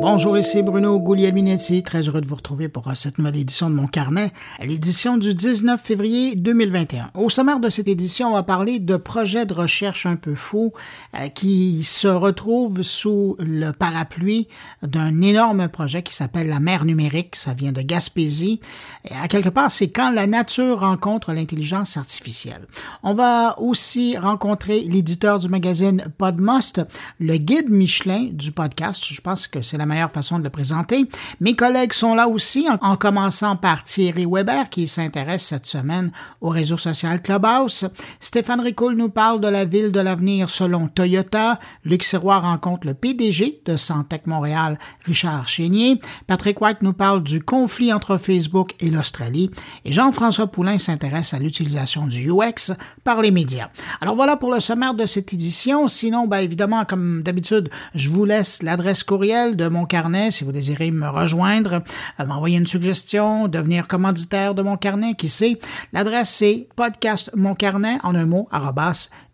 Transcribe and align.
Bonjour, 0.00 0.38
ici 0.38 0.62
Bruno 0.62 1.00
Guglielminetti. 1.00 1.82
Très 1.82 2.02
heureux 2.02 2.20
de 2.20 2.26
vous 2.26 2.36
retrouver 2.36 2.68
pour 2.68 2.96
cette 2.96 3.18
nouvelle 3.18 3.34
édition 3.34 3.68
de 3.68 3.74
mon 3.74 3.88
carnet, 3.88 4.30
l'édition 4.62 5.16
du 5.16 5.34
19 5.34 5.80
février 5.80 6.36
2021. 6.36 7.10
Au 7.14 7.28
sommaire 7.28 7.58
de 7.58 7.68
cette 7.68 7.88
édition, 7.88 8.28
on 8.28 8.34
va 8.34 8.44
parler 8.44 8.78
de 8.78 8.96
projets 8.96 9.44
de 9.44 9.52
recherche 9.52 10.06
un 10.06 10.14
peu 10.14 10.36
fous 10.36 10.72
euh, 11.14 11.26
qui 11.28 11.82
se 11.82 12.06
retrouvent 12.06 12.82
sous 12.82 13.34
le 13.40 13.72
parapluie 13.72 14.46
d'un 14.82 15.20
énorme 15.20 15.66
projet 15.68 16.02
qui 16.02 16.14
s'appelle 16.14 16.48
la 16.48 16.60
mer 16.60 16.84
numérique. 16.84 17.34
Ça 17.34 17.52
vient 17.52 17.72
de 17.72 17.82
Gaspésie. 17.82 18.60
Et 19.04 19.14
à 19.20 19.26
quelque 19.26 19.48
part, 19.48 19.72
c'est 19.72 19.88
quand 19.88 20.12
la 20.12 20.28
nature 20.28 20.78
rencontre 20.78 21.32
l'intelligence 21.32 21.96
artificielle. 21.96 22.68
On 23.02 23.14
va 23.14 23.58
aussi 23.58 24.16
rencontrer 24.16 24.80
l'éditeur 24.82 25.40
du 25.40 25.48
magazine 25.48 26.04
Podmust, 26.18 26.82
le 27.18 27.36
guide 27.36 27.68
Michelin 27.68 28.28
du 28.30 28.52
podcast. 28.52 29.04
Je 29.04 29.20
pense 29.20 29.48
que 29.48 29.60
c'est 29.60 29.76
la 29.76 29.87
meilleure 29.88 30.12
façon 30.12 30.38
de 30.38 30.44
le 30.44 30.50
présenter. 30.50 31.08
Mes 31.40 31.56
collègues 31.56 31.92
sont 31.92 32.14
là 32.14 32.28
aussi, 32.28 32.68
en, 32.80 32.96
commençant 32.96 33.56
par 33.56 33.84
Thierry 33.84 34.26
Weber, 34.26 34.68
qui 34.70 34.86
s'intéresse 34.86 35.44
cette 35.44 35.66
semaine 35.66 36.12
au 36.40 36.50
réseau 36.50 36.76
social 36.76 37.20
Clubhouse. 37.20 37.86
Stéphane 38.20 38.60
Ricoul 38.60 38.94
nous 38.94 39.08
parle 39.08 39.40
de 39.40 39.48
la 39.48 39.64
ville 39.64 39.92
de 39.92 40.00
l'avenir 40.00 40.50
selon 40.50 40.88
Toyota. 40.88 41.58
Luc 41.84 42.04
Sirois 42.04 42.38
rencontre 42.38 42.86
le 42.86 42.94
PDG 42.94 43.62
de 43.64 43.76
Santec 43.76 44.26
Montréal, 44.26 44.78
Richard 45.04 45.48
Chénier. 45.48 46.00
Patrick 46.26 46.60
White 46.60 46.82
nous 46.82 46.92
parle 46.92 47.22
du 47.22 47.42
conflit 47.42 47.92
entre 47.92 48.18
Facebook 48.18 48.74
et 48.80 48.90
l'Australie. 48.90 49.50
Et 49.84 49.92
Jean-François 49.92 50.46
Poulain 50.46 50.78
s'intéresse 50.78 51.34
à 51.34 51.38
l'utilisation 51.38 52.06
du 52.06 52.30
UX 52.30 52.74
par 53.04 53.22
les 53.22 53.30
médias. 53.30 53.70
Alors 54.00 54.14
voilà 54.14 54.36
pour 54.36 54.52
le 54.52 54.60
sommaire 54.60 54.94
de 54.94 55.06
cette 55.06 55.32
édition. 55.32 55.88
Sinon, 55.88 56.26
ben, 56.26 56.38
évidemment, 56.38 56.84
comme 56.84 57.22
d'habitude, 57.22 57.70
je 57.94 58.10
vous 58.10 58.24
laisse 58.24 58.62
l'adresse 58.62 59.02
courriel 59.02 59.56
de 59.56 59.68
mon 59.68 59.77
mon 59.78 59.86
carnet 59.86 60.32
si 60.32 60.42
vous 60.42 60.50
désirez 60.50 60.90
me 60.90 61.08
rejoindre, 61.08 61.82
euh, 62.18 62.26
m'envoyer 62.26 62.58
une 62.58 62.66
suggestion, 62.66 63.46
devenir 63.46 63.86
commanditaire 63.86 64.54
de 64.54 64.62
mon 64.62 64.76
carnet, 64.76 65.14
qui 65.14 65.28
sait? 65.28 65.60
L'adresse 65.92 66.30
c'est 66.30 66.68
podcastmoncarnet 66.74 67.98
en 68.02 68.16
un 68.16 68.26
mot 68.26 68.48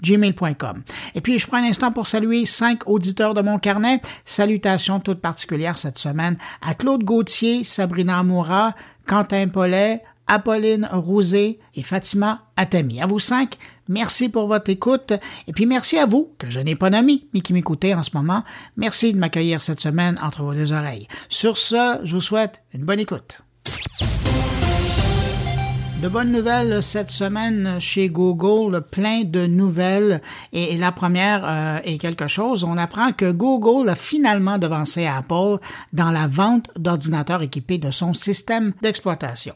gmail.com. 0.02 0.82
Et 1.14 1.20
puis 1.22 1.38
je 1.38 1.46
prends 1.46 1.56
un 1.56 1.64
instant 1.64 1.92
pour 1.92 2.06
saluer 2.06 2.44
cinq 2.44 2.86
auditeurs 2.86 3.32
de 3.32 3.40
mon 3.40 3.58
carnet. 3.58 4.02
Salutations 4.26 5.00
toutes 5.00 5.22
particulières 5.22 5.78
cette 5.78 5.98
semaine 5.98 6.36
à 6.60 6.74
Claude 6.74 7.04
Gauthier, 7.04 7.64
Sabrina 7.64 8.18
Amoura, 8.18 8.74
Quentin 9.06 9.48
Paulet, 9.48 10.02
Apolline 10.26 10.88
Rosé 10.92 11.58
et 11.74 11.82
Fatima 11.82 12.42
Atami. 12.56 13.00
À 13.00 13.06
vous 13.06 13.18
cinq, 13.18 13.56
merci 13.88 14.28
pour 14.28 14.46
votre 14.46 14.70
écoute 14.70 15.12
et 15.46 15.52
puis 15.52 15.66
merci 15.66 15.98
à 15.98 16.06
vous, 16.06 16.32
que 16.38 16.50
je 16.50 16.60
n'ai 16.60 16.76
pas 16.76 16.90
nommé, 16.90 17.26
mais 17.32 17.40
qui 17.40 17.52
m'écoutez 17.52 17.94
en 17.94 18.02
ce 18.02 18.10
moment. 18.14 18.44
Merci 18.76 19.12
de 19.12 19.18
m'accueillir 19.18 19.62
cette 19.62 19.80
semaine 19.80 20.18
entre 20.22 20.42
vos 20.42 20.54
deux 20.54 20.72
oreilles. 20.72 21.08
Sur 21.28 21.58
ce, 21.58 22.00
je 22.04 22.14
vous 22.14 22.20
souhaite 22.20 22.62
une 22.72 22.84
bonne 22.84 23.00
écoute. 23.00 23.40
De 26.04 26.10
bonnes 26.10 26.32
nouvelles 26.32 26.82
cette 26.82 27.10
semaine 27.10 27.80
chez 27.80 28.10
Google, 28.10 28.82
plein 28.82 29.22
de 29.24 29.46
nouvelles. 29.46 30.20
Et, 30.52 30.76
la 30.76 30.92
première 30.92 31.40
euh, 31.46 31.78
est 31.82 31.96
quelque 31.96 32.28
chose. 32.28 32.62
On 32.62 32.76
apprend 32.76 33.12
que 33.12 33.32
Google 33.32 33.88
a 33.88 33.94
finalement 33.94 34.58
devancé 34.58 35.06
Apple 35.06 35.56
dans 35.94 36.10
la 36.10 36.28
vente 36.28 36.70
d'ordinateurs 36.76 37.40
équipés 37.40 37.78
de 37.78 37.90
son 37.90 38.12
système 38.12 38.74
d'exploitation. 38.82 39.54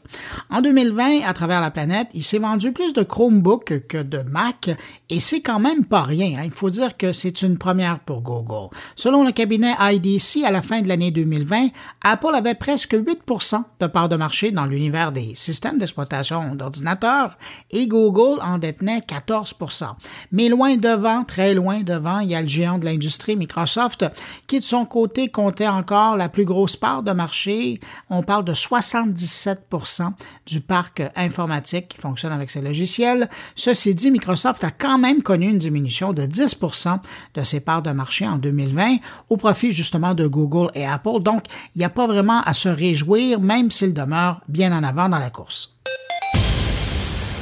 En 0.49 0.61
2020, 0.61 1.19
à 1.23 1.33
travers 1.33 1.61
la 1.61 1.69
planète, 1.69 2.07
il 2.15 2.23
s'est 2.23 2.39
vendu 2.39 2.71
plus 2.71 2.93
de 2.93 3.03
Chromebooks 3.03 3.87
que 3.87 4.01
de 4.01 4.23
Mac 4.23 4.71
et 5.11 5.19
c'est 5.19 5.41
quand 5.41 5.59
même 5.59 5.85
pas 5.85 6.01
rien. 6.01 6.39
Hein. 6.39 6.45
Il 6.45 6.51
faut 6.51 6.71
dire 6.71 6.97
que 6.97 7.11
c'est 7.11 7.43
une 7.43 7.59
première 7.59 7.99
pour 7.99 8.21
Google. 8.21 8.75
Selon 8.95 9.23
le 9.23 9.33
cabinet 9.33 9.75
IDC, 9.79 10.43
à 10.43 10.51
la 10.51 10.63
fin 10.63 10.81
de 10.81 10.87
l'année 10.87 11.11
2020, 11.11 11.67
Apple 12.03 12.33
avait 12.33 12.55
presque 12.55 12.95
8% 12.95 13.61
de 13.81 13.85
part 13.85 14.09
de 14.09 14.15
marché 14.15 14.49
dans 14.49 14.65
l'univers 14.65 15.11
des 15.11 15.35
systèmes 15.35 15.77
d'exploitation 15.77 16.38
d'ordinateurs 16.55 17.37
et 17.71 17.87
Google 17.87 18.39
en 18.41 18.57
détenait 18.57 19.01
14 19.01 19.55
Mais 20.31 20.49
loin 20.49 20.77
devant, 20.77 21.23
très 21.23 21.53
loin 21.53 21.81
devant, 21.81 22.19
il 22.19 22.29
y 22.29 22.35
a 22.35 22.41
le 22.41 22.47
géant 22.47 22.77
de 22.77 22.85
l'industrie 22.85 23.35
Microsoft 23.35 24.05
qui 24.47 24.59
de 24.59 24.63
son 24.63 24.85
côté 24.85 25.29
comptait 25.29 25.67
encore 25.67 26.17
la 26.17 26.29
plus 26.29 26.45
grosse 26.45 26.75
part 26.75 27.03
de 27.03 27.11
marché. 27.11 27.79
On 28.09 28.23
parle 28.23 28.45
de 28.45 28.53
77% 28.53 30.11
du 30.45 30.61
parc 30.61 31.03
informatique 31.15 31.89
qui 31.89 31.97
fonctionne 31.97 32.31
avec 32.31 32.49
ses 32.49 32.61
logiciels. 32.61 33.29
Ceci 33.55 33.95
dit, 33.95 34.11
Microsoft 34.11 34.63
a 34.63 34.71
quand 34.71 34.97
même 34.97 35.21
connu 35.21 35.49
une 35.49 35.57
diminution 35.57 36.13
de 36.13 36.23
10% 36.23 36.99
de 37.35 37.43
ses 37.43 37.59
parts 37.59 37.81
de 37.81 37.91
marché 37.91 38.27
en 38.27 38.37
2020 38.37 38.97
au 39.29 39.37
profit 39.37 39.71
justement 39.71 40.13
de 40.13 40.27
Google 40.27 40.69
et 40.73 40.85
Apple. 40.85 41.21
Donc, 41.21 41.43
il 41.75 41.79
n'y 41.79 41.85
a 41.85 41.89
pas 41.89 42.07
vraiment 42.07 42.41
à 42.41 42.53
se 42.53 42.69
réjouir, 42.69 43.39
même 43.39 43.71
s'il 43.71 43.93
demeure 43.93 44.41
bien 44.47 44.77
en 44.77 44.83
avant 44.83 45.09
dans 45.09 45.19
la 45.19 45.29
course. 45.29 45.78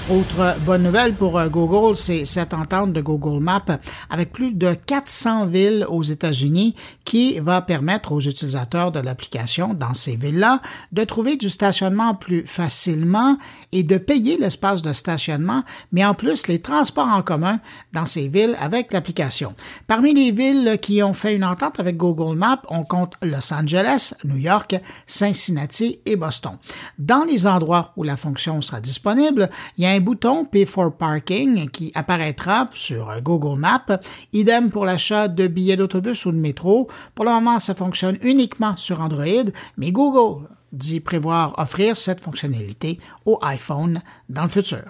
Autre 0.09 0.55
bonne 0.61 0.83
nouvelle 0.83 1.13
pour 1.13 1.37
euh, 1.37 1.49
Google, 1.49 1.93
c'est 1.93 2.23
cette 2.23 2.53
entente 2.53 2.93
de 2.93 3.01
Google 3.01 3.43
Maps 3.43 3.77
avec 4.09 4.31
plus 4.31 4.53
de 4.53 4.73
400 4.73 5.47
villes 5.47 5.85
aux 5.89 6.01
États-Unis 6.01 6.75
qui 7.03 7.41
va 7.41 7.61
permettre 7.61 8.13
aux 8.13 8.21
utilisateurs 8.21 8.93
de 8.93 9.01
l'application 9.01 9.73
dans 9.73 9.93
ces 9.93 10.15
villes-là 10.15 10.61
de 10.93 11.03
trouver 11.03 11.35
du 11.35 11.49
stationnement 11.49 12.15
plus 12.15 12.47
facilement 12.47 13.37
et 13.73 13.83
de 13.83 13.97
payer 13.97 14.37
l'espace 14.37 14.81
de 14.81 14.93
stationnement, 14.93 15.63
mais 15.91 16.05
en 16.05 16.13
plus 16.13 16.47
les 16.47 16.59
transports 16.59 17.09
en 17.09 17.21
commun 17.21 17.59
dans 17.91 18.05
ces 18.05 18.29
villes 18.29 18.55
avec 18.61 18.93
l'application. 18.93 19.55
Parmi 19.87 20.13
les 20.13 20.31
villes 20.31 20.77
qui 20.81 21.03
ont 21.03 21.13
fait 21.13 21.35
une 21.35 21.43
entente 21.43 21.81
avec 21.81 21.97
Google 21.97 22.37
Maps, 22.37 22.61
on 22.69 22.83
compte 22.83 23.15
Los 23.21 23.53
Angeles, 23.53 24.13
New 24.23 24.37
York, 24.37 24.73
Cincinnati 25.05 25.99
et 26.05 26.15
Boston. 26.15 26.53
Dans 26.97 27.25
les 27.25 27.45
endroits 27.45 27.91
où 27.97 28.03
la 28.03 28.15
fonction 28.15 28.61
sera 28.61 28.79
disponible, 28.79 29.49
il 29.77 29.83
y 29.83 29.85
a 29.87 29.96
un 29.97 30.01
bouton 30.01 30.45
Pay 30.45 30.67
for 30.67 30.95
Parking 30.95 31.69
qui 31.69 31.91
apparaîtra 31.95 32.69
sur 32.73 33.09
Google 33.23 33.59
Maps. 33.59 33.99
Idem 34.31 34.69
pour 34.69 34.85
l'achat 34.85 35.27
de 35.27 35.47
billets 35.47 35.75
d'autobus 35.75 36.25
ou 36.27 36.31
de 36.31 36.37
métro. 36.37 36.87
Pour 37.15 37.25
le 37.25 37.31
moment, 37.31 37.59
ça 37.59 37.73
fonctionne 37.73 38.19
uniquement 38.21 38.77
sur 38.77 39.01
Android, 39.01 39.49
mais 39.77 39.91
Google 39.91 40.47
dit 40.71 40.99
prévoir 40.99 41.57
offrir 41.57 41.97
cette 41.97 42.21
fonctionnalité 42.21 42.99
au 43.25 43.39
iPhone 43.41 44.01
dans 44.29 44.43
le 44.43 44.49
futur. 44.49 44.83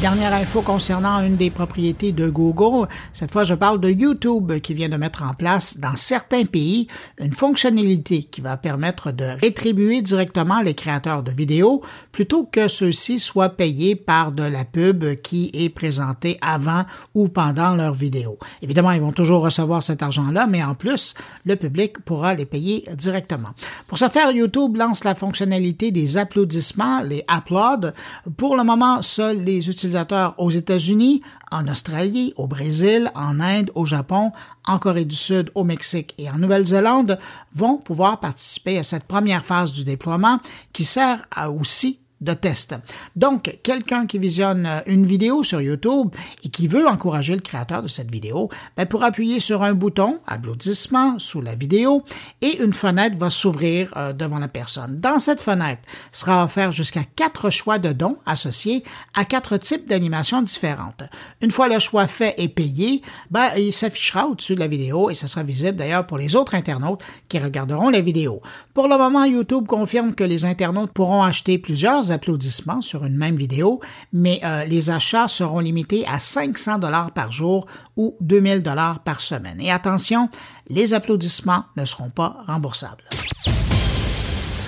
Dernière 0.00 0.34
info 0.34 0.60
concernant 0.60 1.22
une 1.22 1.36
des 1.36 1.48
propriétés 1.48 2.12
de 2.12 2.28
Google. 2.28 2.88
Cette 3.14 3.30
fois, 3.30 3.44
je 3.44 3.54
parle 3.54 3.80
de 3.80 3.88
YouTube 3.88 4.52
qui 4.58 4.74
vient 4.74 4.90
de 4.90 4.98
mettre 4.98 5.22
en 5.22 5.32
place 5.32 5.78
dans 5.78 5.96
certains 5.96 6.44
pays 6.44 6.88
une 7.18 7.32
fonctionnalité 7.32 8.24
qui 8.24 8.42
va 8.42 8.58
permettre 8.58 9.12
de 9.12 9.24
rétribuer 9.24 10.02
directement 10.02 10.60
les 10.60 10.74
créateurs 10.74 11.22
de 11.22 11.30
vidéos 11.30 11.82
plutôt 12.14 12.44
que 12.44 12.68
ceux-ci 12.68 13.18
soient 13.18 13.48
payés 13.48 13.96
par 13.96 14.30
de 14.30 14.44
la 14.44 14.64
pub 14.64 15.16
qui 15.16 15.50
est 15.52 15.68
présentée 15.68 16.38
avant 16.40 16.84
ou 17.12 17.26
pendant 17.26 17.74
leur 17.74 17.92
vidéo. 17.92 18.38
Évidemment, 18.62 18.92
ils 18.92 19.00
vont 19.00 19.10
toujours 19.10 19.42
recevoir 19.42 19.82
cet 19.82 20.00
argent-là, 20.00 20.46
mais 20.46 20.62
en 20.62 20.76
plus, 20.76 21.14
le 21.44 21.56
public 21.56 21.98
pourra 22.04 22.34
les 22.34 22.46
payer 22.46 22.88
directement. 22.96 23.48
Pour 23.88 23.98
ce 23.98 24.08
faire, 24.08 24.30
YouTube 24.30 24.76
lance 24.76 25.02
la 25.02 25.16
fonctionnalité 25.16 25.90
des 25.90 26.16
applaudissements, 26.16 27.02
les 27.02 27.24
applauds. 27.26 27.90
Pour 28.36 28.54
le 28.54 28.62
moment, 28.62 29.02
seuls 29.02 29.42
les 29.42 29.68
utilisateurs 29.68 30.36
aux 30.38 30.52
États-Unis, 30.52 31.20
en 31.50 31.66
Australie, 31.66 32.32
au 32.36 32.46
Brésil, 32.46 33.10
en 33.16 33.40
Inde, 33.40 33.72
au 33.74 33.86
Japon, 33.86 34.30
en 34.66 34.78
Corée 34.78 35.04
du 35.04 35.16
Sud, 35.16 35.50
au 35.56 35.64
Mexique 35.64 36.14
et 36.18 36.30
en 36.30 36.38
Nouvelle-Zélande 36.38 37.18
vont 37.52 37.78
pouvoir 37.78 38.20
participer 38.20 38.78
à 38.78 38.84
cette 38.84 39.04
première 39.04 39.44
phase 39.44 39.72
du 39.72 39.82
déploiement 39.82 40.38
qui 40.72 40.84
sert 40.84 41.26
à 41.34 41.50
aussi 41.50 41.98
de 42.24 42.34
test. 42.34 42.74
Donc, 43.14 43.58
quelqu'un 43.62 44.06
qui 44.06 44.18
visionne 44.18 44.66
euh, 44.66 44.80
une 44.86 45.06
vidéo 45.06 45.44
sur 45.44 45.60
YouTube 45.60 46.08
et 46.42 46.48
qui 46.48 46.66
veut 46.66 46.88
encourager 46.88 47.34
le 47.34 47.40
créateur 47.40 47.82
de 47.82 47.88
cette 47.88 48.10
vidéo, 48.10 48.48
ben, 48.76 48.86
pour 48.86 49.04
appuyer 49.04 49.40
sur 49.40 49.62
un 49.62 49.74
bouton, 49.74 50.18
applaudissement, 50.26 51.18
sous 51.18 51.40
la 51.40 51.54
vidéo, 51.54 52.02
et 52.40 52.62
une 52.62 52.72
fenêtre 52.72 53.16
va 53.18 53.30
s'ouvrir 53.30 53.92
euh, 53.96 54.12
devant 54.12 54.38
la 54.38 54.48
personne. 54.48 54.98
Dans 55.00 55.18
cette 55.18 55.40
fenêtre 55.40 55.82
sera 56.10 56.44
offert 56.44 56.72
jusqu'à 56.72 57.04
quatre 57.16 57.50
choix 57.50 57.78
de 57.78 57.92
dons 57.92 58.16
associés 58.26 58.82
à 59.14 59.24
quatre 59.24 59.56
types 59.58 59.88
d'animations 59.88 60.42
différentes. 60.42 61.04
Une 61.42 61.50
fois 61.50 61.68
le 61.68 61.78
choix 61.78 62.06
fait 62.06 62.34
et 62.38 62.48
payé, 62.48 63.02
ben, 63.30 63.50
il 63.56 63.72
s'affichera 63.72 64.26
au-dessus 64.26 64.54
de 64.54 64.60
la 64.60 64.68
vidéo 64.68 65.10
et 65.10 65.14
ce 65.14 65.26
sera 65.26 65.42
visible 65.42 65.76
d'ailleurs 65.76 66.06
pour 66.06 66.18
les 66.18 66.36
autres 66.36 66.54
internautes 66.54 67.02
qui 67.28 67.38
regarderont 67.38 67.90
la 67.90 68.00
vidéo. 68.00 68.40
Pour 68.72 68.88
le 68.88 68.96
moment, 68.96 69.24
YouTube 69.24 69.66
confirme 69.66 70.14
que 70.14 70.24
les 70.24 70.44
internautes 70.44 70.92
pourront 70.92 71.22
acheter 71.22 71.58
plusieurs 71.58 72.10
applaudissements 72.14 72.80
sur 72.80 73.04
une 73.04 73.16
même 73.16 73.36
vidéo, 73.36 73.80
mais 74.12 74.40
euh, 74.42 74.64
les 74.64 74.88
achats 74.88 75.28
seront 75.28 75.58
limités 75.58 76.06
à 76.06 76.18
500 76.18 76.78
dollars 76.78 77.10
par 77.10 77.30
jour 77.30 77.66
ou 77.96 78.16
2000 78.20 78.62
dollars 78.62 79.00
par 79.00 79.20
semaine. 79.20 79.60
Et 79.60 79.70
attention, 79.70 80.30
les 80.68 80.94
applaudissements 80.94 81.64
ne 81.76 81.84
seront 81.84 82.10
pas 82.10 82.38
remboursables. 82.46 83.04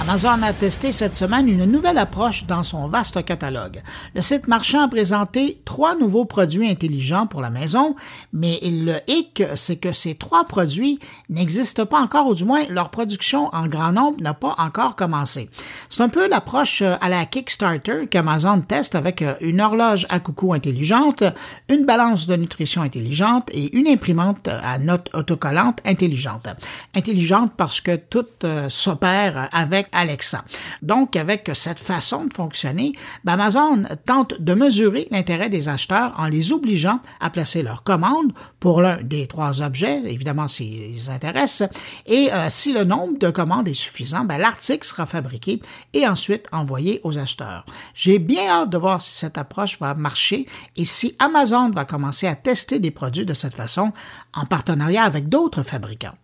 Amazon 0.02 0.42
a 0.42 0.52
testé 0.52 0.92
cette 0.92 1.16
semaine 1.16 1.48
une 1.48 1.64
nouvelle 1.64 1.98
approche 1.98 2.44
dans 2.46 2.62
son 2.62 2.86
vaste 2.86 3.24
catalogue. 3.24 3.82
Le 4.14 4.20
site 4.20 4.46
marchand 4.46 4.82
a 4.82 4.88
présenté 4.88 5.60
trois 5.64 5.96
nouveaux 5.96 6.26
produits 6.26 6.68
intelligents 6.68 7.26
pour 7.26 7.40
la 7.40 7.50
maison, 7.50 7.96
mais 8.32 8.60
le 8.62 8.98
hic, 9.08 9.42
c'est 9.56 9.76
que 9.76 9.92
ces 9.92 10.14
trois 10.14 10.44
produits 10.44 11.00
n'existent 11.28 11.86
pas 11.86 11.98
encore, 11.98 12.28
ou 12.28 12.34
du 12.34 12.44
moins 12.44 12.64
leur 12.68 12.90
production 12.90 13.48
en 13.54 13.66
grand 13.66 13.92
nombre 13.92 14.22
n'a 14.22 14.34
pas 14.34 14.54
encore 14.58 14.96
commencé. 14.96 15.48
C'est 15.88 16.02
un 16.02 16.08
peu 16.08 16.28
l'approche 16.28 16.82
à 16.82 17.08
la 17.08 17.24
Kickstarter 17.24 18.06
qu'Amazon 18.08 18.60
teste 18.60 18.94
avec 18.94 19.24
une 19.40 19.60
horloge 19.60 20.06
à 20.10 20.20
coucou 20.20 20.52
intelligente, 20.52 21.24
une 21.68 21.84
balance 21.84 22.26
de 22.26 22.36
nutrition 22.36 22.82
intelligente 22.82 23.48
et 23.52 23.74
une 23.76 23.88
imprimante 23.88 24.48
à 24.48 24.78
notes 24.78 25.10
autocollantes 25.14 25.80
intelligente. 25.84 26.48
Intelligente 26.94 27.52
parce 27.56 27.80
que 27.80 27.96
tout 27.96 28.26
euh, 28.44 28.68
s'opère 28.68 29.48
avec 29.52 29.85
Alexa. 29.92 30.44
Donc, 30.82 31.16
avec 31.16 31.50
cette 31.54 31.78
façon 31.78 32.24
de 32.24 32.32
fonctionner, 32.32 32.92
ben, 33.24 33.34
Amazon 33.34 33.84
tente 34.04 34.40
de 34.40 34.54
mesurer 34.54 35.08
l'intérêt 35.10 35.48
des 35.48 35.68
acheteurs 35.68 36.14
en 36.18 36.26
les 36.26 36.52
obligeant 36.52 37.00
à 37.20 37.30
placer 37.30 37.62
leur 37.62 37.82
commande 37.82 38.32
pour 38.60 38.80
l'un 38.80 39.02
des 39.02 39.26
trois 39.26 39.62
objets, 39.62 40.00
évidemment 40.06 40.48
s'ils 40.48 41.10
intéressent, 41.10 41.68
et 42.06 42.32
euh, 42.32 42.46
si 42.48 42.72
le 42.72 42.84
nombre 42.84 43.18
de 43.18 43.30
commandes 43.30 43.68
est 43.68 43.74
suffisant, 43.74 44.24
ben, 44.24 44.38
l'article 44.38 44.86
sera 44.86 45.06
fabriqué 45.06 45.60
et 45.92 46.06
ensuite 46.06 46.46
envoyé 46.52 47.00
aux 47.04 47.18
acheteurs. 47.18 47.64
J'ai 47.94 48.18
bien 48.18 48.48
hâte 48.48 48.70
de 48.70 48.78
voir 48.78 49.02
si 49.02 49.14
cette 49.14 49.38
approche 49.38 49.78
va 49.78 49.94
marcher 49.94 50.46
et 50.76 50.84
si 50.84 51.16
Amazon 51.18 51.70
va 51.70 51.84
commencer 51.84 52.26
à 52.26 52.34
tester 52.34 52.78
des 52.78 52.90
produits 52.90 53.26
de 53.26 53.34
cette 53.34 53.54
façon 53.54 53.92
en 54.34 54.46
partenariat 54.46 55.04
avec 55.04 55.28
d'autres 55.28 55.62
fabricants. 55.62 56.14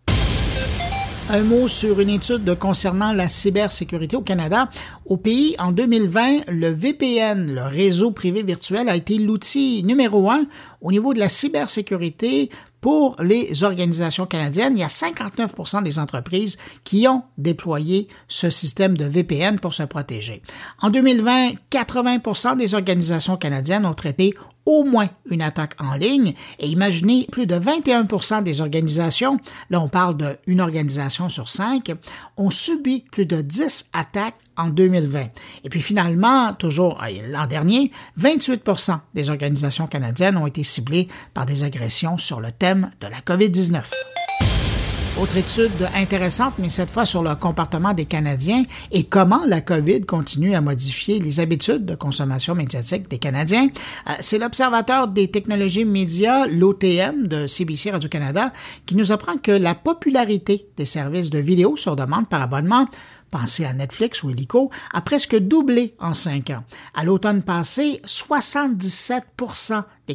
Un 1.34 1.44
mot 1.44 1.66
sur 1.66 1.98
une 1.98 2.10
étude 2.10 2.58
concernant 2.58 3.14
la 3.14 3.26
cybersécurité 3.26 4.16
au 4.16 4.20
Canada. 4.20 4.68
Au 5.06 5.16
pays, 5.16 5.56
en 5.58 5.72
2020, 5.72 6.50
le 6.50 6.68
VPN, 6.68 7.54
le 7.54 7.62
réseau 7.62 8.10
privé 8.10 8.42
virtuel, 8.42 8.86
a 8.90 8.96
été 8.96 9.16
l'outil 9.16 9.82
numéro 9.82 10.30
un 10.30 10.44
au 10.82 10.92
niveau 10.92 11.14
de 11.14 11.18
la 11.18 11.30
cybersécurité 11.30 12.50
pour 12.82 13.16
les 13.22 13.62
organisations 13.62 14.26
canadiennes, 14.26 14.76
il 14.76 14.80
y 14.80 14.84
a 14.84 14.88
59% 14.88 15.84
des 15.84 16.00
entreprises 16.00 16.58
qui 16.82 17.06
ont 17.06 17.22
déployé 17.38 18.08
ce 18.26 18.50
système 18.50 18.98
de 18.98 19.04
VPN 19.04 19.60
pour 19.60 19.72
se 19.72 19.84
protéger. 19.84 20.42
En 20.80 20.90
2020, 20.90 21.52
80% 21.70 22.56
des 22.58 22.74
organisations 22.74 23.36
canadiennes 23.36 23.86
ont 23.86 23.94
traité 23.94 24.34
au 24.66 24.84
moins 24.84 25.08
une 25.30 25.42
attaque 25.42 25.74
en 25.80 25.94
ligne 25.94 26.34
et 26.58 26.68
imaginez 26.68 27.26
plus 27.30 27.46
de 27.46 27.56
21% 27.56 28.42
des 28.42 28.60
organisations, 28.60 29.38
là 29.70 29.80
on 29.80 29.88
parle 29.88 30.16
d'une 30.46 30.60
organisation 30.60 31.28
sur 31.28 31.48
cinq, 31.48 31.92
ont 32.36 32.50
subi 32.50 33.04
plus 33.10 33.26
de 33.26 33.40
10 33.40 33.90
attaques 33.92 34.36
en 34.56 34.68
2020. 34.68 35.28
Et 35.64 35.68
puis 35.68 35.80
finalement, 35.80 36.52
toujours 36.52 37.02
euh, 37.02 37.08
l'an 37.28 37.46
dernier, 37.46 37.90
28% 38.20 38.98
des 39.14 39.30
organisations 39.30 39.86
canadiennes 39.86 40.36
ont 40.36 40.46
été 40.46 40.62
ciblées 40.62 41.08
par 41.34 41.46
des 41.46 41.64
agressions 41.64 42.18
sur 42.18 42.40
le 42.40 42.52
thème 42.52 42.90
de 43.00 43.06
la 43.06 43.20
COVID-19. 43.20 43.82
Autre 45.20 45.36
étude 45.36 45.90
intéressante, 45.94 46.54
mais 46.58 46.70
cette 46.70 46.88
fois 46.88 47.04
sur 47.04 47.22
le 47.22 47.34
comportement 47.34 47.92
des 47.92 48.06
Canadiens 48.06 48.64
et 48.90 49.04
comment 49.04 49.44
la 49.46 49.60
COVID 49.60 50.06
continue 50.06 50.54
à 50.54 50.62
modifier 50.62 51.18
les 51.18 51.38
habitudes 51.38 51.84
de 51.84 51.94
consommation 51.94 52.54
médiatique 52.54 53.10
des 53.10 53.18
Canadiens. 53.18 53.68
Euh, 54.08 54.12
c'est 54.20 54.38
l'Observateur 54.38 55.08
des 55.08 55.28
technologies 55.28 55.84
médias, 55.84 56.46
l'OTM 56.46 57.26
de 57.26 57.46
CBC 57.46 57.90
Radio-Canada, 57.90 58.52
qui 58.86 58.96
nous 58.96 59.12
apprend 59.12 59.36
que 59.36 59.52
la 59.52 59.74
popularité 59.74 60.66
des 60.78 60.86
services 60.86 61.28
de 61.28 61.38
vidéo 61.38 61.76
sur 61.76 61.94
demande 61.94 62.26
par 62.28 62.40
abonnement 62.40 62.86
pensez 63.32 63.64
à 63.64 63.72
Netflix 63.72 64.22
ou 64.22 64.30
Helico, 64.30 64.70
a 64.92 65.00
presque 65.00 65.36
doublé 65.36 65.96
en 65.98 66.14
cinq 66.14 66.50
ans. 66.50 66.62
À 66.94 67.02
l'automne 67.02 67.42
passé, 67.42 68.00
77 68.04 69.24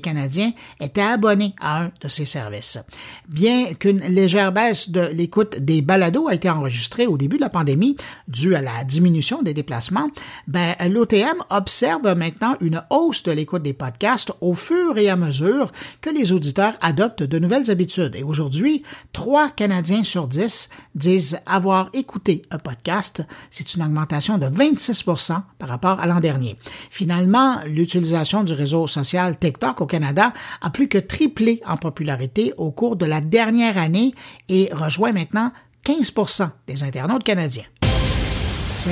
Canadiens 0.02 0.52
étaient 0.80 1.02
abonnés 1.02 1.54
à 1.60 1.84
un 1.84 1.92
de 2.02 2.08
ces 2.08 2.26
services. 2.26 2.80
Bien 3.28 3.74
qu'une 3.74 4.00
légère 4.00 4.52
baisse 4.52 4.90
de 4.90 5.02
l'écoute 5.14 5.58
des 5.60 5.82
balados 5.82 6.28
a 6.28 6.34
été 6.34 6.50
enregistrée 6.50 7.08
au 7.08 7.18
début 7.18 7.38
de 7.38 7.42
la 7.42 7.50
pandémie 7.50 7.98
due 8.28 8.56
à 8.56 8.62
la 8.62 8.84
diminution 8.84 9.42
des 9.42 9.54
déplacements, 9.54 10.10
ben, 10.48 10.76
l'OTM 10.90 11.44
observe 11.50 12.14
maintenant 12.16 12.56
une 12.62 12.84
hausse 12.90 13.24
de 13.24 13.32
l'écoute 13.32 13.64
des 13.64 13.74
podcasts 13.74 14.32
au 14.42 14.54
fur 14.54 14.98
et 14.98 15.10
à 15.10 15.16
mesure 15.16 15.72
que 16.02 16.10
les 16.10 16.32
auditeurs 16.32 16.74
adoptent 16.82 17.24
de 17.24 17.40
nouvelles 17.40 17.72
habitudes. 17.72 18.16
Et 18.16 18.24
aujourd'hui, 18.24 18.84
trois 19.14 19.50
Canadiens 19.50 20.04
sur 20.04 20.28
dix 20.28 20.70
disent 20.96 21.40
avoir 21.46 21.90
écouté 21.94 22.44
un 22.52 22.60
podcast. 22.60 23.26
C'est 23.50 23.76
une 23.76 23.84
augmentation 23.84 24.38
de 24.38 24.48
26% 24.48 25.42
par 25.58 25.70
rapport 25.70 26.00
à 26.00 26.08
l'an 26.08 26.20
dernier. 26.20 26.58
Finalement, 26.90 27.58
l'utilisation 27.66 28.44
du 28.44 28.54
réseau 28.54 28.88
social 28.88 29.38
TikTok 29.38 29.82
au 29.82 29.86
Canada 29.88 30.34
a 30.62 30.70
plus 30.70 30.88
que 30.88 30.98
triplé 30.98 31.62
en 31.66 31.78
popularité 31.78 32.54
au 32.58 32.72
cours 32.72 32.96
de 32.96 33.06
la 33.06 33.22
dernière 33.22 33.78
année 33.78 34.14
et 34.50 34.70
rejoint 34.72 35.12
maintenant 35.12 35.52
15% 35.86 36.50
des 36.68 36.84
internautes 36.84 37.24
canadiens. 37.24 37.64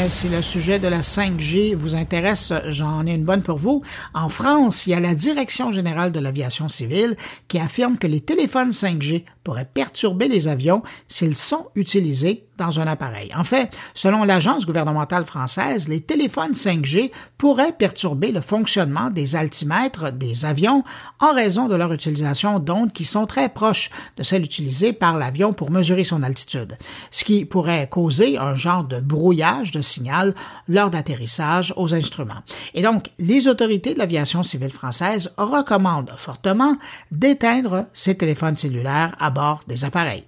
si 0.10 0.30
le 0.30 0.42
sujet 0.42 0.80
de 0.80 0.88
la 0.88 1.02
5G 1.02 1.76
vous 1.76 1.96
intéresse, 1.96 2.54
j'en 2.68 3.06
ai 3.06 3.14
une 3.14 3.26
bonne 3.26 3.44
pour 3.44 3.58
vous. 3.58 3.82
En 4.14 4.30
France, 4.30 4.88
il 4.88 4.92
y 4.92 4.94
a 4.94 5.00
la 5.00 5.14
Direction 5.16 5.72
générale 5.72 6.12
de 6.12 6.20
l'aviation 6.20 6.70
civile 6.70 7.16
qui 7.48 7.60
affirme 7.60 7.98
que 7.98 8.08
les 8.08 8.22
téléphones 8.22 8.72
5G 8.72 9.26
pourraient 9.44 9.70
perturber 9.72 10.28
les 10.28 10.48
avions 10.48 10.84
s'ils 11.08 11.36
sont 11.36 11.68
utilisés 11.76 12.45
dans 12.58 12.80
un 12.80 12.88
appareil. 12.88 13.32
En 13.36 13.44
fait, 13.44 13.76
selon 13.94 14.24
l'agence 14.24 14.66
gouvernementale 14.66 15.26
française, 15.26 15.88
les 15.88 16.02
téléphones 16.02 16.54
5G 16.54 17.12
pourraient 17.38 17.74
perturber 17.74 18.32
le 18.32 18.42
fonctionnement 18.42 19.10
des 19.10 19.36
altimètres 19.36 20.12
des 20.12 20.46
avions 20.46 20.84
en 21.20 21.34
raison 21.34 21.68
de 21.68 21.76
leur 21.76 21.92
utilisation 21.94 22.60
d'ondes 22.60 22.94
qui 22.94 23.06
sont 23.06 23.26
très 23.26 23.50
proches 23.50 23.90
de 24.18 24.24
celles 24.24 24.44
utilisées 24.44 24.94
par 24.94 25.18
l'avion 25.18 25.54
pour 25.54 25.72
mesurer 25.72 26.04
son 26.04 26.24
altitude, 26.24 26.78
ce 27.12 27.24
qui 27.24 27.46
pourrait 27.46 27.88
causer 27.90 28.38
un 28.38 28.56
genre 28.56 28.84
de 28.84 29.00
brouillage 29.00 29.72
de 29.72 29.82
signal 29.82 30.34
lors 30.68 30.90
d'atterrissage 30.90 31.74
aux 31.78 31.94
instruments. 31.94 32.44
Et 32.74 32.82
donc, 32.82 33.12
les 33.20 33.48
autorités 33.48 33.94
de 33.94 34.00
l'aviation 34.00 34.44
civile 34.44 34.70
française 34.70 35.34
recommandent 35.38 36.14
fortement 36.18 36.78
d'éteindre 37.12 37.86
ces 37.94 38.16
téléphones 38.16 38.58
cellulaires 38.58 39.16
à 39.20 39.30
bord 39.30 39.64
des 39.68 39.86
appareils. 39.86 40.26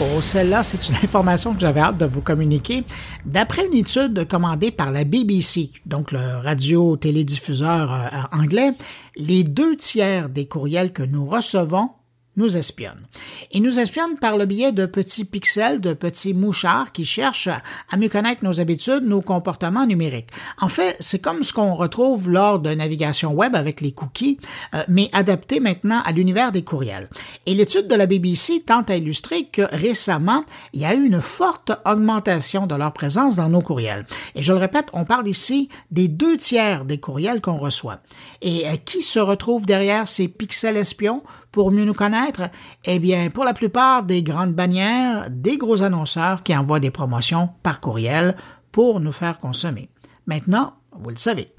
Oh, 0.00 0.20
celle-là, 0.22 0.62
c'est 0.62 0.88
une 0.88 0.94
information 1.02 1.54
que 1.54 1.60
j'avais 1.60 1.80
hâte 1.80 1.98
de 1.98 2.06
vous 2.06 2.20
communiquer. 2.20 2.84
D'après 3.24 3.66
une 3.66 3.74
étude 3.74 4.28
commandée 4.28 4.70
par 4.70 4.92
la 4.92 5.02
BBC, 5.02 5.72
donc 5.86 6.12
le 6.12 6.20
radio-télédiffuseur 6.44 7.92
euh, 7.92 8.06
anglais, 8.30 8.70
les 9.16 9.42
deux 9.42 9.76
tiers 9.76 10.28
des 10.28 10.46
courriels 10.46 10.92
que 10.92 11.02
nous 11.02 11.26
recevons 11.26 11.90
nous 12.38 12.56
espionne. 12.56 13.06
Il 13.52 13.62
nous 13.62 13.78
espionne 13.78 14.16
par 14.16 14.38
le 14.38 14.46
biais 14.46 14.72
de 14.72 14.86
petits 14.86 15.24
pixels, 15.24 15.80
de 15.80 15.92
petits 15.92 16.32
mouchards 16.32 16.92
qui 16.92 17.04
cherchent 17.04 17.48
à 17.90 17.96
mieux 17.96 18.08
connaître 18.08 18.44
nos 18.44 18.60
habitudes, 18.60 19.02
nos 19.02 19.20
comportements 19.20 19.86
numériques. 19.86 20.30
En 20.60 20.68
fait, 20.68 20.96
c'est 21.00 21.20
comme 21.20 21.42
ce 21.42 21.52
qu'on 21.52 21.74
retrouve 21.74 22.30
lors 22.30 22.60
de 22.60 22.70
navigation 22.70 23.34
web 23.34 23.54
avec 23.56 23.80
les 23.80 23.92
cookies, 23.92 24.38
euh, 24.74 24.84
mais 24.88 25.10
adapté 25.12 25.60
maintenant 25.60 26.00
à 26.04 26.12
l'univers 26.12 26.52
des 26.52 26.62
courriels. 26.62 27.10
Et 27.46 27.54
l'étude 27.54 27.88
de 27.88 27.94
la 27.94 28.06
BBC 28.06 28.62
tente 28.64 28.88
à 28.88 28.96
illustrer 28.96 29.44
que 29.44 29.62
récemment, 29.72 30.44
il 30.72 30.80
y 30.80 30.84
a 30.84 30.94
eu 30.94 31.04
une 31.04 31.20
forte 31.20 31.72
augmentation 31.84 32.66
de 32.66 32.74
leur 32.76 32.92
présence 32.92 33.34
dans 33.36 33.48
nos 33.48 33.62
courriels. 33.62 34.06
Et 34.36 34.42
je 34.42 34.52
le 34.52 34.58
répète, 34.58 34.86
on 34.92 35.04
parle 35.04 35.26
ici 35.26 35.68
des 35.90 36.06
deux 36.06 36.36
tiers 36.36 36.84
des 36.84 36.98
courriels 36.98 37.40
qu'on 37.40 37.58
reçoit. 37.58 37.98
Et 38.42 38.68
euh, 38.68 38.76
qui 38.84 39.02
se 39.02 39.18
retrouve 39.18 39.66
derrière 39.66 40.06
ces 40.06 40.28
pixels 40.28 40.76
espions? 40.76 41.22
Pour 41.58 41.72
mieux 41.72 41.84
nous 41.84 41.92
connaître? 41.92 42.42
Eh 42.84 43.00
bien, 43.00 43.30
pour 43.30 43.42
la 43.42 43.52
plupart 43.52 44.04
des 44.04 44.22
grandes 44.22 44.52
bannières, 44.52 45.26
des 45.28 45.58
gros 45.58 45.82
annonceurs 45.82 46.44
qui 46.44 46.56
envoient 46.56 46.78
des 46.78 46.92
promotions 46.92 47.48
par 47.64 47.80
courriel 47.80 48.36
pour 48.70 49.00
nous 49.00 49.10
faire 49.10 49.40
consommer. 49.40 49.88
Maintenant, 50.28 50.74
vous 50.96 51.10
le 51.10 51.16
savez. 51.16 51.52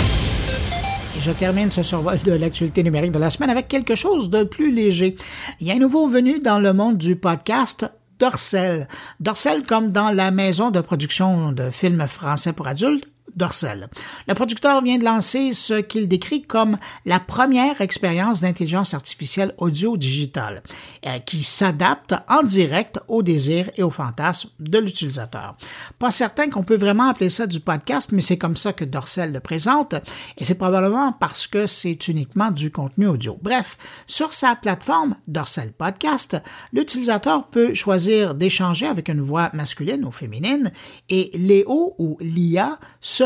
Je 1.19 1.31
termine 1.31 1.69
ce 1.69 1.83
survol 1.83 2.17
de 2.23 2.31
l'actualité 2.31 2.81
numérique 2.81 3.11
de 3.11 3.19
la 3.19 3.29
semaine 3.29 3.49
avec 3.49 3.67
quelque 3.67 3.95
chose 3.95 4.29
de 4.29 4.43
plus 4.43 4.71
léger. 4.71 5.17
Il 5.59 5.67
y 5.67 5.71
a 5.71 5.73
un 5.73 5.79
nouveau 5.79 6.07
venu 6.07 6.39
dans 6.39 6.59
le 6.59 6.71
monde 6.71 6.97
du 6.97 7.17
podcast, 7.17 7.93
Dorsel. 8.19 8.87
Dorsel 9.19 9.65
comme 9.65 9.91
dans 9.91 10.11
la 10.11 10.31
maison 10.31 10.71
de 10.71 10.79
production 10.79 11.51
de 11.51 11.69
films 11.71 12.07
français 12.07 12.53
pour 12.53 12.67
adultes, 12.69 13.03
Dorsel. 13.35 13.89
Le 14.27 14.33
producteur 14.33 14.81
vient 14.83 14.97
de 14.97 15.03
lancer 15.03 15.53
ce 15.53 15.75
qu'il 15.75 16.07
décrit 16.07 16.41
comme 16.41 16.77
la 17.05 17.19
première 17.19 17.81
expérience 17.81 18.41
d'intelligence 18.41 18.93
artificielle 18.93 19.53
audio-digitale, 19.57 20.63
euh, 21.05 21.19
qui 21.19 21.43
s'adapte 21.43 22.15
en 22.27 22.43
direct 22.43 22.99
aux 23.07 23.23
désirs 23.23 23.69
et 23.75 23.83
aux 23.83 23.91
fantasmes 23.91 24.49
de 24.59 24.79
l'utilisateur. 24.79 25.55
Pas 25.97 26.11
certain 26.11 26.49
qu'on 26.49 26.63
peut 26.63 26.77
vraiment 26.77 27.09
appeler 27.09 27.29
ça 27.29 27.47
du 27.47 27.59
podcast, 27.59 28.11
mais 28.11 28.21
c'est 28.21 28.37
comme 28.37 28.57
ça 28.57 28.73
que 28.73 28.85
Dorsel 28.85 29.31
le 29.31 29.39
présente, 29.39 29.95
et 30.37 30.45
c'est 30.45 30.55
probablement 30.55 31.11
parce 31.11 31.47
que 31.47 31.67
c'est 31.67 32.07
uniquement 32.07 32.51
du 32.51 32.71
contenu 32.71 33.07
audio. 33.07 33.37
Bref, 33.41 33.77
sur 34.07 34.33
sa 34.33 34.55
plateforme 34.55 35.15
Dorsel 35.27 35.71
Podcast, 35.71 36.37
l'utilisateur 36.73 37.47
peut 37.47 37.73
choisir 37.73 38.35
d'échanger 38.35 38.87
avec 38.87 39.09
une 39.09 39.21
voix 39.21 39.49
masculine 39.53 40.05
ou 40.05 40.11
féminine, 40.11 40.71
et 41.09 41.31
Léo 41.33 41.95
ou 41.97 42.17
l'IA 42.19 42.79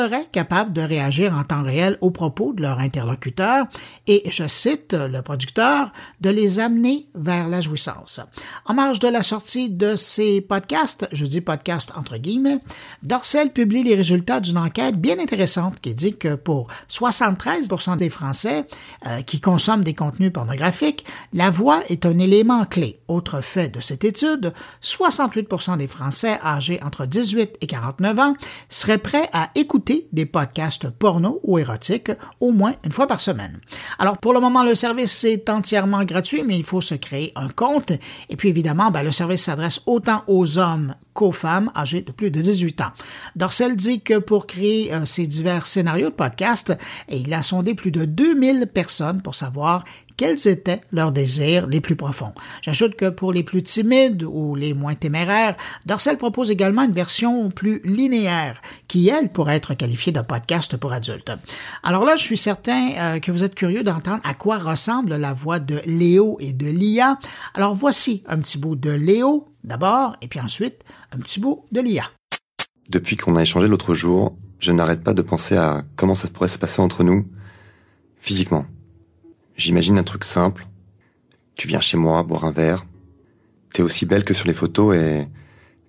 seraient 0.04 0.28
capables 0.32 0.74
de 0.74 0.82
réagir 0.82 1.34
en 1.34 1.44
temps 1.44 1.64
réel 1.64 1.98
aux 2.02 2.12
propos 2.12 2.52
de 2.52 2.62
leur 2.62 2.80
interlocuteur 2.80 3.68
et, 4.08 4.24
je 4.30 4.48
cite 4.48 4.94
le 4.94 5.22
producteur, 5.22 5.94
de 6.20 6.30
les 6.30 6.60
amener 6.60 7.08
vers 7.16 7.48
la 7.48 7.62
jouissance. 7.62 8.20
En 8.66 8.74
marge 8.74 9.00
de 9.00 9.08
la 9.08 9.24
sortie 9.24 9.70
de 9.70 9.96
ces 9.96 10.42
podcasts, 10.42 11.08
je 11.14 11.26
dis 11.26 11.40
podcast 11.40 11.94
entre 11.96 12.18
guillemets, 12.18 12.60
Dorsel 13.02 13.54
publie 13.54 13.84
les 13.84 13.96
résultats 13.96 14.42
d'une 14.42 14.58
enquête 14.58 15.00
bien 15.00 15.20
intéressante 15.20 15.80
qui 15.80 15.96
dit 15.96 16.18
que 16.18 16.36
pour 16.36 16.68
73% 16.90 17.96
des 17.96 18.10
Français 18.10 18.66
euh, 19.08 19.22
qui 19.22 19.40
consomment 19.40 19.86
des 19.86 19.94
contenus 19.94 20.34
pornographiques, 20.34 21.06
la 21.32 21.50
voix 21.50 21.82
est 21.88 22.06
un 22.06 22.20
élément 22.20 22.66
clé. 22.66 23.00
Autre 23.08 23.42
fait 23.42 23.70
de 23.70 23.80
cette 23.80 24.04
étude, 24.04 24.54
68 24.82 25.78
des 25.78 25.88
Français 25.88 26.40
âgés 26.44 26.82
entre 26.84 27.06
18 27.06 27.58
et 27.62 27.68
49 27.68 28.20
ans 28.20 28.36
seraient 28.68 28.98
prêts 28.98 29.30
à 29.32 29.50
écouter 29.56 29.83
des 30.12 30.25
podcasts 30.25 30.90
porno 30.90 31.40
ou 31.44 31.60
érotiques 31.60 32.12
au 32.40 32.52
moins 32.52 32.75
une 32.84 32.92
fois 32.92 33.08
par 33.08 33.22
semaine. 33.22 33.60
Alors 34.00 34.18
pour 34.18 34.34
le 34.34 34.40
moment, 34.40 34.63
le 34.63 34.75
service 34.75 35.24
est 35.24 35.50
entièrement 35.50 36.04
gratuit, 36.04 36.44
mais 36.44 36.58
il 36.58 36.63
faut 36.63 36.82
se 36.82 36.96
créer 36.96 37.32
un 37.36 37.50
compte. 37.50 37.92
Et 38.30 38.36
puis 38.36 38.50
évidemment, 38.50 38.92
ben, 38.92 39.04
le 39.04 39.12
service 39.12 39.44
s'adresse 39.44 39.82
autant 39.86 40.24
aux 40.28 40.58
hommes 40.58 40.96
qu'aux 41.13 41.32
femmes 41.32 41.72
âgées 41.75 42.02
de 42.02 42.12
plus 42.12 42.32
de 42.32 42.42
18 42.42 42.82
ans. 42.82 42.92
Dorsel 43.36 43.75
dit 43.75 44.02
que 44.02 44.18
pour 44.18 44.48
créer 44.48 44.94
euh, 44.94 45.06
ces 45.06 45.28
divers 45.28 45.68
scénarios 45.68 46.10
de 46.10 46.16
podcast, 46.16 46.75
il 47.10 47.34
a 47.34 47.44
sondé 47.44 47.75
plus 47.75 47.92
de 47.92 48.06
2000 48.06 48.68
personnes 48.74 49.22
pour 49.22 49.36
savoir 49.36 49.84
quels 50.17 50.48
étaient 50.48 50.82
leurs 50.91 51.12
désirs 51.12 51.67
les 51.67 51.82
plus 51.82 51.96
profonds. 51.96 52.34
J'ajoute 52.62 52.96
que 52.96 53.10
pour 53.10 53.34
les 53.34 53.43
plus 53.43 53.63
timides 53.63 54.24
ou 54.24 54.55
les 54.55 54.74
moins 54.74 54.96
téméraires, 54.96 55.55
Dorsel 55.86 56.17
propose 56.17 56.51
également 56.51 56.84
une 56.84 56.93
version 56.93 57.50
plus 57.50 57.82
linéaire 57.84 58.62
qui, 58.88 59.10
elle, 59.10 59.29
pourrait 59.29 59.55
être 59.55 59.74
qualifiée 59.74 60.12
de 60.12 60.22
podcast 60.22 60.77
pour 60.77 60.93
adultes. 60.93 61.32
Alors 61.84 62.05
là, 62.05 62.15
je 62.15 62.24
suis 62.24 62.38
certain 62.38 62.91
euh, 62.98 63.20
que 63.20 63.32
vous 63.32 63.43
êtes 63.43 63.55
curieux 63.55 63.84
d'entendre 63.84 64.22
à 64.24 64.34
quoi 64.34 64.58
ressemble 64.58 65.15
la 65.15 65.34
voix 65.34 65.60
de 65.60 65.82
Léo 65.86 66.38
et 66.39 66.53
de 66.53 66.67
Lia. 66.67 67.17
Alors 67.53 67.75
voici 67.75 68.24
un 68.27 68.38
petit 68.38 68.58
bout 68.58 68.75
de 68.75 68.91
Léo 68.91 69.48
d'abord 69.63 70.15
et 70.22 70.27
puis 70.27 70.39
ensuite 70.39 70.84
un 71.15 71.20
petit 71.20 71.39
bout 71.39 71.65
de 71.72 71.82
Lia. 71.82 72.03
Depuis 72.89 73.15
qu'on 73.15 73.36
a 73.36 73.41
échangé 73.41 73.67
l'autre 73.67 73.96
jour, 73.96 74.36
je 74.60 74.72
n'arrête 74.72 75.03
pas 75.03 75.13
de 75.13 75.22
penser 75.22 75.55
à 75.55 75.84
comment 75.96 76.15
ça 76.15 76.27
pourrait 76.27 76.50
se 76.50 76.58
passer 76.58 76.82
entre 76.82 77.03
nous, 77.03 77.27
physiquement. 78.17 78.65
J'imagine 79.58 79.98
un 79.98 80.04
truc 80.04 80.24
simple. 80.24 80.68
Tu 81.56 81.68
viens 81.68 81.82
chez 81.82 81.98
moi 81.98 82.24
boire 82.24 82.46
un 82.46 82.52
verre. 82.52 82.86
T'es 83.74 83.82
aussi 83.82 84.06
belle 84.06 84.24
que 84.24 84.34
sur 84.34 84.48
les 84.48 84.54
photos 84.54 84.96
et 84.96 85.28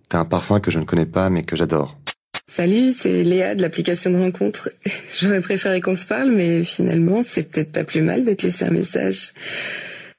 t'as 0.08 0.20
un 0.20 0.24
parfum 0.24 0.60
que 0.60 0.70
je 0.70 0.78
ne 0.78 0.84
connais 0.84 1.06
pas 1.06 1.30
mais 1.30 1.42
que 1.42 1.56
j'adore. 1.56 1.98
Salut, 2.50 2.92
c'est 2.96 3.24
Léa 3.24 3.54
de 3.54 3.62
l'application 3.62 4.10
de 4.10 4.18
rencontre. 4.18 4.70
J'aurais 5.20 5.40
préféré 5.40 5.80
qu'on 5.80 5.94
se 5.94 6.04
parle, 6.06 6.30
mais 6.30 6.62
finalement, 6.62 7.24
c'est 7.26 7.42
peut-être 7.42 7.72
pas 7.72 7.84
plus 7.84 8.02
mal 8.02 8.24
de 8.24 8.32
te 8.32 8.46
laisser 8.46 8.64
un 8.64 8.70
message. 8.70 9.32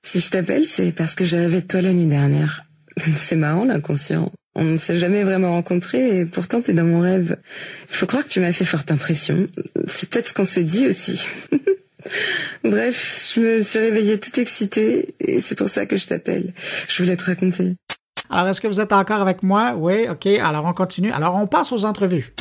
Si 0.04 0.20
je 0.20 0.30
t'appelle, 0.30 0.66
c'est 0.66 0.92
parce 0.92 1.16
que 1.16 1.24
j'ai 1.24 1.40
rêvé 1.40 1.62
de 1.62 1.68
toi 1.68 1.82
la 1.82 1.94
nuit 1.94 2.08
dernière. 2.08 2.66
C'est 3.18 3.36
marrant, 3.36 3.66
l'inconscient. 3.66 4.32
On 4.54 4.64
ne 4.64 4.78
s'est 4.78 4.98
jamais 4.98 5.24
vraiment 5.24 5.52
rencontrés 5.52 6.20
et 6.20 6.25
pourtant 6.25 6.62
t'es 6.62 6.74
dans 6.74 6.86
mon 6.86 7.00
rêve. 7.00 7.38
Il 7.90 7.96
faut 7.96 8.06
croire 8.06 8.24
que 8.24 8.30
tu 8.30 8.40
m'as 8.40 8.54
fait 8.54 8.66
forte 8.66 8.92
impression. 8.92 9.48
C'est 9.88 10.10
peut-être 10.10 10.30
ce 10.30 10.34
qu'on 10.34 10.46
s'est 10.46 10.64
dit 10.64 10.88
aussi. 10.88 11.28
Bref, 12.63 13.31
je 13.33 13.39
me 13.39 13.63
suis 13.63 13.79
réveillée 13.79 14.19
toute 14.19 14.38
excitée 14.38 15.15
et 15.19 15.39
c'est 15.41 15.55
pour 15.55 15.69
ça 15.69 15.85
que 15.85 15.97
je 15.97 16.07
t'appelle. 16.07 16.53
Je 16.88 17.03
voulais 17.03 17.15
te 17.15 17.24
raconter. 17.24 17.75
Alors, 18.29 18.47
est-ce 18.47 18.62
que 18.62 18.67
vous 18.67 18.81
êtes 18.81 18.93
encore 18.93 19.21
avec 19.21 19.43
moi? 19.43 19.74
Oui, 19.77 20.07
OK. 20.09 20.25
Alors, 20.25 20.65
on 20.65 20.74
continue. 20.74 21.12
Alors, 21.12 21.35
on 21.35 21.47
passe 21.47 21.71
aux 21.71 21.85
entrevues. 21.85 22.33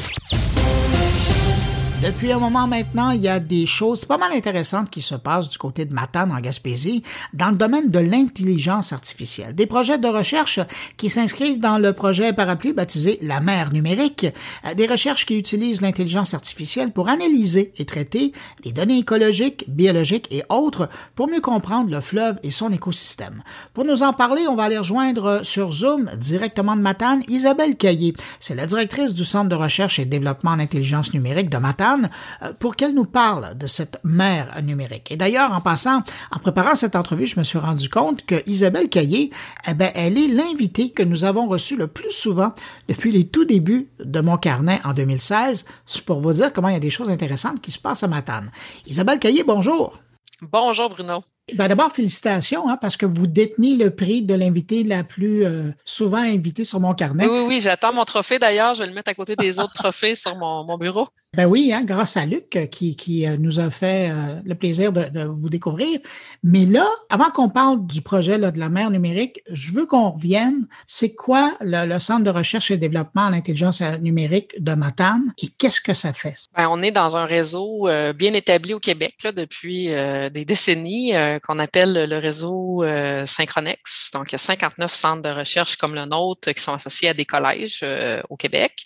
Depuis 2.02 2.32
un 2.32 2.38
moment 2.38 2.66
maintenant, 2.66 3.10
il 3.12 3.22
y 3.22 3.28
a 3.28 3.40
des 3.40 3.64
choses 3.64 4.04
pas 4.04 4.18
mal 4.18 4.32
intéressantes 4.32 4.90
qui 4.90 5.00
se 5.00 5.14
passent 5.14 5.48
du 5.48 5.56
côté 5.56 5.86
de 5.86 5.94
Matane 5.94 6.32
en 6.32 6.40
Gaspésie 6.40 7.02
dans 7.32 7.50
le 7.50 7.56
domaine 7.56 7.90
de 7.90 7.98
l'intelligence 7.98 8.92
artificielle. 8.92 9.54
Des 9.54 9.64
projets 9.66 9.96
de 9.96 10.08
recherche 10.08 10.60
qui 10.98 11.08
s'inscrivent 11.08 11.60
dans 11.60 11.78
le 11.78 11.92
projet 11.94 12.34
parapluie 12.34 12.74
baptisé 12.74 13.18
La 13.22 13.40
mer 13.40 13.72
numérique, 13.72 14.26
euh, 14.66 14.74
des 14.74 14.86
recherches 14.86 15.24
qui 15.24 15.38
utilisent 15.38 15.80
l'intelligence 15.80 16.34
artificielle 16.34 16.90
pour 16.90 17.08
analyser 17.08 17.72
et 17.78 17.86
traiter 17.86 18.32
les 18.64 18.72
données 18.72 18.98
écologiques, 18.98 19.64
biologiques 19.68 20.28
et 20.30 20.42
autres 20.50 20.90
pour 21.14 21.28
mieux 21.28 21.40
comprendre 21.40 21.90
le 21.90 22.00
fleuve 22.02 22.38
et 22.42 22.50
son 22.50 22.70
écosystème. 22.70 23.42
Pour 23.72 23.86
nous 23.86 24.02
en 24.02 24.12
parler, 24.12 24.46
on 24.46 24.56
va 24.56 24.64
aller 24.64 24.78
rejoindre 24.78 25.40
sur 25.42 25.72
Zoom 25.72 26.10
directement 26.18 26.76
de 26.76 26.82
Matane 26.82 27.22
Isabelle 27.28 27.76
Caillé. 27.76 28.14
C'est 28.40 28.56
la 28.56 28.66
directrice 28.66 29.14
du 29.14 29.24
Centre 29.24 29.48
de 29.48 29.54
recherche 29.54 29.98
et 29.98 30.04
développement 30.04 30.50
en 30.50 30.58
intelligence 30.58 31.14
numérique 31.14 31.50
de 31.50 31.56
Matane 31.56 31.93
euh, 32.42 32.52
pour 32.58 32.76
qu'elle 32.76 32.94
nous 32.94 33.04
parle 33.04 33.56
de 33.56 33.66
cette 33.66 33.98
mer 34.04 34.60
numérique. 34.62 35.10
Et 35.10 35.16
d'ailleurs, 35.16 35.52
en 35.52 35.60
passant, 35.60 36.02
en 36.30 36.38
préparant 36.38 36.74
cette 36.74 36.96
entrevue, 36.96 37.26
je 37.26 37.38
me 37.38 37.44
suis 37.44 37.58
rendu 37.58 37.88
compte 37.88 38.24
que 38.26 38.42
Isabelle 38.46 38.88
Caillé, 38.88 39.30
eh 39.68 39.74
ben, 39.74 39.90
elle 39.94 40.18
est 40.18 40.28
l'invitée 40.28 40.90
que 40.90 41.02
nous 41.02 41.24
avons 41.24 41.46
reçue 41.46 41.76
le 41.76 41.86
plus 41.86 42.12
souvent 42.12 42.52
depuis 42.88 43.12
les 43.12 43.26
tout 43.26 43.44
débuts 43.44 43.88
de 44.00 44.20
mon 44.20 44.36
carnet 44.36 44.80
en 44.84 44.92
2016. 44.92 45.64
C'est 45.86 46.04
pour 46.04 46.20
vous 46.20 46.32
dire 46.32 46.52
comment 46.52 46.68
il 46.68 46.74
y 46.74 46.76
a 46.76 46.80
des 46.80 46.90
choses 46.90 47.10
intéressantes 47.10 47.60
qui 47.60 47.72
se 47.72 47.78
passent 47.78 48.02
à 48.02 48.08
Matane. 48.08 48.50
Isabelle 48.86 49.18
Caillé, 49.18 49.44
bonjour. 49.44 50.00
Bonjour 50.42 50.90
Bruno. 50.90 51.22
Ben 51.52 51.68
D'abord, 51.68 51.92
félicitations, 51.92 52.70
hein, 52.70 52.78
parce 52.80 52.96
que 52.96 53.04
vous 53.04 53.26
détenez 53.26 53.76
le 53.76 53.90
prix 53.90 54.22
de 54.22 54.32
l'invité 54.32 54.82
la 54.82 55.04
plus 55.04 55.44
euh, 55.44 55.72
souvent 55.84 56.16
invitée 56.16 56.64
sur 56.64 56.80
mon 56.80 56.94
carnet. 56.94 57.26
Oui, 57.26 57.38
oui, 57.38 57.44
oui 57.46 57.60
j'attends 57.60 57.92
mon 57.92 58.06
trophée 58.06 58.38
d'ailleurs. 58.38 58.72
Je 58.72 58.80
vais 58.80 58.88
le 58.88 58.94
mettre 58.94 59.10
à 59.10 59.14
côté 59.14 59.36
des 59.36 59.60
autres 59.60 59.74
trophées 59.74 60.14
sur 60.14 60.36
mon, 60.38 60.64
mon, 60.64 60.78
bureau. 60.78 61.08
Ben 61.36 61.44
oui, 61.44 61.70
hein, 61.70 61.84
grâce 61.84 62.16
à 62.16 62.24
Luc 62.24 62.56
euh, 62.56 62.64
qui, 62.64 62.96
qui 62.96 63.26
euh, 63.26 63.36
nous 63.38 63.60
a 63.60 63.70
fait 63.70 64.10
le 64.42 64.54
plaisir 64.54 64.90
de, 64.90 65.04
de, 65.10 65.24
vous 65.24 65.50
découvrir. 65.50 66.00
Mais 66.42 66.64
là, 66.64 66.86
avant 67.10 67.28
qu'on 67.28 67.50
parle 67.50 67.86
du 67.86 68.00
projet 68.00 68.38
là, 68.38 68.50
de 68.50 68.58
la 68.58 68.70
mer 68.70 68.90
numérique, 68.90 69.42
je 69.50 69.72
veux 69.72 69.84
qu'on 69.84 70.12
revienne. 70.12 70.66
C'est 70.86 71.14
quoi 71.14 71.52
le, 71.60 71.86
le, 71.86 71.98
Centre 71.98 72.24
de 72.24 72.30
recherche 72.30 72.70
et 72.70 72.78
développement 72.78 73.22
en 73.22 73.32
intelligence 73.34 73.82
numérique 74.00 74.52
de 74.62 74.72
Matane 74.72 75.32
et 75.42 75.48
qu'est-ce 75.58 75.80
que 75.82 75.92
ça 75.92 76.14
fait? 76.14 76.36
Ben, 76.56 76.68
on 76.70 76.82
est 76.82 76.90
dans 76.90 77.18
un 77.18 77.24
réseau 77.26 77.88
bien 78.14 78.32
établi 78.32 78.72
au 78.72 78.78
Québec 78.78 79.16
là, 79.24 79.32
depuis 79.32 79.88
des 80.32 80.44
décennies 80.44 81.12
euh, 81.34 81.38
qu'on 81.40 81.58
appelle 81.58 82.08
le 82.08 82.18
réseau 82.18 82.82
euh, 82.82 83.26
Synchronex. 83.26 84.10
Donc, 84.12 84.30
il 84.30 84.32
y 84.32 84.36
a 84.36 84.38
59 84.38 84.92
centres 84.92 85.22
de 85.22 85.28
recherche 85.28 85.76
comme 85.76 85.94
le 85.94 86.04
nôtre 86.04 86.52
qui 86.52 86.62
sont 86.62 86.72
associés 86.72 87.10
à 87.10 87.14
des 87.14 87.24
collèges 87.24 87.80
euh, 87.82 88.22
au 88.30 88.36
Québec. 88.36 88.82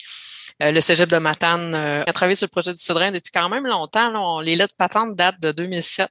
Le 0.61 0.81
Cégep 0.81 1.09
de 1.09 1.19
Matane 1.19 1.75
a 1.75 2.13
travaillé 2.13 2.35
sur 2.35 2.47
le 2.47 2.51
projet 2.51 2.73
du 2.73 2.79
Cédrin 2.79 3.13
depuis 3.13 3.31
quand 3.31 3.49
même 3.49 3.67
longtemps. 3.67 4.41
les 4.41 4.57
lettres 4.57 4.75
patentes 4.77 5.15
datent 5.15 5.41
de 5.41 5.53
2007. 5.53 6.09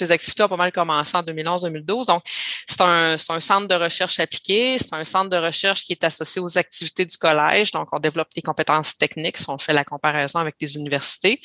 Les 0.00 0.12
activités 0.12 0.42
ont 0.42 0.48
pas 0.48 0.56
mal 0.56 0.72
commencé 0.72 1.16
en 1.16 1.22
2011-2012. 1.22 2.06
Donc, 2.06 2.22
c'est 2.66 2.80
un, 2.82 3.14
un, 3.14 3.40
centre 3.40 3.66
de 3.66 3.74
recherche 3.74 4.20
appliqué. 4.20 4.78
C'est 4.78 4.94
un 4.94 5.04
centre 5.04 5.30
de 5.30 5.36
recherche 5.36 5.84
qui 5.84 5.92
est 5.92 6.04
associé 6.04 6.40
aux 6.40 6.58
activités 6.58 7.04
du 7.04 7.16
collège. 7.16 7.72
Donc, 7.72 7.88
on 7.92 7.98
développe 7.98 8.28
des 8.34 8.42
compétences 8.42 8.96
techniques 8.96 9.38
si 9.38 9.48
on 9.48 9.58
fait 9.58 9.72
la 9.72 9.84
comparaison 9.84 10.38
avec 10.38 10.56
les 10.60 10.76
universités. 10.76 11.40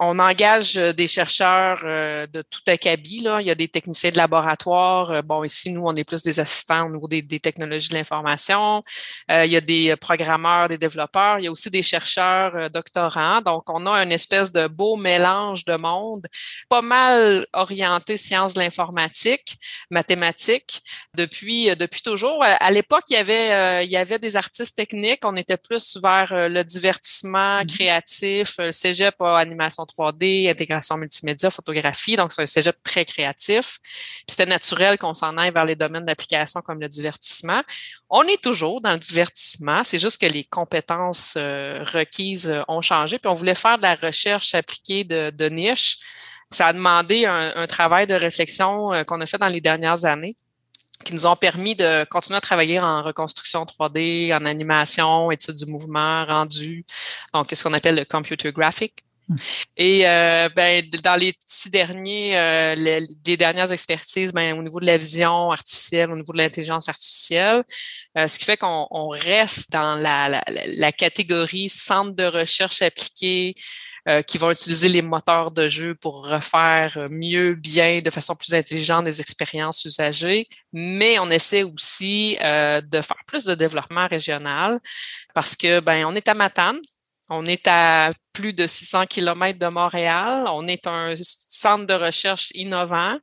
On 0.00 0.18
engage 0.18 0.76
euh, 0.76 0.92
des 0.92 1.06
chercheurs 1.06 1.80
euh, 1.84 2.26
de 2.26 2.42
tout 2.42 2.60
acabit. 2.66 3.20
Là. 3.20 3.40
Il 3.40 3.46
y 3.46 3.50
a 3.50 3.54
des 3.54 3.68
techniciens 3.68 4.10
de 4.10 4.16
laboratoire. 4.16 5.10
Euh, 5.10 5.22
bon, 5.22 5.44
ici, 5.44 5.70
nous, 5.70 5.82
on 5.84 5.94
est 5.94 6.04
plus 6.04 6.22
des 6.22 6.40
assistants 6.40 6.86
au 6.86 6.90
niveau 6.90 7.08
des, 7.08 7.22
des 7.22 7.40
technologies 7.40 7.90
de 7.90 7.94
l'information. 7.94 8.82
il 9.28 9.50
y 9.50 9.56
a 9.56 9.60
des 9.60 9.94
programmeurs, 9.96 10.68
des 10.68 10.78
développeurs. 10.78 11.38
Il 11.38 11.44
y 11.44 11.48
a 11.48 11.50
aussi 11.52 11.70
des 11.72 11.82
chercheurs 11.82 12.70
doctorants. 12.70 13.40
Donc, 13.40 13.68
on 13.70 13.86
a 13.86 14.02
une 14.02 14.12
espèce 14.12 14.52
de 14.52 14.68
beau 14.68 14.96
mélange 14.96 15.64
de 15.64 15.74
monde, 15.76 16.26
pas 16.68 16.82
mal 16.82 17.46
orienté 17.52 18.16
sciences 18.16 18.54
de 18.54 18.60
l'informatique, 18.60 19.56
mathématiques, 19.90 20.82
depuis, 21.14 21.74
depuis 21.76 22.02
toujours. 22.02 22.44
À 22.44 22.70
l'époque, 22.70 23.04
il 23.10 23.14
y 23.14 23.16
avait, 23.16 23.84
il 23.84 23.90
y 23.90 23.96
avait 23.96 24.18
des 24.18 24.36
artistes 24.36 24.76
techniques. 24.76 25.24
On 25.24 25.36
était 25.36 25.56
plus 25.56 25.96
vers 25.96 26.48
le 26.48 26.62
divertissement 26.62 27.62
mm-hmm. 27.62 27.74
créatif, 27.74 28.56
cégep 28.70 29.20
animation 29.20 29.84
3D, 29.84 30.50
intégration 30.50 30.96
multimédia, 30.96 31.50
photographie. 31.50 32.16
Donc, 32.16 32.32
c'est 32.32 32.42
un 32.42 32.46
cégep 32.46 32.76
très 32.84 33.04
créatif. 33.04 33.22
créatif. 33.22 33.78
Puis 33.82 34.24
c'était 34.30 34.46
naturel 34.46 34.98
qu'on 34.98 35.14
s'en 35.14 35.36
aille 35.36 35.52
vers 35.52 35.64
les 35.64 35.76
domaines 35.76 36.04
d'application 36.04 36.60
comme 36.60 36.80
le 36.80 36.88
divertissement. 36.88 37.62
On 38.10 38.22
est 38.24 38.42
toujours 38.42 38.80
dans 38.80 38.92
le 38.92 38.98
divertissement, 38.98 39.84
c'est 39.84 39.98
juste 39.98 40.20
que 40.20 40.26
les 40.26 40.44
compétences 40.44 41.34
euh, 41.36 41.61
requises 41.84 42.54
ont 42.68 42.80
changé. 42.80 43.18
Puis 43.18 43.30
on 43.30 43.34
voulait 43.34 43.54
faire 43.54 43.78
de 43.78 43.82
la 43.82 43.94
recherche 43.94 44.54
appliquée 44.54 45.04
de, 45.04 45.30
de 45.30 45.48
niche. 45.48 45.98
Ça 46.50 46.66
a 46.66 46.72
demandé 46.72 47.24
un, 47.24 47.66
travail 47.66 48.06
de 48.06 48.14
réflexion 48.14 48.90
qu'on 49.06 49.20
a 49.20 49.26
fait 49.26 49.38
dans 49.38 49.48
les 49.48 49.62
dernières 49.62 50.04
années 50.04 50.36
qui 51.04 51.14
nous 51.14 51.26
ont 51.26 51.36
permis 51.36 51.74
de 51.74 52.04
continuer 52.04 52.36
à 52.36 52.40
travailler 52.40 52.80
en 52.80 53.02
reconstruction 53.02 53.64
3D, 53.64 54.34
en 54.34 54.44
animation, 54.44 55.30
études 55.30 55.56
du 55.56 55.66
mouvement, 55.66 56.24
rendu, 56.24 56.84
donc 57.32 57.48
ce 57.52 57.62
qu'on 57.62 57.72
appelle 57.72 57.96
le 57.96 58.04
computer 58.04 58.52
graphic. 58.52 59.04
Et 59.76 60.06
euh, 60.06 60.48
ben, 60.54 60.84
dans 61.02 61.14
les 61.14 61.34
six 61.46 61.70
derniers, 61.70 62.36
euh, 62.36 62.74
les, 62.74 63.36
dernières 63.36 63.72
expertises, 63.72 64.32
ben, 64.32 64.58
au 64.58 64.62
niveau 64.62 64.80
de 64.80 64.86
la 64.86 64.98
vision 64.98 65.50
artificielle, 65.50 66.10
au 66.10 66.16
niveau 66.16 66.32
de 66.32 66.38
l'intelligence 66.38 66.88
artificielle, 66.88 67.62
euh, 68.18 68.28
ce 68.28 68.38
qui 68.38 68.44
fait 68.44 68.56
qu'on 68.56 69.08
reste 69.08 69.72
dans 69.72 69.96
la, 69.96 70.92
catégorie 70.92 71.68
centre 71.68 72.14
de 72.14 72.24
recherche 72.24 72.82
appliquée, 72.82 73.54
qui 74.26 74.36
vont 74.36 74.50
utiliser 74.50 74.88
les 74.88 75.00
moteurs 75.00 75.52
de 75.52 75.68
jeu 75.68 75.94
pour 75.94 76.26
refaire 76.26 77.06
mieux, 77.08 77.54
bien, 77.54 78.00
de 78.00 78.10
façon 78.10 78.34
plus 78.34 78.52
intelligente 78.52 79.04
des 79.04 79.20
expériences 79.20 79.84
usagées. 79.84 80.48
Mais 80.72 81.20
on 81.20 81.30
essaie 81.30 81.62
aussi 81.62 82.36
de 82.40 83.00
faire 83.00 83.22
plus 83.28 83.44
de 83.44 83.54
développement 83.54 84.08
régional 84.08 84.80
parce 85.34 85.54
que 85.54 85.78
ben 85.78 86.04
on 86.04 86.16
est 86.16 86.26
à 86.26 86.34
Matane, 86.34 86.80
on 87.30 87.44
est 87.46 87.66
à 87.66 88.10
plus 88.32 88.52
de 88.52 88.66
600 88.66 89.06
kilomètres 89.06 89.58
de 89.58 89.66
Montréal. 89.66 90.44
On 90.48 90.66
est 90.66 90.86
un 90.86 91.14
centre 91.22 91.86
de 91.86 91.94
recherche 91.94 92.50
innovant. 92.54 93.16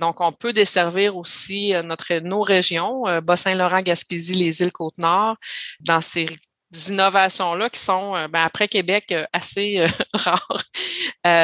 Donc, 0.00 0.20
on 0.20 0.32
peut 0.32 0.52
desservir 0.52 1.16
aussi 1.16 1.74
euh, 1.74 1.82
notre, 1.82 2.14
nos 2.20 2.40
régions, 2.40 3.02
Bas-Saint-Laurent, 3.22 3.80
Gaspésie, 3.80 4.34
les 4.34 4.62
îles 4.62 4.72
Côte-Nord, 4.72 5.36
dans 5.80 6.00
ces 6.00 6.28
innovations-là 6.90 7.70
qui 7.70 7.80
sont, 7.80 8.14
euh, 8.16 8.28
ben, 8.28 8.42
après 8.44 8.68
Québec, 8.68 9.06
euh, 9.12 9.24
assez 9.32 9.80
euh, 9.80 9.86
rares 10.14 10.64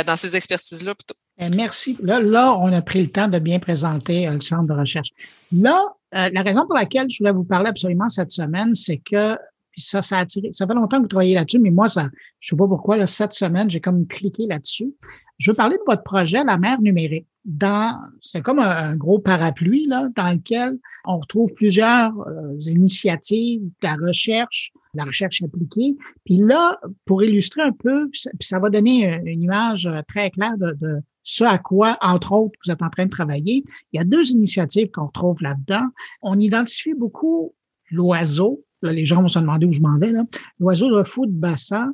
dans 0.06 0.16
ces 0.16 0.36
expertises-là 0.36 0.94
plutôt. 0.94 1.14
Merci. 1.56 1.96
Là, 2.02 2.20
là, 2.20 2.54
on 2.58 2.70
a 2.70 2.82
pris 2.82 3.00
le 3.00 3.08
temps 3.08 3.28
de 3.28 3.38
bien 3.38 3.58
présenter 3.58 4.26
le 4.26 4.40
centre 4.40 4.66
de 4.66 4.78
recherche. 4.78 5.08
Là, 5.52 5.82
la 6.12 6.42
raison 6.42 6.66
pour 6.66 6.74
laquelle 6.74 7.08
je 7.08 7.18
voulais 7.18 7.32
vous 7.32 7.44
parler 7.44 7.70
absolument 7.70 8.10
cette 8.10 8.30
semaine, 8.30 8.74
c'est 8.74 8.98
que 8.98 9.38
ça, 9.80 10.02
ça 10.02 10.18
a 10.18 10.20
attiré. 10.20 10.50
Ça 10.52 10.66
fait 10.66 10.74
longtemps 10.74 10.98
que 10.98 11.02
vous 11.02 11.08
travaillez 11.08 11.34
là-dessus, 11.34 11.58
mais 11.58 11.70
moi, 11.70 11.88
ça, 11.88 12.08
je 12.38 12.50
sais 12.50 12.56
pas 12.56 12.66
pourquoi, 12.66 12.96
là, 12.96 13.06
cette 13.06 13.32
semaine, 13.32 13.68
j'ai 13.70 13.80
comme 13.80 14.06
cliqué 14.06 14.46
là-dessus. 14.46 14.94
Je 15.38 15.50
veux 15.50 15.56
parler 15.56 15.76
de 15.76 15.82
votre 15.86 16.02
projet, 16.02 16.44
la 16.44 16.58
mer 16.58 16.80
numérique. 16.80 17.26
Dans, 17.46 17.98
c'est 18.20 18.42
comme 18.42 18.58
un, 18.58 18.96
gros 18.96 19.18
parapluie, 19.18 19.86
là, 19.86 20.08
dans 20.14 20.30
lequel 20.30 20.78
on 21.06 21.18
retrouve 21.18 21.52
plusieurs 21.54 22.12
euh, 22.28 22.58
initiatives, 22.66 23.62
la 23.82 23.94
recherche, 23.94 24.72
la 24.92 25.04
recherche 25.04 25.42
appliquée. 25.42 25.96
Puis 26.24 26.36
là, 26.36 26.78
pour 27.06 27.22
illustrer 27.22 27.62
un 27.62 27.72
peu, 27.72 28.10
puis 28.10 28.22
ça, 28.40 28.58
va 28.58 28.68
donner 28.68 29.06
une, 29.24 29.40
image 29.40 29.86
euh, 29.86 30.02
très 30.06 30.30
claire 30.30 30.58
de, 30.58 30.76
de 30.80 31.00
ce 31.22 31.44
à 31.44 31.58
quoi, 31.58 31.96
entre 32.00 32.32
autres, 32.32 32.58
vous 32.64 32.72
êtes 32.72 32.82
en 32.82 32.90
train 32.90 33.06
de 33.06 33.10
travailler. 33.10 33.64
Il 33.92 33.98
y 33.98 34.00
a 34.00 34.04
deux 34.04 34.30
initiatives 34.30 34.90
qu'on 34.90 35.06
retrouve 35.06 35.42
là-dedans. 35.42 35.86
On 36.22 36.38
identifie 36.38 36.94
beaucoup 36.94 37.54
l'oiseau 37.90 38.64
Là, 38.82 38.92
les 38.92 39.04
gens 39.04 39.20
vont 39.20 39.28
se 39.28 39.38
demander 39.38 39.66
où 39.66 39.72
je 39.72 39.80
m'en 39.80 39.98
vais. 39.98 40.12
L'oiseau 40.58 40.96
de 40.96 41.02
fou 41.04 41.26
de 41.26 41.32
bassin 41.32 41.92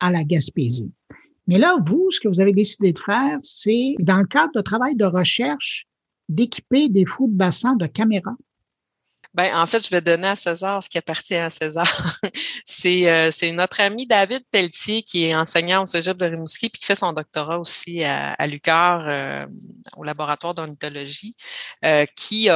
à 0.00 0.10
la 0.10 0.24
Gaspésie. 0.24 0.92
Mais 1.46 1.58
là, 1.58 1.76
vous, 1.84 2.10
ce 2.10 2.20
que 2.20 2.28
vous 2.28 2.40
avez 2.40 2.52
décidé 2.52 2.92
de 2.92 2.98
faire, 2.98 3.38
c'est, 3.42 3.94
dans 3.98 4.18
le 4.18 4.26
cadre 4.26 4.52
de 4.54 4.60
travail 4.60 4.94
de 4.96 5.04
recherche, 5.04 5.86
d'équiper 6.28 6.88
des 6.88 7.04
fous 7.04 7.28
de 7.28 7.36
bassin 7.36 7.74
de 7.74 7.86
caméras 7.86 8.36
ben, 9.34 9.54
en 9.56 9.64
fait, 9.66 9.82
je 9.82 9.90
vais 9.90 10.02
donner 10.02 10.28
à 10.28 10.36
César 10.36 10.82
ce 10.82 10.90
qui 10.90 10.98
appartient 10.98 11.34
à 11.34 11.48
César. 11.48 11.86
c'est, 12.66 13.10
euh, 13.10 13.30
c'est 13.30 13.50
notre 13.52 13.80
ami 13.80 14.06
David 14.06 14.42
Pelletier 14.50 15.02
qui 15.02 15.24
est 15.24 15.34
enseignant 15.34 15.82
au 15.82 15.86
Cégep 15.86 16.18
de 16.18 16.26
Rimouski 16.26 16.68
puis 16.68 16.80
qui 16.80 16.86
fait 16.86 16.94
son 16.94 17.12
doctorat 17.14 17.58
aussi 17.58 18.04
à, 18.04 18.32
à 18.34 18.46
l'UQAR 18.46 19.02
euh, 19.06 19.46
au 19.96 20.04
laboratoire 20.04 20.54
d'ornithologie, 20.54 21.34
euh, 21.84 22.04
qui, 22.14 22.48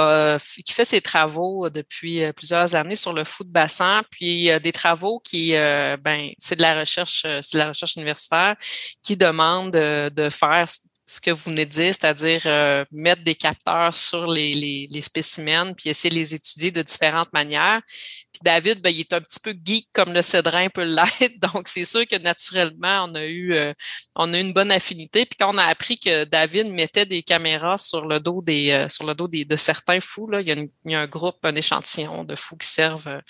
qui 0.64 0.72
fait 0.72 0.84
ses 0.84 1.00
travaux 1.00 1.70
depuis 1.70 2.30
plusieurs 2.34 2.74
années 2.74 2.96
sur 2.96 3.12
le 3.12 3.24
fou 3.24 3.44
de 3.44 3.50
bassin, 3.50 4.02
puis 4.10 4.50
des 4.60 4.72
travaux 4.72 5.18
qui, 5.20 5.52
ben, 5.52 6.30
c'est 6.38 6.56
de 6.56 6.62
la 6.62 6.80
recherche, 6.80 7.22
c'est 7.22 7.54
de 7.54 7.58
la 7.58 7.68
recherche 7.68 7.96
universitaire 7.96 8.56
qui 9.02 9.16
demande 9.16 9.72
de 9.72 10.30
faire 10.30 10.66
ce 11.08 11.20
que 11.20 11.30
vous 11.30 11.50
venez 11.50 11.64
de 11.64 11.70
dire, 11.70 11.94
c'est-à-dire 11.94 12.42
euh, 12.46 12.84
mettre 12.90 13.22
des 13.22 13.36
capteurs 13.36 13.94
sur 13.94 14.26
les, 14.26 14.54
les, 14.54 14.88
les, 14.90 15.00
spécimens 15.00 15.72
puis 15.72 15.88
essayer 15.88 16.10
de 16.10 16.16
les 16.16 16.34
étudier 16.34 16.72
de 16.72 16.82
différentes 16.82 17.32
manières. 17.32 17.80
Puis 17.86 18.40
David, 18.42 18.82
ben, 18.82 18.90
il 18.90 19.00
est 19.00 19.12
un 19.12 19.20
petit 19.20 19.38
peu 19.38 19.54
geek 19.64 19.88
comme 19.94 20.12
le 20.12 20.20
cédrin 20.20 20.68
peut 20.68 20.82
l'être, 20.82 21.38
donc 21.52 21.68
c'est 21.68 21.84
sûr 21.84 22.08
que 22.08 22.16
naturellement, 22.18 23.06
on 23.08 23.14
a 23.14 23.24
eu 23.24 23.54
euh, 23.54 23.72
on 24.16 24.34
a 24.34 24.38
eu 24.38 24.40
une 24.40 24.52
bonne 24.52 24.72
affinité. 24.72 25.26
Puis 25.26 25.36
quand 25.38 25.54
on 25.54 25.58
a 25.58 25.64
appris 25.64 25.96
que 25.96 26.24
David 26.24 26.72
mettait 26.72 27.06
des 27.06 27.22
caméras 27.22 27.78
sur 27.78 28.04
le 28.04 28.18
dos 28.18 28.42
des 28.42 28.72
euh, 28.72 28.88
sur 28.88 29.06
le 29.06 29.14
dos 29.14 29.28
des, 29.28 29.44
de 29.44 29.56
certains 29.56 30.00
fous, 30.00 30.28
là, 30.28 30.40
il 30.40 30.48
y, 30.48 30.50
a 30.50 30.56
il 30.56 30.90
y 30.90 30.94
a 30.96 31.00
un 31.00 31.06
groupe, 31.06 31.38
un 31.44 31.54
échantillon 31.54 32.24
de 32.24 32.34
fous 32.34 32.56
qui 32.56 32.68
servent 32.68 33.20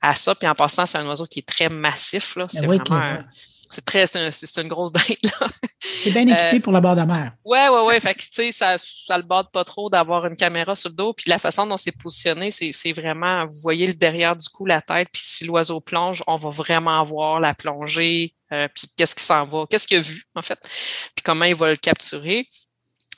à 0.00 0.16
ça. 0.16 0.34
Puis 0.34 0.48
en 0.48 0.56
passant, 0.56 0.86
c'est 0.86 0.98
un 0.98 1.06
oiseau 1.06 1.26
qui 1.26 1.38
est 1.38 1.48
très 1.48 1.68
massif. 1.68 2.34
Là. 2.34 2.46
C'est 2.48 2.66
vraiment 2.66 3.22
c'est 3.72 3.84
très, 3.84 4.06
c'est, 4.06 4.60
une 4.60 4.68
grosse 4.68 4.92
dinde, 4.92 5.16
là. 5.22 5.48
C'est 5.80 6.10
bien 6.10 6.22
équipé 6.22 6.56
euh, 6.56 6.60
pour 6.60 6.72
la 6.72 6.80
bord 6.80 6.94
de 6.94 7.02
mer. 7.02 7.32
Ouais, 7.44 7.68
ouais, 7.68 7.86
ouais. 7.86 8.00
fait 8.00 8.14
que, 8.14 8.20
tu 8.20 8.28
sais, 8.30 8.52
ça, 8.52 8.76
ça 8.78 9.16
le 9.16 9.22
borde 9.22 9.50
pas 9.50 9.64
trop 9.64 9.88
d'avoir 9.88 10.26
une 10.26 10.36
caméra 10.36 10.74
sur 10.74 10.90
le 10.90 10.94
dos. 10.94 11.14
Puis 11.14 11.30
la 11.30 11.38
façon 11.38 11.66
dont 11.66 11.78
c'est 11.78 11.96
positionné, 11.96 12.50
c'est, 12.50 12.72
c'est 12.72 12.92
vraiment, 12.92 13.46
vous 13.46 13.58
voyez 13.62 13.86
le 13.86 13.94
derrière 13.94 14.36
du 14.36 14.46
cou, 14.48 14.66
la 14.66 14.82
tête. 14.82 15.08
Puis 15.10 15.22
si 15.24 15.44
l'oiseau 15.46 15.80
plonge, 15.80 16.22
on 16.26 16.36
va 16.36 16.50
vraiment 16.50 17.02
voir 17.04 17.40
la 17.40 17.54
plongée. 17.54 18.34
Euh, 18.52 18.68
puis 18.74 18.86
qu'est-ce 18.94 19.14
qui 19.14 19.24
s'en 19.24 19.46
va, 19.46 19.64
qu'est-ce 19.70 19.88
qu'il 19.88 19.96
a 19.96 20.02
vu, 20.02 20.24
en 20.34 20.42
fait. 20.42 20.58
Puis 21.14 21.22
comment 21.24 21.46
il 21.46 21.54
va 21.54 21.70
le 21.70 21.76
capturer. 21.76 22.46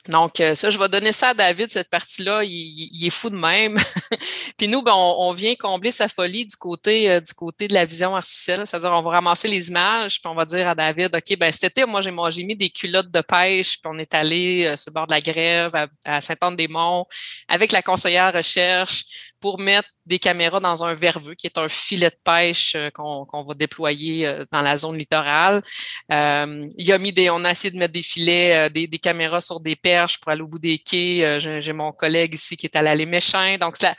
Donc, 0.07 0.39
euh, 0.39 0.53
ça, 0.53 0.69
je 0.69 0.77
vais 0.77 0.87
donner 0.87 1.11
ça 1.11 1.29
à 1.29 1.33
David, 1.33 1.71
cette 1.71 1.89
partie-là. 1.89 2.43
Il, 2.43 3.05
est 3.05 3.09
fou 3.09 3.29
de 3.29 3.35
même. 3.35 3.75
puis 4.57 4.67
nous, 4.67 4.81
ben, 4.83 4.93
on, 4.93 5.31
vient 5.31 5.55
combler 5.55 5.91
sa 5.91 6.07
folie 6.07 6.45
du 6.45 6.55
côté 6.55 7.09
euh, 7.09 7.19
du 7.19 7.33
côté 7.33 7.67
de 7.67 7.73
la 7.73 7.85
vision 7.85 8.15
artificielle. 8.15 8.61
C'est-à-dire, 8.65 8.91
on 8.93 9.01
va 9.01 9.11
ramasser 9.11 9.47
les 9.47 9.69
images, 9.69 10.21
puis 10.21 10.29
on 10.29 10.35
va 10.35 10.45
dire 10.45 10.67
à 10.67 10.75
David, 10.75 11.15
OK, 11.15 11.37
ben 11.37 11.51
cet 11.51 11.63
été, 11.63 11.85
moi, 11.85 12.01
j'ai, 12.01 12.13
j'ai 12.29 12.43
mis 12.43 12.55
des 12.55 12.69
culottes 12.69 13.09
de 13.09 13.21
pêche, 13.21 13.79
puis 13.81 13.91
on 13.91 13.97
est 13.97 14.13
allé 14.13 14.65
euh, 14.65 14.77
sur 14.77 14.91
le 14.91 14.93
bord 14.93 15.07
de 15.07 15.13
la 15.13 15.21
grève 15.21 15.75
à, 15.75 15.87
à 16.05 16.21
Saint-Anne-des-Monts 16.21 17.07
avec 17.47 17.71
la 17.71 17.81
conseillère 17.81 18.33
recherche 18.33 19.05
pour 19.45 19.59
mettre 19.59 19.89
des 20.07 20.17
caméras 20.17 20.59
dans 20.59 20.83
un 20.83 20.95
verveux, 20.95 21.35
qui 21.35 21.45
est 21.45 21.59
un 21.59 21.69
filet 21.69 22.09
de 22.09 22.17
pêche 22.23 22.73
euh, 22.75 22.89
qu'on 22.89 23.43
va 23.43 23.53
déployer 23.53 24.25
euh, 24.25 24.43
dans 24.51 24.63
la 24.63 24.75
zone 24.75 24.97
littorale. 24.97 25.61
Euh, 26.11 26.67
a 26.67 26.97
des, 26.97 27.29
on 27.29 27.45
a 27.45 27.51
essayé 27.51 27.69
de 27.69 27.77
mettre 27.77 27.93
des 27.93 28.01
filets, 28.01 28.71
des, 28.71 28.87
caméras 28.97 29.41
sur 29.41 29.59
des 29.59 29.75
perches 29.75 30.19
pour 30.19 30.31
aller 30.31 30.41
au 30.41 30.47
bout 30.47 30.57
des 30.57 30.79
quais. 30.79 31.39
J'ai 31.39 31.73
mon 31.73 31.91
collègue 31.91 32.33
ici 32.33 32.57
qui 32.57 32.65
est 32.65 32.75
à 32.75 32.81
l'allée 32.81 33.05
Méchin. 33.05 33.57
Donc, 33.59 33.79
la, 33.83 33.95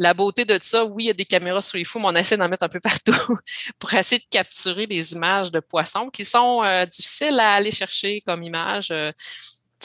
la 0.00 0.14
beauté 0.14 0.44
de 0.44 0.58
ça, 0.60 0.84
oui, 0.84 1.04
il 1.04 1.06
y 1.06 1.10
a 1.10 1.14
des 1.14 1.24
caméras 1.24 1.62
sur 1.62 1.78
les 1.78 1.84
fous, 1.84 2.00
mais 2.00 2.06
on 2.08 2.16
essaie 2.16 2.36
d'en 2.36 2.48
mettre 2.48 2.64
un 2.64 2.68
peu 2.68 2.80
partout 2.80 3.38
pour 3.78 3.94
essayer 3.94 4.18
de 4.18 4.26
capturer 4.28 4.86
les 4.86 5.12
images 5.12 5.52
de 5.52 5.60
poissons 5.60 6.10
qui 6.10 6.24
sont 6.24 6.64
difficiles 6.90 7.38
à 7.38 7.52
aller 7.52 7.70
chercher 7.70 8.20
comme 8.26 8.42
images 8.42 8.92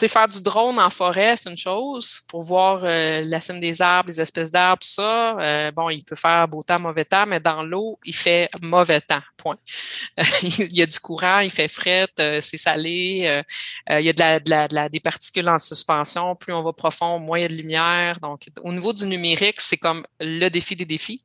faire 0.07 0.27
du 0.27 0.41
drone 0.41 0.79
en 0.79 0.89
forêt, 0.89 1.35
c'est 1.35 1.49
une 1.49 1.57
chose. 1.57 2.21
Pour 2.27 2.43
voir 2.43 2.81
euh, 2.83 3.21
la 3.25 3.41
cime 3.41 3.59
des 3.59 3.81
arbres, 3.81 4.09
les 4.09 4.19
espèces 4.21 4.51
d'arbres, 4.51 4.81
tout 4.81 4.89
ça, 4.89 5.37
euh, 5.39 5.71
bon, 5.71 5.89
il 5.89 6.03
peut 6.03 6.15
faire 6.15 6.47
beau 6.47 6.63
temps, 6.63 6.79
mauvais 6.79 7.05
temps, 7.05 7.25
mais 7.25 7.39
dans 7.39 7.63
l'eau, 7.63 7.99
il 8.05 8.15
fait 8.15 8.49
mauvais 8.61 9.01
temps, 9.01 9.21
point. 9.37 9.57
il 10.43 10.77
y 10.77 10.81
a 10.81 10.85
du 10.85 10.99
courant, 10.99 11.39
il 11.39 11.51
fait 11.51 11.67
fret, 11.67 12.07
euh, 12.19 12.39
c'est 12.41 12.57
salé, 12.57 13.43
il 13.89 14.01
y 14.01 14.09
a 14.09 14.13
de 14.13 14.19
la, 14.19 14.39
de, 14.39 14.49
la, 14.49 14.67
de 14.67 14.75
la, 14.75 14.89
des 14.89 14.99
particules 14.99 15.49
en 15.49 15.59
suspension. 15.59 16.35
Plus 16.35 16.53
on 16.53 16.63
va 16.63 16.73
profond, 16.73 17.19
moins 17.19 17.39
il 17.39 17.41
y 17.43 17.45
a 17.45 17.49
de 17.49 17.55
lumière. 17.55 18.19
Donc, 18.19 18.47
au 18.61 18.71
niveau 18.71 18.93
du 18.93 19.05
numérique, 19.05 19.61
c'est 19.61 19.77
comme 19.77 20.05
le 20.19 20.49
défi 20.49 20.75
des 20.75 20.85
défis. 20.85 21.23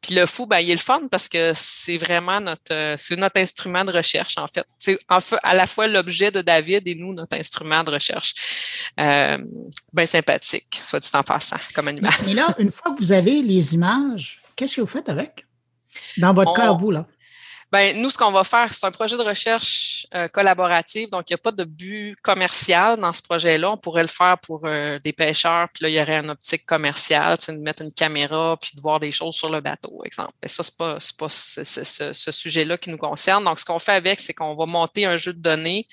Puis 0.00 0.14
le 0.14 0.26
fou, 0.26 0.46
ben, 0.46 0.58
il 0.58 0.70
est 0.70 0.74
le 0.74 0.78
fun 0.78 1.02
parce 1.10 1.28
que 1.28 1.52
c'est 1.54 1.98
vraiment 1.98 2.40
notre, 2.40 2.72
euh, 2.72 2.94
c'est 2.96 3.16
notre 3.16 3.40
instrument 3.40 3.84
de 3.84 3.92
recherche, 3.92 4.36
en 4.38 4.46
fait. 4.48 4.64
C'est 4.78 4.98
en 5.08 5.20
fait, 5.20 5.36
à 5.42 5.54
la 5.54 5.66
fois 5.66 5.86
l'objet 5.86 6.30
de 6.30 6.42
David 6.42 6.86
et 6.86 6.94
nous, 6.94 7.12
notre 7.12 7.36
instrument 7.36 7.82
de 7.84 7.90
recherche. 7.92 8.34
Euh, 8.98 9.38
bien 9.92 10.06
sympathique, 10.06 10.80
soit 10.84 11.00
dit 11.00 11.10
en 11.14 11.22
passant, 11.22 11.56
comme 11.74 11.88
animal. 11.88 12.12
Mais 12.26 12.34
là, 12.34 12.54
une 12.58 12.70
fois 12.70 12.92
que 12.92 12.98
vous 12.98 13.12
avez 13.12 13.42
les 13.42 13.74
images, 13.74 14.42
qu'est-ce 14.56 14.76
que 14.76 14.80
vous 14.80 14.86
faites 14.86 15.08
avec? 15.08 15.46
Dans 16.18 16.34
votre 16.34 16.54
cas, 16.54 16.72
vous, 16.72 16.90
là? 16.90 17.06
Ben, 17.72 17.96
nous, 18.00 18.10
ce 18.10 18.18
qu'on 18.18 18.32
va 18.32 18.42
faire, 18.42 18.74
c'est 18.74 18.84
un 18.84 18.90
projet 18.90 19.16
de 19.16 19.22
recherche 19.22 20.04
euh, 20.12 20.26
collaborative, 20.26 21.08
donc 21.10 21.30
il 21.30 21.34
n'y 21.34 21.36
a 21.36 21.38
pas 21.38 21.52
de 21.52 21.62
but 21.62 22.16
commercial 22.20 22.98
dans 22.98 23.12
ce 23.12 23.22
projet-là. 23.22 23.70
On 23.70 23.76
pourrait 23.76 24.02
le 24.02 24.08
faire 24.08 24.38
pour 24.38 24.62
euh, 24.64 24.98
des 24.98 25.12
pêcheurs, 25.12 25.68
puis 25.72 25.84
là, 25.84 25.88
il 25.88 25.94
y 25.94 26.00
aurait 26.00 26.18
une 26.18 26.30
optique 26.30 26.66
commerciale, 26.66 27.36
de 27.36 27.52
mettre 27.58 27.82
une 27.82 27.92
caméra, 27.92 28.56
puis 28.60 28.72
de 28.74 28.80
voir 28.80 28.98
des 28.98 29.12
choses 29.12 29.36
sur 29.36 29.50
le 29.50 29.60
bateau, 29.60 30.02
exemple. 30.04 30.32
Mais 30.42 30.48
ça, 30.48 30.64
c'est 30.64 30.76
pas, 30.76 30.98
pas 31.16 31.28
ce, 31.28 31.62
ce, 31.62 32.32
sujet-là 32.32 32.76
qui 32.76 32.90
nous 32.90 32.98
concerne. 32.98 33.44
Donc, 33.44 33.60
ce 33.60 33.64
qu'on 33.64 33.78
fait 33.78 33.92
avec, 33.92 34.18
c'est 34.18 34.34
qu'on 34.34 34.56
va 34.56 34.66
monter 34.66 35.04
un 35.04 35.16
jeu 35.16 35.32
de 35.32 35.40
données 35.40 35.86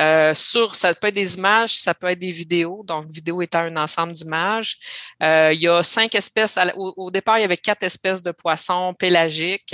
euh, 0.00 0.34
sur, 0.34 0.74
ça 0.74 0.92
peut 0.92 1.06
être 1.06 1.14
des 1.14 1.36
images, 1.36 1.76
ça 1.78 1.94
peut 1.94 2.08
être 2.08 2.18
des 2.18 2.32
vidéos, 2.32 2.82
donc 2.84 3.08
vidéo 3.08 3.42
étant 3.42 3.60
un 3.60 3.76
ensemble 3.76 4.12
d'images. 4.12 4.78
il 5.20 5.60
y 5.60 5.68
a 5.68 5.84
cinq 5.84 6.16
espèces, 6.16 6.58
au, 6.74 7.12
départ, 7.12 7.38
il 7.38 7.42
y 7.42 7.44
avait 7.44 7.56
quatre 7.56 7.84
espèces 7.84 8.24
de 8.24 8.32
poissons 8.32 8.92
pélagiques, 8.94 9.72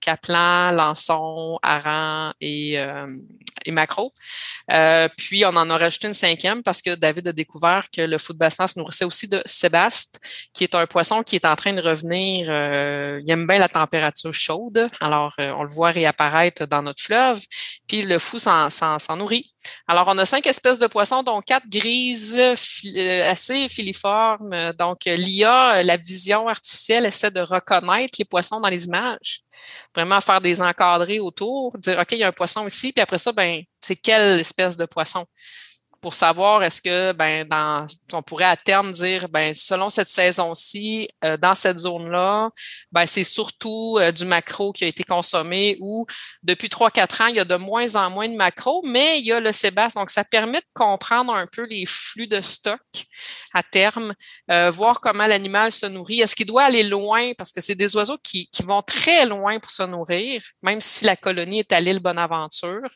caplan, 0.00 0.72
hareng 1.62 2.32
et, 2.40 2.78
euh, 2.78 3.06
macro. 3.68 4.14
Euh, 4.70 5.08
puis, 5.16 5.44
on 5.44 5.50
en 5.50 5.68
a 5.68 5.76
rajouté 5.76 6.08
une 6.08 6.14
cinquième 6.14 6.62
parce 6.62 6.80
que 6.80 6.94
David 6.94 7.28
a 7.28 7.32
découvert 7.32 7.90
que 7.90 8.00
le 8.00 8.16
foot 8.16 8.38
bassin 8.38 8.66
se 8.66 8.78
nourrissait 8.78 9.04
aussi 9.04 9.28
de 9.28 9.42
sébaste, 9.44 10.20
qui 10.54 10.64
est 10.64 10.74
un 10.74 10.86
poisson 10.86 11.22
qui 11.22 11.36
est 11.36 11.44
en 11.44 11.54
train 11.54 11.74
de 11.74 11.82
revenir. 11.82 12.46
Euh, 12.48 13.20
il 13.22 13.30
aime 13.30 13.46
bien 13.46 13.58
la 13.58 13.68
température 13.68 14.32
chaude. 14.32 14.88
Alors, 15.00 15.34
on 15.38 15.64
le 15.64 15.68
voit 15.68 15.90
réapparaître 15.90 16.66
dans 16.66 16.80
notre 16.80 17.02
fleuve. 17.02 17.40
Puis, 17.86 18.02
le 18.02 18.18
fou 18.18 18.38
s'en 18.38 19.16
nourrit. 19.16 19.52
Alors, 19.86 20.08
on 20.08 20.18
a 20.18 20.24
cinq 20.24 20.46
espèces 20.46 20.78
de 20.78 20.86
poissons, 20.86 21.22
dont 21.22 21.40
quatre 21.40 21.68
grises, 21.68 22.38
assez 23.24 23.68
filiformes. 23.68 24.72
Donc, 24.78 24.98
l'IA, 25.04 25.82
la 25.82 25.96
vision 25.96 26.48
artificielle, 26.48 27.06
essaie 27.06 27.30
de 27.30 27.40
reconnaître 27.40 28.16
les 28.18 28.24
poissons 28.24 28.60
dans 28.60 28.68
les 28.68 28.86
images 28.86 29.40
vraiment 29.94 30.20
faire 30.20 30.40
des 30.40 30.62
encadrés 30.62 31.18
autour, 31.20 31.76
dire 31.78 31.98
OK, 31.98 32.12
il 32.12 32.18
y 32.18 32.24
a 32.24 32.28
un 32.28 32.32
poisson 32.32 32.66
ici, 32.66 32.92
puis 32.92 33.02
après 33.02 33.18
ça, 33.18 33.32
ben, 33.32 33.62
c'est 33.80 33.96
quelle 33.96 34.40
espèce 34.40 34.76
de 34.76 34.86
poisson? 34.86 35.26
Pour 36.00 36.14
savoir 36.14 36.62
est-ce 36.62 36.80
que 36.80 37.12
ben 37.12 37.46
dans 37.46 37.86
on 38.12 38.22
pourrait 38.22 38.44
à 38.44 38.56
terme 38.56 38.92
dire 38.92 39.28
ben 39.28 39.52
selon 39.54 39.90
cette 39.90 40.08
saison-ci 40.08 41.08
euh, 41.24 41.36
dans 41.36 41.54
cette 41.54 41.78
zone-là 41.78 42.50
ben 42.92 43.06
c'est 43.06 43.24
surtout 43.24 43.98
euh, 43.98 44.12
du 44.12 44.24
macro 44.24 44.72
qui 44.72 44.84
a 44.84 44.86
été 44.86 45.02
consommé 45.02 45.76
ou 45.80 46.06
depuis 46.42 46.68
3 46.68 46.90
4 46.90 47.20
ans 47.22 47.26
il 47.26 47.36
y 47.36 47.40
a 47.40 47.44
de 47.44 47.56
moins 47.56 47.96
en 47.96 48.10
moins 48.10 48.28
de 48.28 48.36
macro 48.36 48.82
mais 48.86 49.18
il 49.18 49.26
y 49.26 49.32
a 49.32 49.40
le 49.40 49.50
sébaste 49.50 49.96
donc 49.96 50.10
ça 50.10 50.24
permet 50.24 50.60
de 50.60 50.66
comprendre 50.74 51.34
un 51.34 51.46
peu 51.46 51.66
les 51.66 51.84
flux 51.84 52.28
de 52.28 52.40
stock 52.40 52.80
à 53.52 53.62
terme 53.62 54.14
euh, 54.50 54.70
voir 54.70 55.00
comment 55.00 55.26
l'animal 55.26 55.72
se 55.72 55.86
nourrit. 55.86 56.20
Est-ce 56.20 56.36
qu'il 56.36 56.46
doit 56.46 56.64
aller 56.64 56.82
loin? 56.82 57.32
Parce 57.36 57.52
que 57.52 57.60
c'est 57.60 57.74
des 57.74 57.96
oiseaux 57.96 58.18
qui, 58.22 58.48
qui 58.48 58.62
vont 58.62 58.82
très 58.82 59.26
loin 59.26 59.58
pour 59.58 59.70
se 59.70 59.82
nourrir 59.82 60.42
même 60.62 60.80
si 60.80 61.04
la 61.04 61.16
colonie 61.16 61.60
est 61.60 61.72
à 61.72 61.80
l'île 61.80 62.00
Bonaventure. 62.00 62.88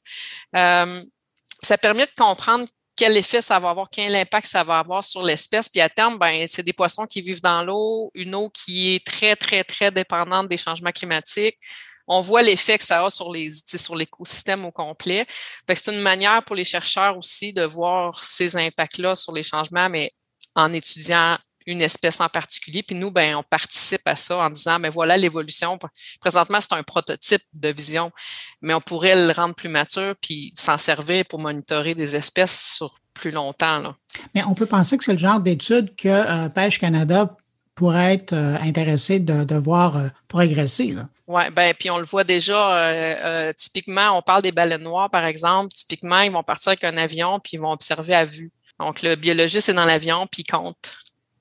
Ça 1.62 1.78
permet 1.78 2.06
de 2.06 2.12
comprendre 2.16 2.66
quel 3.02 3.16
effet 3.16 3.42
ça 3.42 3.58
va 3.58 3.70
avoir, 3.70 3.90
quel 3.90 4.14
impact 4.14 4.46
ça 4.46 4.62
va 4.62 4.78
avoir 4.78 5.02
sur 5.02 5.24
l'espèce. 5.24 5.68
Puis 5.68 5.80
à 5.80 5.88
terme, 5.88 6.18
ben, 6.18 6.46
c'est 6.46 6.62
des 6.62 6.72
poissons 6.72 7.04
qui 7.04 7.20
vivent 7.20 7.40
dans 7.40 7.64
l'eau, 7.64 8.12
une 8.14 8.32
eau 8.36 8.48
qui 8.48 8.94
est 8.94 9.04
très, 9.04 9.34
très, 9.34 9.64
très 9.64 9.90
dépendante 9.90 10.46
des 10.46 10.56
changements 10.56 10.92
climatiques. 10.92 11.58
On 12.06 12.20
voit 12.20 12.42
l'effet 12.42 12.78
que 12.78 12.84
ça 12.84 13.04
a 13.04 13.10
sur 13.10 13.32
les 13.32 13.50
sur 13.50 13.96
l'écosystème 13.96 14.64
au 14.64 14.70
complet. 14.70 15.26
C'est 15.68 15.88
une 15.88 16.00
manière 16.00 16.44
pour 16.44 16.54
les 16.54 16.64
chercheurs 16.64 17.18
aussi 17.18 17.52
de 17.52 17.64
voir 17.64 18.22
ces 18.22 18.56
impacts-là 18.56 19.16
sur 19.16 19.32
les 19.32 19.42
changements, 19.42 19.88
mais 19.88 20.12
en 20.54 20.72
étudiant 20.72 21.36
une 21.66 21.82
espèce 21.82 22.20
en 22.20 22.28
particulier. 22.28 22.82
Puis 22.82 22.96
nous, 22.96 23.10
ben, 23.10 23.36
on 23.36 23.42
participe 23.42 24.06
à 24.06 24.16
ça 24.16 24.38
en 24.38 24.50
disant, 24.50 24.78
mais 24.78 24.88
ben, 24.88 24.94
voilà 24.94 25.16
l'évolution. 25.16 25.78
Présentement, 26.20 26.60
c'est 26.60 26.74
un 26.74 26.82
prototype 26.82 27.42
de 27.54 27.68
vision, 27.68 28.12
mais 28.60 28.74
on 28.74 28.80
pourrait 28.80 29.26
le 29.26 29.32
rendre 29.32 29.54
plus 29.54 29.68
mature 29.68 30.14
puis 30.20 30.52
s'en 30.56 30.78
servir 30.78 31.24
pour 31.26 31.38
monitorer 31.38 31.94
des 31.94 32.16
espèces 32.16 32.74
sur 32.76 32.98
plus 33.14 33.30
longtemps. 33.30 33.78
Là. 33.78 33.94
Mais 34.34 34.42
on 34.44 34.54
peut 34.54 34.66
penser 34.66 34.98
que 34.98 35.04
c'est 35.04 35.12
le 35.12 35.18
genre 35.18 35.40
d'étude 35.40 35.94
que 35.96 36.08
euh, 36.08 36.48
Pêche 36.48 36.78
Canada 36.78 37.36
pourrait 37.74 38.14
être 38.14 38.32
euh, 38.32 38.56
intéressé 38.60 39.18
de, 39.18 39.54
voir 39.56 39.96
euh, 39.96 40.08
progresser. 40.28 40.94
Oui, 41.26 41.42
ben 41.54 41.74
puis 41.78 41.90
on 41.90 41.98
le 41.98 42.04
voit 42.04 42.24
déjà. 42.24 43.52
typiquement, 43.54 44.18
on 44.18 44.22
parle 44.22 44.42
des 44.42 44.52
baleines 44.52 44.82
noires, 44.82 45.10
par 45.10 45.24
exemple. 45.24 45.72
Typiquement, 45.72 46.20
ils 46.20 46.32
vont 46.32 46.42
partir 46.42 46.70
avec 46.70 46.84
un 46.84 46.96
avion 46.96 47.40
puis 47.40 47.52
ils 47.54 47.60
vont 47.60 47.72
observer 47.72 48.14
à 48.14 48.24
vue. 48.24 48.52
Donc, 48.78 49.02
le 49.02 49.14
biologiste 49.14 49.68
est 49.68 49.74
dans 49.74 49.84
l'avion 49.84 50.26
puis 50.26 50.42
il 50.42 50.50
compte 50.50 50.92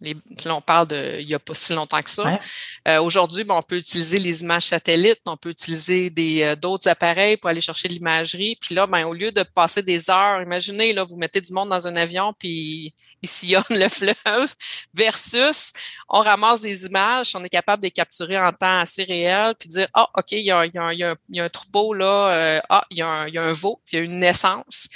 là, 0.01 0.55
on 0.55 0.61
parle 0.61 0.87
de 0.87 1.17
il 1.19 1.27
n'y 1.27 1.33
a 1.33 1.39
pas 1.39 1.53
si 1.53 1.73
longtemps 1.73 2.01
que 2.01 2.09
ça. 2.09 2.39
Euh, 2.87 3.01
aujourd'hui, 3.01 3.45
on 3.47 3.61
peut 3.61 3.77
utiliser 3.77 4.19
les 4.19 4.41
images 4.41 4.67
satellites, 4.67 5.21
on 5.27 5.37
peut 5.37 5.49
utiliser 5.49 6.09
des 6.09 6.43
euh, 6.43 6.55
d'autres 6.55 6.87
appareils 6.87 7.37
pour 7.37 7.49
aller 7.49 7.61
chercher 7.61 7.87
l'imagerie. 7.87 8.57
Puis 8.59 8.75
là, 8.75 8.87
ben, 8.87 9.05
au 9.05 9.13
lieu 9.13 9.31
de 9.31 9.43
passer 9.43 9.83
des 9.83 10.09
heures, 10.09 10.41
imaginez, 10.41 10.93
là, 10.93 11.03
vous 11.03 11.17
mettez 11.17 11.41
du 11.41 11.53
monde 11.53 11.69
dans 11.69 11.87
un 11.87 11.95
avion, 11.95 12.33
puis 12.37 12.93
il 13.21 13.29
sillonne 13.29 13.63
le 13.69 13.89
fleuve, 13.89 14.53
versus 14.93 15.73
on 16.11 16.21
ramasse 16.21 16.61
des 16.61 16.85
images, 16.85 17.35
on 17.35 17.43
est 17.43 17.49
capable 17.49 17.83
de 17.83 17.87
les 17.87 17.91
capturer 17.91 18.39
en 18.39 18.51
temps 18.51 18.79
assez 18.79 19.03
réel, 19.03 19.53
puis 19.57 19.69
dire 19.69 19.87
Ah, 19.93 20.09
OK, 20.17 20.31
il 20.31 20.41
y 20.41 20.51
a, 20.51 20.61
un 20.61 21.49
troupeau 21.49 21.93
là, 21.93 22.31
euh, 22.31 22.61
ah, 22.69 22.85
il 22.89 22.97
y, 22.97 23.01
a 23.01 23.07
un, 23.07 23.35
un 23.35 23.53
veau, 23.53 23.81
il 23.91 23.95
y 23.95 23.99
a 23.99 24.03
une 24.03 24.19
naissance. 24.19 24.89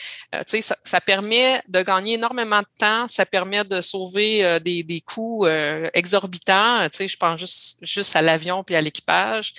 tu 0.47 0.61
sais, 0.61 0.75
ça, 0.83 1.01
permet 1.01 1.61
de 1.67 1.81
gagner 1.83 2.15
énormément 2.15 2.59
de 2.59 2.67
temps, 2.79 3.07
ça 3.07 3.25
permet 3.25 3.63
de 3.63 3.81
sauver 3.81 4.59
des, 4.59 4.83
des 4.83 4.95
des 4.95 5.01
coûts 5.01 5.45
euh, 5.45 5.89
exorbitants. 5.93 6.87
Tu 6.89 6.97
sais, 6.97 7.07
je 7.07 7.17
pense 7.17 7.39
juste, 7.39 7.79
juste 7.81 8.15
à 8.15 8.21
l'avion 8.21 8.63
puis 8.63 8.75
à 8.75 8.81
l'équipage. 8.81 9.53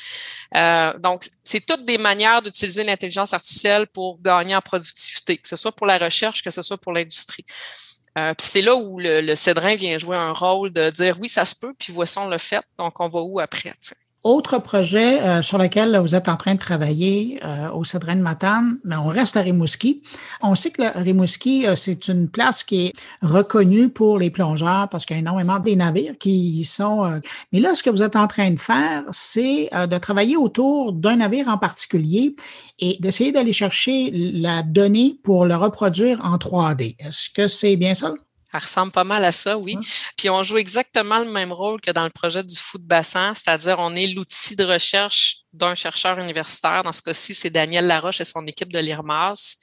Euh, 0.55 0.99
donc, 0.99 1.25
c'est 1.45 1.65
toutes 1.65 1.85
des 1.85 1.99
manières 1.99 2.43
d'utiliser 2.43 2.85
l'intelligence 2.85 3.35
artificielle 3.35 3.87
pour 3.87 4.21
gagner 4.21 4.57
en 4.57 4.63
productivité, 4.63 5.37
que 5.37 5.49
ce 5.49 5.57
soit 5.57 5.73
pour 5.73 5.87
la 5.87 5.99
recherche, 5.99 6.43
que 6.43 6.51
ce 6.51 6.63
soit 6.63 6.79
pour 6.79 6.93
l'industrie. 6.93 7.45
Euh, 8.19 8.33
puis 8.35 8.47
c'est 8.47 8.63
là 8.63 8.75
où 8.75 8.99
le, 8.99 9.21
le 9.21 9.35
Cédrin 9.35 9.77
vient 9.77 9.99
jouer 9.99 10.17
un 10.17 10.33
rôle 10.33 10.73
de 10.73 10.91
dire 10.91 11.19
oui, 11.21 11.29
ça 11.29 11.45
se 11.45 11.55
peut, 11.55 11.75
puis 11.79 11.93
voici 11.93 12.19
on 12.19 12.29
le 12.29 12.39
fait, 12.39 12.65
donc 12.79 12.99
on 13.01 13.09
va 13.09 13.21
où 13.21 13.41
après. 13.41 13.73
Autre 14.29 14.59
projet 14.59 15.23
euh, 15.23 15.41
sur 15.41 15.57
lequel 15.57 15.97
vous 15.99 16.17
êtes 16.17 16.29
en 16.29 16.35
train 16.35 16.55
de 16.55 16.59
travailler 16.59 17.39
euh, 17.45 17.71
au 17.71 17.85
Cédrin 17.85 18.17
de 18.17 18.23
Matane, 18.23 18.81
mais 18.83 18.97
on 18.97 19.07
reste 19.07 19.37
à 19.37 19.41
Rimouski. 19.41 20.03
On 20.43 20.57
sait 20.57 20.73
que 20.73 20.83
Rimouski, 20.99 21.65
euh, 21.65 21.77
c'est 21.77 22.09
une 22.09 22.29
place 22.29 22.65
qui 22.65 22.87
est 22.87 22.93
reconnue 23.23 23.89
pour 23.89 24.19
les 24.19 24.31
plongeurs 24.31 24.89
parce 24.89 25.07
qu'il 25.07 25.15
y 25.15 25.19
a 25.19 25.21
énormément 25.21 25.61
des 25.61 25.77
navires 25.77 26.19
qui 26.19 26.59
y 26.59 26.65
sont. 26.65 27.21
mais 27.53 27.61
là, 27.61 27.77
ce 27.77 27.85
que 27.85 27.91
vous 27.91 28.03
êtes 28.03 28.17
en 28.17 28.27
train 28.27 28.51
de 28.51 28.59
faire, 28.59 29.05
c'est 29.13 29.71
de 29.73 29.99
travailler 29.99 30.37
autour 30.37 30.93
d'un 30.93 31.19
navire 31.19 31.47
en 31.47 31.59
particulier 31.59 32.35
et 32.81 32.97
d'essayer 32.99 33.31
d'aller 33.31 33.53
chercher 33.53 34.11
la 34.13 34.65
donnée 34.65 35.21
pour 35.23 35.47
le 35.47 35.55
reproduire 35.55 36.21
en 36.25 36.37
3D. 36.37 36.97
Est-ce 36.99 37.31
que 37.31 37.47
c'est 37.47 37.77
bien 37.77 37.95
ça? 37.95 38.13
Ça 38.57 38.67
ressemble 38.67 38.93
pas 38.93 39.05
mal 39.05 39.23
à 39.23 39.33
ça, 39.33 39.59
oui. 39.59 39.77
Puis 40.17 40.31
on 40.31 40.43
joue 40.43 40.57
exactement 40.57 41.19
le 41.19 41.31
même 41.31 41.53
rôle 41.53 41.79
que 41.81 41.91
dans 41.91 42.05
le 42.05 42.11
projet 42.11 42.43
du 42.43 42.57
foot 42.57 42.81
bassin, 42.83 43.35
c'est-à-dire 43.37 43.77
on 43.81 43.95
est 43.95 44.07
l'outil 44.07 44.57
de 44.57 44.65
recherche 44.65 45.41
d'un 45.53 45.75
chercheur 45.75 46.19
universitaire. 46.19 46.83
Dans 46.83 46.95
ce 46.95 47.03
cas-ci, 47.03 47.35
c'est 47.35 47.51
Daniel 47.51 47.87
Laroche 47.87 48.21
et 48.23 48.25
son 48.25 48.47
équipe 48.47 48.73
de 48.73 48.79
l'IRMAS 48.79 49.57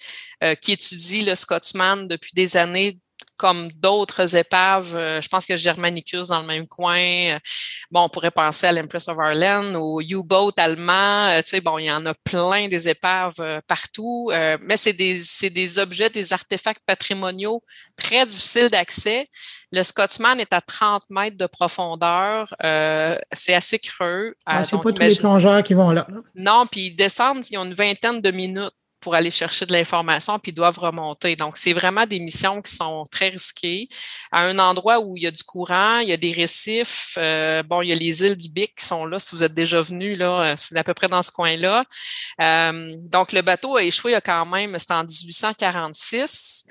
euh, 0.43 0.53
qui 0.53 0.73
étudie 0.73 1.25
le 1.25 1.33
Scotsman 1.33 2.07
depuis 2.07 2.31
des 2.35 2.55
années 2.55 2.99
comme 3.37 3.71
d'autres 3.73 4.35
épaves. 4.35 4.95
Euh, 4.95 5.21
je 5.21 5.27
pense 5.27 5.45
que 5.45 5.55
Germanicus 5.55 6.27
dans 6.27 6.41
le 6.41 6.47
même 6.47 6.67
coin. 6.67 6.99
Euh, 6.99 7.39
bon, 7.91 8.01
on 8.01 8.09
pourrait 8.09 8.31
penser 8.31 8.67
à 8.67 8.71
l'Empress 8.71 9.07
of 9.07 9.17
Ireland, 9.19 9.75
au 9.75 10.01
U-boat 10.01 10.53
allemand. 10.57 11.27
Euh, 11.27 11.41
tu 11.41 11.49
sais, 11.49 11.61
bon, 11.61 11.77
il 11.77 11.85
y 11.85 11.91
en 11.91 12.05
a 12.05 12.13
plein 12.13 12.67
des 12.67 12.87
épaves 12.87 13.61
partout, 13.67 14.31
mais 14.61 14.77
c'est 14.77 14.93
des, 14.93 15.19
c'est 15.19 15.49
des 15.49 15.79
objets, 15.79 16.09
des 16.09 16.33
artefacts 16.33 16.81
patrimoniaux 16.85 17.63
très 17.95 18.25
difficiles 18.25 18.69
d'accès. 18.69 19.27
Le 19.71 19.83
Scotsman 19.83 20.39
est 20.39 20.53
à 20.53 20.61
30 20.61 21.03
mètres 21.09 21.37
de 21.37 21.47
profondeur. 21.47 22.53
c'est 22.61 23.55
assez 23.55 23.79
creux. 23.79 24.35
Ah, 24.45 24.63
c'est 24.63 24.77
pas 24.77 24.91
tous 24.91 24.99
les 24.99 25.15
plongeurs 25.15 25.63
qui 25.63 25.73
vont 25.73 25.91
là. 25.91 26.07
Non, 26.35 26.65
puis 26.69 26.87
ils 26.87 26.95
descendent, 26.95 27.43
ils 27.49 27.57
ont 27.57 27.65
une 27.65 27.73
vingtaine 27.73 28.21
de 28.21 28.31
minutes 28.31 28.73
pour 29.03 29.15
aller 29.15 29.31
chercher 29.31 29.65
de 29.65 29.73
l'information, 29.73 30.39
puis 30.39 30.51
ils 30.51 30.55
doivent 30.55 30.79
remonter. 30.79 31.35
Donc, 31.35 31.57
c'est 31.57 31.73
vraiment 31.73 32.05
des 32.05 32.21
missions 32.21 32.61
qui 32.61 32.73
sont 32.73 33.03
très 33.11 33.27
risquées. 33.27 33.89
À 34.31 34.43
un 34.43 34.57
endroit 34.59 34.99
où 35.01 35.17
il 35.17 35.23
y 35.23 35.27
a 35.27 35.31
du 35.31 35.43
courant, 35.43 35.99
il 35.99 36.07
y 36.07 36.13
a 36.13 36.17
des 36.17 36.31
récifs, 36.31 37.15
euh, 37.17 37.63
bon, 37.63 37.81
il 37.81 37.89
y 37.89 37.91
a 37.91 37.95
les 37.95 38.23
îles 38.23 38.37
du 38.37 38.47
Bic 38.47 38.75
qui 38.77 38.85
sont 38.85 39.05
là. 39.05 39.19
Si 39.19 39.35
vous 39.35 39.43
êtes 39.43 39.53
déjà 39.53 39.81
venu, 39.81 40.15
là, 40.15 40.41
euh, 40.41 40.55
c'est 40.57 40.77
à 40.77 40.85
peu 40.85 40.93
près 40.93 41.09
dans 41.09 41.21
ce 41.21 41.31
coin-là. 41.31 41.83
Euh, 42.41 42.95
donc, 42.97 43.33
le 43.33 43.41
bateau 43.41 43.75
a 43.75 43.83
échoué 43.83 44.17
quand 44.23 44.45
même, 44.45 44.79
c'était 44.79 44.93
en 44.93 45.03
1846. 45.03 46.65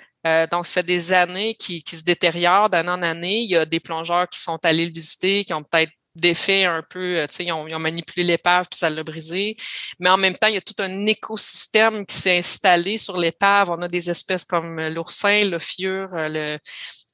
donc, 0.51 0.67
ça 0.67 0.73
fait 0.73 0.87
des 0.87 1.13
années 1.13 1.55
qu'il 1.55 1.83
qui 1.83 1.97
se 1.97 2.03
détériore 2.03 2.71
d'année 2.71 2.91
en 2.91 3.03
année. 3.03 3.41
Il 3.43 3.51
y 3.51 3.57
a 3.57 3.67
des 3.67 3.81
plongeurs 3.81 4.27
qui 4.29 4.41
sont 4.41 4.59
allés 4.65 4.87
le 4.87 4.93
visiter, 4.93 5.45
qui 5.45 5.53
ont 5.53 5.63
peut-être 5.63 5.93
défait 6.15 6.65
un 6.65 6.83
peu, 6.83 7.19
euh, 7.19 7.27
tu 7.27 7.37
sais, 7.37 7.45
ils 7.45 7.53
ont, 7.53 7.79
manipulé 7.79 8.25
l'épave 8.25 8.67
puis 8.71 8.79
ça 8.79 8.91
l'a 8.91 9.03
brisé. 9.03 9.57
Mais 9.99 10.11
en 10.11 10.17
même 10.17 10.35
temps, 10.35 10.47
il 10.47 10.55
y 10.55 10.59
a 10.59 10.61
tout 10.61 10.75
un 10.79 11.07
écosystème 11.07 12.07
qui 12.07 12.17
s'est 12.17 12.39
installé 12.39 12.99
sur 12.99 13.19
l'épave. 13.19 13.71
On 13.71 13.83
a 13.83 13.89
des 13.89 14.11
espèces 14.11 14.45
comme 14.45 14.81
l'oursin, 14.89 15.41
le 15.41 15.59
euh, 15.85 16.29
le, 16.29 16.59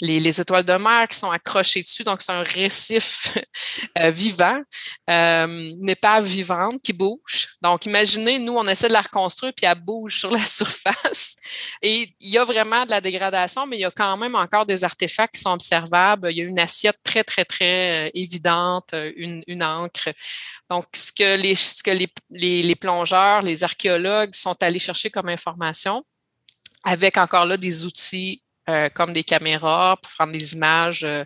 les, 0.01 0.41
étoiles 0.41 0.65
de 0.65 0.75
mer 0.75 1.09
qui 1.09 1.19
sont 1.19 1.31
accrochées 1.31 1.83
dessus, 1.83 2.05
donc 2.05 2.23
c'est 2.23 2.33
un 2.33 2.43
récif 2.43 3.37
euh, 3.99 4.11
vivant, 4.11 4.61
euh, 5.11 5.47
une 5.47 5.89
épave 5.89 6.25
vivante 6.25 6.81
qui 6.83 6.93
bouge. 6.93 7.49
Donc, 7.63 7.87
imaginez, 7.87 8.39
nous, 8.39 8.55
on 8.55 8.67
essaie 8.69 8.89
de 8.89 8.93
la 8.93 9.01
reconstruire, 9.01 9.53
puis 9.57 9.67
elle 9.67 9.81
bouge 9.81 10.21
sur 10.21 10.31
la 10.31 10.45
surface. 10.45 11.37
Et 11.83 12.15
il 12.21 12.31
y 12.31 12.39
a 12.39 12.45
vraiment 12.45 12.85
de 12.85 12.91
la 12.91 13.01
dégradation, 13.01 13.67
mais 13.67 13.77
il 13.77 13.81
y 13.81 13.85
a 13.85 13.91
quand 13.91 14.17
même 14.17 14.35
encore 14.35 14.67
des 14.67 14.85
artefacts 14.85 15.35
qui 15.35 15.41
sont 15.41 15.53
observables. 15.53 16.31
Il 16.31 16.37
y 16.37 16.43
a 16.43 16.45
une 16.45 16.61
assiette 16.61 16.99
très, 17.03 17.25
très, 17.25 17.45
très 17.45 18.09
euh, 18.09 18.11
évidente, 18.15 18.95
une, 19.17 19.43
une 19.47 19.65
encre. 19.65 20.11
Donc, 20.71 20.85
ce 20.95 21.13
que, 21.13 21.37
les, 21.37 21.55
ce 21.55 21.83
que 21.83 21.91
les, 21.91 22.09
les, 22.31 22.63
les 22.63 22.77
plongeurs, 22.77 23.43
les 23.43 23.65
archéologues 23.65 24.35
sont 24.35 24.57
allés 24.63 24.79
chercher 24.79 25.11
comme 25.11 25.29
information, 25.29 26.05
avec 26.85 27.17
encore 27.17 27.47
là 27.47 27.57
des 27.57 27.85
outils 27.85 28.43
euh, 28.69 28.91
comme 28.91 29.15
des 29.15 29.25
caméras 29.25 29.97
pour 29.97 30.13
prendre 30.13 30.33
des 30.33 30.53
images 30.53 31.03
euh, 31.03 31.25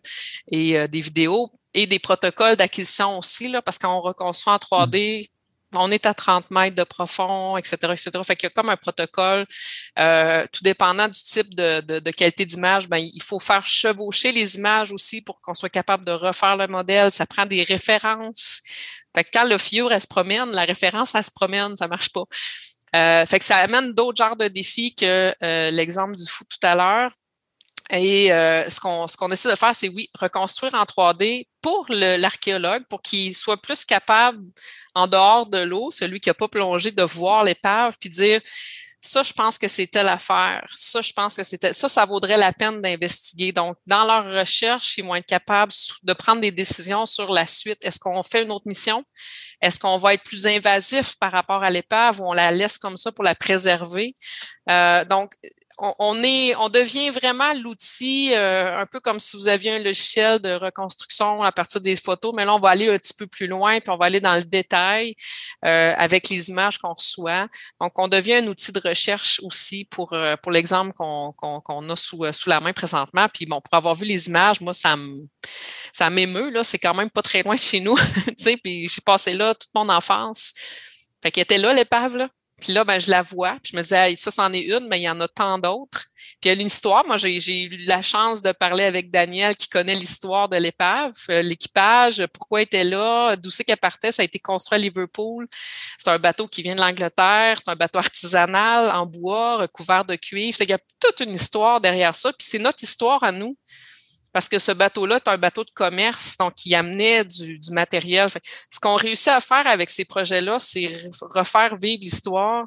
et 0.52 0.78
euh, 0.78 0.86
des 0.86 1.00
vidéos 1.00 1.50
et 1.74 1.86
des 1.86 1.98
protocoles 1.98 2.54
d'acquisition 2.54 3.18
aussi, 3.18 3.48
là, 3.48 3.60
parce 3.60 3.78
qu'on 3.78 4.00
reconstruit 4.00 4.54
en 4.54 4.58
3D, 4.58 5.28
on 5.74 5.90
est 5.90 6.06
à 6.06 6.14
30 6.14 6.52
mètres 6.52 6.76
de 6.76 6.84
profond, 6.84 7.56
etc., 7.56 7.76
etc. 7.82 8.10
Fait 8.24 8.36
qu'il 8.36 8.46
y 8.46 8.46
a 8.46 8.50
comme 8.50 8.68
un 8.68 8.76
protocole, 8.76 9.46
tout 10.52 10.62
dépendant 10.62 11.08
du 11.08 11.20
type 11.20 11.54
de, 11.54 11.80
de, 11.80 12.10
qualité 12.10 12.44
d'image, 12.44 12.88
ben, 12.88 12.98
il 12.98 13.22
faut 13.22 13.40
faire 13.40 13.64
chevaucher 13.64 14.32
les 14.32 14.56
images 14.56 14.92
aussi 14.92 15.22
pour 15.22 15.40
qu'on 15.40 15.54
soit 15.54 15.70
capable 15.70 16.04
de 16.04 16.12
refaire 16.12 16.56
le 16.58 16.68
modèle. 16.68 17.10
Ça 17.10 17.26
prend 17.26 17.46
des 17.46 17.62
références. 17.62 18.60
Fait 19.16 19.24
que 19.24 19.30
quand 19.32 19.44
le 19.44 19.56
fieur, 19.56 19.90
elle 19.92 20.02
se 20.02 20.06
promène, 20.06 20.50
la 20.52 20.64
référence, 20.64 21.14
elle 21.14 21.24
se 21.24 21.30
promène, 21.30 21.74
ça 21.74 21.88
marche 21.88 22.10
pas. 22.10 22.24
fait 22.92 23.38
que 23.38 23.44
ça 23.44 23.56
amène 23.56 23.94
d'autres 23.94 24.18
genres 24.18 24.36
de 24.36 24.48
défis 24.48 24.94
que 24.94 25.34
l'exemple 25.70 26.14
du 26.16 26.26
fou 26.26 26.44
tout 26.44 26.66
à 26.66 26.74
l'heure. 26.74 27.12
Et 27.90 28.32
euh, 28.32 28.68
ce 28.70 28.80
qu'on 28.80 29.06
ce 29.06 29.16
qu'on 29.16 29.30
essaie 29.30 29.50
de 29.50 29.56
faire, 29.56 29.74
c'est 29.74 29.88
oui, 29.88 30.08
reconstruire 30.18 30.74
en 30.74 30.84
3D 30.84 31.46
pour 31.60 31.86
l'archéologue, 31.90 32.84
pour 32.88 33.02
qu'il 33.02 33.36
soit 33.36 33.60
plus 33.60 33.84
capable, 33.84 34.38
en 34.94 35.06
dehors 35.06 35.46
de 35.46 35.58
l'eau, 35.58 35.90
celui 35.90 36.20
qui 36.20 36.28
n'a 36.28 36.34
pas 36.34 36.48
plongé, 36.48 36.90
de 36.90 37.02
voir 37.02 37.44
l'épave, 37.44 37.96
puis 37.98 38.08
dire 38.08 38.40
ça, 39.04 39.24
je 39.24 39.32
pense 39.32 39.58
que 39.58 39.66
c'est 39.66 39.88
telle 39.88 40.08
affaire. 40.08 40.64
Ça, 40.76 41.02
je 41.02 41.12
pense 41.12 41.34
que 41.34 41.42
c'était 41.42 41.74
ça, 41.74 41.88
ça 41.88 42.06
vaudrait 42.06 42.36
la 42.36 42.52
peine 42.52 42.80
d'investiguer. 42.80 43.50
Donc, 43.50 43.76
dans 43.84 44.04
leur 44.04 44.24
recherche, 44.32 44.96
ils 44.96 45.04
vont 45.04 45.16
être 45.16 45.26
capables 45.26 45.72
de 46.04 46.12
prendre 46.12 46.40
des 46.40 46.52
décisions 46.52 47.04
sur 47.04 47.32
la 47.32 47.46
suite. 47.46 47.84
Est-ce 47.84 47.98
qu'on 47.98 48.22
fait 48.22 48.44
une 48.44 48.52
autre 48.52 48.66
mission? 48.66 49.04
Est-ce 49.60 49.80
qu'on 49.80 49.96
va 49.96 50.14
être 50.14 50.22
plus 50.22 50.46
invasif 50.46 51.16
par 51.18 51.32
rapport 51.32 51.64
à 51.64 51.70
l'épave 51.70 52.20
ou 52.20 52.28
on 52.28 52.32
la 52.32 52.52
laisse 52.52 52.78
comme 52.78 52.96
ça 52.96 53.10
pour 53.10 53.24
la 53.24 53.34
préserver? 53.34 54.16
Euh, 54.70 55.04
donc, 55.04 55.32
on, 55.78 56.22
est, 56.22 56.54
on 56.56 56.68
devient 56.68 57.10
vraiment 57.10 57.52
l'outil, 57.54 58.32
euh, 58.34 58.78
un 58.78 58.86
peu 58.86 59.00
comme 59.00 59.18
si 59.18 59.36
vous 59.36 59.48
aviez 59.48 59.76
un 59.76 59.78
logiciel 59.78 60.38
de 60.38 60.52
reconstruction 60.52 61.42
à 61.42 61.52
partir 61.52 61.80
des 61.80 61.96
photos, 61.96 62.32
mais 62.34 62.44
là, 62.44 62.54
on 62.54 62.60
va 62.60 62.70
aller 62.70 62.88
un 62.88 62.98
petit 62.98 63.14
peu 63.14 63.26
plus 63.26 63.46
loin, 63.46 63.80
puis 63.80 63.90
on 63.90 63.96
va 63.96 64.06
aller 64.06 64.20
dans 64.20 64.34
le 64.34 64.44
détail 64.44 65.14
euh, 65.64 65.94
avec 65.96 66.28
les 66.28 66.50
images 66.50 66.78
qu'on 66.78 66.92
reçoit. 66.92 67.48
Donc, 67.80 67.92
on 67.98 68.08
devient 68.08 68.34
un 68.34 68.46
outil 68.46 68.72
de 68.72 68.80
recherche 68.84 69.40
aussi 69.42 69.84
pour, 69.84 70.12
euh, 70.12 70.36
pour 70.42 70.52
l'exemple 70.52 70.92
qu'on 70.94 71.32
qu'on 71.32 71.90
a 71.90 71.96
sous, 71.96 72.24
sous 72.32 72.48
la 72.48 72.60
main 72.60 72.72
présentement. 72.72 73.26
Puis 73.32 73.46
bon, 73.46 73.60
pour 73.60 73.74
avoir 73.74 73.94
vu 73.94 74.04
les 74.04 74.28
images, 74.28 74.60
moi, 74.60 74.74
ça 74.74 74.96
me 74.96 75.26
ça 75.92 76.08
m'émeut, 76.10 76.50
là, 76.50 76.64
c'est 76.64 76.78
quand 76.78 76.94
même 76.94 77.10
pas 77.10 77.22
très 77.22 77.42
loin 77.42 77.54
de 77.54 77.60
chez 77.60 77.80
nous. 77.80 77.96
puis 78.64 78.88
j'ai 78.88 79.00
passé 79.04 79.34
là 79.34 79.54
toute 79.54 79.70
mon 79.74 79.88
enfance. 79.88 80.52
Fait 81.22 81.30
qu'elle 81.30 81.42
était 81.42 81.58
là, 81.58 81.72
l'épave, 81.72 82.16
là. 82.16 82.28
Puis 82.62 82.72
là, 82.72 82.84
ben, 82.84 83.00
je 83.00 83.10
la 83.10 83.22
vois. 83.22 83.56
Puis 83.60 83.72
je 83.72 83.76
me 83.76 83.82
disais, 83.82 84.14
ça, 84.14 84.30
c'en 84.30 84.52
est 84.52 84.60
une, 84.60 84.86
mais 84.86 85.00
il 85.00 85.02
y 85.02 85.10
en 85.10 85.20
a 85.20 85.26
tant 85.26 85.58
d'autres. 85.58 86.04
Puis 86.40 86.48
y 86.48 86.50
a 86.50 86.52
une 86.52 86.68
histoire. 86.68 87.04
Moi, 87.04 87.16
j'ai 87.16 87.62
eu 87.64 87.76
la 87.86 88.02
chance 88.02 88.40
de 88.40 88.52
parler 88.52 88.84
avec 88.84 89.10
Daniel 89.10 89.56
qui 89.56 89.66
connaît 89.66 89.96
l'histoire 89.96 90.48
de 90.48 90.56
l'épave, 90.56 91.12
euh, 91.28 91.42
l'équipage, 91.42 92.24
pourquoi 92.32 92.60
elle 92.60 92.66
était 92.66 92.84
là, 92.84 93.34
d'où 93.34 93.50
c'est 93.50 93.64
qu'elle 93.64 93.78
partait. 93.78 94.12
Ça 94.12 94.22
a 94.22 94.24
été 94.24 94.38
construit 94.38 94.76
à 94.76 94.80
Liverpool. 94.80 95.44
C'est 95.98 96.10
un 96.10 96.20
bateau 96.20 96.46
qui 96.46 96.62
vient 96.62 96.76
de 96.76 96.80
l'Angleterre. 96.80 97.58
C'est 97.58 97.68
un 97.68 97.76
bateau 97.76 97.98
artisanal 97.98 98.92
en 98.92 99.06
bois, 99.06 99.56
recouvert 99.58 100.04
de 100.04 100.14
cuivre. 100.14 100.56
Il 100.60 100.70
y 100.70 100.72
a 100.72 100.78
toute 101.00 101.18
une 101.26 101.34
histoire 101.34 101.80
derrière 101.80 102.14
ça. 102.14 102.32
Puis 102.32 102.46
c'est 102.48 102.60
notre 102.60 102.84
histoire 102.84 103.24
à 103.24 103.32
nous 103.32 103.56
parce 104.32 104.48
que 104.48 104.58
ce 104.58 104.72
bateau-là 104.72 105.16
est 105.16 105.28
un 105.28 105.36
bateau 105.36 105.64
de 105.64 105.70
commerce, 105.70 106.36
donc 106.38 106.64
il 106.64 106.74
amenait 106.74 107.24
du, 107.24 107.58
matériel. 107.70 108.28
ce 108.70 108.80
qu'on 108.80 108.96
réussit 108.96 109.28
à 109.28 109.40
faire 109.40 109.66
avec 109.66 109.90
ces 109.90 110.04
projets-là, 110.04 110.58
c'est 110.58 110.90
refaire 111.20 111.76
vivre 111.76 112.00
l'histoire. 112.00 112.66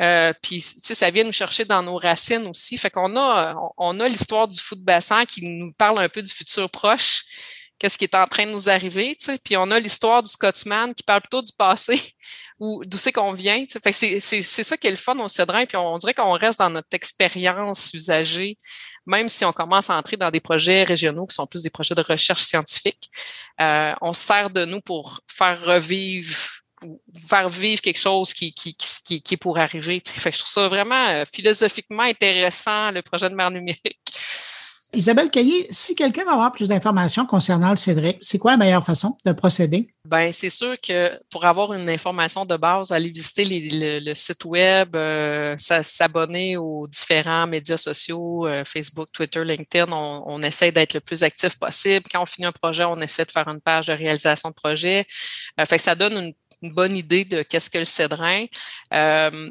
Euh, 0.00 0.32
puis, 0.42 0.60
ça 0.60 1.10
vient 1.10 1.24
nous 1.24 1.32
chercher 1.32 1.64
dans 1.64 1.82
nos 1.82 1.96
racines 1.96 2.46
aussi. 2.46 2.78
Fait 2.78 2.90
qu'on 2.90 3.16
a, 3.16 3.56
on 3.76 3.98
a 4.00 4.08
l'histoire 4.08 4.46
du 4.48 4.58
foot 4.58 4.80
bassin 4.80 5.24
qui 5.24 5.42
nous 5.42 5.72
parle 5.72 5.98
un 5.98 6.08
peu 6.08 6.22
du 6.22 6.32
futur 6.32 6.70
proche 6.70 7.24
qu'est-ce 7.80 7.98
qui 7.98 8.04
est 8.04 8.14
en 8.14 8.26
train 8.26 8.46
de 8.46 8.52
nous 8.52 8.70
arriver, 8.70 9.16
tu 9.18 9.26
sais. 9.26 9.38
Puis 9.42 9.56
on 9.56 9.68
a 9.72 9.80
l'histoire 9.80 10.22
du 10.22 10.30
Scotsman 10.30 10.94
qui 10.94 11.02
parle 11.02 11.22
plutôt 11.22 11.42
du 11.42 11.52
passé 11.52 12.00
ou 12.60 12.82
d'où 12.86 12.98
c'est 12.98 13.10
qu'on 13.10 13.32
vient. 13.32 13.64
Tu 13.66 13.78
c'est, 13.90 14.20
c'est, 14.20 14.42
c'est 14.42 14.64
ça 14.64 14.76
qui 14.76 14.86
est 14.86 14.92
le 14.92 14.96
fun 14.96 15.18
au 15.18 15.28
Cédrin. 15.28 15.66
Puis 15.66 15.76
on 15.76 15.98
dirait 15.98 16.14
qu'on 16.14 16.32
reste 16.32 16.60
dans 16.60 16.70
notre 16.70 16.92
expérience 16.92 17.92
usagée 17.92 18.56
même 19.06 19.28
si 19.28 19.44
on 19.44 19.52
commence 19.52 19.90
à 19.90 19.96
entrer 19.96 20.16
dans 20.16 20.30
des 20.30 20.40
projets 20.40 20.84
régionaux 20.84 21.26
qui 21.26 21.34
sont 21.34 21.46
plus 21.46 21.62
des 21.62 21.70
projets 21.70 21.94
de 21.94 22.02
recherche 22.02 22.42
scientifique, 22.42 23.10
euh, 23.60 23.94
on 24.00 24.12
sert 24.12 24.50
de 24.50 24.64
nous 24.64 24.80
pour 24.80 25.20
faire 25.26 25.60
revivre 25.64 26.36
faire 27.28 27.50
vivre 27.50 27.82
quelque 27.82 28.00
chose 28.00 28.32
qui, 28.32 28.54
qui, 28.54 28.74
qui, 28.74 29.20
qui 29.20 29.34
est 29.34 29.36
pour 29.36 29.58
arriver. 29.58 30.00
Fait 30.02 30.30
que 30.30 30.36
je 30.36 30.40
trouve 30.40 30.52
ça 30.52 30.68
vraiment 30.68 31.08
euh, 31.08 31.24
philosophiquement 31.30 32.04
intéressant, 32.04 32.90
le 32.90 33.02
projet 33.02 33.28
de 33.28 33.34
mer 33.34 33.50
numérique. 33.50 34.00
Isabelle 34.92 35.30
Caillé, 35.30 35.66
si 35.70 35.94
quelqu'un 35.94 36.24
veut 36.24 36.32
avoir 36.32 36.50
plus 36.52 36.68
d'informations 36.68 37.24
concernant 37.24 37.70
le 37.70 37.76
Cédric, 37.76 38.18
c'est 38.20 38.38
quoi 38.38 38.52
la 38.52 38.56
meilleure 38.56 38.84
façon 38.84 39.16
de 39.24 39.32
procéder? 39.32 39.94
Ben, 40.04 40.32
c'est 40.32 40.50
sûr 40.50 40.80
que 40.80 41.12
pour 41.30 41.44
avoir 41.44 41.72
une 41.72 41.88
information 41.88 42.44
de 42.44 42.56
base, 42.56 42.90
aller 42.90 43.10
visiter 43.10 43.44
le, 43.44 44.14
site 44.14 44.44
web, 44.44 44.96
euh, 44.96 45.54
s'abonner 45.56 46.56
aux 46.56 46.88
différents 46.88 47.46
médias 47.46 47.76
sociaux, 47.76 48.46
euh, 48.46 48.64
Facebook, 48.64 49.08
Twitter, 49.12 49.44
LinkedIn. 49.44 49.92
On, 49.92 50.24
on 50.26 50.42
essaie 50.42 50.72
d'être 50.72 50.94
le 50.94 51.00
plus 51.00 51.22
actif 51.22 51.58
possible. 51.58 52.06
Quand 52.10 52.22
on 52.22 52.26
finit 52.26 52.46
un 52.46 52.52
projet, 52.52 52.84
on 52.84 52.96
essaie 52.96 53.24
de 53.24 53.30
faire 53.30 53.46
une 53.48 53.60
page 53.60 53.86
de 53.86 53.92
réalisation 53.92 54.48
de 54.48 54.54
projet. 54.54 55.06
Euh, 55.60 55.64
fait 55.66 55.76
que 55.76 55.82
ça 55.82 55.94
donne 55.94 56.16
une, 56.62 56.72
bonne 56.72 56.94
idée 56.94 57.24
de 57.24 57.42
qu'est-ce 57.42 57.70
que 57.70 57.78
le 57.78 57.86
Cédrin. 57.86 58.44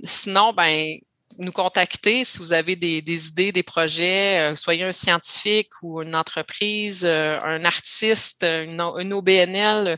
sinon, 0.04 0.54
ben 0.54 1.00
nous 1.38 1.52
contacter 1.52 2.24
si 2.24 2.40
vous 2.40 2.54
avez 2.54 2.76
des, 2.76 3.28
idées, 3.28 3.52
des 3.52 3.64
projets, 3.64 4.52
euh, 4.52 4.56
soyez 4.56 4.84
un 4.84 4.92
scientifique 4.92 5.72
ou 5.82 6.02
une 6.02 6.16
entreprise, 6.16 7.04
euh, 7.06 7.40
un 7.44 7.64
artiste, 7.66 8.44
une, 8.44 8.82
OBNL 9.14 9.98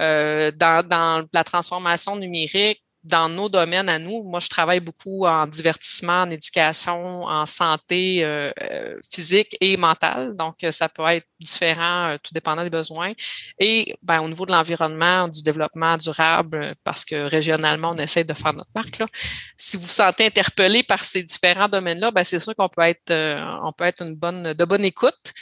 euh, 0.00 0.50
dans 0.52 1.26
la 1.32 1.44
transformation 1.44 2.16
numérique 2.16 2.82
dans 3.04 3.28
nos 3.28 3.48
domaines 3.48 3.88
à 3.88 3.98
nous, 3.98 4.24
moi, 4.24 4.40
je 4.40 4.48
travaille 4.48 4.80
beaucoup 4.80 5.26
en 5.26 5.46
divertissement, 5.46 6.22
en 6.22 6.30
éducation, 6.30 7.22
en 7.22 7.46
santé 7.46 8.24
euh, 8.24 8.50
euh, 8.60 8.96
physique 9.10 9.56
et 9.60 9.76
mentale. 9.76 10.34
Donc, 10.36 10.64
euh, 10.64 10.70
ça 10.70 10.88
peut 10.88 11.04
être 11.06 11.26
différent, 11.38 12.16
tout 12.22 12.34
dépendant 12.34 12.64
des 12.64 12.70
besoins. 12.70 13.12
Et 13.58 13.94
ben, 14.02 14.20
au 14.20 14.28
niveau 14.28 14.46
de 14.46 14.52
l'environnement, 14.52 15.28
du 15.28 15.42
développement 15.42 15.96
durable, 15.96 16.68
parce 16.84 17.04
que 17.04 17.14
régionalement, 17.14 17.90
on 17.90 17.96
essaie 17.96 18.24
de 18.24 18.34
faire 18.34 18.54
notre 18.54 18.70
marque. 18.74 18.98
Là. 18.98 19.06
Si 19.56 19.76
vous 19.76 19.84
vous 19.84 19.88
sentez 19.88 20.26
interpellé 20.26 20.82
par 20.82 21.04
ces 21.04 21.22
différents 21.22 21.68
domaines-là, 21.68 22.10
ben, 22.10 22.24
c'est 22.24 22.40
sûr 22.40 22.54
qu'on 22.54 22.68
peut 22.68 22.82
être, 22.82 23.12
on 23.62 23.72
peut 23.72 23.84
être 23.84 24.02
une 24.02 24.16
bonne, 24.16 24.52
de 24.52 24.64
bonne 24.64 24.84
écoute. 24.84 25.32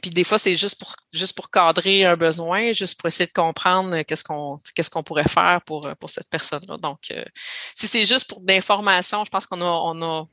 Puis 0.00 0.10
des 0.10 0.24
fois, 0.24 0.38
c'est 0.38 0.54
juste 0.56 0.78
pour 0.78 0.96
juste 1.12 1.34
pour 1.36 1.50
cadrer 1.50 2.04
un 2.06 2.16
besoin, 2.16 2.72
juste 2.72 2.98
pour 2.98 3.08
essayer 3.08 3.26
de 3.26 3.32
comprendre 3.32 3.94
euh, 3.94 4.02
qu'est-ce 4.06 4.24
qu'on 4.24 4.58
qu'est-ce 4.74 4.88
qu'on 4.88 5.02
pourrait 5.02 5.28
faire 5.28 5.60
pour, 5.66 5.86
euh, 5.86 5.94
pour 6.00 6.08
cette 6.08 6.30
personne-là. 6.30 6.78
Donc, 6.78 7.10
euh, 7.10 7.22
si 7.74 7.86
c'est 7.86 8.04
juste 8.06 8.26
pour 8.26 8.40
d'information, 8.40 9.24
je 9.24 9.30
pense 9.30 9.46
qu'on 9.46 9.60
a 9.60 9.64
on 9.64 10.02
a 10.02 10.26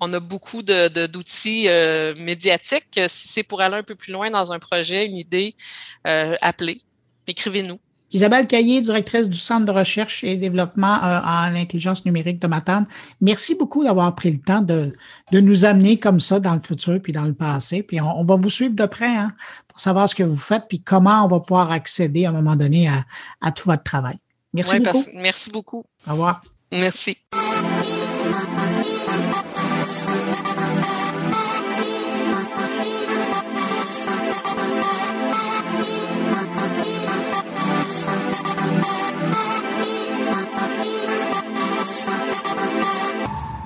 on 0.00 0.12
a 0.14 0.20
beaucoup 0.20 0.62
de, 0.62 1.06
d'outils 1.06 1.68
médiatiques. 2.16 3.00
Si 3.08 3.28
c'est 3.28 3.42
pour 3.42 3.60
aller 3.60 3.76
un 3.76 3.82
peu 3.82 3.96
plus 3.96 4.12
loin 4.12 4.30
dans 4.30 4.52
un 4.52 4.58
projet, 4.58 5.04
une 5.04 5.16
idée, 5.16 5.56
appelez, 6.04 6.78
écrivez-nous. 7.26 7.80
Isabelle 8.12 8.46
Caillé, 8.46 8.80
directrice 8.80 9.28
du 9.28 9.38
Centre 9.38 9.66
de 9.66 9.70
recherche 9.70 10.22
et 10.22 10.36
développement 10.36 11.02
euh, 11.02 11.20
en 11.20 11.54
intelligence 11.54 12.04
numérique 12.04 12.40
de 12.40 12.46
Matane, 12.46 12.86
merci 13.20 13.54
beaucoup 13.54 13.84
d'avoir 13.84 14.14
pris 14.14 14.30
le 14.30 14.38
temps 14.38 14.60
de, 14.60 14.92
de 15.32 15.40
nous 15.40 15.64
amener 15.64 15.98
comme 15.98 16.20
ça 16.20 16.38
dans 16.38 16.54
le 16.54 16.60
futur 16.60 17.00
puis 17.02 17.12
dans 17.12 17.24
le 17.24 17.34
passé. 17.34 17.82
Puis 17.82 18.00
on, 18.00 18.24
va 18.24 18.36
vous 18.36 18.50
suivre 18.50 18.74
de 18.74 18.86
près 18.86 19.16
hein, 19.16 19.32
pour 19.66 19.80
savoir 19.80 20.08
ce 20.08 20.14
que 20.14 20.22
vous 20.22 20.36
faites 20.36 20.64
puis 20.68 20.80
comment 20.80 21.24
on 21.24 21.28
va 21.28 21.40
pouvoir 21.40 21.70
accéder 21.70 22.26
à 22.26 22.30
un 22.30 22.32
moment 22.32 22.56
donné 22.56 22.88
à, 22.88 23.04
à 23.40 23.50
tout 23.52 23.68
votre 23.68 23.82
travail. 23.82 24.18
Merci 24.52 24.80
beaucoup. 24.80 25.04
merci 25.14 25.50
beaucoup. 25.50 25.84
Au 26.06 26.12
revoir. 26.12 26.42
Merci. 26.70 27.16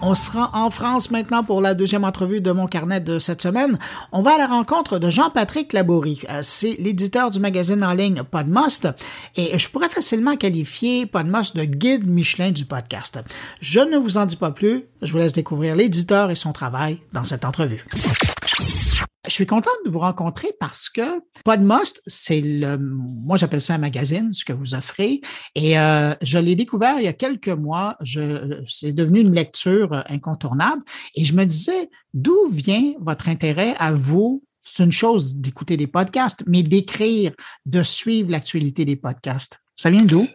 On 0.08 0.14
sera 0.14 0.52
en 0.54 0.70
France 0.70 1.10
maintenant 1.10 1.42
pour 1.42 1.60
la 1.60 1.74
deuxième 1.74 2.04
entrevue 2.04 2.40
de 2.40 2.52
mon 2.52 2.68
carnet 2.68 3.00
de 3.00 3.18
cette 3.18 3.42
semaine. 3.42 3.76
On 4.12 4.22
va 4.22 4.34
à 4.34 4.38
la 4.38 4.46
rencontre 4.46 5.00
de 5.00 5.10
Jean-Patrick 5.10 5.72
Labourie. 5.72 6.20
Euh, 6.30 6.42
c'est 6.42 6.76
l'éditeur 6.78 7.32
du 7.32 7.40
magazine 7.40 7.82
en 7.82 7.92
ligne 7.92 8.22
Podmost 8.22 8.86
et 9.34 9.58
je 9.58 9.68
pourrais 9.68 9.88
facilement 9.88 10.36
qualifier 10.36 11.06
Podmost 11.06 11.56
de 11.56 11.64
guide 11.64 12.06
Michelin 12.06 12.52
du 12.52 12.66
podcast. 12.66 13.18
Je 13.60 13.80
ne 13.80 13.96
vous 13.96 14.16
en 14.16 14.26
dis 14.26 14.36
pas 14.36 14.52
plus. 14.52 14.84
Je 15.02 15.10
vous 15.10 15.18
laisse 15.18 15.32
découvrir 15.32 15.74
l'éditeur 15.74 16.30
et 16.30 16.36
son 16.36 16.52
travail 16.52 17.00
dans 17.12 17.24
cette 17.24 17.44
entrevue. 17.44 17.84
Je 19.26 19.32
suis 19.32 19.46
contente 19.46 19.74
de 19.84 19.90
vous 19.90 19.98
rencontrer 19.98 20.52
parce 20.60 20.88
que 20.88 21.20
Podmost, 21.44 22.00
c'est 22.06 22.40
le, 22.40 22.76
moi 22.78 23.36
j'appelle 23.36 23.60
ça 23.60 23.74
un 23.74 23.78
magazine, 23.78 24.32
ce 24.32 24.44
que 24.44 24.52
vous 24.52 24.74
offrez, 24.74 25.20
et 25.54 25.78
euh, 25.78 26.14
je 26.22 26.38
l'ai 26.38 26.54
découvert 26.54 26.98
il 26.98 27.04
y 27.04 27.08
a 27.08 27.12
quelques 27.12 27.48
mois. 27.48 27.96
Je, 28.02 28.62
c'est 28.68 28.92
devenu 28.92 29.20
une 29.20 29.32
lecture 29.32 30.04
incontournable, 30.08 30.82
et 31.14 31.24
je 31.24 31.34
me 31.34 31.44
disais 31.44 31.90
d'où 32.14 32.48
vient 32.48 32.94
votre 33.00 33.28
intérêt 33.28 33.74
à 33.78 33.92
vous? 33.92 34.44
C'est 34.62 34.84
une 34.84 34.92
chose 34.92 35.36
d'écouter 35.36 35.76
des 35.76 35.86
podcasts, 35.86 36.42
mais 36.46 36.62
d'écrire, 36.62 37.32
de 37.66 37.82
suivre 37.82 38.30
l'actualité 38.30 38.84
des 38.84 38.96
podcasts. 38.96 39.60
Ça 39.76 39.90
vient 39.90 40.04
d'où? 40.04 40.26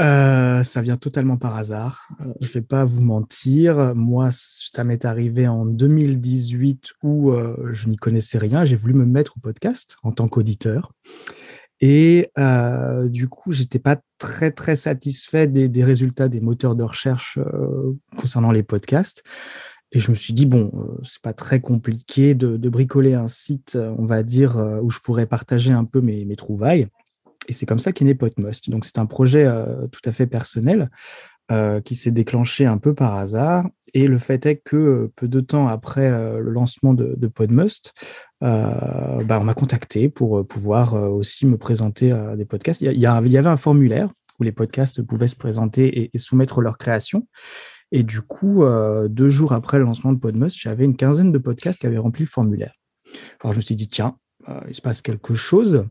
Euh, 0.00 0.62
ça 0.62 0.80
vient 0.80 0.96
totalement 0.96 1.36
par 1.36 1.56
hasard. 1.56 2.08
Euh, 2.20 2.32
je 2.40 2.50
vais 2.52 2.62
pas 2.62 2.84
vous 2.84 3.02
mentir. 3.02 3.94
Moi, 3.94 4.30
ça 4.32 4.82
m'est 4.82 5.04
arrivé 5.04 5.46
en 5.46 5.66
2018 5.66 6.92
où 7.02 7.32
euh, 7.32 7.54
je 7.72 7.88
n'y 7.88 7.96
connaissais 7.96 8.38
rien. 8.38 8.64
J'ai 8.64 8.76
voulu 8.76 8.94
me 8.94 9.04
mettre 9.04 9.36
au 9.36 9.40
podcast 9.40 9.96
en 10.02 10.12
tant 10.12 10.28
qu'auditeur. 10.28 10.92
Et 11.82 12.30
du 13.06 13.28
coup, 13.28 13.52
j'étais 13.52 13.78
pas 13.78 13.98
très 14.18 14.50
très 14.50 14.76
satisfait 14.76 15.46
des, 15.46 15.84
résultats 15.84 16.28
des 16.28 16.40
moteurs 16.40 16.76
de 16.76 16.84
recherche 16.84 17.38
concernant 18.18 18.52
les 18.52 18.62
podcasts. 18.62 19.22
Et 19.92 19.98
je 19.98 20.10
me 20.10 20.16
suis 20.16 20.34
dit 20.34 20.44
bon, 20.44 20.70
c'est 21.04 21.22
pas 21.22 21.32
très 21.32 21.60
compliqué 21.60 22.34
de, 22.34 22.68
bricoler 22.68 23.14
un 23.14 23.28
site, 23.28 23.78
on 23.96 24.04
va 24.04 24.22
dire, 24.22 24.58
où 24.82 24.90
je 24.90 24.98
pourrais 24.98 25.24
partager 25.24 25.72
un 25.72 25.86
peu 25.86 26.02
mes 26.02 26.36
trouvailles. 26.36 26.86
Et 27.48 27.52
c'est 27.52 27.66
comme 27.66 27.78
ça 27.78 27.92
qu'est 27.92 28.04
né 28.04 28.14
Potmust. 28.14 28.70
Donc 28.70 28.84
c'est 28.84 28.98
un 28.98 29.06
projet 29.06 29.44
euh, 29.44 29.86
tout 29.88 30.00
à 30.04 30.12
fait 30.12 30.26
personnel 30.26 30.90
euh, 31.50 31.80
qui 31.80 31.94
s'est 31.94 32.10
déclenché 32.10 32.66
un 32.66 32.78
peu 32.78 32.94
par 32.94 33.16
hasard. 33.16 33.66
Et 33.94 34.06
le 34.06 34.18
fait 34.18 34.46
est 34.46 34.56
que 34.56 34.76
euh, 34.76 35.12
peu 35.16 35.26
de 35.26 35.40
temps 35.40 35.66
après 35.66 36.10
le 36.10 36.50
lancement 36.50 36.94
de, 36.94 37.14
de 37.16 37.26
Podmust, 37.26 37.92
bah, 38.40 39.38
on 39.40 39.44
m'a 39.44 39.54
contacté 39.54 40.08
pour 40.08 40.46
pouvoir 40.46 40.94
aussi 40.94 41.46
me 41.46 41.58
présenter 41.58 42.16
des 42.36 42.44
podcasts. 42.44 42.80
Il 42.80 42.98
y, 42.98 43.06
avait 43.06 43.48
un 43.48 43.56
formulaire 43.58 44.10
où 44.38 44.44
les 44.44 44.52
podcasts 44.52 45.02
pouvaient 45.02 45.28
se 45.28 45.36
présenter 45.36 46.10
et, 46.14 46.18
soumettre 46.18 46.62
leur 46.62 46.78
création. 46.78 47.28
Et 47.92 48.02
du 48.02 48.22
coup, 48.22 48.64
deux 49.08 49.28
jours 49.28 49.52
après 49.52 49.78
le 49.78 49.84
lancement 49.84 50.14
de 50.14 50.18
Podmust, 50.18 50.58
j'avais 50.58 50.86
une 50.86 50.96
quinzaine 50.96 51.32
de 51.32 51.38
podcasts 51.38 51.78
qui 51.78 51.86
avaient 51.86 51.98
rempli 51.98 52.24
le 52.24 52.30
formulaire. 52.30 52.72
Alors 53.40 53.52
je 53.52 53.58
me 53.58 53.62
suis 53.62 53.76
dit, 53.76 53.88
tiens, 53.88 54.16
il 54.68 54.74
se 54.74 54.80
passe 54.80 55.02
quelque 55.02 55.34
chose. 55.34 55.84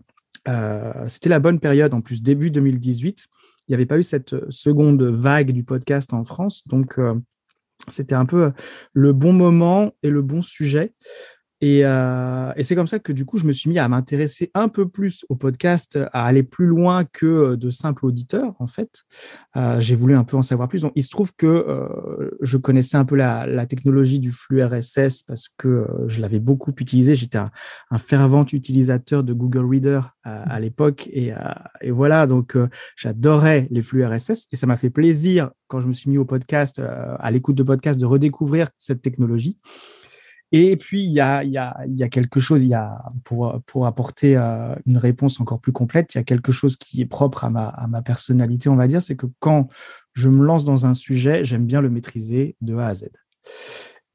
Euh, 0.47 1.07
c'était 1.07 1.29
la 1.29 1.39
bonne 1.39 1.59
période, 1.59 1.93
en 1.93 2.01
plus, 2.01 2.21
début 2.21 2.51
2018. 2.51 3.25
Il 3.67 3.71
n'y 3.71 3.75
avait 3.75 3.85
pas 3.85 3.97
eu 3.97 4.03
cette 4.03 4.49
seconde 4.49 5.03
vague 5.03 5.51
du 5.51 5.63
podcast 5.63 6.13
en 6.13 6.23
France. 6.23 6.67
Donc, 6.67 6.97
euh, 6.97 7.15
c'était 7.87 8.15
un 8.15 8.25
peu 8.25 8.51
le 8.93 9.13
bon 9.13 9.33
moment 9.33 9.91
et 10.03 10.09
le 10.09 10.21
bon 10.21 10.41
sujet. 10.41 10.93
Euh, 11.63 12.53
et, 12.55 12.63
c'est 12.63 12.75
comme 12.75 12.87
ça 12.87 12.99
que 12.99 13.11
du 13.11 13.25
coup, 13.25 13.37
je 13.37 13.45
me 13.45 13.51
suis 13.51 13.69
mis 13.69 13.79
à 13.79 13.87
m'intéresser 13.89 14.49
un 14.53 14.69
peu 14.69 14.87
plus 14.87 15.25
au 15.29 15.35
podcast, 15.35 15.99
à 16.13 16.25
aller 16.25 16.43
plus 16.43 16.65
loin 16.65 17.03
que 17.03 17.25
euh, 17.25 17.57
de 17.57 17.69
simples 17.69 18.05
auditeurs, 18.05 18.55
en 18.59 18.67
fait. 18.67 19.03
Euh, 19.57 19.79
j'ai 19.79 19.95
voulu 19.95 20.15
un 20.15 20.23
peu 20.23 20.37
en 20.37 20.41
savoir 20.41 20.69
plus. 20.69 20.81
Donc, 20.81 20.93
il 20.95 21.03
se 21.03 21.09
trouve 21.09 21.33
que 21.35 21.65
je 22.41 22.57
connaissais 22.57 22.97
un 22.97 23.05
peu 23.05 23.15
la, 23.15 23.65
technologie 23.65 24.19
du 24.19 24.31
flux 24.31 24.63
RSS 24.63 25.23
parce 25.23 25.49
que 25.57 25.85
je 26.07 26.21
l'avais 26.21 26.39
beaucoup 26.39 26.73
utilisé. 26.79 27.15
J'étais 27.15 27.37
un, 27.37 27.51
fervent 27.97 28.45
utilisateur 28.51 29.23
de 29.23 29.33
Google 29.33 29.65
Reader 29.65 30.01
à, 30.23 30.59
l'époque. 30.59 31.07
Et, 31.11 31.33
et, 31.81 31.91
voilà, 31.91 32.25
donc 32.25 32.57
j'adorais 32.95 33.67
les 33.69 33.81
flux 33.81 34.05
RSS 34.05 34.47
et 34.51 34.55
ça 34.55 34.65
m'a 34.65 34.77
fait 34.77 34.89
plaisir 34.89 35.51
quand 35.67 35.81
je 35.81 35.87
me 35.87 35.93
suis 35.93 36.09
mis 36.09 36.17
au 36.17 36.25
podcast, 36.25 36.81
à 37.19 37.31
l'écoute 37.31 37.55
de 37.55 37.63
podcast, 37.63 37.99
de 37.99 38.05
redécouvrir 38.05 38.69
cette 38.77 39.01
technologie. 39.01 39.59
Et 40.51 40.77
puis, 40.77 41.03
il 41.03 41.11
y 41.11 41.19
a, 41.19 41.43
quelque 42.09 42.39
chose, 42.39 42.65
pour, 43.23 43.85
apporter 43.85 44.35
euh, 44.35 44.75
une 44.85 44.97
réponse 44.97 45.39
encore 45.39 45.59
plus 45.59 45.71
complète, 45.71 46.15
il 46.15 46.17
y 46.17 46.21
a 46.21 46.23
quelque 46.23 46.51
chose 46.51 46.75
qui 46.75 47.01
est 47.01 47.05
propre 47.05 47.43
à 47.43 47.49
ma, 47.49 48.01
personnalité, 48.01 48.69
on 48.69 48.75
va 48.75 48.87
dire, 48.87 49.01
c'est 49.01 49.15
que 49.15 49.27
quand 49.39 49.67
je 50.13 50.29
me 50.29 50.43
lance 50.43 50.65
dans 50.65 50.85
un 50.85 50.93
sujet, 50.93 51.43
j'aime 51.45 51.65
bien 51.65 51.81
le 51.81 51.89
maîtriser 51.89 52.55
de 52.61 52.75
A 52.77 52.87
à 52.87 52.95
Z. 52.95 53.09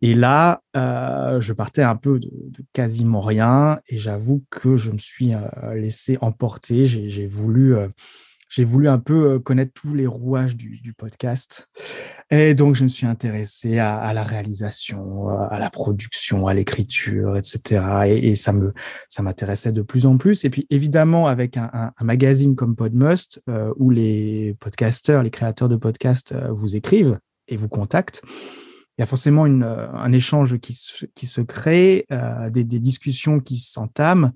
Et 0.02 0.14
là, 0.14 0.60
euh, 0.76 1.40
je 1.40 1.52
partais 1.52 1.82
un 1.82 1.96
peu 1.96 2.18
de, 2.18 2.30
quasiment 2.72 3.20
rien 3.20 3.78
et 3.86 3.96
j'avoue 3.96 4.44
que 4.50 4.76
je 4.76 4.90
me 4.90 4.98
suis 4.98 5.34
euh, 5.34 5.74
laissé 5.74 6.18
emporter. 6.20 6.84
J'ai 6.84 7.26
voulu 7.26 7.76
j'ai 8.54 8.62
voulu 8.62 8.88
un 8.88 9.00
peu 9.00 9.32
euh, 9.32 9.38
connaître 9.40 9.72
tous 9.74 9.94
les 9.94 10.06
rouages 10.06 10.54
du, 10.56 10.94
podcast. 10.96 11.68
Et 12.30 12.54
donc, 12.54 12.76
je 12.76 12.84
me 12.84 12.88
suis 12.88 13.06
intéressé 13.06 13.80
à, 13.80 14.12
la 14.12 14.22
réalisation, 14.22 15.28
à 15.28 15.58
la 15.58 15.70
production, 15.70 16.46
à 16.46 16.54
l'écriture, 16.54 17.36
etc. 17.36 17.82
Et, 18.06 18.36
ça 18.36 18.52
me, 18.52 18.72
ça 19.08 19.22
m'intéressait 19.24 19.72
de 19.72 19.82
plus 19.82 20.06
en 20.06 20.18
plus. 20.18 20.44
Et 20.44 20.50
puis, 20.50 20.68
évidemment, 20.70 21.26
avec 21.26 21.56
un, 21.56 21.92
magazine 22.00 22.54
comme 22.54 22.76
Podmust, 22.76 23.42
euh, 23.48 23.72
où 23.76 23.90
les 23.90 24.56
podcasteurs, 24.60 25.24
les 25.24 25.30
créateurs 25.30 25.68
de 25.68 25.76
podcasts 25.76 26.30
euh, 26.32 26.52
vous 26.52 26.76
écrivent 26.76 27.18
et 27.48 27.56
vous 27.56 27.68
contactent, 27.68 28.22
il 28.96 29.00
y 29.00 29.02
a 29.02 29.06
forcément 29.06 29.44
un 29.44 30.12
échange 30.12 30.58
qui 30.58 30.72
se, 30.72 31.40
crée, 31.40 32.06
des, 32.52 32.64
discussions 32.64 33.40
qui 33.40 33.58
s'entament. 33.58 34.32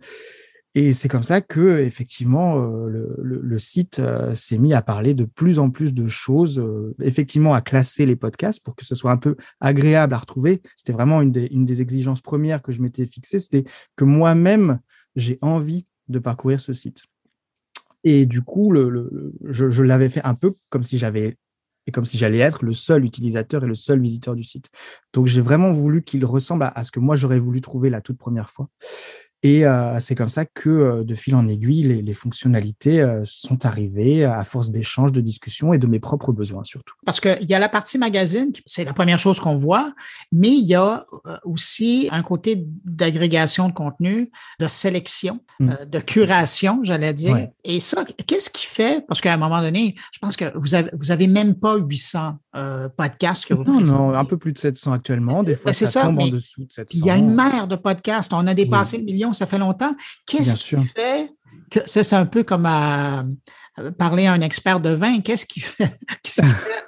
Et 0.74 0.92
c'est 0.92 1.08
comme 1.08 1.22
ça 1.22 1.40
que 1.40 1.78
effectivement 1.80 2.62
euh, 2.62 2.88
le, 3.22 3.58
site 3.58 3.98
euh, 3.98 4.34
s'est 4.34 4.58
mis 4.58 4.74
à 4.74 4.82
parler 4.82 5.14
de 5.14 5.24
plus 5.24 5.58
en 5.58 5.70
plus 5.70 5.94
de 5.94 6.06
choses, 6.06 6.58
euh, 6.58 6.94
effectivement 7.00 7.54
à 7.54 7.62
classer 7.62 8.06
les 8.06 8.16
podcasts 8.16 8.62
pour 8.62 8.76
que 8.76 8.84
ce 8.84 8.94
soit 8.94 9.10
un 9.10 9.16
peu 9.16 9.36
agréable 9.60 10.14
à 10.14 10.18
retrouver. 10.18 10.62
C'était 10.76 10.92
vraiment 10.92 11.22
une 11.22 11.32
des, 11.32 11.80
exigences 11.80 12.20
premières 12.20 12.62
que 12.62 12.72
je 12.72 12.82
m'étais 12.82 13.06
fixée, 13.06 13.38
c'était 13.38 13.64
que 13.96 14.04
moi-même 14.04 14.80
j'ai 15.16 15.38
envie 15.40 15.86
de 16.08 16.18
parcourir 16.18 16.60
ce 16.60 16.72
site. 16.72 17.04
Et 18.04 18.26
du 18.26 18.42
coup, 18.42 18.72
je, 19.44 19.82
l'avais 19.82 20.08
fait 20.08 20.22
un 20.22 20.34
peu 20.34 20.54
comme 20.70 20.84
si 20.84 20.98
j'avais 20.98 21.36
et 21.86 21.90
comme 21.90 22.04
si 22.04 22.18
j'allais 22.18 22.38
être 22.38 22.64
le 22.64 22.74
seul 22.74 23.04
utilisateur 23.04 23.64
et 23.64 23.66
le 23.66 23.74
seul 23.74 23.98
visiteur 23.98 24.36
du 24.36 24.44
site. 24.44 24.68
Donc 25.14 25.26
j'ai 25.26 25.40
vraiment 25.40 25.72
voulu 25.72 26.02
qu'il 26.02 26.24
ressemble 26.26 26.70
à, 26.72 26.84
ce 26.84 26.92
que 26.92 27.00
moi 27.00 27.16
j'aurais 27.16 27.38
voulu 27.38 27.62
trouver 27.62 27.88
la 27.88 28.02
toute 28.02 28.18
première 28.18 28.50
fois. 28.50 28.68
Et 29.44 29.64
euh, 29.64 30.00
c'est 30.00 30.16
comme 30.16 30.28
ça 30.28 30.44
que, 30.44 30.68
euh, 30.68 31.04
de 31.04 31.14
fil 31.14 31.36
en 31.36 31.46
aiguille, 31.46 31.84
les, 31.84 32.02
les 32.02 32.12
fonctionnalités 32.12 33.00
euh, 33.00 33.22
sont 33.24 33.66
arrivées 33.66 34.24
à 34.24 34.42
force 34.42 34.70
d'échanges, 34.70 35.12
de 35.12 35.20
discussions 35.20 35.72
et 35.72 35.78
de 35.78 35.86
mes 35.86 36.00
propres 36.00 36.32
besoins 36.32 36.64
surtout. 36.64 36.96
Parce 37.06 37.20
qu'il 37.20 37.48
y 37.48 37.54
a 37.54 37.60
la 37.60 37.68
partie 37.68 37.98
magazine, 37.98 38.50
c'est 38.66 38.82
la 38.82 38.92
première 38.92 39.20
chose 39.20 39.38
qu'on 39.38 39.54
voit, 39.54 39.92
mais 40.32 40.48
il 40.48 40.66
y 40.66 40.74
a 40.74 41.06
aussi 41.44 42.08
un 42.10 42.22
côté 42.22 42.64
d'agrégation 42.84 43.68
de 43.68 43.74
contenu, 43.74 44.32
de 44.58 44.66
sélection, 44.66 45.40
mmh. 45.60 45.70
de 45.86 45.98
curation, 46.00 46.80
j'allais 46.82 47.14
dire. 47.14 47.48
Et 47.62 47.78
ça, 47.78 48.04
qu'est-ce 48.26 48.50
qui 48.50 48.66
fait, 48.66 49.06
parce 49.06 49.20
qu'à 49.20 49.32
un 49.32 49.36
moment 49.36 49.60
donné, 49.60 49.94
je 50.12 50.18
pense 50.18 50.36
que 50.36 50.46
vous 50.56 50.74
avez, 50.74 50.90
vous 50.94 51.12
avez 51.12 51.28
même 51.28 51.54
pas 51.54 51.76
800 51.76 52.38
podcasts 52.96 53.46
que 53.46 53.54
vous 53.54 53.62
Non, 53.62 53.80
non, 53.80 54.14
un 54.14 54.24
peu 54.24 54.36
plus 54.36 54.52
de 54.52 54.58
700 54.58 54.92
actuellement. 54.92 55.44
Des 55.44 55.56
fois, 55.56 55.72
ça, 55.72 55.86
ça, 55.86 56.02
tombe 56.02 56.18
en 56.18 56.28
dessous 56.28 56.64
de 56.64 56.72
700. 56.72 56.98
Il 56.98 57.06
y 57.06 57.10
a 57.10 57.16
une 57.16 57.32
mer 57.32 57.68
de 57.68 57.76
podcasts. 57.76 58.32
On 58.32 58.46
a 58.46 58.54
dépassé 58.54 58.98
le 58.98 59.04
million 59.04 59.27
ça 59.32 59.46
fait 59.46 59.58
longtemps. 59.58 59.94
Qu'est-ce 60.26 60.56
qui 60.56 60.76
fait 60.88 61.30
que 61.70 61.80
c'est 61.86 62.14
un 62.14 62.26
peu 62.26 62.44
comme 62.44 62.66
à, 62.66 63.24
parler 63.98 64.26
à 64.26 64.32
un 64.32 64.40
expert 64.40 64.80
de 64.80 64.90
vin. 64.90 65.20
Qu'est-ce 65.24 65.46
qui 65.46 65.60
fait, 65.60 65.90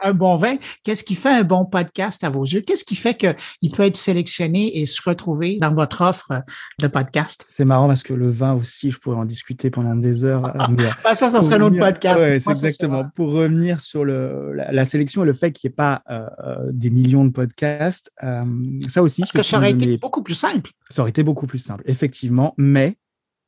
un 0.03 0.13
bon 0.13 0.37
vin? 0.37 0.57
Qu'est-ce 0.85 1.05
qui 1.05 1.15
fait 1.15 1.31
un 1.31 1.43
bon 1.43 1.65
podcast 1.65 2.25
à 2.25 2.31
vos 2.31 2.45
yeux? 2.45 2.63
Qu'est-ce 2.67 2.85
qui 2.85 2.97
fait 2.97 3.15
qu'il 3.15 3.71
peut 3.71 3.85
être 3.85 3.97
sélectionné 3.97 4.79
et 4.81 4.87
se 4.87 5.01
retrouver 5.05 5.59
dans 5.61 5.75
votre 5.75 6.03
offre 6.03 6.43
de 6.79 6.87
podcast? 6.87 7.45
C'est 7.47 7.65
marrant 7.65 7.89
parce 7.89 8.03
que 8.03 8.15
le 8.15 8.31
vin 8.31 8.55
aussi, 8.55 8.91
je 8.91 8.99
pourrais 8.99 9.17
en 9.17 9.25
discuter 9.25 9.71
pendant 9.71 9.95
des 9.95 10.25
heures. 10.25 10.53
Ah, 11.05 11.15
ça, 11.15 11.29
ça 11.29 11.43
serait 11.43 11.57
un 11.57 11.63
autre 11.63 11.79
podcast. 11.79 12.25
Oui, 12.27 12.41
c'est 12.41 12.51
exactement. 12.51 13.05
Pour 13.15 13.33
revenir 13.33 13.81
sur 13.81 14.05
le, 14.05 14.53
la, 14.55 14.85
sélection 14.85 15.23
et 15.23 15.27
le 15.27 15.33
fait 15.33 15.53
qu'il 15.53 15.69
n'y 15.69 15.73
ait 15.73 15.77
pas 15.77 16.03
euh, 16.11 16.27
euh, 16.45 16.57
des 16.71 16.91
millions 16.91 17.25
de 17.25 17.31
podcasts, 17.31 18.11
euh, 18.23 18.45
ça 18.89 19.03
aussi, 19.03 19.23
que 19.23 19.43
ça 19.43 19.59
aurait 19.59 19.73
été 19.73 19.99
beaucoup 19.99 20.23
plus 20.23 20.35
simple. 20.35 20.71
Ça 20.89 21.03
aurait 21.03 21.11
été 21.11 21.23
beaucoup 21.23 21.47
plus 21.47 21.59
simple, 21.59 21.83
effectivement. 21.87 22.55
Mais 22.57 22.97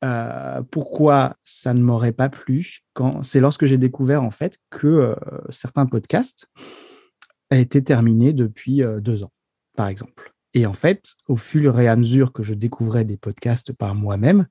euh, 0.05 0.63
pourquoi 0.71 1.37
ça 1.45 1.75
ne 1.75 1.83
m'aurait 1.83 2.13
pas 2.13 2.29
plu 2.29 2.81
quand 2.93 3.23
c'est 3.23 3.41
lorsque 3.41 3.67
j'ai 3.67 3.79
découvert 3.79 4.23
en 4.25 4.31
fait 4.31 4.59
que 4.71 4.87
euh, 4.87 5.15
certains 5.51 5.87
podcasts 5.87 6.49
été 7.51 7.85
terminés 7.85 8.33
depuis 8.33 8.83
euh, 8.83 9.01
deux 9.01 9.25
ans, 9.25 9.33
par 9.77 9.89
exemple. 9.89 10.33
Et 10.55 10.67
en 10.67 10.73
fait, 10.73 11.15
au 11.29 11.37
fur 11.37 11.79
et 11.79 11.87
à 11.87 11.97
mesure 11.97 12.33
que 12.33 12.43
je 12.43 12.55
découvrais 12.55 13.05
des 13.05 13.17
podcasts 13.17 13.73
par 13.73 13.95
moi-même, 13.95 14.47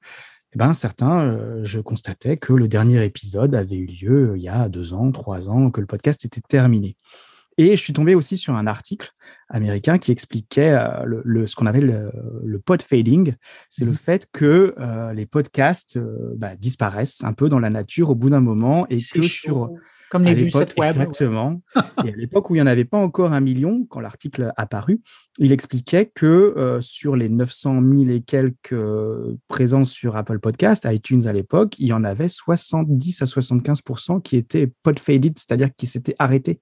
eh 0.54 0.58
ben, 0.58 0.74
certains, 0.74 1.64
je 1.64 1.80
constatais 1.80 2.38
que 2.38 2.54
le 2.54 2.68
dernier 2.68 3.04
épisode 3.04 3.56
avait 3.56 3.78
eu 3.78 3.86
lieu 3.86 4.34
il 4.36 4.44
y 4.44 4.50
a 4.50 4.70
deux 4.70 4.94
ans, 4.94 5.12
trois 5.12 5.50
ans, 5.50 5.72
que 5.72 5.80
le 5.80 5.88
podcast 5.88 6.26
était 6.26 6.42
terminé. 6.42 6.96
Et 7.62 7.78
je 7.78 7.84
suis 7.84 7.94
tombé 7.94 8.16
aussi 8.16 8.38
sur 8.38 8.56
un 8.56 8.66
article 8.66 9.12
américain 9.48 10.00
qui 10.00 10.12
expliquait 10.12 10.72
euh, 10.72 11.06
le, 11.06 11.46
ce 11.46 11.56
qu'on 11.56 11.68
appelle 11.68 12.12
le, 12.44 12.60
pod 12.60 12.82
fading. 12.82 13.36
C'est 13.70 13.86
le 13.86 13.92
mmh. 13.92 13.96
fait 13.96 14.28
que 14.32 14.74
euh, 14.80 15.14
les 15.14 15.28
podcasts 15.28 15.98
euh, 15.98 16.34
bah, 16.38 16.56
disparaissent 16.56 17.24
un 17.24 17.34
peu 17.34 17.50
dans 17.50 17.60
la 17.60 17.70
nature 17.70 18.10
au 18.10 18.16
bout 18.16 18.32
d'un 18.32 18.40
moment 18.40 18.88
et 18.90 18.98
que 18.98 19.22
sur 19.22 19.70
comme 20.10 20.24
les 20.24 20.34
vues 20.34 20.50
web. 20.56 20.70
Exactement. 20.76 21.62
et 22.04 22.10
à 22.10 22.16
l'époque 22.16 22.50
où 22.50 22.56
il 22.56 22.58
n'y 22.58 22.64
en 22.64 22.68
avait 22.68 22.84
pas 22.84 22.98
encore 22.98 23.32
un 23.32 23.40
million, 23.42 23.86
quand 23.88 24.00
l'article 24.00 24.52
apparu, 24.58 25.00
il 25.38 25.52
expliquait 25.54 26.12
que 26.14 26.80
sur 26.82 27.16
les 27.16 27.30
900 27.30 27.82
000 27.82 28.10
et 28.10 28.22
quelques 28.22 28.76
présents 29.48 29.86
sur 29.86 30.18
Apple 30.18 30.40
Podcast, 30.40 30.86
iTunes 30.90 31.28
à 31.28 31.32
l'époque, 31.32 31.76
il 31.78 31.88
y 31.88 31.94
en 31.94 32.04
avait 32.04 32.28
70 32.28 33.22
à 33.22 33.26
75% 33.26 34.22
qui 34.22 34.36
étaient 34.36 34.70
pod 34.84 35.00
faded, 35.00 35.40
c'est-à-dire 35.40 35.70
qui 35.78 35.88
s'étaient 35.88 36.16
arrêtés. 36.20 36.60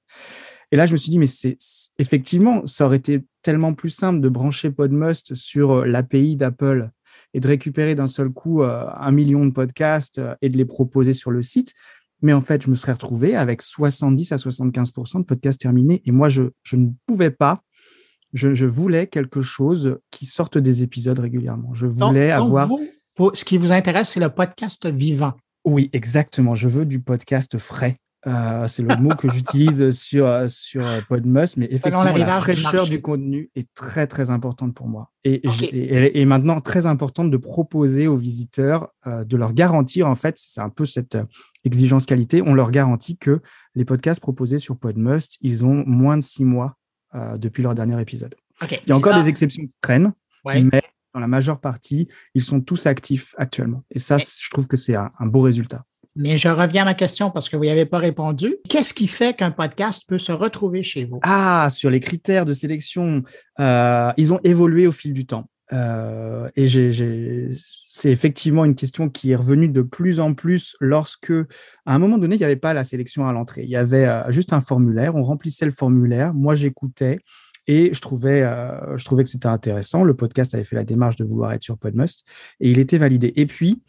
Et 0.72 0.76
là, 0.76 0.86
je 0.86 0.92
me 0.92 0.98
suis 0.98 1.10
dit, 1.10 1.20
mais 1.20 1.28
c'est 1.28 1.58
effectivement, 1.98 2.66
ça 2.66 2.86
aurait 2.86 2.98
été 2.98 3.24
tellement 3.42 3.74
plus 3.74 3.90
simple 3.90 4.22
de 4.22 4.30
brancher 4.30 4.70
Podmust 4.70 5.34
sur 5.34 5.72
euh, 5.72 5.86
l'API 5.86 6.36
d'Apple 6.36 6.92
et 7.34 7.40
de 7.40 7.48
récupérer 7.48 7.96
d'un 7.96 8.08
seul 8.08 8.30
coup 8.30 8.62
euh, 8.62 8.86
un 8.96 9.12
million 9.12 9.46
de 9.46 9.52
podcasts 9.52 10.20
euh, 10.20 10.36
et 10.42 10.50
de 10.50 10.58
les 10.58 10.66
proposer 10.66 11.14
sur 11.14 11.32
le 11.32 11.42
site. 11.42 11.74
Mais 12.22 12.34
en 12.34 12.42
fait, 12.42 12.64
je 12.64 12.70
me 12.70 12.76
serais 12.76 12.92
retrouvé 12.92 13.36
avec 13.36 13.62
70 13.62 14.32
à 14.32 14.36
75% 14.36 15.20
de 15.20 15.24
podcasts 15.24 15.60
terminés. 15.60 16.02
Et 16.06 16.12
moi, 16.12 16.30
je, 16.30 16.44
je 16.64 16.76
ne 16.76 16.90
pouvais 17.08 17.32
pas. 17.32 17.62
Je, 18.34 18.54
je, 18.54 18.66
voulais 18.66 19.08
quelque 19.08 19.42
chose 19.42 19.98
qui 20.12 20.28
sorte 20.28 20.58
des 20.58 20.84
épisodes 20.84 21.18
régulièrement. 21.18 21.74
Je 21.74 21.88
voulais 21.88 22.30
avoir. 22.30 22.70
Vous, 23.18 23.32
ce 23.34 23.44
qui 23.44 23.58
vous 23.58 23.72
intéresse, 23.72 24.10
c'est 24.10 24.20
le 24.20 24.30
podcast 24.30 24.86
vivant. 24.86 25.34
Oui, 25.66 25.90
exactement. 25.94 26.56
Je 26.56 26.70
veux 26.70 26.86
du 26.86 27.00
podcast 27.00 27.58
frais. 27.58 27.96
Euh, 28.28 28.68
c'est 28.68 28.84
le 28.84 28.96
mot 28.98 29.16
que 29.16 29.30
j'utilise 29.30 29.92
sur, 29.98 30.28
sur 30.50 30.86
Podmus, 31.08 31.56
mais 31.56 31.68
effectivement, 31.72 32.04
la 32.04 32.42
fraîcheur 32.42 32.86
du, 32.86 33.02
contenu 33.02 33.50
est 33.56 33.74
très, 33.74 34.08
très 34.08 34.30
importante 34.30 34.74
pour 34.74 34.88
moi. 34.88 35.12
Et, 35.24 35.42
et, 36.20 36.26
maintenant 36.26 36.60
très 36.60 36.86
importante 36.86 37.32
de 37.32 37.38
proposer 37.38 38.08
aux 38.08 38.18
visiteurs, 38.18 38.90
euh, 39.08 39.24
de 39.24 39.38
leur 39.38 39.54
garantir, 39.54 40.08
en 40.08 40.16
fait, 40.16 40.36
c'est 40.38 40.60
un 40.62 40.70
peu 40.70 40.86
cette 40.86 41.16
euh, 41.16 41.24
exigence 41.64 42.06
qualité, 42.06 42.42
on 42.42 42.54
leur 42.54 42.72
garantit 42.72 43.18
que 43.18 43.42
les 43.76 43.86
podcasts 43.86 44.22
proposés 44.22 44.58
sur 44.58 44.78
Podmust, 44.78 45.38
ils 45.42 45.66
ont 45.66 45.84
moins 45.86 46.18
de 46.18 46.24
six 46.24 46.46
mois 46.46 46.76
depuis 47.38 47.64
leur 47.64 47.74
dernier 47.74 48.00
épisode. 48.00 48.36
Il 48.62 48.90
y 48.90 48.92
a 48.92 48.96
encore 48.96 49.20
des 49.20 49.28
exceptions 49.28 49.64
qui 49.64 49.74
traînent, 49.82 50.14
mais 50.46 50.84
dans 51.16 51.20
la 51.20 51.28
majeure 51.28 51.60
partie, 51.60 52.08
ils 52.36 52.44
sont 52.44 52.62
tous 52.62 52.86
actifs 52.86 53.34
actuellement. 53.40 53.84
Et 53.90 53.98
ça, 53.98 54.20
je 54.20 54.50
trouve 54.52 54.68
que 54.68 54.78
c'est 54.78 54.96
un 54.96 55.26
beau 55.26 55.42
résultat. 55.42 55.86
Mais 56.16 56.38
je 56.38 56.50
reviens 56.50 56.82
à 56.82 56.86
ma 56.86 56.94
question 56.96 57.32
parce 57.32 57.50
que 57.50 57.56
vous 57.56 57.64
n'y 57.64 57.70
avez 57.70 57.86
pas 57.86 58.00
répondu. 58.00 58.56
Qu'est-ce 58.68 58.94
qui 58.94 59.08
fait 59.08 59.36
qu'un 59.36 59.52
podcast 59.52 60.04
peut 60.08 60.18
se 60.18 60.32
retrouver 60.32 60.84
chez 60.84 61.06
vous? 61.06 61.20
Ah, 61.24 61.70
sur 61.72 61.90
les 61.90 62.00
critères 62.00 62.46
de 62.46 62.54
sélection, 62.54 63.24
euh, 63.60 64.12
ils 64.18 64.34
ont 64.34 64.40
évolué 64.44 64.88
au 64.88 64.92
fil 64.92 65.14
du 65.14 65.26
temps. 65.26 65.50
Euh, 65.72 66.50
et 66.56 66.68
c'est 67.88 68.12
effectivement 68.12 68.66
une 68.66 68.74
question 68.76 69.08
qui 69.08 69.32
est 69.32 69.36
revenue 69.36 69.70
de 69.70 69.84
plus 69.84 70.20
en 70.20 70.34
plus 70.34 70.76
lorsque, 70.80 71.32
à 71.86 71.94
un 71.94 72.00
moment 72.00 72.18
donné, 72.18 72.36
il 72.36 72.40
n'y 72.40 72.46
avait 72.46 72.56
pas 72.56 72.74
la 72.74 72.84
sélection 72.84 73.28
à 73.28 73.34
l'entrée. 73.34 73.64
Il 73.64 73.70
y 73.70 73.76
avait 73.76 74.06
euh, 74.06 74.32
juste 74.32 74.52
un 74.52 74.62
formulaire, 74.62 75.16
on 75.16 75.24
remplissait 75.24 75.66
le 75.66 75.72
formulaire, 75.72 76.34
moi 76.34 76.56
j'écoutais 76.56 77.20
et 77.68 77.94
je 77.94 78.02
trouvais, 78.02 78.42
que 78.42 79.26
c'était 79.26 79.46
intéressant. 79.46 80.04
Le 80.04 80.16
podcast 80.16 80.56
avait 80.56 80.64
fait 80.64 80.76
la 80.76 80.86
démarche 80.86 81.18
de 81.18 81.24
vouloir 81.24 81.54
être 81.54 81.62
sur 81.62 81.78
Podmust 81.78 82.26
et 82.60 82.72
il 82.72 82.80
était 82.80 82.98
validé. 82.98 83.32
Et 83.36 83.46
puis, 83.46 83.84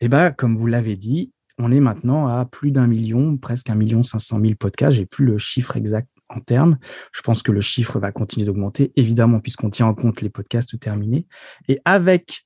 eh 0.00 0.08
ben, 0.08 0.30
comme 0.30 0.56
vous 0.56 0.68
l'avez 0.68 0.94
dit, 0.94 1.32
on 1.58 1.72
est 1.72 1.80
maintenant 1.80 2.26
à 2.26 2.44
plus 2.44 2.70
d'un 2.70 2.86
million, 2.86 3.36
presque 3.36 3.70
un 3.70 3.74
million 3.74 4.02
cinq 4.02 4.18
cent 4.18 4.38
mille 4.38 4.56
podcasts. 4.56 4.96
J'ai 4.96 5.06
plus 5.06 5.24
le 5.24 5.38
chiffre 5.38 5.76
exact 5.76 6.08
en 6.28 6.40
termes. 6.40 6.78
Je 7.12 7.22
pense 7.22 7.42
que 7.42 7.52
le 7.52 7.60
chiffre 7.60 7.98
va 7.98 8.12
continuer 8.12 8.46
d'augmenter, 8.46 8.92
évidemment, 8.96 9.40
puisqu'on 9.40 9.70
tient 9.70 9.86
en 9.86 9.94
compte 9.94 10.20
les 10.20 10.30
podcasts 10.30 10.78
terminés. 10.78 11.26
Et 11.68 11.80
avec 11.84 12.42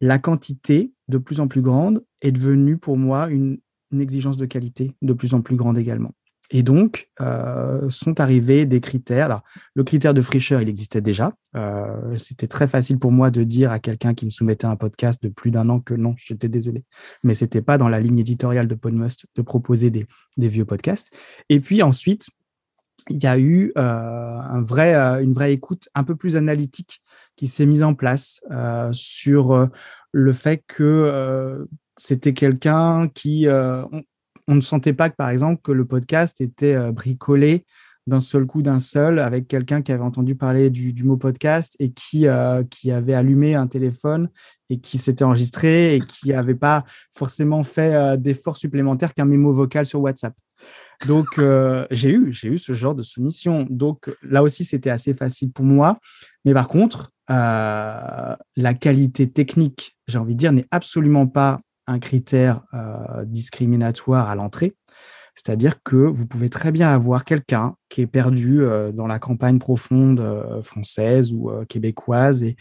la 0.00 0.18
quantité 0.18 0.92
de 1.08 1.18
plus 1.18 1.40
en 1.40 1.48
plus 1.48 1.62
grande 1.62 2.04
est 2.20 2.32
devenue 2.32 2.78
pour 2.78 2.96
moi 2.96 3.28
une 3.28 3.58
exigence 3.92 4.36
de 4.36 4.46
qualité 4.46 4.94
de 5.02 5.12
plus 5.12 5.34
en 5.34 5.42
plus 5.42 5.56
grande 5.56 5.78
également. 5.78 6.12
Et 6.54 6.62
donc, 6.62 7.08
euh, 7.20 7.88
sont 7.88 8.20
arrivés 8.20 8.66
des 8.66 8.80
critères. 8.80 9.24
Alors, 9.24 9.42
le 9.74 9.84
critère 9.84 10.12
de 10.12 10.20
fraîcheur, 10.20 10.60
il 10.60 10.68
existait 10.68 11.00
déjà. 11.00 11.32
Euh, 11.56 12.16
c'était 12.18 12.46
très 12.46 12.68
facile 12.68 12.98
pour 12.98 13.10
moi 13.10 13.30
de 13.30 13.42
dire 13.42 13.72
à 13.72 13.78
quelqu'un 13.78 14.12
qui 14.12 14.26
me 14.26 14.30
soumettait 14.30 14.66
un 14.66 14.76
podcast 14.76 15.22
de 15.22 15.30
plus 15.30 15.50
d'un 15.50 15.70
an 15.70 15.80
que 15.80 15.94
non, 15.94 16.14
j'étais 16.18 16.48
désolé. 16.48 16.84
Mais 17.24 17.32
c'était 17.32 17.62
pas 17.62 17.78
dans 17.78 17.88
la 17.88 18.00
ligne 18.00 18.18
éditoriale 18.18 18.68
de 18.68 18.74
Podmust 18.74 19.24
de 19.34 19.42
proposer 19.42 19.90
des, 19.90 20.06
vieux 20.36 20.66
podcasts. 20.66 21.10
Et 21.48 21.58
puis 21.58 21.82
ensuite, 21.82 22.28
il 23.08 23.22
y 23.22 23.26
a 23.26 23.38
eu 23.38 23.72
euh, 23.78 24.38
une 24.52 25.32
vraie 25.32 25.52
écoute 25.54 25.88
un 25.94 26.04
peu 26.04 26.16
plus 26.16 26.36
analytique 26.36 27.02
qui 27.34 27.46
s'est 27.46 27.66
mise 27.66 27.82
en 27.82 27.94
place 27.94 28.40
sur 28.92 29.68
le 30.12 30.32
fait 30.32 30.62
que 30.68 31.66
c'était 31.96 32.34
quelqu'un 32.34 33.08
qui 33.08 33.48
ne 34.48 34.60
sentait 34.60 34.92
pas 34.92 35.10
que, 35.10 35.16
par 35.16 35.30
exemple, 35.30 35.60
que 35.62 35.72
le 35.72 35.84
podcast 35.84 36.40
était 36.40 36.74
euh, 36.74 36.92
bricolé 36.92 37.64
d'un 38.08 38.20
seul 38.20 38.46
coup, 38.46 38.62
d'un 38.62 38.80
seul, 38.80 39.20
avec 39.20 39.46
quelqu'un 39.46 39.80
qui 39.80 39.92
avait 39.92 40.02
entendu 40.02 40.34
parler 40.34 40.70
du, 40.70 41.04
mot 41.04 41.16
podcast 41.16 41.76
et 41.78 41.92
qui, 41.92 42.26
euh, 42.26 42.64
qui 42.64 42.90
avait 42.90 43.14
allumé 43.14 43.54
un 43.54 43.68
téléphone 43.68 44.28
et 44.70 44.80
qui 44.80 44.98
s'était 44.98 45.22
enregistré 45.22 45.94
et 45.94 46.00
qui 46.00 46.30
n'avait 46.30 46.56
pas 46.56 46.84
forcément 47.14 47.62
fait 47.62 47.94
euh, 47.94 48.16
d'efforts 48.16 48.56
supplémentaires 48.56 49.14
qu'un 49.14 49.24
mémo 49.24 49.52
vocal 49.52 49.86
sur 49.86 50.00
WhatsApp. 50.00 50.34
Donc, 51.06 51.26
j'ai 51.90 52.12
eu, 52.12 52.32
j'ai 52.32 52.46
eu 52.46 52.58
ce 52.58 52.74
genre 52.74 52.94
de 52.94 53.02
soumission. 53.02 53.66
Donc, 53.68 54.08
là 54.22 54.44
aussi, 54.44 54.64
c'était 54.64 54.90
assez 54.90 55.14
facile 55.14 55.50
pour 55.50 55.64
moi. 55.64 55.98
Mais 56.44 56.54
par 56.54 56.68
contre, 56.68 57.10
la 57.28 58.38
qualité 58.80 59.28
technique, 59.28 59.96
j'ai 60.06 60.18
envie 60.18 60.34
de 60.34 60.38
dire, 60.38 60.52
n'est 60.52 60.68
absolument 60.70 61.26
pas 61.26 61.58
un 61.86 61.98
critère 61.98 62.62
euh, 62.74 63.24
discriminatoire 63.24 64.28
à 64.28 64.34
l'entrée. 64.34 64.74
C'est-à-dire 65.34 65.82
que 65.82 65.96
vous 65.96 66.26
pouvez 66.26 66.50
très 66.50 66.72
bien 66.72 66.90
avoir 66.90 67.24
quelqu'un 67.24 67.74
qui 67.88 68.02
est 68.02 68.06
perdu 68.06 68.62
euh, 68.62 68.92
dans 68.92 69.06
la 69.06 69.18
campagne 69.18 69.58
profonde 69.58 70.20
euh, 70.20 70.60
française 70.60 71.32
ou 71.32 71.50
québécoise 71.68 72.42
et, 72.42 72.56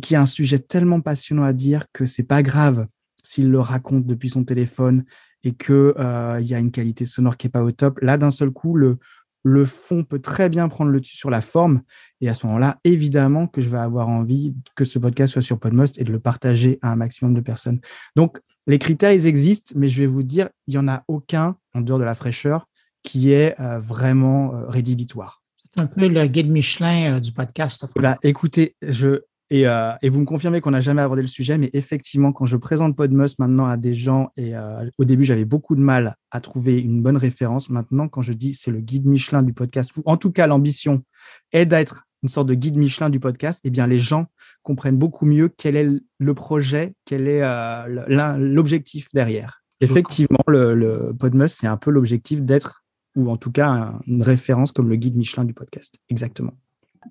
qui 0.00 0.14
a 0.14 0.20
un 0.20 0.26
sujet 0.26 0.58
tellement 0.58 1.00
passionnant 1.00 1.44
à 1.44 1.52
dire 1.52 1.86
que 1.92 2.06
c'est 2.06 2.22
pas 2.22 2.42
grave 2.42 2.86
s'il 3.22 3.50
le 3.50 3.60
raconte 3.60 4.06
depuis 4.06 4.30
son 4.30 4.44
téléphone 4.44 5.04
et 5.42 5.52
qu'il 5.54 5.94
il 5.96 6.46
y 6.46 6.54
a 6.54 6.58
une 6.58 6.70
qualité 6.70 7.04
sonore 7.04 7.36
qui 7.36 7.46
est 7.46 7.50
pas 7.50 7.62
au 7.62 7.72
top. 7.72 7.98
Là, 8.02 8.18
d'un 8.18 8.30
seul 8.30 8.50
coup, 8.50 8.76
le, 8.76 8.98
le 9.46 9.64
fond 9.64 10.02
peut 10.02 10.18
très 10.18 10.48
bien 10.48 10.68
prendre 10.68 10.90
le 10.90 11.00
dessus 11.00 11.16
sur 11.16 11.30
la 11.30 11.40
forme. 11.40 11.82
Et 12.20 12.28
à 12.28 12.34
ce 12.34 12.46
moment-là, 12.48 12.80
évidemment 12.82 13.46
que 13.46 13.60
je 13.60 13.68
vais 13.68 13.78
avoir 13.78 14.08
envie 14.08 14.56
que 14.74 14.84
ce 14.84 14.98
podcast 14.98 15.34
soit 15.34 15.42
sur 15.42 15.60
Podmost 15.60 16.00
et 16.00 16.04
de 16.04 16.10
le 16.10 16.18
partager 16.18 16.80
à 16.82 16.90
un 16.90 16.96
maximum 16.96 17.32
de 17.32 17.40
personnes. 17.40 17.80
Donc, 18.16 18.40
les 18.66 18.78
critères, 18.78 19.12
ils 19.12 19.26
existent, 19.26 19.74
mais 19.76 19.88
je 19.88 19.98
vais 19.98 20.06
vous 20.06 20.22
dire, 20.22 20.48
il 20.66 20.72
n'y 20.72 20.78
en 20.78 20.88
a 20.88 21.04
aucun, 21.08 21.56
en 21.74 21.80
dehors 21.80 21.98
de 21.98 22.04
la 22.04 22.14
fraîcheur, 22.14 22.66
qui 23.02 23.32
est 23.32 23.58
euh, 23.60 23.78
vraiment 23.78 24.54
euh, 24.54 24.66
rédhibitoire. 24.68 25.42
C'est 25.74 25.82
un 25.82 25.86
peu 25.86 26.08
le 26.08 26.26
guide 26.26 26.50
Michelin 26.50 27.16
euh, 27.16 27.20
du 27.20 27.32
podcast. 27.32 27.86
Bah, 27.96 28.16
écoutez, 28.24 28.74
je, 28.82 29.20
et, 29.50 29.64
vous 30.08 30.20
me 30.20 30.24
confirmez 30.24 30.60
qu'on 30.60 30.72
n'a 30.72 30.80
jamais 30.80 31.02
abordé 31.02 31.22
le 31.22 31.28
sujet, 31.28 31.56
mais 31.58 31.70
effectivement, 31.72 32.32
quand 32.32 32.46
je 32.46 32.56
présente 32.56 32.96
Podmus 32.96 33.28
maintenant 33.38 33.66
à 33.66 33.76
des 33.76 33.94
gens, 33.94 34.30
et 34.36 34.54
au 34.98 35.04
début, 35.04 35.22
j'avais 35.22 35.44
beaucoup 35.44 35.76
de 35.76 35.80
mal 35.80 36.16
à 36.32 36.40
trouver 36.40 36.80
une 36.80 37.00
bonne 37.00 37.16
référence. 37.16 37.70
Maintenant, 37.70 38.08
quand 38.08 38.22
je 38.22 38.32
dis 38.32 38.54
c'est 38.54 38.72
le 38.72 38.80
guide 38.80 39.06
Michelin 39.06 39.44
du 39.44 39.52
podcast, 39.52 39.92
ou 39.96 40.02
en 40.04 40.16
tout 40.16 40.32
cas, 40.32 40.48
l'ambition 40.48 41.04
est 41.52 41.64
d'être 41.64 42.05
une 42.22 42.28
sorte 42.28 42.46
de 42.46 42.54
guide 42.54 42.76
Michelin 42.76 43.10
du 43.10 43.20
podcast, 43.20 43.60
eh 43.64 43.70
bien, 43.70 43.86
les 43.86 43.98
gens 43.98 44.26
comprennent 44.62 44.96
beaucoup 44.96 45.26
mieux 45.26 45.48
quel 45.48 45.76
est 45.76 45.88
le 46.18 46.34
projet, 46.34 46.94
quel 47.04 47.28
est 47.28 47.42
euh, 47.42 48.36
l'objectif 48.38 49.08
derrière. 49.12 49.62
Effectivement, 49.80 50.42
le, 50.48 50.74
le 50.74 51.14
Podmus, 51.18 51.48
c'est 51.48 51.66
un 51.66 51.76
peu 51.76 51.90
l'objectif 51.90 52.42
d'être, 52.42 52.84
ou 53.14 53.30
en 53.30 53.36
tout 53.36 53.52
cas, 53.52 53.94
une 54.06 54.22
référence 54.22 54.72
comme 54.72 54.88
le 54.88 54.96
guide 54.96 55.16
Michelin 55.16 55.44
du 55.44 55.54
podcast. 55.54 55.96
Exactement. 56.08 56.52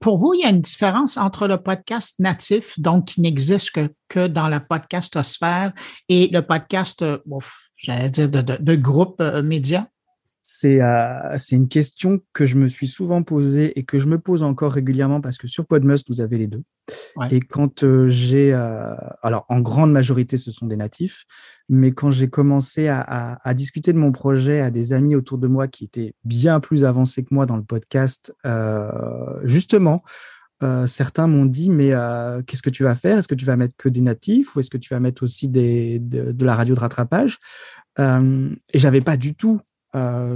Pour 0.01 0.17
vous, 0.17 0.33
il 0.33 0.41
y 0.41 0.43
a 0.43 0.49
une 0.49 0.61
différence 0.61 1.17
entre 1.17 1.47
le 1.47 1.57
podcast 1.57 2.19
natif, 2.19 2.79
donc 2.79 3.05
qui 3.05 3.21
n'existe 3.21 3.71
que, 3.71 3.89
que 4.09 4.27
dans 4.27 4.49
la 4.49 4.59
podcastosphère, 4.59 5.73
et 6.09 6.27
le 6.31 6.41
podcast, 6.41 7.01
euh, 7.01 7.17
j'allais 7.77 8.09
dire, 8.09 8.29
de, 8.29 8.41
de, 8.41 8.75
groupe 8.75 9.21
euh, 9.21 9.41
média? 9.41 9.87
Euh, 10.65 11.35
c'est 11.37 11.55
une 11.55 11.67
question 11.67 12.21
que 12.33 12.45
je 12.45 12.55
me 12.55 12.67
suis 12.67 12.87
souvent 12.87 13.23
posée 13.23 13.77
et 13.77 13.83
que 13.83 13.99
je 13.99 14.07
me 14.07 14.19
pose 14.19 14.43
encore 14.43 14.73
régulièrement 14.73 15.21
parce 15.21 15.37
que 15.37 15.47
sur 15.47 15.65
Podmust, 15.65 16.07
vous 16.07 16.21
avez 16.21 16.37
les 16.37 16.47
deux. 16.47 16.63
Et 17.31 17.39
quand 17.39 17.83
euh, 17.83 18.07
j'ai, 18.07 18.53
euh, 18.53 18.93
alors 19.23 19.45
en 19.49 19.59
grande 19.59 19.91
majorité, 19.91 20.37
ce 20.37 20.51
sont 20.51 20.67
des 20.67 20.75
natifs, 20.75 21.25
mais 21.67 21.91
quand 21.91 22.11
j'ai 22.11 22.29
commencé 22.29 22.87
à, 22.87 23.53
discuter 23.55 23.91
de 23.93 23.97
mon 23.97 24.11
projet 24.11 24.61
à 24.61 24.69
des 24.69 24.93
amis 24.93 25.15
autour 25.15 25.37
de 25.37 25.47
moi 25.47 25.67
qui 25.67 25.85
étaient 25.85 26.13
bien 26.23 26.59
plus 26.59 26.85
avancés 26.85 27.23
que 27.23 27.33
moi 27.33 27.45
dans 27.45 27.57
le 27.57 27.63
podcast, 27.63 28.35
justement, 29.43 30.03
certains 30.85 31.25
m'ont 31.25 31.45
dit 31.45 31.71
mais 31.71 31.91
qu'est-ce 32.45 32.61
que 32.61 32.69
tu 32.69 32.83
vas 32.83 32.93
faire? 32.93 33.17
Est-ce 33.17 33.27
que 33.27 33.33
tu 33.33 33.45
vas 33.45 33.55
mettre 33.55 33.75
que 33.77 33.89
des 33.89 34.01
natifs 34.01 34.55
ou 34.55 34.59
est-ce 34.59 34.69
que 34.69 34.77
tu 34.77 34.93
vas 34.93 34.99
mettre 34.99 35.23
aussi 35.23 35.49
des, 35.49 35.97
de, 35.97 36.31
de 36.31 36.45
la 36.45 36.53
radio 36.53 36.75
de 36.75 36.79
rattrapage? 36.81 37.39
Et 37.97 38.79
j'avais 38.79 39.01
pas 39.01 39.17
du 39.17 39.33
tout 39.33 39.59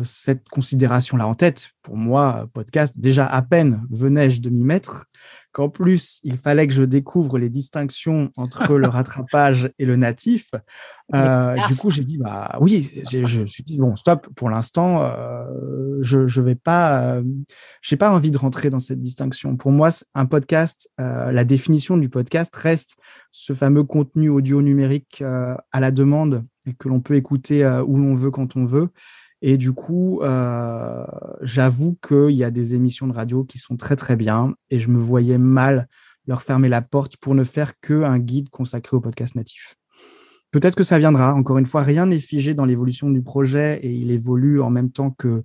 cette 0.03 0.47
considération-là 0.49 1.27
en 1.27 1.35
tête. 1.35 1.71
Pour 1.81 1.97
moi, 1.97 2.47
podcast, 2.53 2.93
déjà 2.97 3.25
à 3.25 3.41
peine 3.41 3.85
venais-je 3.89 4.41
de 4.41 4.49
m'y 4.49 4.63
mettre, 4.63 5.07
qu'en 5.51 5.69
plus, 5.69 6.19
il 6.23 6.37
fallait 6.37 6.67
que 6.67 6.73
je 6.73 6.83
découvre 6.83 7.39
les 7.39 7.49
distinctions 7.49 8.31
entre 8.35 8.75
le 8.75 8.87
rattrapage 8.87 9.71
et 9.79 9.85
le 9.85 9.95
natif. 9.95 10.51
Euh, 11.15 11.55
du 11.67 11.75
coup, 11.75 11.89
j'ai 11.89 12.03
dit, 12.03 12.17
bah 12.17 12.57
oui, 12.61 12.89
je, 13.11 13.41
me 13.41 13.47
suis 13.47 13.63
dit, 13.63 13.79
bon, 13.79 13.95
stop, 13.95 14.27
pour 14.35 14.49
l'instant, 14.49 15.03
euh, 15.03 15.97
je 16.01 16.19
ne 16.19 16.45
vais 16.45 16.55
pas, 16.55 17.15
euh, 17.15 17.23
j'ai 17.81 17.97
pas 17.97 18.11
envie 18.11 18.31
de 18.31 18.37
rentrer 18.37 18.69
dans 18.69 18.79
cette 18.79 19.01
distinction. 19.01 19.57
Pour 19.57 19.71
moi, 19.71 19.89
un 20.13 20.25
podcast, 20.25 20.89
la 20.97 21.43
définition 21.43 21.97
du 21.97 22.09
podcast 22.09 22.55
reste 22.55 22.97
ce 23.31 23.53
fameux 23.53 23.83
contenu 23.83 24.29
audio 24.29 24.61
numérique 24.61 25.23
à 25.23 25.79
la 25.79 25.91
demande 25.91 26.45
et 26.65 26.73
que 26.73 26.87
l'on 26.87 26.99
peut 26.99 27.15
écouter 27.15 27.65
où 27.87 27.97
l'on 27.97 28.13
veut, 28.13 28.31
quand 28.31 28.55
on 28.55 28.65
veut. 28.65 28.89
Et 29.41 29.57
du 29.57 29.71
coup, 29.71 30.21
euh, 30.21 31.05
j'avoue 31.41 31.97
qu'il 32.05 32.35
y 32.35 32.43
a 32.43 32.51
des 32.51 32.75
émissions 32.75 33.07
de 33.07 33.13
radio 33.13 33.43
qui 33.43 33.57
sont 33.57 33.77
très 33.77 33.95
très 33.95 34.15
bien 34.15 34.53
et 34.69 34.79
je 34.79 34.89
me 34.89 34.97
voyais 34.97 35.37
mal 35.37 35.87
leur 36.27 36.41
fermer 36.41 36.69
la 36.69 36.81
porte 36.81 37.17
pour 37.17 37.35
ne 37.35 37.43
faire 37.43 37.79
qu'un 37.79 38.19
guide 38.19 38.49
consacré 38.49 38.97
au 38.97 39.01
podcast 39.01 39.35
natif. 39.35 39.75
Peut-être 40.51 40.75
que 40.75 40.83
ça 40.83 40.99
viendra. 40.99 41.33
Encore 41.33 41.57
une 41.57 41.65
fois, 41.65 41.83
rien 41.83 42.07
n'est 42.07 42.19
figé 42.19 42.53
dans 42.53 42.65
l'évolution 42.65 43.09
du 43.09 43.21
projet 43.21 43.79
et 43.81 43.91
il 43.91 44.11
évolue 44.11 44.61
en 44.61 44.69
même 44.69 44.91
temps 44.91 45.11
que, 45.11 45.43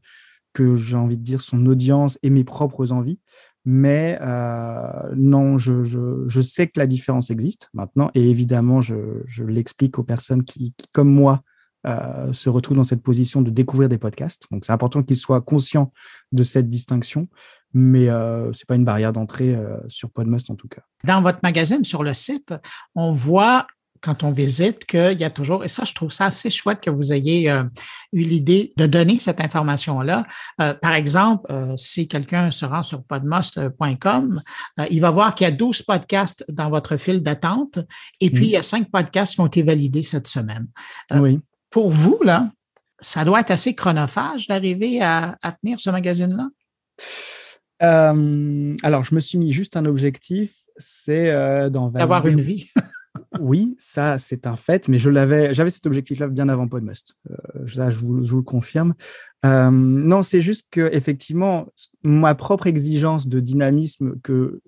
que 0.55 0.77
j'ai 0.77 0.97
envie 0.97 1.19
de 1.19 1.23
dire, 1.23 1.41
son 1.41 1.65
audience 1.67 2.19
et 2.23 2.31
mes 2.31 2.45
propres 2.45 2.93
envies. 2.93 3.21
Mais 3.67 4.19
euh, 4.21 5.13
non, 5.15 5.57
je, 5.57 5.85
je, 5.85 6.41
sais 6.43 6.67
que 6.67 6.79
la 6.79 6.87
différence 6.87 7.31
existe 7.31 7.71
maintenant 7.73 8.11
et 8.15 8.29
évidemment, 8.29 8.83
je, 8.83 9.23
je 9.27 9.45
l'explique 9.45 9.99
aux 9.99 10.03
personnes 10.03 10.45
qui, 10.45 10.75
comme 10.93 11.09
moi, 11.09 11.43
euh, 11.87 12.33
se 12.33 12.49
retrouve 12.49 12.79
dans 12.79 12.85
cette 12.85 13.03
position 13.03 13.43
de 13.43 13.51
découvrir 13.51 13.91
des 13.91 13.99
podcasts. 13.99 14.47
Donc, 14.51 14.65
c'est 14.65 14.73
important 14.73 15.03
qu'ils 15.03 15.17
soient 15.17 15.43
conscients 15.43 15.93
de 16.33 16.43
cette 16.43 16.69
distinction, 16.69 17.29
mais 17.75 18.09
euh, 18.09 18.51
ce 18.55 18.61
n'est 18.61 18.67
pas 18.67 18.77
une 18.77 18.87
barrière 18.87 19.13
d'entrée 19.13 19.55
euh, 19.55 19.77
sur 19.89 20.11
Podmust 20.11 20.49
en 20.49 20.55
tout 20.55 20.69
cas. 20.69 20.81
Dans 21.05 21.21
votre 21.21 21.41
magazine, 21.43 21.85
sur 21.85 22.03
le 22.03 22.15
site, 22.15 22.55
on 22.95 23.11
voit 23.11 23.67
quand 24.01 24.23
on 24.23 24.31
visite 24.31 24.87
qu'il 24.87 25.19
y 25.19 25.25
a 25.25 25.31
toujours, 25.31 25.65
et 25.65 25.69
ça, 25.69 25.85
je 25.85 25.93
trouve 25.95 26.13
ça 26.13 26.27
assez 26.27 26.51
chouette 26.51 26.81
que 26.81 26.91
vous 26.91 27.15
ayez 27.15 27.51
eu 28.13 28.21
l'idée 28.21 28.75
de 28.77 28.85
donner 28.85 29.19
cette 29.19 29.41
information-là. 29.41 30.27
par 30.59 30.93
exemple, 30.93 31.51
si 31.79 32.07
quelqu'un 32.07 32.51
se 32.51 32.67
rend 32.67 32.83
sur 32.83 33.03
podmust.com, 33.05 34.43
il 34.91 35.01
va 35.01 35.11
voir 35.11 35.35
qu'il 35.35 35.47
y 35.47 35.49
a 35.49 35.53
12 35.53 35.81
podcasts 35.85 36.45
dans 36.51 36.69
votre 36.69 36.99
file 36.99 37.23
d'attente 37.23 37.79
et 38.21 38.29
puis 38.29 38.45
il 38.45 38.51
y 38.51 38.59
a 38.59 38.63
cinq 38.63 38.91
podcasts 38.91 39.37
qui 39.37 39.41
ont 39.41 39.47
été 39.47 39.63
validés 39.63 40.03
cette 40.03 40.27
semaine. 40.27 40.67
oui 41.15 41.41
pour 41.75 41.91
vous, 41.91 42.21
là, 42.23 42.53
ça 43.01 43.25
doit 43.25 43.41
être 43.41 43.51
assez 43.51 43.75
chronophage 43.75 44.47
d'arriver 44.47 45.03
à, 45.03 45.37
tenir 45.61 45.81
ce 45.81 45.91
magazine-là? 45.91 46.49
Euh, 47.83 48.77
alors, 48.85 49.03
je 49.03 49.13
me 49.13 49.19
suis 49.19 49.39
mis 49.39 49.53
juste 49.53 49.77
un 49.77 49.85
objectif, 49.85 50.55
c'est 50.77 51.33
euh, 51.33 51.71
d'avoir 51.71 52.29
une 52.29 52.41
vie. 52.41 52.71
oui, 53.41 53.75
ça, 53.77 54.19
c'est 54.19 54.47
un 54.47 54.55
fait, 54.55 54.87
mais 54.87 54.99
je 54.99 55.11
l'avais, 55.11 55.53
j'avais 55.53 55.71
cet 55.71 55.85
objectif-là 55.87 56.29
bien 56.29 56.49
avant 56.49 56.69
Podmust. 56.69 57.17
Euh, 57.29 57.67
ça, 57.67 57.91
je 57.91 57.97
vous, 57.97 58.21
le 58.21 58.43
confirme. 58.43 58.95
Euh, 59.45 59.71
non, 59.71 60.23
c'est 60.23 60.41
juste 60.41 60.69
que 60.71 60.89
effectivement, 60.93 61.67
ma 62.03 62.35
propre 62.35 62.67
exigence 62.67 63.29
de 63.29 63.41
dynamisme 63.41 64.15
que 64.23 64.63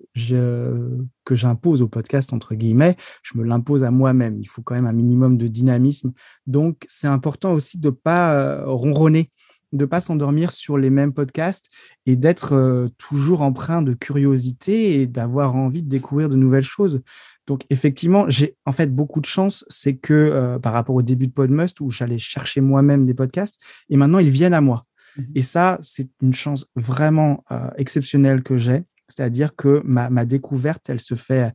que 1.25 1.35
j'impose 1.35 1.81
au 1.81 1.87
podcast 1.87 2.31
entre 2.33 2.53
guillemets, 2.55 2.95
je 3.23 3.37
me 3.37 3.43
l'impose 3.43 3.83
à 3.83 3.91
moi-même. 3.91 4.39
Il 4.39 4.47
faut 4.47 4.61
quand 4.61 4.75
même 4.75 4.85
un 4.85 4.93
minimum 4.93 5.37
de 5.37 5.47
dynamisme. 5.47 6.13
Donc, 6.45 6.85
c'est 6.87 7.07
important 7.07 7.53
aussi 7.53 7.79
de 7.79 7.89
pas 7.89 8.33
euh, 8.33 8.65
ronronner 8.65 9.31
de 9.73 9.85
pas 9.85 10.01
s'endormir 10.01 10.51
sur 10.51 10.77
les 10.77 10.89
mêmes 10.89 11.13
podcasts 11.13 11.69
et 12.05 12.15
d'être 12.15 12.53
euh, 12.53 12.87
toujours 12.97 13.41
empreint 13.41 13.81
de 13.81 13.93
curiosité 13.93 15.01
et 15.01 15.07
d'avoir 15.07 15.55
envie 15.55 15.83
de 15.83 15.89
découvrir 15.89 16.29
de 16.29 16.35
nouvelles 16.35 16.63
choses. 16.63 17.01
Donc 17.47 17.65
effectivement, 17.69 18.29
j'ai 18.29 18.55
en 18.65 18.71
fait 18.71 18.93
beaucoup 18.93 19.21
de 19.21 19.25
chance, 19.25 19.65
c'est 19.69 19.95
que 19.95 20.13
euh, 20.13 20.59
par 20.59 20.73
rapport 20.73 20.95
au 20.95 21.01
début 21.01 21.27
de 21.27 21.31
Podmust 21.31 21.79
où 21.79 21.89
j'allais 21.89 22.17
chercher 22.17 22.61
moi-même 22.61 23.05
des 23.05 23.13
podcasts 23.13 23.57
et 23.89 23.97
maintenant 23.97 24.19
ils 24.19 24.29
viennent 24.29 24.53
à 24.53 24.61
moi. 24.61 24.85
Mmh 25.17 25.23
et 25.33 25.41
ça, 25.41 25.79
c'est 25.81 26.09
une 26.21 26.33
chance 26.33 26.67
vraiment 26.75 27.43
euh, 27.51 27.69
exceptionnelle 27.77 28.43
que 28.43 28.57
j'ai, 28.57 28.83
c'est-à-dire 29.07 29.55
que 29.55 29.81
ma, 29.83 30.09
ma 30.09 30.25
découverte, 30.25 30.89
elle 30.89 30.99
se 30.99 31.15
fait 31.15 31.53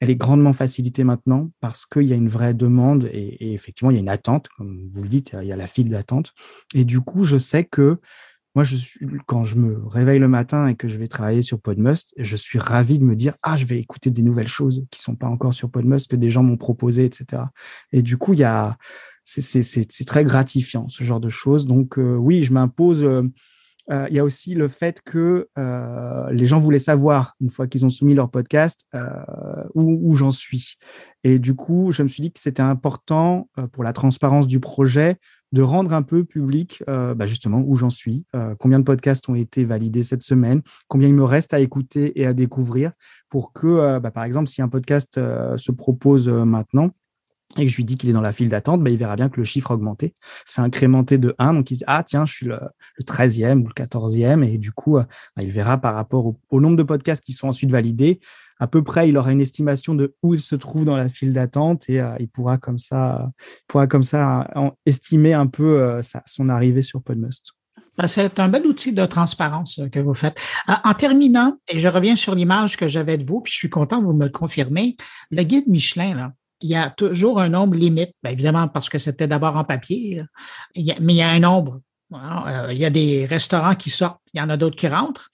elle 0.00 0.10
est 0.10 0.16
grandement 0.16 0.52
facilitée 0.52 1.04
maintenant 1.04 1.50
parce 1.60 1.86
qu'il 1.86 2.02
y 2.02 2.12
a 2.12 2.16
une 2.16 2.28
vraie 2.28 2.52
demande 2.52 3.08
et, 3.12 3.54
effectivement, 3.54 3.90
il 3.90 3.94
y 3.94 3.96
a 3.96 4.00
une 4.00 4.08
attente, 4.08 4.48
comme 4.48 4.90
vous 4.92 5.02
le 5.02 5.08
dites, 5.08 5.34
il 5.40 5.48
y 5.48 5.52
a 5.52 5.56
la 5.56 5.66
file 5.66 5.88
d'attente. 5.88 6.32
Et 6.74 6.84
du 6.84 7.00
coup, 7.00 7.24
je 7.24 7.38
sais 7.38 7.64
que 7.64 8.00
moi, 8.54 8.64
je 8.64 8.76
suis, 8.76 9.06
quand 9.26 9.44
je 9.44 9.56
me 9.56 9.84
réveille 9.86 10.18
le 10.18 10.28
matin 10.28 10.68
et 10.68 10.76
que 10.76 10.86
je 10.86 10.96
vais 10.96 11.08
travailler 11.08 11.42
sur 11.42 11.60
Podmust, 11.60 12.14
je 12.16 12.36
suis 12.36 12.58
ravi 12.58 12.98
de 12.98 13.04
me 13.04 13.16
dire, 13.16 13.34
ah, 13.42 13.56
je 13.56 13.64
vais 13.64 13.78
écouter 13.80 14.10
des 14.10 14.22
nouvelles 14.22 14.48
choses 14.48 14.86
qui 14.90 15.00
sont 15.00 15.16
pas 15.16 15.26
encore 15.26 15.54
sur 15.54 15.70
Podmust, 15.70 16.10
que 16.10 16.16
des 16.16 16.30
gens 16.30 16.42
m'ont 16.42 16.56
proposé, 16.56 17.04
etc. 17.04 17.42
Et 17.92 18.02
du 18.02 18.16
coup, 18.16 18.34
c'est 19.24 20.04
très 20.06 20.24
gratifiant, 20.24 20.88
ce 20.88 21.02
genre 21.02 21.20
de 21.20 21.30
choses. 21.30 21.66
Donc, 21.66 21.98
euh, 21.98 22.14
oui, 22.14 22.44
je 22.44 22.52
m'impose 22.52 23.02
euh, 23.02 23.22
euh, 23.90 24.06
il 24.08 24.16
y 24.16 24.18
a 24.18 24.24
aussi 24.24 24.54
le 24.54 24.68
fait 24.68 25.02
que 25.02 25.48
les 26.30 26.46
gens 26.46 26.58
voulaient 26.58 26.78
savoir, 26.78 27.34
une 27.40 27.50
fois 27.50 27.66
qu'ils 27.66 27.84
ont 27.84 27.90
soumis 27.90 28.14
leur 28.14 28.30
podcast, 28.30 28.86
euh, 28.94 29.08
où, 29.74 30.14
j'en 30.14 30.30
suis. 30.30 30.76
Et 31.22 31.38
du 31.38 31.54
coup, 31.54 31.92
je 31.92 32.02
me 32.02 32.08
suis 32.08 32.22
dit 32.22 32.32
que 32.32 32.40
c'était 32.40 32.62
important 32.62 33.48
pour 33.72 33.84
la 33.84 33.92
transparence 33.92 34.46
du 34.46 34.60
projet 34.60 35.16
de 35.54 35.62
rendre 35.62 35.94
un 35.94 36.02
peu 36.02 36.24
public 36.24 36.82
bah, 36.86 37.26
justement 37.26 37.62
où 37.64 37.76
j'en 37.76 37.88
suis, 37.88 38.26
combien 38.58 38.78
de 38.78 38.84
podcasts 38.84 39.28
ont 39.28 39.34
été 39.34 39.64
validés 39.64 40.02
cette 40.02 40.22
semaine, 40.22 40.60
combien 40.88 41.08
il 41.08 41.14
me 41.14 41.24
reste 41.24 41.54
à 41.54 41.60
écouter 41.60 42.20
et 42.20 42.26
à 42.26 42.34
découvrir 42.34 42.90
pour 43.30 43.52
que, 43.52 43.98
bah, 43.98 44.10
par 44.10 44.24
exemple, 44.24 44.48
si 44.48 44.60
un 44.60 44.68
podcast 44.68 45.14
se 45.14 45.72
propose 45.72 46.28
maintenant, 46.28 46.90
et 47.56 47.64
que 47.64 47.70
je 47.70 47.76
lui 47.76 47.84
dis 47.84 47.96
qu'il 47.96 48.10
est 48.10 48.14
dans 48.14 48.20
la 48.20 48.32
file 48.32 48.48
d'attente, 48.48 48.82
bah, 48.82 48.90
il 48.90 48.96
verra 48.96 49.16
bien 49.16 49.28
que 49.28 49.38
le 49.38 49.44
chiffre 49.44 49.70
a 49.70 49.74
augmenté. 49.74 50.14
C'est 50.44 50.60
incrémenté 50.60 51.18
de 51.18 51.34
1. 51.38 51.54
Donc, 51.54 51.70
il 51.70 51.78
dit, 51.78 51.84
ah, 51.86 52.02
tiens, 52.04 52.26
je 52.26 52.32
suis 52.32 52.46
le, 52.46 52.58
13e 53.02 53.62
ou 53.62 53.68
le 53.68 53.72
14e. 53.72 54.42
Et 54.42 54.58
du 54.58 54.72
coup, 54.72 54.98
euh, 54.98 55.04
il 55.40 55.50
verra 55.50 55.78
par 55.78 55.94
rapport 55.94 56.34
au, 56.50 56.60
nombre 56.60 56.76
de 56.76 56.82
podcasts 56.82 57.24
qui 57.24 57.32
sont 57.32 57.48
ensuite 57.48 57.70
validés. 57.70 58.20
À 58.60 58.66
peu 58.66 58.82
près, 58.82 59.08
il 59.08 59.16
aura 59.16 59.32
une 59.32 59.40
estimation 59.40 59.94
de 59.94 60.14
où 60.22 60.34
il 60.34 60.40
se 60.40 60.54
trouve 60.54 60.84
dans 60.84 60.96
la 60.96 61.08
file 61.08 61.32
d'attente 61.32 61.88
et 61.88 62.00
euh, 62.00 62.14
il 62.20 62.28
pourra 62.28 62.58
comme 62.58 62.78
ça, 62.78 63.30
pourra 63.66 63.86
comme 63.86 64.02
ça 64.02 64.48
estimer 64.86 65.32
un 65.32 65.46
peu 65.46 65.82
euh, 65.82 66.00
son 66.24 66.48
arrivée 66.48 66.82
sur 66.82 67.02
Podmust. 67.02 67.52
Ben, 67.96 68.08
c'est 68.08 68.40
un 68.40 68.48
bel 68.48 68.66
outil 68.66 68.92
de 68.92 69.06
transparence 69.06 69.80
que 69.92 70.00
vous 70.00 70.14
faites. 70.14 70.36
En 70.66 70.94
terminant, 70.94 71.56
et 71.68 71.78
je 71.78 71.86
reviens 71.86 72.16
sur 72.16 72.34
l'image 72.34 72.76
que 72.76 72.88
j'avais 72.88 73.18
de 73.18 73.24
vous, 73.24 73.40
puis 73.40 73.52
je 73.52 73.58
suis 73.58 73.70
content 73.70 74.00
que 74.00 74.04
vous 74.04 74.14
me 74.14 74.24
le 74.24 74.32
confirmez, 74.32 74.96
le 75.30 75.42
guide 75.44 75.68
Michelin, 75.68 76.32
il 76.60 76.70
y 76.70 76.74
a 76.74 76.90
toujours 76.90 77.40
un 77.40 77.48
nombre 77.48 77.76
limite, 77.76 78.12
bien 78.22 78.32
évidemment 78.32 78.68
parce 78.68 78.88
que 78.88 78.98
c'était 78.98 79.28
d'abord 79.28 79.56
en 79.56 79.64
papier, 79.64 80.22
mais 80.76 81.12
il 81.12 81.16
y 81.16 81.22
a 81.22 81.28
un 81.28 81.40
nombre. 81.40 81.80
Euh, 82.14 82.72
il 82.72 82.78
y 82.78 82.84
a 82.84 82.90
des 82.90 83.26
restaurants 83.26 83.74
qui 83.74 83.90
sortent, 83.90 84.20
il 84.32 84.38
y 84.38 84.42
en 84.42 84.50
a 84.50 84.56
d'autres 84.56 84.76
qui 84.76 84.88
rentrent. 84.88 85.30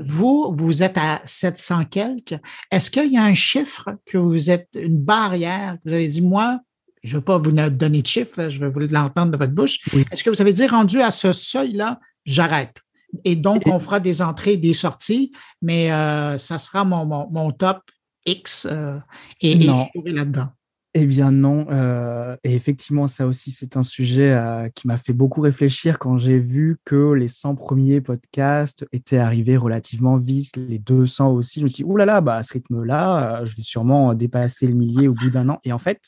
Vous, 0.00 0.50
vous 0.52 0.82
êtes 0.82 0.98
à 0.98 1.20
700 1.24 1.84
quelques. 1.86 2.36
Est-ce 2.70 2.90
qu'il 2.90 3.12
y 3.12 3.16
a 3.16 3.24
un 3.24 3.34
chiffre 3.34 3.90
que 4.06 4.18
vous 4.18 4.50
êtes, 4.50 4.68
une 4.74 4.98
barrière, 4.98 5.74
que 5.74 5.88
vous 5.88 5.94
avez 5.94 6.08
dit, 6.08 6.22
moi, 6.22 6.60
je 7.02 7.14
ne 7.14 7.20
vais 7.20 7.24
pas 7.24 7.38
vous 7.38 7.52
donner 7.52 8.02
de 8.02 8.06
chiffre, 8.06 8.48
je 8.48 8.60
vais 8.60 8.68
vous 8.68 8.80
l'entendre 8.80 9.32
de 9.32 9.36
votre 9.36 9.52
bouche. 9.52 9.78
Est-ce 10.10 10.24
que 10.24 10.30
vous 10.30 10.40
avez 10.40 10.52
dit, 10.52 10.66
rendu 10.66 11.00
à 11.00 11.10
ce 11.10 11.32
seuil-là, 11.32 12.00
j'arrête? 12.24 12.76
Et 13.24 13.36
donc, 13.36 13.62
on 13.66 13.78
fera 13.78 14.00
des 14.00 14.20
entrées 14.20 14.54
et 14.54 14.56
des 14.58 14.74
sorties, 14.74 15.32
mais 15.62 15.90
euh, 15.92 16.36
ça 16.36 16.58
sera 16.58 16.84
mon, 16.84 17.06
mon, 17.06 17.50
top 17.52 17.80
X 18.26 18.66
euh, 18.70 18.98
et, 19.40 19.52
et 19.52 19.62
je 19.62 20.12
là-dedans. 20.12 20.48
Eh 20.94 21.04
bien 21.04 21.30
non. 21.30 21.66
Euh, 21.70 22.36
et 22.44 22.54
effectivement, 22.54 23.08
ça 23.08 23.26
aussi, 23.26 23.50
c'est 23.50 23.76
un 23.76 23.82
sujet 23.82 24.32
euh, 24.32 24.68
qui 24.74 24.86
m'a 24.86 24.96
fait 24.96 25.12
beaucoup 25.12 25.42
réfléchir 25.42 25.98
quand 25.98 26.16
j'ai 26.16 26.38
vu 26.38 26.78
que 26.84 27.12
les 27.12 27.28
100 27.28 27.56
premiers 27.56 28.00
podcasts 28.00 28.86
étaient 28.92 29.18
arrivés 29.18 29.58
relativement 29.58 30.16
vite, 30.16 30.56
les 30.56 30.78
200 30.78 31.30
aussi. 31.32 31.60
Je 31.60 31.64
me 31.64 31.68
suis 31.68 31.84
dit, 31.84 31.90
oulala, 31.90 32.06
là 32.06 32.14
là, 32.14 32.20
bah, 32.22 32.36
à 32.36 32.42
ce 32.42 32.54
rythme-là, 32.54 33.42
euh, 33.42 33.46
je 33.46 33.54
vais 33.54 33.62
sûrement 33.62 34.14
dépasser 34.14 34.66
le 34.66 34.74
millier 34.74 35.08
au 35.08 35.14
bout 35.14 35.28
d'un 35.30 35.50
an. 35.50 35.60
Et 35.64 35.72
en 35.72 35.78
fait, 35.78 36.00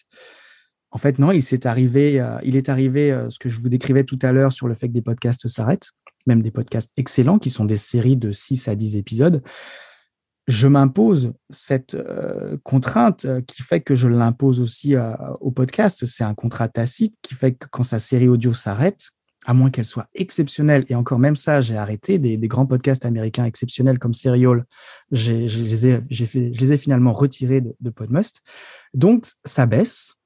en 0.92 0.98
fait, 0.98 1.18
non, 1.18 1.30
il 1.30 1.42
s'est 1.42 1.66
arrivé, 1.66 2.20
il 2.42 2.56
est 2.56 2.68
arrivé 2.68 3.16
ce 3.28 3.38
que 3.38 3.48
je 3.48 3.60
vous 3.60 3.68
décrivais 3.68 4.02
tout 4.02 4.18
à 4.22 4.32
l'heure 4.32 4.52
sur 4.52 4.66
le 4.66 4.74
fait 4.74 4.88
que 4.88 4.92
des 4.92 5.02
podcasts 5.02 5.46
s'arrêtent, 5.46 5.90
même 6.26 6.42
des 6.42 6.50
podcasts 6.50 6.90
excellents 6.96 7.38
qui 7.38 7.48
sont 7.48 7.64
des 7.64 7.76
séries 7.76 8.16
de 8.16 8.32
6 8.32 8.66
à 8.66 8.74
10 8.74 8.96
épisodes 8.96 9.40
je 10.50 10.66
m'impose 10.66 11.32
cette 11.48 11.94
euh, 11.94 12.56
contrainte 12.64 13.24
euh, 13.24 13.40
qui 13.40 13.62
fait 13.62 13.80
que 13.80 13.94
je 13.94 14.08
l'impose 14.08 14.60
aussi 14.60 14.96
euh, 14.96 15.14
au 15.40 15.50
podcast. 15.52 16.04
C'est 16.06 16.24
un 16.24 16.34
contrat 16.34 16.68
tacite 16.68 17.14
qui 17.22 17.34
fait 17.34 17.54
que 17.54 17.66
quand 17.70 17.84
sa 17.84 17.98
série 17.98 18.28
audio 18.28 18.52
s'arrête, 18.52 19.10
à 19.46 19.54
moins 19.54 19.70
qu'elle 19.70 19.84
soit 19.84 20.08
exceptionnelle, 20.12 20.84
et 20.88 20.94
encore 20.94 21.18
même 21.18 21.36
ça, 21.36 21.60
j'ai 21.60 21.76
arrêté 21.76 22.18
des, 22.18 22.36
grands 22.48 22.66
podcasts 22.66 23.06
américains 23.06 23.44
exceptionnels 23.44 23.98
comme 23.98 24.12
Serial, 24.12 24.64
je, 25.12 25.32
les 25.32 25.86
ai, 25.86 26.26
fait, 26.26 26.52
je 26.52 26.60
les 26.60 26.72
ai 26.72 26.76
finalement 26.76 27.14
retirés 27.14 27.60
de, 27.60 27.74
de 27.80 27.90
Podmust. 27.90 28.42
Donc, 28.92 29.26
ça 29.44 29.64
baisse. 29.66 30.16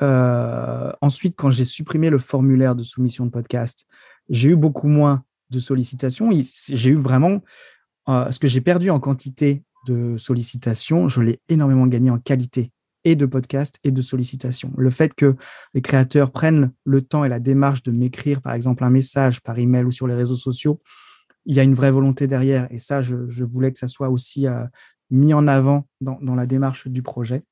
ensuite, 0.00 1.34
quand 1.36 1.50
j'ai 1.50 1.66
supprimé 1.66 2.08
le 2.08 2.18
formulaire 2.18 2.74
de 2.74 2.82
soumission 2.82 3.26
de 3.26 3.30
podcast, 3.30 3.84
j'ai 4.30 4.50
eu 4.50 4.56
beaucoup 4.56 4.88
moins 4.88 5.22
de 5.50 5.58
sollicitations. 5.58 6.30
J'ai 6.68 6.90
eu 6.90 6.96
vraiment 6.96 7.42
ce 8.08 8.38
que 8.38 8.48
j'ai 8.48 8.62
perdu 8.62 8.88
en 8.88 9.00
quantité 9.00 9.64
de 9.86 10.16
sollicitations, 10.16 11.08
je 11.08 11.20
l'ai 11.20 11.40
énormément 11.48 11.86
gagné 11.86 12.10
en 12.10 12.18
qualité 12.18 12.72
et 13.04 13.16
de 13.16 13.26
podcast 13.26 13.78
et 13.84 13.90
de 13.90 14.02
sollicitations. 14.02 14.72
Le 14.76 14.90
fait 14.90 15.12
que 15.14 15.36
les 15.74 15.82
créateurs 15.82 16.30
prennent 16.30 16.72
le 16.84 17.02
temps 17.02 17.24
et 17.24 17.28
la 17.28 17.40
démarche 17.40 17.82
de 17.82 17.90
m'écrire, 17.90 18.40
par 18.40 18.52
exemple, 18.52 18.84
un 18.84 18.90
message 18.90 19.40
par 19.40 19.58
email 19.58 19.84
ou 19.84 19.90
sur 19.90 20.06
les 20.06 20.14
réseaux 20.14 20.36
sociaux, 20.36 20.80
il 21.44 21.56
y 21.56 21.60
a 21.60 21.62
une 21.62 21.74
vraie 21.74 21.90
volonté 21.90 22.26
derrière. 22.26 22.68
Et 22.70 22.78
ça, 22.78 23.00
je, 23.00 23.44
voulais 23.44 23.72
que 23.72 23.78
ça 23.78 23.88
soit 23.88 24.08
aussi 24.08 24.46
euh, 24.46 24.64
mis 25.10 25.34
en 25.34 25.48
avant 25.48 25.88
dans, 26.00 26.34
la 26.34 26.46
démarche 26.46 26.86
du 26.86 27.02
projet. 27.02 27.42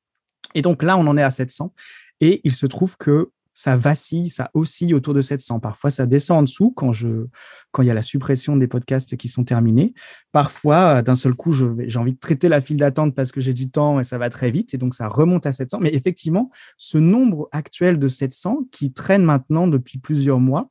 Et 0.54 0.62
donc 0.62 0.82
là, 0.82 0.96
on 0.96 1.06
en 1.06 1.16
est 1.16 1.22
à 1.22 1.30
700. 1.30 1.74
Et 2.20 2.40
il 2.44 2.52
se 2.52 2.66
trouve 2.66 2.96
que 2.96 3.30
ça 3.60 3.76
vacille, 3.76 4.30
ça 4.30 4.50
oscille 4.54 4.94
autour 4.94 5.12
de 5.12 5.20
700. 5.20 5.60
Parfois, 5.60 5.90
ça 5.90 6.06
descend 6.06 6.38
en 6.38 6.42
dessous 6.44 6.70
quand, 6.70 6.92
je, 6.92 7.26
quand 7.72 7.82
il 7.82 7.88
y 7.88 7.90
a 7.90 7.94
la 7.94 8.00
suppression 8.00 8.56
des 8.56 8.66
podcasts 8.66 9.18
qui 9.18 9.28
sont 9.28 9.44
terminés. 9.44 9.92
Parfois, 10.32 11.02
d'un 11.02 11.14
seul 11.14 11.34
coup, 11.34 11.52
j'ai 11.52 11.98
envie 11.98 12.14
de 12.14 12.18
traiter 12.18 12.48
la 12.48 12.62
file 12.62 12.78
d'attente 12.78 13.14
parce 13.14 13.32
que 13.32 13.42
j'ai 13.42 13.52
du 13.52 13.70
temps 13.70 14.00
et 14.00 14.04
ça 14.04 14.16
va 14.16 14.30
très 14.30 14.50
vite. 14.50 14.72
Et 14.72 14.78
donc, 14.78 14.94
ça 14.94 15.08
remonte 15.08 15.44
à 15.44 15.52
700. 15.52 15.78
Mais 15.82 15.92
effectivement, 15.92 16.50
ce 16.78 16.96
nombre 16.96 17.50
actuel 17.52 17.98
de 17.98 18.08
700 18.08 18.60
qui 18.72 18.94
traîne 18.94 19.24
maintenant 19.24 19.66
depuis 19.66 19.98
plusieurs 19.98 20.40
mois, 20.40 20.70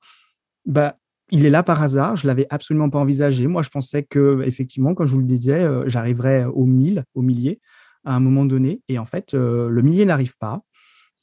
bah, 0.65 0.97
il 1.29 1.45
est 1.45 1.51
là 1.51 1.61
par 1.61 1.83
hasard. 1.83 2.15
Je 2.15 2.25
l'avais 2.25 2.47
absolument 2.49 2.89
pas 2.89 2.97
envisagé. 2.97 3.45
Moi, 3.45 3.61
je 3.61 3.69
pensais 3.69 4.01
que, 4.01 4.41
effectivement, 4.47 4.95
comme 4.95 5.05
je 5.05 5.11
vous 5.11 5.19
le 5.19 5.27
disais, 5.27 5.61
euh, 5.61 5.83
j'arriverais 5.85 6.45
au 6.45 6.65
1000, 6.65 7.03
au 7.13 7.21
millier 7.21 7.61
à 8.03 8.15
un 8.15 8.19
moment 8.19 8.45
donné. 8.45 8.81
Et 8.87 8.97
en 8.97 9.05
fait, 9.05 9.35
euh, 9.35 9.69
le 9.69 9.81
millier 9.83 10.05
n'arrive 10.05 10.37
pas. 10.39 10.59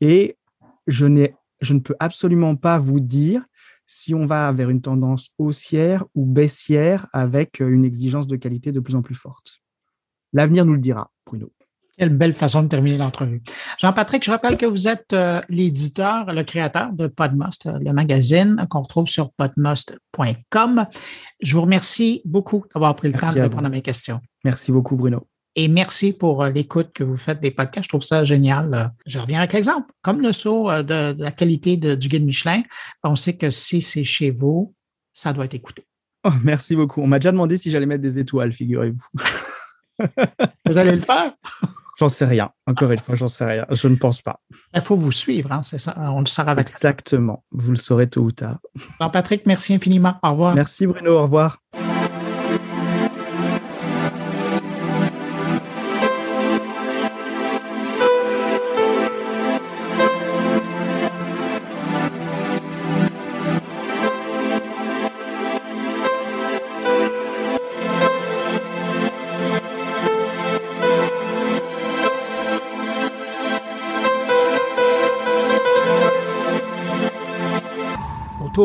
Et 0.01 0.37
je 0.87 1.07
n'ai 1.07 1.35
je 1.61 1.75
ne 1.75 1.81
peux 1.81 1.97
absolument 2.01 2.57
pas 2.57 2.79
vous 2.79 3.01
dire 3.01 3.43
si 3.87 4.15
on 4.15 4.27
va 4.27 4.51
vers 4.53 4.69
une 4.69 4.81
tendance 4.81 5.31
haussière 5.39 6.05
ou 6.15 6.27
baissière 6.27 7.07
avec 7.13 7.61
euh, 7.61 7.69
une 7.69 7.85
exigence 7.85 8.27
de 8.27 8.37
qualité 8.37 8.73
de 8.73 8.81
plus 8.81 8.97
en 8.97 9.03
plus 9.03 9.15
forte. 9.15 9.61
L'avenir 10.33 10.67
nous 10.67 10.75
le 10.75 10.81
dira, 10.81 11.11
Bruno. 11.25 11.53
Quelle 11.97 12.11
belle 12.11 12.35
façon 12.35 12.63
de 12.63 12.69
terminer 12.69 12.99
l'entrevue. 12.99 13.43
Jean-Patrick, 13.79 14.23
je 14.23 14.31
rappelle 14.31 14.59
que 14.59 14.67
vous 14.67 14.87
êtes 14.87 15.15
euh, 15.15 15.41
l'éditeur, 15.49 16.27
le 16.27 16.43
créateur 16.43 16.93
de 16.93 17.07
Podmust, 17.07 17.67
euh, 17.67 17.79
le 17.79 17.93
magazine 17.95 18.67
qu'on 18.69 18.83
retrouve 18.83 19.09
sur 19.09 19.33
podmust.com. 19.33 20.87
Je 21.41 21.55
vous 21.55 21.63
remercie 21.63 22.21
beaucoup 22.27 22.65
d'avoir 22.75 22.97
pris 22.97 23.11
le 23.11 23.19
temps 23.19 23.33
de 23.33 23.41
répondre 23.41 23.67
à 23.67 23.71
mes 23.71 23.83
questions. 23.83 24.21
Merci 24.45 24.73
beaucoup, 24.73 24.97
Bruno. 24.97 25.27
Et 25.59 25.69
merci 25.69 26.13
pour 26.13 26.45
euh, 26.45 26.51
l'écoute 26.51 26.91
que 26.95 27.03
vous 27.03 27.17
faites 27.17 27.41
des 27.41 27.51
podcasts. 27.51 27.85
Je 27.85 27.89
trouve 27.89 28.03
ça 28.03 28.25
génial. 28.25 28.75
Euh, 28.75 28.85
je 29.07 29.19
reviens 29.19 29.39
avec 29.39 29.55
l'exemple. 29.55 29.91
Comme 30.03 30.21
le 30.21 30.33
saut 30.33 30.71
euh, 30.71 30.83
de, 30.83 31.21
la 31.21 31.33
qualité 31.33 31.79
du 31.79 32.09
guide 32.09 32.27
Michelin, 32.27 32.63
on 33.03 33.17
sait 33.17 33.37
que 33.37 33.49
si 33.49 33.81
c'est 33.81 34.05
chez 34.05 34.31
vous, 34.31 34.75
ça 35.15 35.33
doit 35.33 35.47
être 35.47 35.55
écouté. 35.55 35.87
Oh, 36.25 36.31
merci 36.45 36.77
beaucoup. 36.77 37.01
On 37.01 37.07
m'a 37.07 37.19
déjà 37.19 37.33
demandé 37.33 37.57
si 37.57 37.71
j'allais 37.71 37.87
mettre 37.87 38.03
des 38.03 38.19
étoiles, 38.19 38.53
figurez-vous. 38.53 39.01
vous 40.67 40.79
allez 40.79 40.95
le 40.95 41.01
faire? 41.01 41.33
J'en 41.99 42.11
sais 42.11 42.27
rien. 42.27 42.51
Encore 42.67 42.91
une 42.91 42.99
fois, 42.99 43.15
j'en 43.15 43.29
sais 43.29 43.47
rien. 43.47 43.67
Je 43.71 43.89
ne 43.89 43.97
pense 43.97 44.21
pas. 44.21 44.41
Il 44.75 44.83
faut 44.83 44.97
vous 44.97 45.13
suivre, 45.13 45.53
hein, 45.53 45.63
c'est 45.63 45.79
ça. 45.79 45.95
On 46.13 46.21
le 46.21 46.27
saura 46.27 46.53
avec 46.53 46.69
Exactement. 46.69 47.43
Vous 47.51 47.71
le 47.71 47.79
saurez 47.79 48.11
tôt 48.11 48.21
ou 48.21 48.33
tard. 48.33 48.59
Jean-Patrick, 49.01 49.47
merci 49.47 49.73
infiniment. 49.73 50.17
Au 50.23 50.33
revoir. 50.33 50.55
Merci 50.55 50.87
Bruno. 50.87 51.17
Au 51.17 51.23
revoir. 51.23 51.59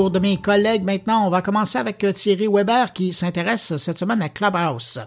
De 0.10 0.20
mes 0.20 0.38
collègues 0.38 0.84
maintenant. 0.84 1.28
On 1.28 1.30
va 1.30 1.42
commencer 1.42 1.78
avec 1.78 2.04
euh, 2.04 2.12
Thierry 2.12 2.48
Weber 2.48 2.94
qui 2.94 3.14
s'intéresse 3.14 3.78
cette 3.78 4.00
semaine 4.00 4.22
à 4.22 4.30
Clubhouse, 4.30 5.00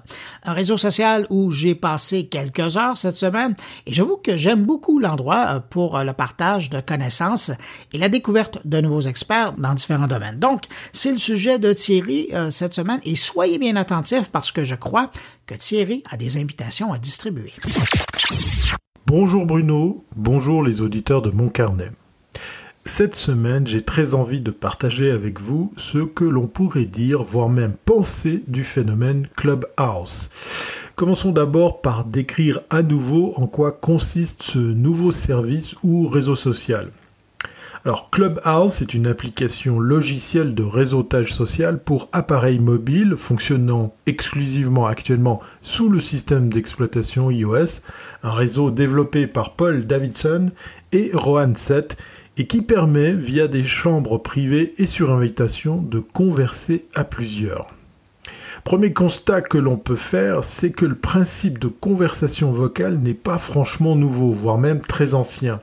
un 0.45 0.53
réseau 0.53 0.77
social 0.77 1.27
où 1.31 1.51
j'ai 1.51 1.75
passé 1.75 2.27
quelques 2.27 2.77
heures 2.77 2.97
cette 2.97 3.17
semaine 3.17 3.55
et 3.87 3.93
j'avoue 3.93 4.17
que 4.17 4.37
j'aime 4.37 4.65
beaucoup 4.65 4.99
l'endroit 4.99 5.47
euh, 5.49 5.61
pour 5.61 5.97
euh, 5.97 6.05
le 6.05 6.13
partage 6.13 6.71
de 6.71 6.81
connaissances 6.81 7.51
et 7.93 7.99
la 7.99 8.09
découverte 8.09 8.61
de 8.65 8.81
nouveaux 8.81 9.01
experts 9.01 9.55
dans 9.59 9.75
différents 9.75 10.07
domaines. 10.07 10.39
Donc, 10.39 10.65
c'est 10.93 11.13
le 11.13 11.19
sujet 11.19 11.59
de 11.59 11.73
Thierry 11.73 12.29
cette 12.51 12.75
semaine 12.75 13.01
et 13.03 13.17
soyez 13.17 13.59
bien 13.59 13.77
attentifs 13.77 14.31
parce 14.31 14.53
que 14.53 14.65
je 14.65 14.75
crois 14.75 15.11
que 15.47 15.55
Thierry 15.55 16.03
a 16.11 16.17
des 16.17 16.37
invitations 16.37 16.93
à 16.93 16.99
distribuer. 16.99 17.53
Bonjour 19.07 19.47
Bruno, 19.47 20.05
bonjour 20.17 20.63
les 20.63 20.81
auditeurs 20.81 21.23
de 21.23 21.31
mon 21.31 21.49
carnet. 21.49 21.87
Cette 22.87 23.15
semaine, 23.15 23.67
j'ai 23.67 23.81
très 23.81 24.15
envie 24.15 24.43
de 24.43 24.51
partager 24.51 25.11
avec 25.11 25.41
vous 25.41 25.73
ce 25.79 25.97
que 26.01 26.25
l'on 26.25 26.47
pourrait 26.47 26.85
dire, 26.85 27.23
voire 27.23 27.49
même 27.49 27.73
penser 27.87 28.45
du 28.47 28.63
phénomène 28.63 29.27
Clubhouse. 29.37 30.29
Commençons 30.95 31.33
d'abord 31.33 31.81
par 31.81 32.05
décrire 32.05 32.61
à 32.69 32.83
nouveau 32.83 33.33
en 33.37 33.47
quoi 33.47 33.73
consiste 33.73 34.43
ce 34.43 34.59
nouveau 34.59 35.13
service 35.13 35.77
ou 35.83 36.09
réseau 36.09 36.37
social. 36.37 36.91
Alors 37.87 38.11
Clubhouse 38.11 38.83
est 38.83 38.93
une 38.93 39.07
application 39.07 39.81
logicielle 39.81 40.55
de 40.55 40.63
réseautage 40.63 41.33
social 41.33 41.83
pour 41.83 42.11
appareils 42.13 42.59
mobiles 42.59 43.17
fonctionnant 43.17 43.95
exclusivement 44.05 44.87
actuellement 44.87 45.41
sous 45.63 45.89
le 45.89 46.01
système 46.01 46.51
d'exploitation 46.51 47.31
iOS, 47.31 47.81
un 48.23 48.33
réseau 48.33 48.71
développé 48.71 49.27
par 49.27 49.55
Paul 49.55 49.87
Davidson 49.87 50.51
et 50.93 51.11
Rohan 51.15 51.55
7 51.55 51.97
et 52.37 52.47
qui 52.47 52.63
permet, 52.63 53.13
via 53.13 53.49
des 53.49 53.65
chambres 53.65 54.19
privées 54.19 54.75
et 54.79 54.87
sur 54.87 55.13
invitation, 55.13 55.77
de 55.77 56.01
converser 56.01 56.87
à 56.95 57.05
plusieurs. 57.05 57.69
Premier 58.65 58.93
constat 58.93 59.43
que 59.43 59.59
l'on 59.59 59.77
peut 59.77 59.95
faire, 59.95 60.45
c'est 60.45 60.71
que 60.71 60.87
le 60.87 60.95
principe 60.95 61.59
de 61.59 61.69
conversation 61.69 62.53
vocale 62.53 62.99
n'est 62.99 63.15
pas 63.15 63.39
franchement 63.39 63.95
nouveau, 63.95 64.33
voire 64.33 64.59
même 64.59 64.81
très 64.81 65.15
ancien. 65.15 65.61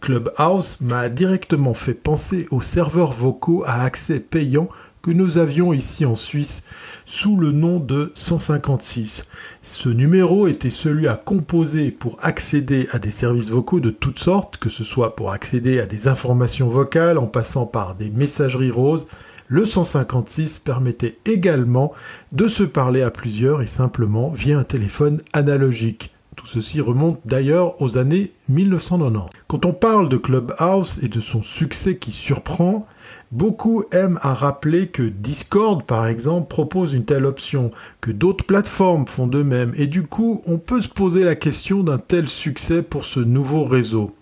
Clubhouse 0.00 0.80
m'a 0.80 1.08
directement 1.08 1.74
fait 1.74 1.94
penser 1.94 2.48
aux 2.50 2.62
serveurs 2.62 3.12
vocaux 3.12 3.62
à 3.66 3.82
accès 3.82 4.18
payant 4.18 4.68
que 5.02 5.10
nous 5.10 5.38
avions 5.38 5.72
ici 5.72 6.04
en 6.04 6.16
Suisse 6.16 6.62
sous 7.06 7.36
le 7.36 7.52
nom 7.52 7.80
de 7.80 8.12
156. 8.14 9.28
Ce 9.62 9.88
numéro 9.88 10.46
était 10.46 10.70
celui 10.70 11.08
à 11.08 11.14
composer 11.14 11.90
pour 11.90 12.18
accéder 12.20 12.88
à 12.92 12.98
des 12.98 13.10
services 13.10 13.50
vocaux 13.50 13.80
de 13.80 13.90
toutes 13.90 14.18
sortes, 14.18 14.58
que 14.58 14.68
ce 14.68 14.84
soit 14.84 15.16
pour 15.16 15.32
accéder 15.32 15.80
à 15.80 15.86
des 15.86 16.08
informations 16.08 16.68
vocales 16.68 17.18
en 17.18 17.26
passant 17.26 17.66
par 17.66 17.94
des 17.94 18.10
messageries 18.10 18.70
roses. 18.70 19.06
Le 19.48 19.64
156 19.64 20.60
permettait 20.60 21.18
également 21.24 21.92
de 22.32 22.46
se 22.46 22.62
parler 22.62 23.02
à 23.02 23.10
plusieurs 23.10 23.62
et 23.62 23.66
simplement 23.66 24.30
via 24.30 24.58
un 24.58 24.64
téléphone 24.64 25.20
analogique. 25.32 26.14
Tout 26.36 26.46
ceci 26.46 26.80
remonte 26.80 27.20
d'ailleurs 27.24 27.82
aux 27.82 27.98
années 27.98 28.32
1990. 28.48 29.28
Quand 29.48 29.64
on 29.64 29.72
parle 29.72 30.08
de 30.08 30.16
Clubhouse 30.16 31.00
et 31.02 31.08
de 31.08 31.20
son 31.20 31.42
succès 31.42 31.96
qui 31.96 32.12
surprend, 32.12 32.86
Beaucoup 33.32 33.84
aiment 33.92 34.18
à 34.22 34.34
rappeler 34.34 34.88
que 34.88 35.04
Discord, 35.04 35.84
par 35.84 36.08
exemple, 36.08 36.48
propose 36.48 36.94
une 36.94 37.04
telle 37.04 37.24
option, 37.24 37.70
que 38.00 38.10
d'autres 38.10 38.44
plateformes 38.44 39.06
font 39.06 39.28
de 39.28 39.44
même, 39.44 39.72
et 39.76 39.86
du 39.86 40.02
coup, 40.02 40.42
on 40.46 40.58
peut 40.58 40.80
se 40.80 40.88
poser 40.88 41.22
la 41.22 41.36
question 41.36 41.84
d'un 41.84 41.98
tel 41.98 42.28
succès 42.28 42.82
pour 42.82 43.04
ce 43.04 43.20
nouveau 43.20 43.62
réseau. 43.64 44.12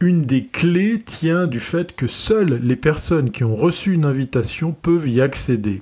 Une 0.00 0.22
des 0.22 0.46
clés 0.46 0.98
tient 0.98 1.46
du 1.46 1.60
fait 1.60 1.94
que 1.94 2.08
seules 2.08 2.60
les 2.60 2.74
personnes 2.74 3.30
qui 3.30 3.44
ont 3.44 3.54
reçu 3.54 3.92
une 3.92 4.04
invitation 4.04 4.72
peuvent 4.72 5.08
y 5.08 5.20
accéder. 5.20 5.80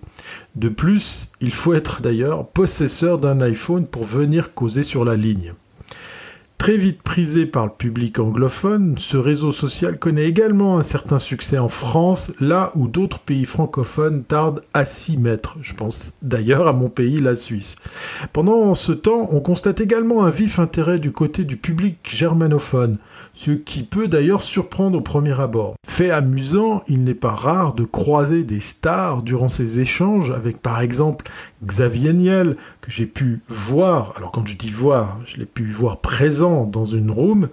De 0.54 0.68
plus, 0.68 1.32
il 1.40 1.54
faut 1.54 1.72
être 1.72 2.02
d'ailleurs 2.02 2.46
possesseur 2.46 3.18
d'un 3.18 3.40
iPhone 3.40 3.86
pour 3.86 4.04
venir 4.04 4.52
causer 4.52 4.82
sur 4.82 5.06
la 5.06 5.16
ligne. 5.16 5.54
Très 6.60 6.76
vite 6.76 7.02
prisé 7.02 7.46
par 7.46 7.64
le 7.64 7.72
public 7.72 8.18
anglophone, 8.18 8.96
ce 8.98 9.16
réseau 9.16 9.50
social 9.50 9.98
connaît 9.98 10.26
également 10.26 10.76
un 10.76 10.82
certain 10.82 11.16
succès 11.16 11.56
en 11.56 11.70
France, 11.70 12.34
là 12.38 12.70
où 12.74 12.86
d'autres 12.86 13.18
pays 13.18 13.46
francophones 13.46 14.24
tardent 14.26 14.60
à 14.74 14.84
s'y 14.84 15.16
mettre. 15.16 15.56
Je 15.62 15.72
pense 15.72 16.12
d'ailleurs 16.20 16.68
à 16.68 16.74
mon 16.74 16.90
pays, 16.90 17.18
la 17.18 17.34
Suisse. 17.34 17.76
Pendant 18.34 18.74
ce 18.74 18.92
temps, 18.92 19.30
on 19.32 19.40
constate 19.40 19.80
également 19.80 20.22
un 20.22 20.28
vif 20.28 20.58
intérêt 20.58 20.98
du 20.98 21.12
côté 21.12 21.44
du 21.44 21.56
public 21.56 21.96
germanophone, 22.04 22.98
ce 23.32 23.52
qui 23.52 23.82
peut 23.82 24.06
d'ailleurs 24.06 24.42
surprendre 24.42 24.98
au 24.98 25.00
premier 25.00 25.40
abord. 25.40 25.76
Fait 25.86 26.10
amusant, 26.10 26.82
il 26.88 27.04
n'est 27.04 27.14
pas 27.14 27.34
rare 27.34 27.72
de 27.72 27.84
croiser 27.84 28.44
des 28.44 28.60
stars 28.60 29.22
durant 29.22 29.48
ces 29.48 29.80
échanges 29.80 30.30
avec 30.30 30.60
par 30.60 30.82
exemple 30.82 31.24
Xavier 31.64 32.12
Niel, 32.12 32.56
que 32.80 32.90
j'ai 32.90 33.06
pu 33.06 33.40
voir, 33.48 34.14
alors 34.16 34.32
quand 34.32 34.46
je 34.46 34.56
dis 34.56 34.70
voir, 34.70 35.20
je 35.26 35.36
l'ai 35.36 35.46
pu 35.46 35.66
voir 35.66 35.98
présent 35.98 36.64
dans 36.64 36.84
une 36.84 37.10
room, 37.10 37.48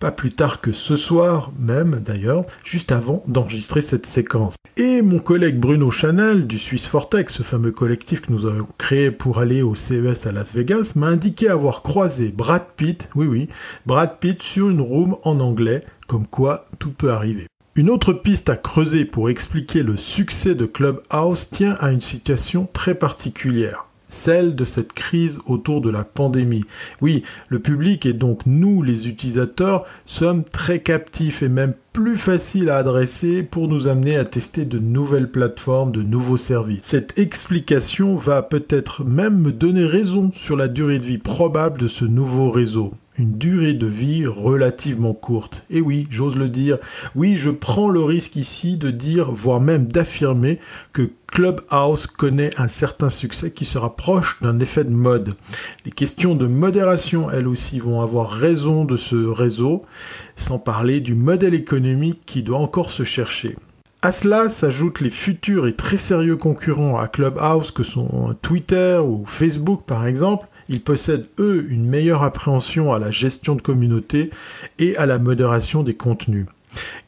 pas 0.00 0.10
plus 0.10 0.32
tard 0.32 0.60
que 0.60 0.72
ce 0.72 0.96
soir 0.96 1.52
même 1.58 2.00
d'ailleurs, 2.04 2.44
juste 2.64 2.92
avant 2.92 3.22
d'enregistrer 3.26 3.82
cette 3.82 4.06
séquence. 4.06 4.56
Et 4.76 5.02
mon 5.02 5.18
collègue 5.18 5.60
Bruno 5.60 5.90
Chanel 5.90 6.46
du 6.46 6.58
Swiss 6.58 6.86
Fortex, 6.86 7.34
ce 7.34 7.42
fameux 7.42 7.72
collectif 7.72 8.22
que 8.22 8.32
nous 8.32 8.46
avons 8.46 8.66
créé 8.78 9.10
pour 9.10 9.38
aller 9.38 9.60
au 9.60 9.74
CES 9.74 10.26
à 10.26 10.32
Las 10.32 10.54
Vegas, 10.54 10.94
m'a 10.96 11.08
indiqué 11.08 11.48
avoir 11.48 11.82
croisé 11.82 12.28
Brad 12.28 12.64
Pitt, 12.76 13.08
oui 13.14 13.26
oui, 13.26 13.48
Brad 13.86 14.18
Pitt 14.18 14.42
sur 14.42 14.70
une 14.70 14.80
room 14.80 15.16
en 15.24 15.40
anglais, 15.40 15.84
comme 16.06 16.26
quoi 16.26 16.64
tout 16.78 16.90
peut 16.90 17.12
arriver. 17.12 17.46
Une 17.74 17.88
autre 17.88 18.12
piste 18.12 18.50
à 18.50 18.56
creuser 18.56 19.06
pour 19.06 19.30
expliquer 19.30 19.82
le 19.82 19.96
succès 19.96 20.54
de 20.54 20.66
Clubhouse 20.66 21.48
tient 21.48 21.74
à 21.80 21.90
une 21.90 22.02
situation 22.02 22.68
très 22.70 22.94
particulière 22.94 23.86
celle 24.12 24.54
de 24.54 24.64
cette 24.64 24.92
crise 24.92 25.40
autour 25.46 25.80
de 25.80 25.90
la 25.90 26.04
pandémie. 26.04 26.64
Oui, 27.00 27.22
le 27.48 27.58
public 27.58 28.06
et 28.06 28.12
donc 28.12 28.42
nous, 28.46 28.82
les 28.82 29.08
utilisateurs, 29.08 29.86
sommes 30.06 30.44
très 30.44 30.80
captifs 30.80 31.42
et 31.42 31.48
même 31.48 31.72
plus 31.92 32.16
faciles 32.18 32.68
à 32.68 32.76
adresser 32.76 33.42
pour 33.42 33.68
nous 33.68 33.88
amener 33.88 34.16
à 34.16 34.24
tester 34.24 34.64
de 34.64 34.78
nouvelles 34.78 35.30
plateformes, 35.30 35.92
de 35.92 36.02
nouveaux 36.02 36.36
services. 36.36 36.84
Cette 36.84 37.18
explication 37.18 38.16
va 38.16 38.42
peut-être 38.42 39.04
même 39.04 39.38
me 39.38 39.52
donner 39.52 39.86
raison 39.86 40.30
sur 40.34 40.56
la 40.56 40.68
durée 40.68 40.98
de 40.98 41.04
vie 41.04 41.18
probable 41.18 41.80
de 41.80 41.88
ce 41.88 42.04
nouveau 42.04 42.50
réseau 42.50 42.92
une 43.18 43.36
durée 43.36 43.74
de 43.74 43.86
vie 43.86 44.26
relativement 44.26 45.12
courte. 45.12 45.64
Et 45.70 45.80
oui, 45.80 46.06
j'ose 46.10 46.36
le 46.36 46.48
dire, 46.48 46.78
oui, 47.14 47.36
je 47.36 47.50
prends 47.50 47.90
le 47.90 48.02
risque 48.02 48.36
ici 48.36 48.76
de 48.76 48.90
dire, 48.90 49.30
voire 49.30 49.60
même 49.60 49.86
d'affirmer, 49.86 50.58
que 50.92 51.10
Clubhouse 51.26 52.06
connaît 52.06 52.50
un 52.58 52.68
certain 52.68 53.10
succès 53.10 53.50
qui 53.50 53.64
se 53.64 53.78
rapproche 53.78 54.38
d'un 54.40 54.60
effet 54.60 54.84
de 54.84 54.90
mode. 54.90 55.34
Les 55.84 55.90
questions 55.90 56.34
de 56.34 56.46
modération, 56.46 57.30
elles 57.30 57.48
aussi, 57.48 57.78
vont 57.78 58.00
avoir 58.00 58.30
raison 58.30 58.84
de 58.84 58.96
ce 58.96 59.16
réseau, 59.16 59.82
sans 60.36 60.58
parler 60.58 61.00
du 61.00 61.14
modèle 61.14 61.54
économique 61.54 62.22
qui 62.26 62.42
doit 62.42 62.58
encore 62.58 62.90
se 62.90 63.04
chercher. 63.04 63.56
À 64.04 64.10
cela 64.10 64.48
s'ajoutent 64.48 65.00
les 65.00 65.10
futurs 65.10 65.68
et 65.68 65.76
très 65.76 65.96
sérieux 65.96 66.36
concurrents 66.36 66.98
à 66.98 67.06
Clubhouse 67.06 67.70
que 67.70 67.84
sont 67.84 68.34
Twitter 68.42 68.98
ou 68.98 69.24
Facebook 69.26 69.82
par 69.86 70.06
exemple, 70.08 70.48
ils 70.72 70.82
possèdent, 70.82 71.26
eux, 71.38 71.66
une 71.68 71.86
meilleure 71.86 72.22
appréhension 72.22 72.92
à 72.92 72.98
la 72.98 73.10
gestion 73.10 73.54
de 73.54 73.62
communauté 73.62 74.30
et 74.78 74.96
à 74.96 75.06
la 75.06 75.18
modération 75.18 75.82
des 75.82 75.94
contenus. 75.94 76.46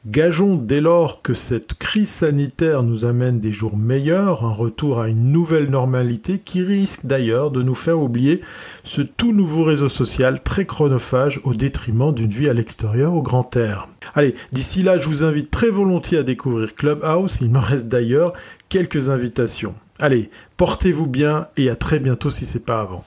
Gageons 0.06 0.56
dès 0.56 0.82
lors 0.82 1.22
que 1.22 1.32
cette 1.32 1.74
crise 1.74 2.10
sanitaire 2.10 2.82
nous 2.82 3.06
amène 3.06 3.40
des 3.40 3.52
jours 3.52 3.76
meilleurs, 3.76 4.44
un 4.44 4.52
retour 4.52 5.00
à 5.00 5.08
une 5.08 5.32
nouvelle 5.32 5.70
normalité 5.70 6.38
qui 6.38 6.62
risque 6.62 7.06
d'ailleurs 7.06 7.50
de 7.50 7.62
nous 7.62 7.74
faire 7.74 7.98
oublier 7.98 8.42
ce 8.84 9.00
tout 9.00 9.32
nouveau 9.32 9.64
réseau 9.64 9.88
social 9.88 10.42
très 10.42 10.66
chronophage 10.66 11.40
au 11.44 11.54
détriment 11.54 12.12
d'une 12.12 12.30
vie 12.30 12.50
à 12.50 12.52
l'extérieur 12.52 13.14
au 13.14 13.22
grand 13.22 13.56
air. 13.56 13.88
Allez, 14.14 14.34
d'ici 14.52 14.82
là, 14.82 14.98
je 14.98 15.08
vous 15.08 15.24
invite 15.24 15.50
très 15.50 15.70
volontiers 15.70 16.18
à 16.18 16.22
découvrir 16.22 16.74
Clubhouse, 16.74 17.38
il 17.40 17.50
me 17.50 17.58
reste 17.58 17.88
d'ailleurs 17.88 18.34
quelques 18.68 19.08
invitations. 19.08 19.74
Allez, 19.98 20.28
portez-vous 20.58 21.06
bien 21.06 21.46
et 21.56 21.70
à 21.70 21.76
très 21.76 21.98
bientôt 21.98 22.28
si 22.28 22.44
c'est 22.44 22.64
pas 22.64 22.80
avant. 22.80 23.04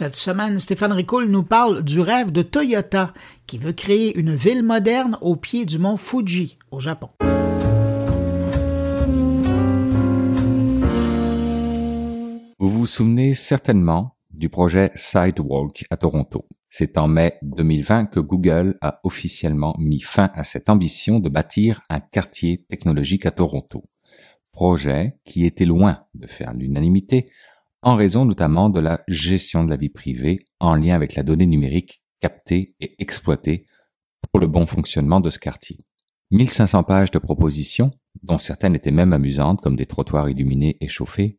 Cette 0.00 0.16
semaine, 0.16 0.58
Stéphane 0.58 0.94
Ricoul 0.94 1.26
nous 1.26 1.42
parle 1.42 1.84
du 1.84 2.00
rêve 2.00 2.32
de 2.32 2.40
Toyota, 2.40 3.12
qui 3.46 3.58
veut 3.58 3.74
créer 3.74 4.18
une 4.18 4.34
ville 4.34 4.62
moderne 4.62 5.18
au 5.20 5.36
pied 5.36 5.66
du 5.66 5.76
mont 5.76 5.98
Fuji, 5.98 6.56
au 6.70 6.80
Japon. 6.80 7.10
Vous 12.58 12.70
vous 12.70 12.86
souvenez 12.86 13.34
certainement 13.34 14.16
du 14.30 14.48
projet 14.48 14.90
Sidewalk 14.94 15.84
à 15.90 15.98
Toronto. 15.98 16.46
C'est 16.70 16.96
en 16.96 17.06
mai 17.06 17.34
2020 17.42 18.06
que 18.06 18.20
Google 18.20 18.78
a 18.80 19.00
officiellement 19.04 19.74
mis 19.78 20.00
fin 20.00 20.30
à 20.32 20.44
cette 20.44 20.70
ambition 20.70 21.20
de 21.20 21.28
bâtir 21.28 21.82
un 21.90 22.00
quartier 22.00 22.64
technologique 22.70 23.26
à 23.26 23.32
Toronto. 23.32 23.84
Projet 24.50 25.18
qui 25.26 25.44
était 25.44 25.66
loin 25.66 26.04
de 26.14 26.26
faire 26.26 26.54
l'unanimité 26.54 27.26
en 27.82 27.94
raison 27.94 28.24
notamment 28.24 28.68
de 28.68 28.80
la 28.80 29.02
gestion 29.08 29.64
de 29.64 29.70
la 29.70 29.76
vie 29.76 29.88
privée 29.88 30.44
en 30.58 30.74
lien 30.74 30.94
avec 30.94 31.14
la 31.14 31.22
donnée 31.22 31.46
numérique 31.46 32.02
captée 32.20 32.74
et 32.80 32.94
exploitée 32.98 33.66
pour 34.30 34.40
le 34.40 34.46
bon 34.46 34.66
fonctionnement 34.66 35.20
de 35.20 35.30
ce 35.30 35.38
quartier. 35.38 35.78
1500 36.30 36.84
pages 36.84 37.10
de 37.10 37.18
propositions, 37.18 37.90
dont 38.22 38.38
certaines 38.38 38.76
étaient 38.76 38.90
même 38.90 39.12
amusantes 39.12 39.60
comme 39.60 39.76
des 39.76 39.86
trottoirs 39.86 40.28
illuminés 40.28 40.76
et 40.80 40.88
chauffés, 40.88 41.38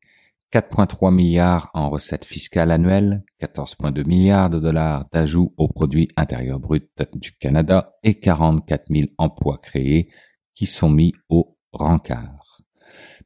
4,3 0.51 1.13
milliards 1.13 1.71
en 1.73 1.89
recettes 1.89 2.25
fiscales 2.25 2.71
annuelles, 2.71 3.23
14,2 3.41 4.05
milliards 4.05 4.49
de 4.49 4.59
dollars 4.59 5.05
d'ajout 5.13 5.53
au 5.55 5.69
produit 5.69 6.09
intérieur 6.17 6.59
brut 6.59 6.89
du 7.13 7.31
Canada 7.33 7.93
et 8.03 8.19
44 8.19 8.87
000 8.91 9.07
emplois 9.17 9.59
créés 9.59 10.07
qui 10.53 10.65
sont 10.65 10.89
mis 10.89 11.13
au 11.29 11.57
rencard. 11.71 12.61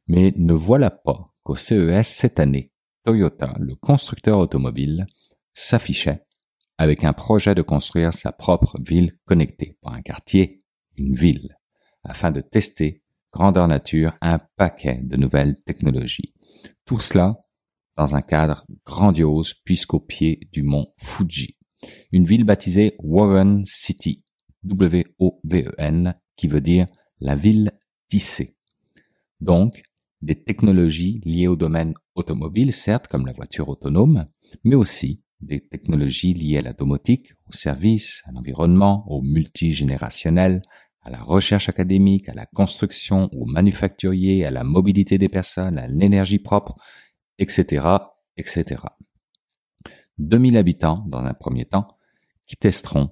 Mais 0.06 0.32
ne 0.36 0.52
voilà 0.52 0.90
pas 0.90 1.34
qu'au 1.42 1.56
CES 1.56 2.06
cette 2.06 2.38
année, 2.38 2.70
Toyota, 3.06 3.54
le 3.60 3.76
constructeur 3.76 4.40
automobile, 4.40 5.06
s'affichait 5.54 6.24
avec 6.76 7.04
un 7.04 7.12
projet 7.12 7.54
de 7.54 7.62
construire 7.62 8.12
sa 8.12 8.32
propre 8.32 8.80
ville 8.80 9.12
connectée, 9.24 9.78
pas 9.80 9.92
un 9.92 10.02
quartier, 10.02 10.58
une 10.96 11.14
ville, 11.14 11.56
afin 12.02 12.32
de 12.32 12.40
tester, 12.40 13.04
grandeur 13.32 13.68
nature, 13.68 14.16
un 14.20 14.40
paquet 14.56 14.98
de 15.04 15.16
nouvelles 15.16 15.54
technologies. 15.64 16.34
Tout 16.84 16.98
cela 16.98 17.36
dans 17.96 18.16
un 18.16 18.22
cadre 18.22 18.66
grandiose 18.84 19.54
puisqu'au 19.64 20.00
pied 20.00 20.40
du 20.50 20.64
mont 20.64 20.92
Fuji. 20.98 21.56
Une 22.10 22.24
ville 22.24 22.44
baptisée 22.44 22.96
Woven 22.98 23.64
City, 23.66 24.24
W-O-V-E-N, 24.64 26.18
qui 26.34 26.48
veut 26.48 26.60
dire 26.60 26.86
la 27.20 27.36
ville 27.36 27.70
tissée. 28.08 28.56
Donc, 29.40 29.82
des 30.22 30.42
technologies 30.42 31.20
liées 31.24 31.46
au 31.46 31.54
domaine 31.54 31.94
automobile, 32.16 32.72
certes, 32.72 33.06
comme 33.08 33.26
la 33.26 33.32
voiture 33.32 33.68
autonome, 33.68 34.26
mais 34.64 34.74
aussi 34.74 35.22
des 35.40 35.60
technologies 35.60 36.34
liées 36.34 36.58
à 36.58 36.62
la 36.62 36.72
domotique, 36.72 37.32
au 37.46 37.52
service, 37.52 38.22
à 38.26 38.32
l'environnement, 38.32 39.04
au 39.08 39.22
multigénérationnel, 39.22 40.62
à 41.02 41.10
la 41.10 41.22
recherche 41.22 41.68
académique, 41.68 42.28
à 42.28 42.34
la 42.34 42.46
construction, 42.46 43.28
au 43.32 43.44
manufacturier, 43.44 44.44
à 44.44 44.50
la 44.50 44.64
mobilité 44.64 45.18
des 45.18 45.28
personnes, 45.28 45.78
à 45.78 45.86
l'énergie 45.86 46.40
propre, 46.40 46.74
etc., 47.38 47.86
etc. 48.36 48.82
2000 50.18 50.56
habitants, 50.56 51.04
dans 51.06 51.18
un 51.18 51.34
premier 51.34 51.66
temps, 51.66 51.86
qui 52.46 52.56
testeront 52.56 53.10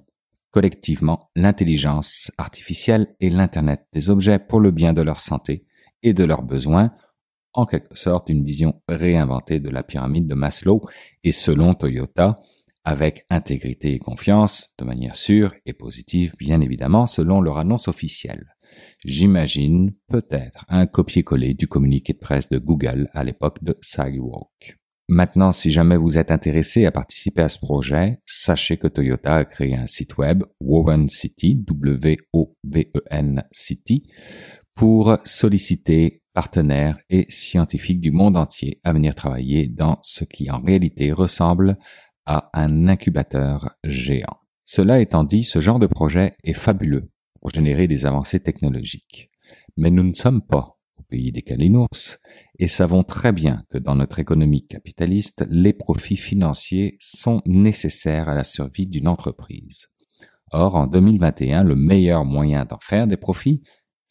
collectivement 0.51 1.29
l'intelligence 1.35 2.31
artificielle 2.37 3.15
et 3.19 3.29
l'Internet 3.29 3.85
des 3.93 4.09
objets 4.09 4.39
pour 4.39 4.59
le 4.59 4.71
bien 4.71 4.93
de 4.93 5.01
leur 5.01 5.19
santé 5.19 5.65
et 6.01 6.13
de 6.13 6.23
leurs 6.23 6.43
besoins, 6.43 6.91
en 7.55 7.65
quelque 7.65 7.97
sorte 7.97 8.29
une 8.29 8.43
vision 8.43 8.81
réinventée 8.87 9.59
de 9.59 9.69
la 9.69 9.83
pyramide 9.83 10.27
de 10.27 10.35
Maslow 10.35 10.81
et 11.23 11.31
selon 11.31 11.73
Toyota, 11.73 12.35
avec 12.83 13.25
intégrité 13.29 13.93
et 13.93 13.99
confiance, 13.99 14.71
de 14.77 14.85
manière 14.85 15.15
sûre 15.15 15.53
et 15.65 15.73
positive, 15.73 16.35
bien 16.37 16.61
évidemment, 16.61 17.07
selon 17.07 17.41
leur 17.41 17.57
annonce 17.57 17.87
officielle. 17.87 18.55
J'imagine 19.03 19.93
peut-être 20.07 20.65
un 20.69 20.85
copier-coller 20.85 21.53
du 21.53 21.67
communiqué 21.67 22.13
de 22.13 22.19
presse 22.19 22.49
de 22.49 22.59
Google 22.59 23.09
à 23.13 23.23
l'époque 23.23 23.63
de 23.63 23.75
Sidewalk. 23.81 24.77
Maintenant, 25.07 25.51
si 25.51 25.69
jamais 25.69 25.97
vous 25.97 26.17
êtes 26.17 26.31
intéressé 26.31 26.85
à 26.85 26.91
participer 26.91 27.43
à 27.43 27.49
ce 27.49 27.59
projet, 27.59 28.19
sachez 28.25 28.77
que 28.77 28.87
Toyota 28.87 29.35
a 29.35 29.45
créé 29.45 29.75
un 29.75 29.85
site 29.85 30.17
web, 30.17 30.43
Woven 30.59 31.09
City, 31.09 31.55
W-O-V-E-N 31.55 33.43
City, 33.51 34.09
pour 34.73 35.17
solliciter 35.23 36.23
partenaires 36.35 36.99
et 37.09 37.25
scientifiques 37.29 38.01
du 38.01 38.11
monde 38.11 38.37
entier 38.37 38.79
à 38.83 38.93
venir 38.93 39.15
travailler 39.15 39.67
dans 39.67 39.97
ce 40.03 40.25
qui 40.25 40.51
en 40.51 40.61
réalité 40.61 41.11
ressemble 41.11 41.77
à 42.25 42.49
un 42.53 42.87
incubateur 42.87 43.71
géant. 43.83 44.37
Cela 44.65 44.99
étant 44.99 45.23
dit, 45.23 45.43
ce 45.43 45.59
genre 45.59 45.79
de 45.79 45.87
projet 45.87 46.35
est 46.43 46.53
fabuleux 46.53 47.09
pour 47.39 47.51
générer 47.51 47.87
des 47.87 48.05
avancées 48.05 48.41
technologiques. 48.41 49.29
Mais 49.77 49.89
nous 49.89 50.03
ne 50.03 50.13
sommes 50.13 50.41
pas 50.41 50.77
au 50.97 51.03
pays 51.03 51.31
des 51.31 51.41
calinours 51.41 52.17
et 52.59 52.67
savons 52.67 53.03
très 53.03 53.31
bien 53.31 53.63
que 53.69 53.77
dans 53.77 53.95
notre 53.95 54.19
économie 54.19 54.67
capitaliste, 54.67 55.45
les 55.49 55.73
profits 55.73 56.17
financiers 56.17 56.97
sont 56.99 57.41
nécessaires 57.45 58.27
à 58.27 58.35
la 58.35 58.43
survie 58.43 58.87
d'une 58.87 59.07
entreprise. 59.07 59.87
Or, 60.51 60.75
en 60.75 60.87
2021, 60.87 61.63
le 61.63 61.75
meilleur 61.75 62.25
moyen 62.25 62.65
d'en 62.65 62.79
faire 62.79 63.07
des 63.07 63.17
profits, 63.17 63.61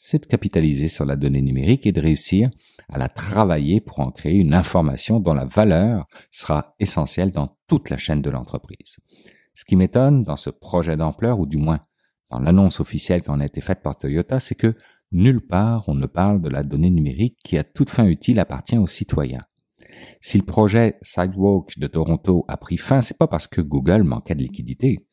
c'est 0.07 0.21
de 0.25 0.27
capitaliser 0.27 0.89
sur 0.89 1.07
la 1.07 1.17
donnée 1.17 1.41
numérique 1.41 1.87
et 1.87 1.93
de 1.93 2.01
réussir 2.03 2.51
à 2.91 2.99
la 2.99 3.09
travailler 3.09 3.81
pour 3.81 4.01
en 4.01 4.11
créer 4.11 4.35
une 4.35 4.53
information 4.53 5.19
dont 5.19 5.33
la 5.33 5.47
valeur 5.47 6.07
sera 6.31 6.75
essentielle 6.79 7.31
dans 7.31 7.57
toute 7.69 7.89
la 7.89 7.97
chaîne 7.97 8.21
de 8.21 8.29
l'entreprise. 8.29 8.99
Ce 9.55 9.65
qui 9.65 9.77
m'étonne 9.77 10.23
dans 10.23 10.37
ce 10.37 10.51
projet 10.51 10.99
d'ampleur, 10.99 11.39
ou 11.39 11.47
du 11.47 11.57
moins 11.57 11.81
dans 12.31 12.39
l'annonce 12.39 12.81
officielle 12.81 13.23
qui 13.23 13.31
en 13.31 13.41
a 13.41 13.47
été 13.47 13.63
faite 13.63 13.81
par 13.83 13.97
Toyota, 13.99 14.41
c'est 14.41 14.55
que 14.55 14.75
nulle 15.11 15.41
part 15.41 15.89
on 15.89 15.95
ne 15.95 16.07
parle 16.07 16.43
de 16.43 16.51
la 16.51 16.63
donnée 16.63 16.91
numérique 16.91 17.39
qui 17.43 17.57
à 17.57 17.65
toute 17.65 17.89
fin 17.89 18.05
utile 18.05 18.39
appartient 18.41 18.77
aux 18.77 18.87
citoyens. 18.87 19.41
Si 20.21 20.37
le 20.37 20.45
projet 20.45 20.99
Sidewalk 21.01 21.79
de 21.79 21.87
Toronto 21.87 22.45
a 22.47 22.59
pris 22.59 22.77
fin, 22.77 23.01
c'est 23.01 23.17
pas 23.17 23.27
parce 23.27 23.47
que 23.47 23.63
Google 23.63 24.03
manquait 24.03 24.35
de 24.35 24.43
liquidité. 24.43 25.07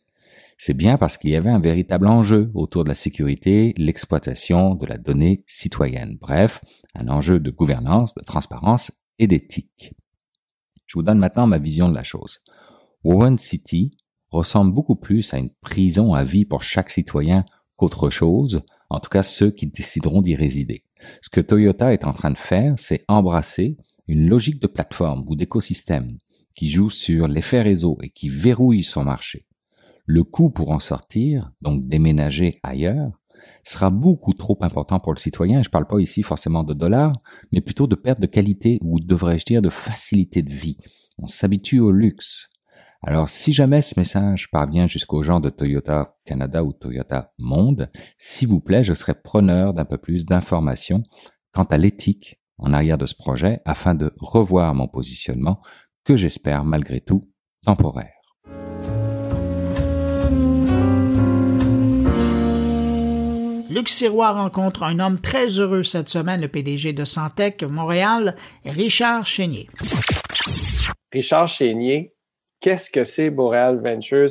C'est 0.63 0.75
bien 0.75 0.99
parce 0.99 1.17
qu'il 1.17 1.31
y 1.31 1.35
avait 1.35 1.49
un 1.49 1.59
véritable 1.59 2.05
enjeu 2.05 2.51
autour 2.53 2.83
de 2.83 2.89
la 2.89 2.95
sécurité, 2.95 3.73
l'exploitation 3.77 4.75
de 4.75 4.85
la 4.85 4.99
donnée 4.99 5.43
citoyenne. 5.47 6.19
Bref, 6.21 6.61
un 6.93 7.07
enjeu 7.07 7.39
de 7.39 7.49
gouvernance, 7.49 8.13
de 8.13 8.21
transparence 8.21 8.91
et 9.17 9.25
d'éthique. 9.25 9.95
Je 10.85 10.99
vous 10.99 11.01
donne 11.01 11.17
maintenant 11.17 11.47
ma 11.47 11.57
vision 11.57 11.89
de 11.89 11.95
la 11.95 12.03
chose. 12.03 12.41
Warren 13.03 13.39
City 13.39 13.97
ressemble 14.29 14.71
beaucoup 14.71 14.95
plus 14.95 15.33
à 15.33 15.39
une 15.39 15.49
prison 15.61 16.13
à 16.13 16.23
vie 16.23 16.45
pour 16.45 16.61
chaque 16.61 16.91
citoyen 16.91 17.43
qu'autre 17.75 18.11
chose, 18.11 18.61
en 18.91 18.99
tout 18.99 19.09
cas 19.09 19.23
ceux 19.23 19.49
qui 19.49 19.65
décideront 19.65 20.21
d'y 20.21 20.35
résider. 20.35 20.83
Ce 21.23 21.31
que 21.31 21.41
Toyota 21.41 21.91
est 21.91 22.05
en 22.05 22.13
train 22.13 22.29
de 22.29 22.37
faire, 22.37 22.75
c'est 22.77 23.03
embrasser 23.07 23.77
une 24.07 24.29
logique 24.29 24.61
de 24.61 24.67
plateforme 24.67 25.23
ou 25.27 25.35
d'écosystème 25.35 26.19
qui 26.53 26.69
joue 26.69 26.91
sur 26.91 27.27
l'effet 27.27 27.63
réseau 27.63 27.97
et 28.03 28.11
qui 28.11 28.29
verrouille 28.29 28.83
son 28.83 29.03
marché. 29.03 29.47
Le 30.13 30.25
coût 30.25 30.49
pour 30.49 30.71
en 30.71 30.79
sortir, 30.79 31.53
donc 31.61 31.87
déménager 31.87 32.59
ailleurs, 32.63 33.17
sera 33.63 33.89
beaucoup 33.89 34.33
trop 34.33 34.57
important 34.59 34.99
pour 34.99 35.13
le 35.13 35.17
citoyen. 35.17 35.63
Je 35.63 35.69
ne 35.69 35.71
parle 35.71 35.87
pas 35.87 36.01
ici 36.01 36.21
forcément 36.21 36.65
de 36.65 36.73
dollars, 36.73 37.13
mais 37.53 37.61
plutôt 37.61 37.87
de 37.87 37.95
perte 37.95 38.19
de 38.19 38.27
qualité 38.27 38.77
ou 38.83 38.99
devrais-je 38.99 39.45
dire 39.45 39.61
de 39.61 39.69
facilité 39.69 40.41
de 40.41 40.51
vie. 40.51 40.75
On 41.17 41.27
s'habitue 41.27 41.79
au 41.79 41.93
luxe. 41.93 42.49
Alors 43.01 43.29
si 43.29 43.53
jamais 43.53 43.81
ce 43.81 43.97
message 43.97 44.51
parvient 44.51 44.85
jusqu'aux 44.85 45.23
gens 45.23 45.39
de 45.39 45.49
Toyota 45.49 46.17
Canada 46.25 46.65
ou 46.65 46.73
Toyota 46.73 47.31
Monde, 47.37 47.89
s'il 48.17 48.49
vous 48.49 48.59
plaît, 48.59 48.83
je 48.83 48.93
serai 48.93 49.13
preneur 49.13 49.73
d'un 49.73 49.85
peu 49.85 49.97
plus 49.97 50.25
d'informations 50.25 51.03
quant 51.53 51.63
à 51.63 51.77
l'éthique 51.77 52.41
en 52.57 52.73
arrière 52.73 52.97
de 52.97 53.05
ce 53.05 53.15
projet 53.15 53.61
afin 53.63 53.95
de 53.95 54.11
revoir 54.17 54.75
mon 54.75 54.89
positionnement 54.89 55.61
que 56.03 56.17
j'espère 56.17 56.65
malgré 56.65 56.99
tout 56.99 57.31
temporaire. 57.63 58.20
Luc 63.73 63.87
Sirois 63.87 64.31
rencontre 64.31 64.83
un 64.83 64.99
homme 64.99 65.21
très 65.21 65.47
heureux 65.59 65.83
cette 65.83 66.09
semaine, 66.09 66.41
le 66.41 66.49
PDG 66.49 66.91
de 66.91 67.05
Santec 67.05 67.63
Montréal, 67.63 68.35
Richard 68.65 69.25
Chénier. 69.25 69.69
Richard 71.13 71.47
Chénier, 71.47 72.13
qu'est-ce 72.59 72.91
que 72.91 73.05
c'est 73.05 73.29
Boreal 73.29 73.79
Ventures? 73.81 74.27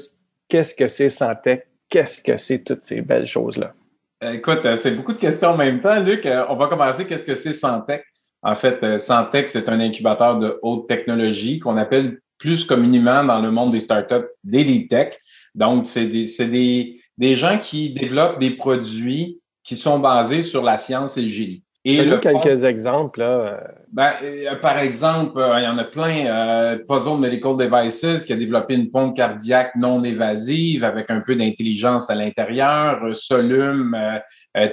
Qu'est-ce 0.47 0.75
que 0.75 0.89
c'est 0.89 1.09
Santec? 1.09 1.67
Qu'est-ce 1.89 2.23
que 2.23 2.37
c'est 2.37 2.59
toutes 2.59 2.83
ces 2.83 3.01
belles 3.01 3.27
choses-là? 3.27 3.73
Écoute, 4.21 4.67
euh, 4.67 4.77
c'est 4.77 4.91
beaucoup 4.91 5.15
de 5.15 5.19
questions 5.19 5.49
en 5.49 5.57
même 5.57 5.81
temps, 5.81 5.99
Luc. 6.01 6.27
Euh, 6.27 6.45
on 6.51 6.57
va 6.57 6.67
commencer. 6.67 7.07
Qu'est-ce 7.07 7.25
que 7.25 7.35
c'est 7.35 7.55
Santec? 7.55 8.05
En 8.43 8.55
fait, 8.55 8.79
euh, 8.83 8.99
Santec, 8.99 9.49
c'est 9.49 9.71
un 9.71 9.81
incubateur 9.81 10.37
de 10.37 10.59
haute 10.61 10.87
technologie 10.87 11.59
qu'on 11.61 11.79
appelle 11.79 12.19
plus 12.37 12.67
communément 12.67 13.25
dans 13.25 13.41
le 13.41 13.51
monde 13.51 13.73
des 13.73 13.81
startups 13.81 14.29
des 14.45 14.87
tech. 14.87 15.15
Donc, 15.55 15.87
c'est 15.87 16.07
des, 16.07 16.27
des, 16.39 17.00
des 17.21 17.35
gens 17.35 17.59
qui 17.59 17.93
développent 17.93 18.41
des 18.41 18.51
produits 18.51 19.41
qui 19.63 19.77
sont 19.77 19.99
basés 19.99 20.43
sur 20.43 20.65
la 20.65 20.79
science 20.79 21.19
et 21.19 21.23
le 21.23 21.29
génie. 21.29 21.63
Et 21.85 22.03
le 22.03 22.17
quelques 22.17 22.65
exemples. 22.65 23.21
Là. 23.21 23.27
Euh. 23.27 23.61
Ben, 23.93 24.13
euh, 24.23 24.57
par 24.57 24.79
exemple, 24.79 25.39
euh, 25.39 25.61
il 25.61 25.65
y 25.65 25.67
en 25.67 25.79
a 25.79 25.85
plein. 25.85 26.27
Euh, 26.27 26.79
Puzzle 26.87 27.19
Medical 27.19 27.57
Devices 27.57 28.25
qui 28.25 28.33
a 28.33 28.37
développé 28.37 28.75
une 28.75 28.91
pompe 28.91 29.17
cardiaque 29.17 29.75
non 29.77 30.03
évasive 30.03 30.83
avec 30.83 31.11
un 31.11 31.21
peu 31.21 31.37
d'intelligence 31.37 32.09
à 32.11 32.15
l'intérieur. 32.15 33.01
Solum 33.15 33.97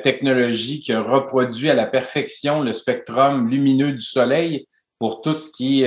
Technologie 0.04 0.82
qui 0.82 0.93
a 0.93 1.02
reproduit 1.02 1.70
à 1.70 1.74
la 1.74 1.86
perfection 1.86 2.62
le 2.62 2.74
spectrum 2.74 3.50
lumineux 3.50 3.91
du 3.91 4.02
soleil 4.02 4.66
pour 5.00 5.22
tout 5.22 5.34
ce 5.34 5.50
qui, 5.52 5.86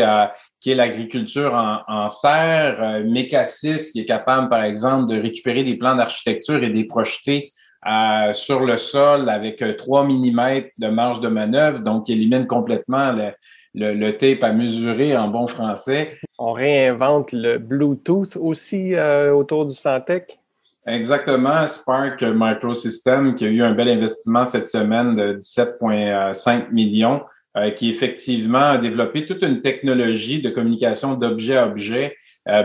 qui 0.60 0.70
est 0.70 0.74
l'agriculture 0.74 1.54
en, 1.54 1.80
en, 1.88 2.08
serre. 2.08 2.82
Euh, 2.82 3.02
qui 3.04 4.00
est 4.00 4.04
capable, 4.06 4.48
par 4.48 4.62
exemple, 4.62 5.10
de 5.10 5.20
récupérer 5.20 5.64
des 5.64 5.76
plans 5.76 5.96
d'architecture 5.96 6.62
et 6.62 6.70
des 6.70 6.84
projeter 6.84 7.52
euh, 7.86 8.34
sur 8.34 8.60
le 8.60 8.76
sol 8.76 9.30
avec 9.30 9.64
3 9.78 10.02
euh, 10.02 10.06
mm 10.06 10.62
de 10.76 10.88
marge 10.88 11.20
de 11.20 11.28
manœuvre, 11.28 11.78
donc 11.78 12.04
qui 12.06 12.12
élimine 12.12 12.46
complètement 12.46 13.12
le, 13.12 13.94
le, 13.94 14.10
tape 14.18 14.42
à 14.42 14.52
mesurer 14.52 15.16
en 15.16 15.28
bon 15.28 15.46
français. 15.46 16.12
On 16.38 16.52
réinvente 16.52 17.32
le 17.32 17.56
Bluetooth 17.56 18.36
aussi 18.36 18.94
euh, 18.94 19.32
autour 19.32 19.64
du 19.64 19.74
Santec? 19.74 20.38
Exactement, 20.86 21.66
Spark 21.66 22.22
Microsystem 22.22 23.34
qui 23.34 23.46
a 23.46 23.48
eu 23.48 23.62
un 23.62 23.72
bel 23.72 23.88
investissement 23.88 24.44
cette 24.44 24.68
semaine 24.68 25.16
de 25.16 25.38
17,5 25.40 26.70
millions, 26.72 27.22
qui 27.76 27.90
effectivement 27.90 28.70
a 28.70 28.78
développé 28.78 29.26
toute 29.26 29.42
une 29.42 29.60
technologie 29.60 30.40
de 30.40 30.50
communication 30.50 31.14
d'objet 31.14 31.56
à 31.56 31.66
objet 31.66 32.16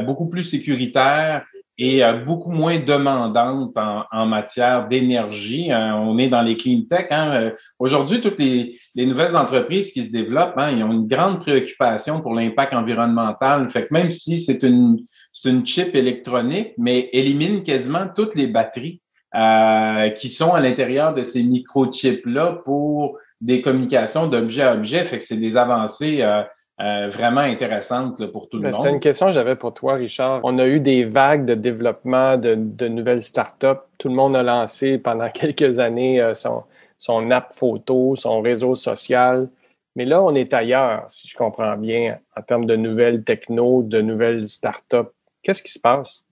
beaucoup 0.06 0.30
plus 0.30 0.44
sécuritaire, 0.44 1.44
et 1.78 2.04
euh, 2.04 2.14
beaucoup 2.14 2.52
moins 2.52 2.80
demandante 2.80 3.76
en, 3.78 4.06
en 4.12 4.26
matière 4.26 4.88
d'énergie. 4.88 5.72
Hein. 5.72 5.96
on 5.96 6.18
est 6.18 6.30
dans 6.30 6.42
les 6.42 6.56
clean 6.56 6.84
tech. 6.90 7.08
Hein. 7.12 7.32
Euh, 7.32 7.52
aujourd'hui, 7.80 8.22
toutes 8.22 8.40
les, 8.40 8.80
les, 8.96 9.06
nouvelles 9.06 9.36
entreprises 9.36 9.92
qui 9.92 10.04
se 10.04 10.12
développent, 10.12 10.58
hein, 10.58 10.72
ils 10.72 10.84
ont 10.84 10.92
une 10.92 11.08
grande 11.08 11.42
préoccupation 11.42 12.22
pour 12.22 12.34
l'impact 12.34 12.74
environnemental. 12.74 13.70
Fait 13.70 13.88
que 13.88 13.94
même 13.94 14.12
si 14.12 14.40
c'est 14.40 14.64
une, 14.64 15.00
c'est 15.34 15.50
une 15.50 15.66
chip 15.66 15.96
électronique, 15.96 16.74
mais 16.78 17.10
élimine 17.12 17.64
quasiment 17.64 18.08
toutes 18.16 18.36
les 18.36 18.48
batteries 18.48 19.02
euh, 19.36 20.10
qui 20.12 20.30
sont 20.30 20.54
à 20.54 20.62
l'intérieur 20.62 21.14
de 21.14 21.24
ces 21.24 21.44
microchips-là 21.44 22.62
pour 22.64 23.18
des 23.42 23.62
communications 23.62 24.28
d'objet 24.28 24.64
à 24.64 24.74
objet. 24.74 25.04
Fait 25.06 25.18
que 25.18 25.24
c'est 25.24 25.38
des 25.38 25.58
avancées 25.58 26.22
euh, 26.22 26.44
euh, 26.82 27.10
vraiment 27.10 27.42
intéressante 27.42 28.26
pour 28.32 28.50
tout 28.50 28.58
le 28.58 28.64
monde. 28.64 28.74
C'était 28.74 28.90
une 28.90 29.00
question 29.00 29.28
que 29.28 29.32
j'avais 29.32 29.56
pour 29.56 29.74
toi, 29.74 29.94
Richard. 29.96 30.42
On 30.44 30.60
a 30.60 30.68
eu 30.68 30.80
des 30.80 31.06
vagues 31.06 31.46
de 31.46 31.54
développement 31.54 32.38
de, 32.38 32.56
de 32.56 32.88
nouvelles 32.88 33.24
startups. 33.24 33.82
Tout 33.98 34.10
le 34.10 34.16
monde 34.16 34.36
a 34.36 34.44
lancé 34.44 34.98
pendant 34.98 35.30
quelques 35.34 35.80
années 35.80 36.22
euh, 36.22 36.34
son, 36.34 36.64
son 36.98 37.32
app 37.32 37.54
photo, 37.54 38.16
son 38.16 38.42
réseau 38.42 38.76
social. 38.76 39.50
Mais 39.96 40.04
là, 40.04 40.22
on 40.22 40.36
est 40.36 40.54
ailleurs, 40.54 41.06
si 41.08 41.28
je 41.30 41.38
comprends 41.38 41.78
bien, 41.78 42.18
en 42.36 42.42
termes 42.42 42.66
de 42.66 42.76
nouvelles 42.76 43.24
techno, 43.24 43.82
de 43.82 44.02
nouvelles 44.02 44.50
startups. 44.50 45.10
Qu'est-ce 45.42 45.64
qui 45.64 45.72
se 45.72 45.80
passe? 45.80 46.26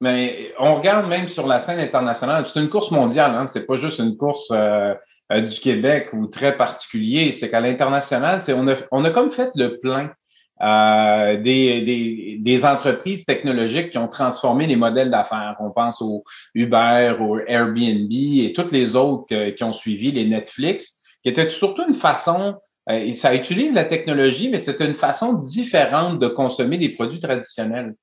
Mais 0.00 0.52
on 0.58 0.76
regarde 0.76 1.06
même 1.08 1.28
sur 1.28 1.46
la 1.46 1.60
scène 1.60 1.78
internationale. 1.78 2.46
C'est 2.46 2.60
une 2.60 2.70
course 2.70 2.90
mondiale, 2.90 3.32
hein? 3.34 3.46
c'est 3.46 3.66
pas 3.66 3.76
juste 3.76 3.98
une 3.98 4.16
course 4.16 4.48
euh, 4.50 4.94
euh, 5.32 5.42
du 5.42 5.60
Québec 5.60 6.08
ou 6.12 6.26
très 6.26 6.56
particulier, 6.56 7.30
c'est 7.30 7.50
qu'à 7.50 7.60
l'international, 7.60 8.40
on 8.90 9.04
a, 9.04 9.10
comme 9.10 9.30
fait 9.30 9.50
le 9.54 9.78
plein 9.78 10.10
euh, 10.62 11.40
des, 11.40 12.64
entreprises 12.64 13.24
technologiques 13.24 13.90
qui 13.90 13.98
ont 13.98 14.08
transformé 14.08 14.66
les 14.66 14.76
modèles 14.76 15.10
d'affaires. 15.10 15.56
On 15.60 15.70
pense 15.70 16.02
au 16.02 16.24
Uber, 16.54 17.16
au 17.20 17.38
Airbnb 17.46 18.10
et 18.10 18.52
toutes 18.54 18.72
les 18.72 18.96
autres 18.96 19.50
qui 19.50 19.64
ont 19.64 19.72
suivi, 19.72 20.12
les 20.12 20.26
Netflix, 20.26 20.96
qui 21.22 21.28
étaient 21.28 21.48
surtout 21.48 21.84
une 21.86 21.94
façon, 21.94 22.56
euh, 22.90 23.12
ça 23.12 23.34
utilise 23.34 23.72
la 23.72 23.84
technologie, 23.84 24.48
mais 24.48 24.58
c'était 24.58 24.86
une 24.86 24.94
façon 24.94 25.34
différente 25.34 26.18
de 26.18 26.28
consommer 26.28 26.78
des 26.78 26.90
produits 26.90 27.20
traditionnels. 27.20 27.94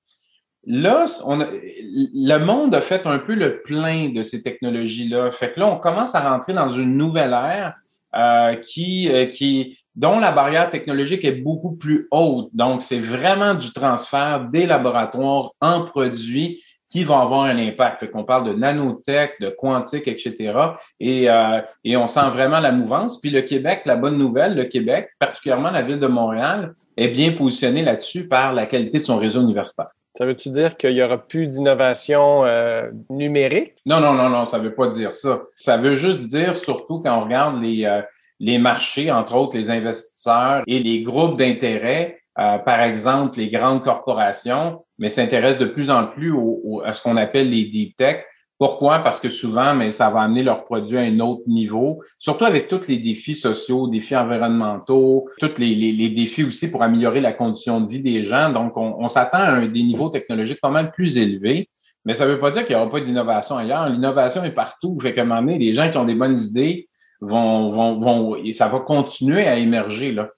Là, 0.66 1.06
on 1.24 1.38
le 1.38 2.38
monde 2.40 2.76
a 2.76 2.82
fait 2.82 3.06
un 3.06 3.20
peu 3.20 3.36
le 3.36 3.62
plein 3.62 4.10
de 4.10 4.24
ces 4.24 4.42
technologies-là. 4.42 5.32
Fait 5.32 5.52
que 5.52 5.60
là, 5.60 5.68
on 5.68 5.78
commence 5.78 6.16
à 6.16 6.30
rentrer 6.30 6.54
dans 6.54 6.70
une 6.70 6.98
nouvelle 6.98 7.32
ère 7.34 7.74
euh, 8.16 8.56
qui, 8.56 9.10
euh, 9.10 9.26
qui, 9.26 9.78
dont 9.96 10.20
la 10.20 10.32
barrière 10.32 10.70
technologique 10.70 11.24
est 11.24 11.42
beaucoup 11.42 11.76
plus 11.76 12.08
haute. 12.12 12.50
Donc, 12.54 12.82
c'est 12.82 13.00
vraiment 13.00 13.54
du 13.54 13.72
transfert 13.72 14.48
des 14.52 14.66
laboratoires 14.66 15.52
en 15.62 15.84
produits 15.84 16.62
qui 16.90 17.04
vont 17.04 17.20
avoir 17.20 17.42
un 17.42 17.58
impact. 17.58 18.00
Fait 18.00 18.10
qu'on 18.10 18.24
parle 18.24 18.48
de 18.48 18.54
nanotech, 18.54 19.40
de 19.42 19.50
quantique, 19.50 20.08
etc. 20.08 20.54
Et, 21.00 21.30
euh, 21.30 21.62
et 21.84 21.98
on 21.98 22.08
sent 22.08 22.30
vraiment 22.30 22.60
la 22.60 22.72
mouvance. 22.72 23.20
Puis 23.20 23.30
le 23.30 23.42
Québec, 23.42 23.82
la 23.86 23.98
bonne 23.98 24.18
nouvelle, 24.18 24.56
le 24.56 24.66
Québec, 24.66 25.10
particulièrement 25.20 25.72
la 25.72 25.82
ville 25.82 26.00
de 26.00 26.08
Montréal, 26.08 26.74
est 26.96 27.10
bien 27.10 27.34
positionné 27.34 27.84
là-dessus 27.84 28.28
par 28.28 28.54
la 28.54 28.66
qualité 28.66 29.00
de 29.00 29.04
son 29.04 29.18
réseau 29.18 29.42
universitaire. 29.42 29.92
Ça 30.18 30.26
veut-tu 30.26 30.50
dire 30.50 30.78
qu'il 30.78 30.96
n'y 30.96 31.04
aura 31.04 31.20
plus 31.20 31.46
d'innovation 31.46 32.44
euh, 32.44 32.90
numérique? 33.12 33.74
Non, 33.86 34.00
non, 34.00 34.16
non, 34.16 34.30
non, 34.30 34.46
ça 34.46 34.58
ne 34.58 34.64
veut 34.64 34.74
pas 34.74 34.88
dire 34.88 35.14
ça. 35.14 35.44
Ça 35.60 35.78
veut 35.78 35.96
juste 35.96 36.24
dire, 36.24 36.58
surtout 36.58 37.02
quand 37.02 37.20
on 37.20 37.26
regarde 37.26 37.62
les, 37.62 37.86
euh, 37.86 38.02
les 38.40 38.58
marchés, 38.58 39.12
entre 39.12 39.36
autres 39.36 39.56
les 39.56 39.70
investisseurs 39.70 40.64
et 40.66 40.80
les 40.80 41.04
groupes 41.04 41.38
d'intérêt, 41.38 42.18
euh, 42.40 42.58
par 42.58 42.82
exemple 42.82 43.38
les 43.38 43.52
grandes 43.52 43.84
corporations, 43.84 44.84
mais 44.98 45.10
s'intéressent 45.10 45.60
de 45.60 45.72
plus 45.72 45.92
en 45.92 46.08
plus 46.08 46.32
au, 46.32 46.82
à 46.84 46.94
ce 46.94 47.04
qu'on 47.04 47.16
appelle 47.16 47.52
les 47.52 47.66
deep 47.66 47.96
tech 47.96 48.26
Pourquoi? 48.60 49.00
Parce 49.00 49.20
que 49.20 49.30
souvent, 49.30 49.76
mais 49.76 49.92
ça 49.92 50.10
va 50.10 50.22
amener 50.22 50.42
leurs 50.42 50.66
produits 50.66 50.98
à 50.98 51.02
un 51.02 51.20
autre 51.20 51.44
niveau, 51.46 52.02
surtout 52.18 52.46
avec 52.46 52.68
tous 52.68 52.88
les 52.88 52.98
défis 52.98 53.36
sociaux, 53.36 53.88
défis 53.88 54.16
environnementaux, 54.16 55.30
tous 55.40 55.60
les, 55.60 56.10
défis 56.10 56.44
aussi 56.44 56.68
pour 56.68 56.82
améliorer 56.82 57.22
la 57.22 57.34
condition 57.34 57.82
de 57.82 57.90
vie 57.90 58.02
des 58.02 58.24
gens. 58.24 58.52
Donc, 58.52 58.76
on, 58.76 59.08
s'attend 59.10 59.38
à 59.38 59.60
des 59.68 59.84
niveaux 59.84 60.10
technologiques 60.10 60.58
quand 60.62 60.72
même 60.72 60.90
plus 60.90 61.18
élevés. 61.18 61.70
Mais 62.04 62.16
ça 62.16 62.26
ne 62.26 62.32
veut 62.32 62.40
pas 62.40 62.50
dire 62.50 62.66
qu'il 62.66 62.76
n'y 62.76 62.82
aura 62.82 62.90
pas 62.90 63.02
d'innovation 63.02 63.58
ailleurs. 63.58 63.90
L'innovation 63.90 64.44
est 64.44 64.52
partout. 64.52 64.98
Fait 65.02 65.14
qu'à 65.14 65.22
un 65.22 65.26
moment 65.26 65.56
les 65.58 65.74
gens 65.74 65.92
qui 65.92 65.98
ont 65.98 66.06
des 66.06 66.16
bonnes 66.16 66.40
idées 66.40 66.88
vont, 67.22 67.70
vont, 67.72 68.00
vont 68.00 68.36
et 68.38 68.54
ça 68.54 68.70
va 68.70 68.80
continuer 68.80 69.46
à 69.48 69.58
émerger. 69.58 70.14
Là. 70.14 70.30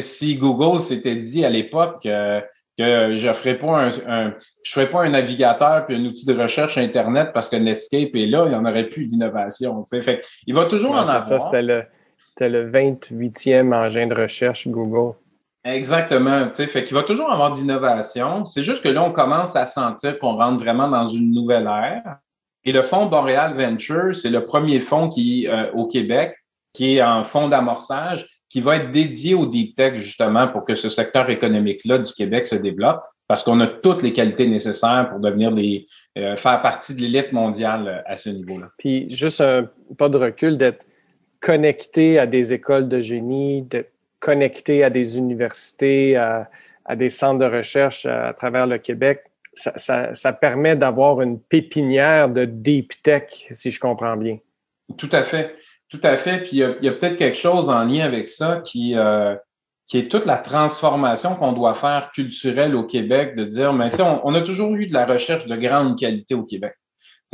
Si 0.00 0.36
Google 0.36 0.82
s'était 0.88 1.16
dit 1.16 1.44
à 1.44 1.50
l'époque 1.50 2.06
que 2.78 3.16
je 3.16 3.32
ferais 3.32 3.56
pas 3.56 3.90
un, 4.06 4.34
je 4.62 4.72
ferais 4.72 4.90
pas 4.90 5.02
un 5.02 5.10
navigateur 5.10 5.86
puis 5.86 5.96
un 5.96 6.04
outil 6.04 6.26
de 6.26 6.34
recherche 6.34 6.76
Internet 6.76 7.30
parce 7.32 7.48
que 7.48 7.56
Netscape 7.56 8.14
est 8.14 8.26
là, 8.26 8.44
il 8.46 8.50
n'y 8.50 8.54
en 8.54 8.64
aurait 8.64 8.88
plus 8.88 9.06
d'innovation. 9.06 9.84
Fait 9.86 10.22
il 10.46 10.54
va 10.54 10.66
toujours 10.66 10.92
en 10.92 10.98
avoir. 10.98 11.22
Ça, 11.22 11.38
c'était 11.38 11.62
le, 11.62 11.84
le 12.40 12.70
28e 12.70 13.72
engin 13.74 14.06
de 14.06 14.14
recherche 14.14 14.68
Google. 14.68 15.16
Exactement. 15.64 16.48
Fait 16.54 16.84
qu'il 16.84 16.94
va 16.94 17.02
toujours 17.02 17.32
avoir 17.32 17.54
d'innovation. 17.54 18.44
C'est 18.44 18.62
juste 18.62 18.82
que 18.82 18.88
là, 18.88 19.02
on 19.02 19.10
commence 19.10 19.56
à 19.56 19.66
sentir 19.66 20.18
qu'on 20.18 20.36
rentre 20.36 20.62
vraiment 20.62 20.88
dans 20.88 21.06
une 21.06 21.32
nouvelle 21.32 21.66
ère. 21.66 22.18
Et 22.64 22.72
le 22.72 22.82
fonds 22.82 23.06
Boreal 23.06 23.54
Venture, 23.54 24.14
c'est 24.14 24.30
le 24.30 24.44
premier 24.44 24.80
fonds 24.80 25.08
qui, 25.08 25.48
euh, 25.48 25.70
au 25.72 25.86
Québec, 25.86 26.36
qui 26.74 26.96
est 26.96 27.00
un 27.00 27.24
fonds 27.24 27.48
d'amorçage, 27.48 28.26
qui 28.48 28.60
va 28.60 28.76
être 28.76 28.92
dédié 28.92 29.34
au 29.34 29.46
deep 29.46 29.76
tech 29.76 29.96
justement 29.96 30.48
pour 30.48 30.64
que 30.64 30.74
ce 30.74 30.88
secteur 30.88 31.28
économique-là 31.30 31.98
du 31.98 32.12
Québec 32.12 32.46
se 32.46 32.56
développe, 32.56 33.02
parce 33.28 33.42
qu'on 33.42 33.60
a 33.60 33.66
toutes 33.66 34.02
les 34.02 34.12
qualités 34.12 34.46
nécessaires 34.46 35.08
pour 35.10 35.18
devenir 35.18 35.50
les 35.50 35.86
euh, 36.16 36.36
faire 36.36 36.62
partie 36.62 36.94
de 36.94 37.00
l'élite 37.00 37.32
mondiale 37.32 37.88
euh, 37.88 38.12
à 38.12 38.16
ce 38.16 38.30
niveau-là. 38.30 38.68
Puis 38.78 39.10
juste 39.10 39.40
un 39.40 39.68
pas 39.98 40.08
de 40.08 40.16
recul 40.16 40.56
d'être 40.56 40.86
connecté 41.40 42.18
à 42.18 42.26
des 42.26 42.52
écoles 42.52 42.88
de 42.88 43.00
génie, 43.00 43.62
d'être 43.62 43.92
connecté 44.20 44.84
à 44.84 44.90
des 44.90 45.18
universités, 45.18 46.16
à, 46.16 46.48
des 46.96 47.10
centres 47.10 47.38
de 47.38 47.56
recherche 47.56 48.06
à, 48.06 48.32
travers 48.32 48.66
le 48.66 48.78
Québec. 48.78 49.24
Ça, 49.54 50.14
ça 50.14 50.32
permet 50.32 50.76
d'avoir 50.76 51.22
une 51.22 51.40
pépinière 51.40 52.28
de 52.28 52.44
deep 52.44 53.02
tech, 53.02 53.48
si 53.50 53.70
je 53.70 53.80
comprends 53.80 54.16
bien. 54.16 54.38
Tout 54.96 55.08
à 55.12 55.22
fait. 55.22 55.54
Tout 55.88 56.00
à 56.02 56.16
fait. 56.16 56.40
Puis 56.40 56.56
il 56.56 56.58
y 56.58 56.88
a, 56.88 56.92
peut-être 56.92 57.16
quelque 57.16 57.38
chose 57.38 57.70
en 57.70 57.84
lien 57.84 58.04
avec 58.04 58.28
ça 58.28 58.60
qui, 58.64 58.96
euh, 58.96 59.36
qui 59.86 59.98
est 59.98 60.08
toute 60.08 60.26
la 60.26 60.36
transformation 60.36 61.36
qu'on 61.36 61.52
doit 61.52 61.74
faire 61.74 62.10
culturelle 62.12 62.74
au 62.74 62.84
Québec, 62.84 63.36
de 63.36 63.44
dire, 63.44 63.72
mais 63.72 63.90
on, 64.00 64.34
a 64.34 64.40
toujours 64.40 64.74
eu 64.74 64.86
de 64.86 64.94
la 64.94 65.06
recherche 65.06 65.46
de 65.46 65.56
grande 65.56 65.98
qualité 65.98 66.34
au 66.34 66.44
Québec. 66.44 66.72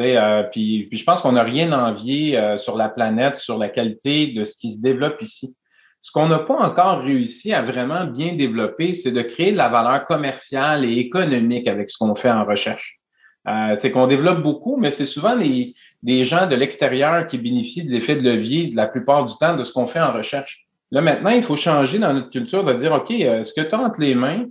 Euh, 0.00 0.42
puis, 0.44 0.86
puis 0.88 0.98
je 0.98 1.04
pense 1.04 1.20
qu'on 1.20 1.32
n'a 1.32 1.42
rien 1.42 1.72
envié 1.72 2.38
euh, 2.38 2.56
sur 2.58 2.76
la 2.76 2.88
planète, 2.88 3.36
sur 3.36 3.58
la 3.58 3.68
qualité 3.68 4.28
de 4.28 4.44
ce 4.44 4.56
qui 4.56 4.72
se 4.72 4.82
développe 4.82 5.20
ici. 5.20 5.56
Ce 6.00 6.10
qu'on 6.10 6.28
n'a 6.28 6.40
pas 6.40 6.56
encore 6.56 7.02
réussi 7.02 7.52
à 7.52 7.62
vraiment 7.62 8.04
bien 8.04 8.34
développer, 8.34 8.92
c'est 8.92 9.12
de 9.12 9.22
créer 9.22 9.52
de 9.52 9.56
la 9.56 9.68
valeur 9.68 10.04
commerciale 10.04 10.84
et 10.84 10.98
économique 10.98 11.68
avec 11.68 11.88
ce 11.88 11.96
qu'on 11.96 12.14
fait 12.14 12.30
en 12.30 12.44
recherche. 12.44 13.01
Euh, 13.48 13.74
c'est 13.74 13.90
qu'on 13.90 14.06
développe 14.06 14.42
beaucoup, 14.42 14.76
mais 14.76 14.90
c'est 14.90 15.04
souvent 15.04 15.36
des 15.36 16.24
gens 16.24 16.46
de 16.46 16.54
l'extérieur 16.54 17.26
qui 17.26 17.38
bénéficient 17.38 17.84
des 17.84 17.96
effets 17.96 18.14
de 18.14 18.22
levier 18.22 18.70
la 18.72 18.86
plupart 18.86 19.24
du 19.24 19.34
temps 19.36 19.56
de 19.56 19.64
ce 19.64 19.72
qu'on 19.72 19.86
fait 19.86 20.00
en 20.00 20.12
recherche. 20.12 20.66
Là, 20.92 21.00
maintenant, 21.00 21.30
il 21.30 21.42
faut 21.42 21.56
changer 21.56 21.98
dans 21.98 22.12
notre 22.12 22.30
culture 22.30 22.64
de 22.64 22.72
dire, 22.74 22.92
OK, 22.92 23.10
euh, 23.10 23.42
ce 23.42 23.52
que 23.52 23.62
tu 23.62 24.00
les 24.00 24.14
mains, 24.14 24.44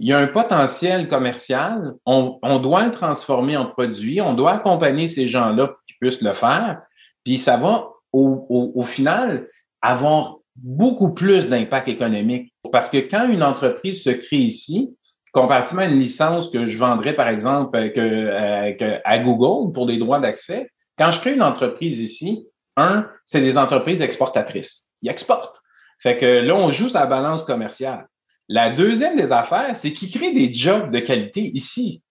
il 0.00 0.08
y 0.08 0.12
a 0.12 0.18
un 0.18 0.26
potentiel 0.26 1.06
commercial, 1.06 1.92
on, 2.06 2.58
doit 2.58 2.86
le 2.86 2.90
transformer 2.90 3.56
en 3.56 3.66
produit, 3.66 4.20
on 4.20 4.34
doit 4.34 4.52
accompagner 4.54 5.06
ces 5.06 5.26
gens-là 5.26 5.68
pour 5.68 5.76
qu'ils 5.86 5.96
puissent 6.00 6.22
le 6.22 6.32
faire, 6.32 6.80
puis 7.24 7.38
ça 7.38 7.56
va, 7.56 7.90
au, 8.12 8.46
au, 8.48 8.72
au 8.74 8.82
final, 8.82 9.46
avoir 9.80 10.38
beaucoup 10.56 11.10
plus 11.10 11.48
d'impact 11.48 11.88
économique. 11.88 12.52
Parce 12.72 12.88
que 12.88 12.96
quand 12.96 13.28
une 13.28 13.42
entreprise 13.42 14.02
se 14.02 14.10
crée 14.10 14.38
ici, 14.38 14.96
comparativement 15.32 15.82
à 15.82 15.86
une 15.86 15.98
licence 15.98 16.50
que 16.50 16.66
je 16.66 16.78
vendrais, 16.78 17.14
par 17.14 17.28
exemple, 17.28 17.76
euh, 17.76 18.72
euh, 18.80 18.98
à 19.04 19.18
Google 19.18 19.72
pour 19.72 19.86
des 19.86 19.96
droits 19.96 20.20
d'accès, 20.20 20.70
quand 20.98 21.10
je 21.10 21.20
crée 21.20 21.32
une 21.32 21.42
entreprise 21.42 22.00
ici, 22.00 22.46
un, 22.76 23.08
c'est 23.26 23.40
des 23.40 23.58
entreprises 23.58 24.02
exportatrices. 24.02 24.90
Ils 25.00 25.10
exportent. 25.10 25.60
Fait 25.98 26.16
que 26.16 26.26
là, 26.26 26.54
on 26.54 26.70
joue 26.70 26.90
sa 26.90 27.06
balance 27.06 27.42
commerciale. 27.42 28.06
La 28.48 28.70
deuxième 28.70 29.16
des 29.16 29.32
affaires, 29.32 29.74
c'est 29.74 29.92
qu'ils 29.92 30.10
créent 30.10 30.34
des 30.34 30.52
jobs 30.52 30.90
de 30.90 30.98
qualité 30.98 31.50
ici. 31.54 32.02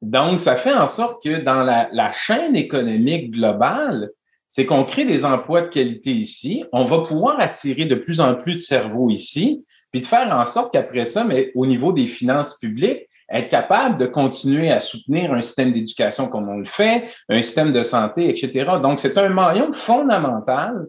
Donc, 0.00 0.40
ça 0.40 0.56
fait 0.56 0.72
en 0.72 0.86
sorte 0.86 1.22
que 1.22 1.42
dans 1.42 1.62
la, 1.62 1.90
la 1.92 2.12
chaîne 2.12 2.56
économique 2.56 3.32
globale, 3.32 4.10
c'est 4.48 4.64
qu'on 4.64 4.84
crée 4.84 5.04
des 5.04 5.24
emplois 5.24 5.62
de 5.62 5.68
qualité 5.68 6.12
ici. 6.12 6.64
On 6.72 6.84
va 6.84 7.00
pouvoir 7.00 7.38
attirer 7.38 7.84
de 7.84 7.94
plus 7.94 8.20
en 8.20 8.34
plus 8.34 8.54
de 8.54 8.60
cerveaux 8.60 9.10
ici 9.10 9.64
puis 9.92 10.00
de 10.00 10.06
faire 10.06 10.32
en 10.34 10.44
sorte 10.44 10.72
qu'après 10.72 11.04
ça, 11.04 11.24
mais 11.24 11.50
au 11.54 11.66
niveau 11.66 11.92
des 11.92 12.06
finances 12.06 12.56
publiques, 12.58 13.08
être 13.30 13.48
capable 13.48 13.96
de 13.96 14.06
continuer 14.06 14.70
à 14.70 14.80
soutenir 14.80 15.32
un 15.32 15.42
système 15.42 15.72
d'éducation 15.72 16.28
comme 16.28 16.48
on 16.48 16.58
le 16.58 16.64
fait, 16.64 17.04
un 17.28 17.42
système 17.42 17.72
de 17.72 17.82
santé, 17.82 18.28
etc. 18.28 18.72
Donc, 18.82 18.98
c'est 18.98 19.16
un 19.18 19.28
maillon 19.28 19.72
fondamental 19.72 20.86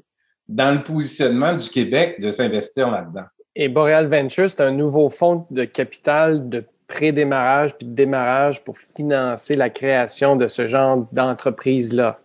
dans 0.48 0.74
le 0.74 0.84
positionnement 0.84 1.56
du 1.56 1.70
Québec 1.70 2.20
de 2.20 2.32
s'investir 2.32 2.90
là-dedans. 2.90 3.26
Et 3.56 3.70
Boreal 3.70 4.08
Ventures, 4.08 4.50
c'est 4.50 4.62
un 4.62 4.72
nouveau 4.72 5.10
fonds 5.10 5.46
de 5.52 5.66
capital 5.66 6.50
de 6.50 6.66
pré-démarrage 6.88 7.78
puis 7.78 7.88
de 7.88 7.96
démarrage 7.96 8.64
pour 8.64 8.78
financer 8.78 9.56
la 9.56 9.70
création 9.70 10.36
de 10.36 10.48
ce 10.48 10.66
genre 10.68 11.08
d'entreprise-là. 11.12 12.20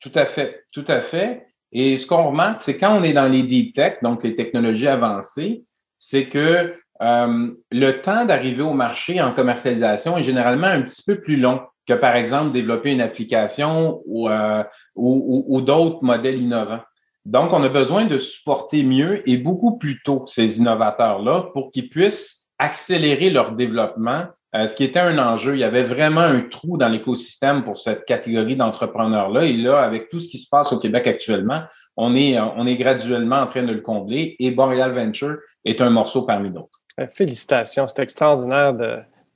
Tout 0.00 0.12
à 0.14 0.26
fait, 0.26 0.64
tout 0.70 0.84
à 0.86 1.00
fait. 1.00 1.46
Et 1.72 1.96
ce 1.96 2.06
qu'on 2.06 2.28
remarque, 2.28 2.60
c'est 2.60 2.76
quand 2.76 2.98
on 2.98 3.02
est 3.02 3.12
dans 3.12 3.26
les 3.26 3.42
deep 3.42 3.74
tech, 3.74 3.94
donc 4.02 4.22
les 4.22 4.36
technologies 4.36 4.86
avancées, 4.86 5.64
c'est 6.08 6.28
que 6.28 6.72
euh, 7.02 7.50
le 7.72 8.00
temps 8.00 8.24
d'arriver 8.24 8.62
au 8.62 8.74
marché 8.74 9.20
en 9.20 9.32
commercialisation 9.32 10.16
est 10.16 10.22
généralement 10.22 10.68
un 10.68 10.82
petit 10.82 11.02
peu 11.04 11.20
plus 11.20 11.36
long 11.36 11.60
que, 11.88 11.94
par 11.94 12.14
exemple, 12.14 12.52
développer 12.52 12.92
une 12.92 13.00
application 13.00 14.02
ou, 14.06 14.28
euh, 14.28 14.62
ou, 14.94 15.60
d'autres 15.62 16.04
modèles 16.04 16.40
innovants. 16.40 16.80
Donc, 17.24 17.52
on 17.52 17.62
a 17.64 17.68
besoin 17.68 18.04
de 18.04 18.18
supporter 18.18 18.84
mieux 18.84 19.28
et 19.28 19.36
beaucoup 19.36 19.78
plus 19.78 20.00
tôt 20.04 20.24
ces 20.28 20.58
innovateurs-là 20.58 21.50
pour 21.52 21.72
qu'ils 21.72 21.88
puissent 21.88 22.46
accélérer 22.60 23.30
leur 23.30 23.52
développement, 23.52 24.26
euh, 24.54 24.66
ce 24.68 24.76
qui 24.76 24.84
était 24.84 25.00
un 25.00 25.18
enjeu. 25.18 25.54
Il 25.54 25.60
y 25.60 25.64
avait 25.64 25.82
vraiment 25.82 26.20
un 26.20 26.40
trou 26.42 26.78
dans 26.78 26.88
l'écosystème 26.88 27.64
pour 27.64 27.78
cette 27.78 28.04
catégorie 28.04 28.56
d'entrepreneurs-là. 28.56 29.44
Et 29.44 29.56
là, 29.56 29.80
avec 29.80 30.08
tout 30.08 30.20
ce 30.20 30.28
qui 30.28 30.38
se 30.38 30.48
passe 30.48 30.72
au 30.72 30.78
Québec 30.78 31.08
actuellement, 31.08 31.62
on 31.96 32.14
est, 32.14 32.38
on 32.38 32.66
est 32.66 32.76
graduellement 32.76 33.40
en 33.40 33.46
train 33.46 33.64
de 33.64 33.72
le 33.72 33.80
combler 33.80 34.36
et 34.38 34.50
Boreal 34.50 34.92
Venture 34.92 35.38
est 35.66 35.80
un 35.80 35.90
morceau 35.90 36.22
parmi 36.22 36.50
d'autres. 36.50 36.80
Euh, 37.00 37.06
félicitations, 37.08 37.86
c'est 37.88 38.02
extraordinaire 38.02 38.74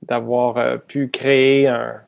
d'avoir 0.01 0.57
euh, 0.57 0.77
pu 0.77 1.09
créer 1.09 1.67
un, 1.67 2.01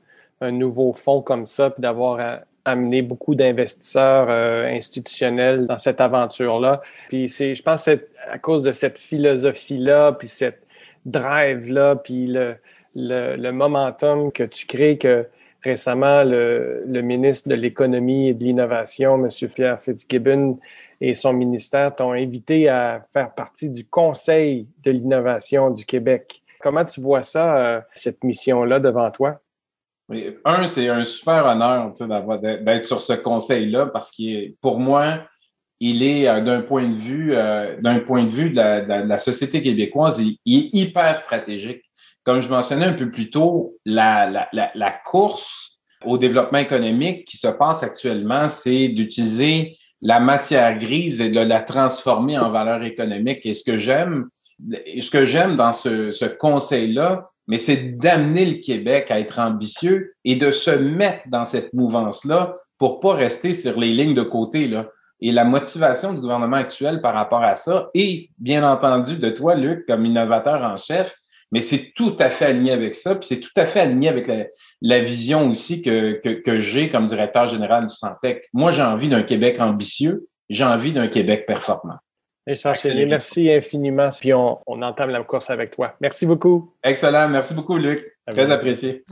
nouveau 0.52 0.92
fonds 0.92 1.22
comme 1.22 1.46
ça, 1.46 1.70
puis 1.70 1.82
d'avoir 1.82 2.20
euh, 2.20 2.36
amené 2.66 3.02
beaucoup 3.02 3.34
d'investisseurs 3.34 4.30
institutionnels 4.30 5.68
dans 5.68 5.78
cette 5.78 6.02
aventure-là. 6.02 6.82
Puis 7.08 7.30
je 7.30 7.62
pense 7.62 7.86
que 7.86 7.92
c'est 7.92 8.08
à 8.30 8.38
cause 8.40 8.64
de 8.64 8.74
cette 8.74 8.98
philosophie-là, 9.00 10.12
puis 10.12 10.28
cette 10.28 10.66
drive-là, 11.06 11.96
puis 11.96 12.28
le, 12.28 13.52
momentum 13.52 14.34
que 14.34 14.44
tu 14.44 14.66
crées 14.66 14.98
que 14.98 15.28
récemment, 15.64 16.26
le, 16.26 16.84
le 16.86 17.02
ministre 17.02 17.48
de 17.48 17.56
l'Économie 17.56 18.28
et 18.28 18.34
de 18.34 18.44
l'Innovation, 18.44 19.16
M. 19.16 19.30
Pierre 19.50 19.82
Fitzgibbon, 19.82 20.60
et 21.04 21.16
son 21.16 21.34
ministère 21.34 21.94
t'ont 21.94 22.14
invité 22.14 22.70
à 22.70 23.06
faire 23.12 23.36
partie 23.36 23.70
du 23.70 23.86
Conseil 23.86 24.70
de 24.86 24.92
l'innovation 24.92 25.70
du 25.70 25.86
Québec. 25.86 26.42
Comment 26.62 26.86
tu 26.86 27.02
vois 27.02 27.24
ça, 27.24 27.58
euh, 27.58 27.82
cette 27.94 28.24
mission-là 28.24 28.80
devant 28.80 29.12
toi? 29.12 29.42
Un, 30.46 30.66
c'est 30.68 30.88
un 30.88 31.04
super 31.04 31.46
honneur 31.46 31.92
d'être 32.40 32.86
sur 32.86 33.02
ce 33.02 33.12
conseil-là 33.12 33.88
parce 33.88 34.12
que 34.12 34.54
pour 34.62 34.80
moi, 34.80 35.28
il 35.82 36.04
est 36.04 36.26
euh, 36.26 36.40
d'un 36.40 36.62
point 36.62 36.88
de 36.88 36.96
vue 36.96 37.36
euh, 37.36 37.76
d'un 37.82 38.00
point 38.00 38.24
de 38.24 38.30
vue 38.30 38.52
de 38.52 38.56
la, 38.56 39.18
société 39.18 39.62
québécoise, 39.62 40.22
il, 40.22 40.38
est 40.46 40.70
hyper 40.72 41.18
stratégique. 41.18 41.84
Comme 42.24 42.40
je 42.40 42.48
mentionnais 42.48 42.86
un 42.86 42.94
peu 42.94 43.12
plus 43.12 43.30
tôt, 43.30 43.76
la, 43.84 44.48
la 44.54 44.92
course 45.04 45.78
au 46.06 46.18
développement 46.18 46.60
économique 46.60 47.26
qui 47.26 47.36
se 47.36 47.48
passe 47.48 47.84
actuellement, 47.84 48.48
c'est 48.48 48.88
d'utiliser 48.88 49.78
la 50.04 50.20
matière 50.20 50.78
grise 50.78 51.22
et 51.22 51.30
de 51.30 51.40
la 51.40 51.62
transformer 51.62 52.38
en 52.38 52.52
valeur 52.52 52.84
économique. 52.84 53.46
Et 53.46 53.54
ce 53.54 53.64
que 53.64 53.78
j'aime, 53.78 54.28
ce 54.70 55.10
que 55.10 55.24
j'aime 55.24 55.56
dans 55.56 55.72
ce, 55.72 56.26
conseil-là, 56.38 57.28
mais 57.48 57.58
c'est 57.58 57.98
d'amener 57.98 58.46
le 58.46 58.62
Québec 58.62 59.10
à 59.12 59.20
être 59.20 59.40
ambitieux 59.40 60.14
et 60.26 60.36
de 60.36 60.52
se 60.52 60.72
mettre 60.72 61.24
dans 61.30 61.46
cette 61.46 61.74
mouvance-là 61.74 62.54
pour 62.78 63.00
pas 63.00 63.14
rester 63.14 63.54
sur 63.54 63.80
les 63.80 63.94
lignes 63.94 64.14
de 64.14 64.24
côté, 64.24 64.68
là. 64.68 64.90
Et 65.22 65.32
la 65.32 65.46
motivation 65.46 66.14
du 66.14 66.20
gouvernement 66.20 66.58
actuel 66.58 67.00
par 67.00 67.14
rapport 67.14 67.44
à 67.44 67.56
ça, 67.56 67.90
et 67.94 68.30
bien 68.40 68.70
entendu 68.70 69.18
de 69.18 69.30
toi, 69.30 69.56
Luc, 69.56 69.86
comme 69.88 70.06
innovateur 70.06 70.62
en 70.64 70.76
chef, 70.76 71.16
mais 71.54 71.62
c'est 71.62 71.94
tout 71.96 72.16
à 72.20 72.32
fait 72.32 72.46
aligné 72.46 72.72
avec 72.72 72.96
ça, 72.96 73.14
puis 73.14 73.28
c'est 73.28 73.40
tout 73.40 73.52
à 73.56 73.68
fait 73.68 73.80
aligné 73.80 74.10
avec 74.10 74.28
la, 74.82 75.00
vision 75.02 75.52
aussi 75.52 75.84
que, 75.84 76.20
que, 76.42 76.60
j'ai 76.60 76.90
comme 76.90 77.06
directeur 77.06 77.48
général 77.48 77.86
du 77.86 77.94
Santec. 77.94 78.50
Moi, 78.54 78.72
j'ai 78.72 78.82
envie 78.82 79.08
d'un 79.08 79.22
Québec 79.22 79.60
ambitieux, 79.60 80.28
j'ai 80.50 80.64
envie 80.64 80.94
d'un 80.94 81.08
Québec 81.08 81.46
performant. 81.46 81.98
Richard 82.48 82.76
merci 82.84 83.52
infiniment. 83.52 84.10
Puis 84.20 84.34
on, 84.34 84.58
on 84.66 84.82
entame 84.82 85.12
la 85.12 85.24
course 85.24 85.52
avec 85.52 85.70
toi. 85.70 85.96
Merci 86.02 86.26
beaucoup. 86.26 86.74
Excellent. 86.84 87.30
Merci 87.30 87.54
beaucoup, 87.54 87.78
Luc. 87.78 88.04
Très 88.32 88.50
apprécié. 88.50 89.04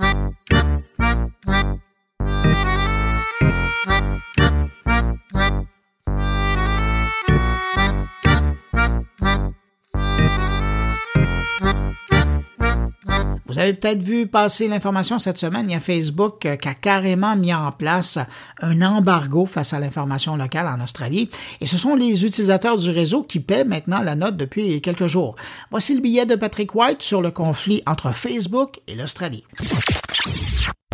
Vous 13.51 13.59
avez 13.59 13.73
peut-être 13.73 14.01
vu 14.01 14.27
passer 14.27 14.69
l'information 14.69 15.19
cette 15.19 15.37
semaine, 15.37 15.69
il 15.69 15.73
y 15.73 15.75
a 15.75 15.81
Facebook 15.81 16.45
euh, 16.45 16.55
qui 16.55 16.69
a 16.69 16.73
carrément 16.73 17.35
mis 17.35 17.53
en 17.53 17.69
place 17.73 18.17
un 18.61 18.81
embargo 18.81 19.45
face 19.45 19.73
à 19.73 19.79
l'information 19.81 20.37
locale 20.37 20.67
en 20.67 20.81
Australie. 20.81 21.29
Et 21.59 21.65
ce 21.65 21.77
sont 21.77 21.95
les 21.95 22.23
utilisateurs 22.23 22.77
du 22.77 22.89
réseau 22.91 23.23
qui 23.23 23.41
paient 23.41 23.65
maintenant 23.65 24.03
la 24.03 24.15
note 24.15 24.37
depuis 24.37 24.79
quelques 24.79 25.07
jours. 25.07 25.35
Voici 25.69 25.93
le 25.93 25.99
billet 25.99 26.25
de 26.25 26.35
Patrick 26.35 26.73
White 26.73 27.01
sur 27.01 27.21
le 27.21 27.29
conflit 27.29 27.83
entre 27.85 28.13
Facebook 28.13 28.79
et 28.87 28.95
l'Australie. 28.95 29.43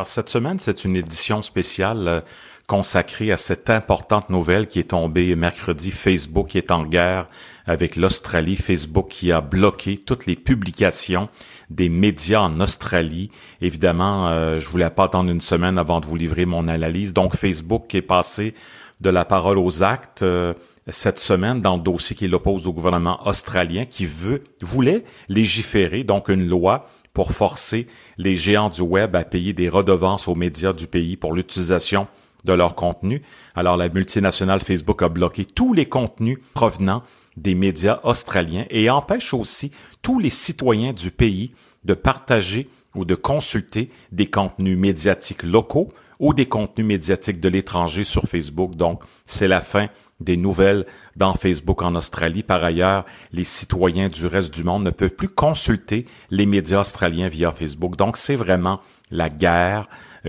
cette 0.03 0.30
semaine, 0.30 0.58
c'est 0.60 0.84
une 0.84 0.95
édition 0.95 1.43
spéciale 1.43 2.08
euh, 2.08 2.22
consacrée 2.66 3.32
à 3.32 3.38
cette 3.38 3.70
importante 3.70 4.32
nouvelle 4.32 4.68
qui 4.68 4.80
est 4.80 4.89
tombée 4.89 5.36
mercredi. 5.36 5.91
Facebook 5.91 6.55
est 6.55 6.72
en 6.72 6.86
guerre 6.86 7.28
avec 7.68 7.95
l'Australie. 7.95 8.55
Facebook 8.55 9.09
qui 9.09 9.32
a 9.32 9.41
bloqué 9.41 9.97
toutes 9.97 10.26
les 10.26 10.36
publications 10.36 11.30
des 11.70 11.89
médias 11.89 12.41
en 12.41 12.59
Australie. 12.59 13.30
Évidemment, 13.61 14.30
euh, 14.30 14.59
je 14.59 14.68
voulais 14.68 14.89
pas 14.89 15.05
attendre 15.05 15.30
une 15.30 15.41
semaine 15.41 15.78
avant 15.78 15.99
de 15.99 16.05
vous 16.05 16.15
livrer 16.15 16.45
mon 16.45 16.68
analyse. 16.68 17.13
Donc, 17.13 17.36
Facebook 17.36 17.93
est 17.93 18.01
passé 18.01 18.53
de 19.01 19.09
la 19.09 19.26
parole 19.26 19.57
aux 19.57 19.84
actes 19.84 20.24
euh, 20.24 20.53
cette 20.89 21.20
semaine 21.20 21.61
dans 21.61 21.76
le 21.76 21.84
dossier 21.84 22.15
qui 22.15 22.28
l'oppose 22.28 22.68
au 22.68 22.74
gouvernement 22.74 23.20
australien 23.28 23.86
qui 23.86 24.05
veut, 24.05 24.43
voulait 24.61 25.03
légiférer, 25.28 26.03
donc 26.03 26.30
une 26.30 26.47
loi 26.47 26.88
pour 27.13 27.32
forcer 27.32 27.88
les 28.18 28.36
géants 28.36 28.70
du 28.70 28.82
web 28.82 29.15
à 29.15 29.24
payer 29.24 29.53
des 29.53 29.70
redevances 29.70 30.28
aux 30.28 30.36
médias 30.36 30.74
du 30.74 30.88
pays 30.88 31.18
pour 31.18 31.34
l'utilisation 31.34 32.07
de 32.45 32.53
leur 32.53 32.76
contenu. 32.76 33.22
Alors 33.55 33.76
la 33.76 33.89
multinationale 33.89 34.61
Facebook 34.61 35.01
a 35.01 35.09
bloqué 35.09 35.43
tous 35.43 35.74
les 35.74 35.88
contenus 35.88 36.38
provenant 36.53 37.03
des 37.38 37.55
médias 37.55 37.99
australiens 38.03 38.65
et 38.69 38.89
empêche 38.89 39.33
aussi 39.33 39.71
tous 40.01 40.19
les 40.19 40.29
citoyens 40.29 40.91
du 40.91 41.11
pays 41.11 41.51
de 41.85 41.93
partager 41.93 42.69
ou 42.95 43.05
de 43.05 43.15
consulter 43.15 43.89
des 44.11 44.29
contenus 44.29 44.77
médiatiques 44.77 45.43
locaux 45.43 45.89
ou 46.19 46.33
des 46.33 46.47
contenus 46.47 46.88
médiatiques 46.88 47.39
de 47.39 47.47
l'étranger 47.47 48.03
sur 48.03 48.23
Facebook. 48.23 48.75
Donc, 48.75 49.03
c'est 49.25 49.47
la 49.47 49.61
fin 49.61 49.88
des 50.19 50.35
nouvelles 50.35 50.88
dans 51.15 51.35
Facebook 51.35 51.83
en 51.83 51.93
Australie. 51.93 52.41
Par 52.41 52.63
ailleurs, 52.63 53.05
les 53.31 53.43
citoyens 53.43 54.09
du 54.09 54.25
reste 54.25 54.51
du 54.51 54.63
monde 54.63 54.83
ne 54.83 54.89
peuvent 54.89 55.13
plus 55.13 55.29
consulter 55.29 56.07
les 56.31 56.47
médias 56.47 56.79
australiens 56.79 57.29
via 57.29 57.51
Facebook. 57.51 57.97
Donc, 57.97 58.17
c'est 58.17 58.35
vraiment 58.35 58.81
la 59.12 59.30
guerre 59.30 59.84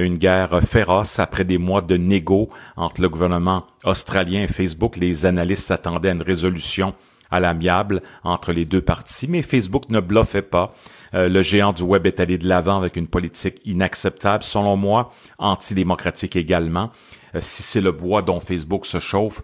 une 0.04 0.18
guerre 0.18 0.60
féroce 0.62 1.18
après 1.18 1.44
des 1.44 1.58
mois 1.58 1.82
de 1.82 1.96
négo 1.96 2.48
entre 2.76 3.00
le 3.00 3.08
gouvernement 3.08 3.66
australien 3.84 4.42
et 4.42 4.48
Facebook. 4.48 4.96
Les 4.96 5.26
analystes 5.26 5.66
s'attendaient 5.66 6.10
à 6.10 6.12
une 6.12 6.22
résolution 6.22 6.94
à 7.30 7.40
l'amiable 7.40 8.02
entre 8.24 8.52
les 8.52 8.64
deux 8.64 8.80
parties, 8.80 9.26
mais 9.28 9.42
Facebook 9.42 9.90
ne 9.90 10.00
bluffait 10.00 10.42
pas. 10.42 10.72
Euh, 11.14 11.28
le 11.28 11.42
géant 11.42 11.72
du 11.72 11.82
web 11.82 12.06
est 12.06 12.20
allé 12.20 12.38
de 12.38 12.48
l'avant 12.48 12.78
avec 12.78 12.96
une 12.96 13.06
politique 13.06 13.60
inacceptable, 13.64 14.44
selon 14.44 14.76
moi, 14.76 15.12
antidémocratique 15.38 16.36
également. 16.36 16.90
Euh, 17.34 17.40
si 17.42 17.62
c'est 17.62 17.80
le 17.80 17.92
bois 17.92 18.22
dont 18.22 18.40
Facebook 18.40 18.86
se 18.86 18.98
chauffe, 18.98 19.42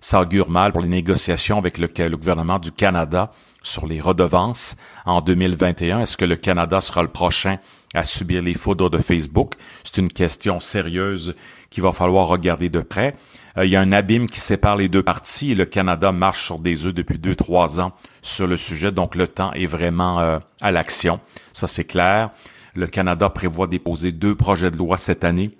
ça 0.00 0.20
augure 0.20 0.50
mal 0.50 0.72
pour 0.72 0.82
les 0.82 0.88
négociations 0.88 1.58
avec 1.58 1.78
le 1.78 1.88
gouvernement 2.16 2.58
du 2.58 2.70
Canada 2.70 3.32
sur 3.62 3.86
les 3.86 4.00
redevances 4.00 4.76
en 5.06 5.20
2021. 5.22 6.00
Est-ce 6.00 6.16
que 6.16 6.26
le 6.26 6.36
Canada 6.36 6.80
sera 6.80 7.02
le 7.02 7.08
prochain 7.08 7.56
à 7.94 8.04
subir 8.04 8.42
les 8.42 8.54
foudres 8.54 8.90
de 8.90 8.98
Facebook? 8.98 9.54
C'est 9.82 9.98
une 9.98 10.10
question 10.10 10.60
sérieuse 10.60 11.34
qu'il 11.70 11.82
va 11.82 11.92
falloir 11.92 12.28
regarder 12.28 12.68
de 12.68 12.80
près. 12.80 13.14
Euh, 13.56 13.64
il 13.64 13.70
y 13.70 13.76
a 13.76 13.80
un 13.80 13.92
abîme 13.92 14.28
qui 14.28 14.40
sépare 14.40 14.76
les 14.76 14.88
deux 14.88 15.02
parties 15.02 15.52
et 15.52 15.54
le 15.54 15.64
Canada 15.64 16.12
marche 16.12 16.44
sur 16.44 16.58
des 16.58 16.86
œufs 16.86 16.94
depuis 16.94 17.18
deux, 17.18 17.36
trois 17.36 17.80
ans 17.80 17.92
sur 18.22 18.46
le 18.46 18.56
sujet. 18.56 18.92
Donc 18.92 19.14
le 19.14 19.26
temps 19.26 19.52
est 19.52 19.66
vraiment 19.66 20.20
euh, 20.20 20.38
à 20.60 20.70
l'action. 20.70 21.20
Ça, 21.52 21.66
c'est 21.66 21.84
clair. 21.84 22.30
Le 22.74 22.86
Canada 22.86 23.30
prévoit 23.30 23.66
déposer 23.66 24.12
deux 24.12 24.34
projets 24.34 24.70
de 24.70 24.76
loi 24.76 24.96
cette 24.96 25.24
année 25.24 25.50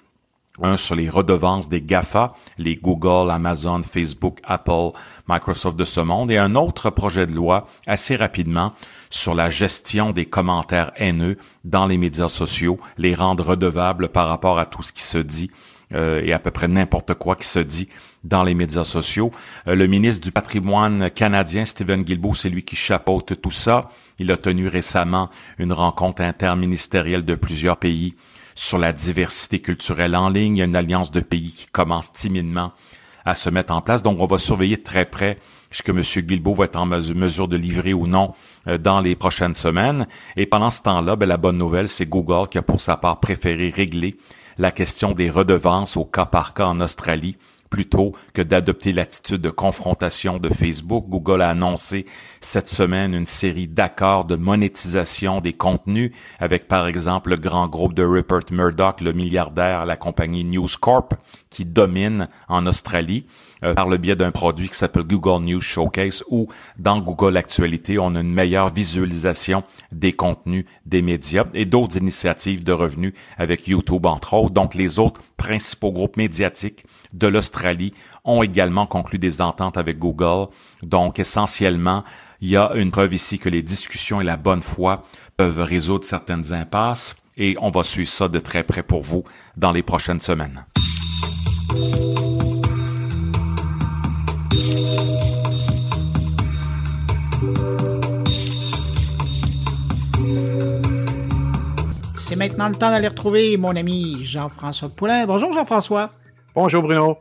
un 0.62 0.76
sur 0.76 0.94
les 0.94 1.10
redevances 1.10 1.68
des 1.68 1.80
GAFA, 1.80 2.34
les 2.58 2.76
Google, 2.76 3.30
Amazon, 3.30 3.82
Facebook, 3.82 4.38
Apple, 4.44 4.90
Microsoft 5.28 5.76
de 5.76 5.84
ce 5.84 6.00
monde, 6.00 6.30
et 6.30 6.38
un 6.38 6.54
autre 6.54 6.90
projet 6.90 7.26
de 7.26 7.34
loi 7.34 7.66
assez 7.86 8.14
rapidement 8.14 8.72
sur 9.10 9.34
la 9.34 9.50
gestion 9.50 10.12
des 10.12 10.26
commentaires 10.26 10.92
haineux 10.96 11.36
dans 11.64 11.86
les 11.86 11.98
médias 11.98 12.28
sociaux, 12.28 12.78
les 12.98 13.14
rendre 13.14 13.44
redevables 13.44 14.08
par 14.08 14.28
rapport 14.28 14.58
à 14.58 14.66
tout 14.66 14.82
ce 14.82 14.92
qui 14.92 15.02
se 15.02 15.18
dit 15.18 15.50
euh, 15.92 16.22
et 16.24 16.32
à 16.32 16.38
peu 16.38 16.50
près 16.50 16.68
n'importe 16.68 17.14
quoi 17.14 17.36
qui 17.36 17.46
se 17.46 17.58
dit 17.58 17.88
dans 18.22 18.42
les 18.42 18.54
médias 18.54 18.84
sociaux. 18.84 19.30
Euh, 19.68 19.74
le 19.74 19.86
ministre 19.86 20.24
du 20.24 20.32
patrimoine 20.32 21.10
canadien, 21.10 21.64
Stephen 21.64 22.02
Guilbeault, 22.02 22.34
c'est 22.34 22.48
lui 22.48 22.62
qui 22.62 22.76
chapeaute 22.76 23.40
tout 23.40 23.50
ça. 23.50 23.88
Il 24.18 24.30
a 24.32 24.36
tenu 24.36 24.68
récemment 24.68 25.30
une 25.58 25.72
rencontre 25.72 26.22
interministérielle 26.22 27.24
de 27.24 27.34
plusieurs 27.34 27.76
pays 27.76 28.14
sur 28.54 28.78
la 28.78 28.92
diversité 28.92 29.60
culturelle 29.60 30.16
en 30.16 30.28
ligne. 30.28 30.56
Il 30.56 30.58
y 30.60 30.62
a 30.62 30.66
une 30.66 30.76
alliance 30.76 31.10
de 31.10 31.20
pays 31.20 31.52
qui 31.52 31.66
commence 31.66 32.12
timidement 32.12 32.72
à 33.24 33.34
se 33.34 33.50
mettre 33.50 33.72
en 33.72 33.80
place. 33.80 34.02
Donc, 34.02 34.20
on 34.20 34.26
va 34.26 34.38
surveiller 34.38 34.82
très 34.82 35.06
près 35.06 35.38
ce 35.70 35.82
que 35.82 35.90
M. 35.90 36.02
Guilbeault 36.24 36.54
va 36.54 36.66
être 36.66 36.76
en 36.76 36.86
mesure 36.86 37.48
de 37.48 37.56
livrer 37.56 37.94
ou 37.94 38.06
non 38.06 38.32
euh, 38.68 38.78
dans 38.78 39.00
les 39.00 39.16
prochaines 39.16 39.54
semaines. 39.54 40.06
Et 40.36 40.46
pendant 40.46 40.70
ce 40.70 40.82
temps-là, 40.82 41.16
ben, 41.16 41.26
la 41.26 41.36
bonne 41.36 41.58
nouvelle, 41.58 41.88
c'est 41.88 42.06
Google 42.06 42.48
qui 42.48 42.58
a 42.58 42.62
pour 42.62 42.80
sa 42.80 42.96
part 42.96 43.20
préféré 43.20 43.70
régler 43.70 44.16
la 44.58 44.70
question 44.70 45.12
des 45.12 45.30
redevances 45.30 45.96
au 45.96 46.04
cas 46.04 46.26
par 46.26 46.54
cas 46.54 46.66
en 46.66 46.80
Australie 46.80 47.36
plutôt 47.74 48.12
que 48.34 48.40
d'adopter 48.40 48.92
l'attitude 48.92 49.40
de 49.40 49.50
confrontation 49.50 50.38
de 50.38 50.48
Facebook. 50.48 51.06
Google 51.08 51.42
a 51.42 51.50
annoncé 51.50 52.06
cette 52.40 52.68
semaine 52.68 53.14
une 53.14 53.26
série 53.26 53.66
d'accords 53.66 54.26
de 54.26 54.36
monétisation 54.36 55.40
des 55.40 55.54
contenus 55.54 56.12
avec 56.38 56.68
par 56.68 56.86
exemple 56.86 57.30
le 57.30 57.36
grand 57.36 57.66
groupe 57.66 57.92
de 57.92 58.04
Rupert 58.04 58.52
Murdoch, 58.52 59.00
le 59.00 59.12
milliardaire 59.12 59.80
à 59.80 59.86
la 59.86 59.96
compagnie 59.96 60.44
News 60.44 60.68
Corp 60.80 61.14
qui 61.54 61.64
domine 61.64 62.28
en 62.48 62.66
Australie 62.66 63.26
euh, 63.62 63.74
par 63.74 63.88
le 63.88 63.96
biais 63.96 64.16
d'un 64.16 64.32
produit 64.32 64.68
qui 64.68 64.74
s'appelle 64.74 65.04
Google 65.04 65.44
News 65.44 65.60
Showcase 65.60 66.24
où 66.28 66.48
dans 66.78 66.98
Google 66.98 67.36
Actualité, 67.36 67.96
on 67.98 68.16
a 68.16 68.20
une 68.20 68.34
meilleure 68.34 68.74
visualisation 68.74 69.62
des 69.92 70.12
contenus 70.12 70.64
des 70.84 71.00
médias 71.00 71.44
et 71.54 71.64
d'autres 71.64 71.96
initiatives 71.96 72.64
de 72.64 72.72
revenus 72.72 73.12
avec 73.38 73.68
YouTube 73.68 74.04
entre 74.06 74.34
autres. 74.34 74.50
Donc 74.50 74.74
les 74.74 74.98
autres 74.98 75.20
principaux 75.36 75.92
groupes 75.92 76.16
médiatiques 76.16 76.84
de 77.12 77.28
l'Australie 77.28 77.94
ont 78.24 78.42
également 78.42 78.86
conclu 78.86 79.18
des 79.18 79.40
ententes 79.40 79.78
avec 79.78 79.98
Google. 79.98 80.48
Donc, 80.82 81.20
essentiellement, 81.20 82.02
il 82.40 82.50
y 82.50 82.56
a 82.56 82.72
une 82.74 82.90
preuve 82.90 83.14
ici 83.14 83.38
que 83.38 83.48
les 83.48 83.62
discussions 83.62 84.20
et 84.20 84.24
la 84.24 84.36
bonne 84.36 84.62
foi 84.62 85.04
peuvent 85.36 85.60
résoudre 85.60 86.04
certaines 86.04 86.52
impasses 86.52 87.14
et 87.36 87.56
on 87.60 87.70
va 87.70 87.82
suivre 87.82 88.10
ça 88.10 88.28
de 88.28 88.38
très 88.38 88.64
près 88.64 88.82
pour 88.82 89.02
vous 89.02 89.24
dans 89.56 89.72
les 89.72 89.82
prochaines 89.82 90.20
semaines. 90.20 90.64
C'est 102.16 102.36
maintenant 102.36 102.68
le 102.68 102.74
temps 102.74 102.90
d'aller 102.90 103.08
retrouver 103.08 103.56
mon 103.56 103.76
ami 103.76 104.24
Jean-François 104.24 104.88
Poulain. 104.88 105.26
Bonjour 105.26 105.52
Jean-François. 105.52 106.12
Bonjour 106.54 106.82
Bruno. 106.82 107.18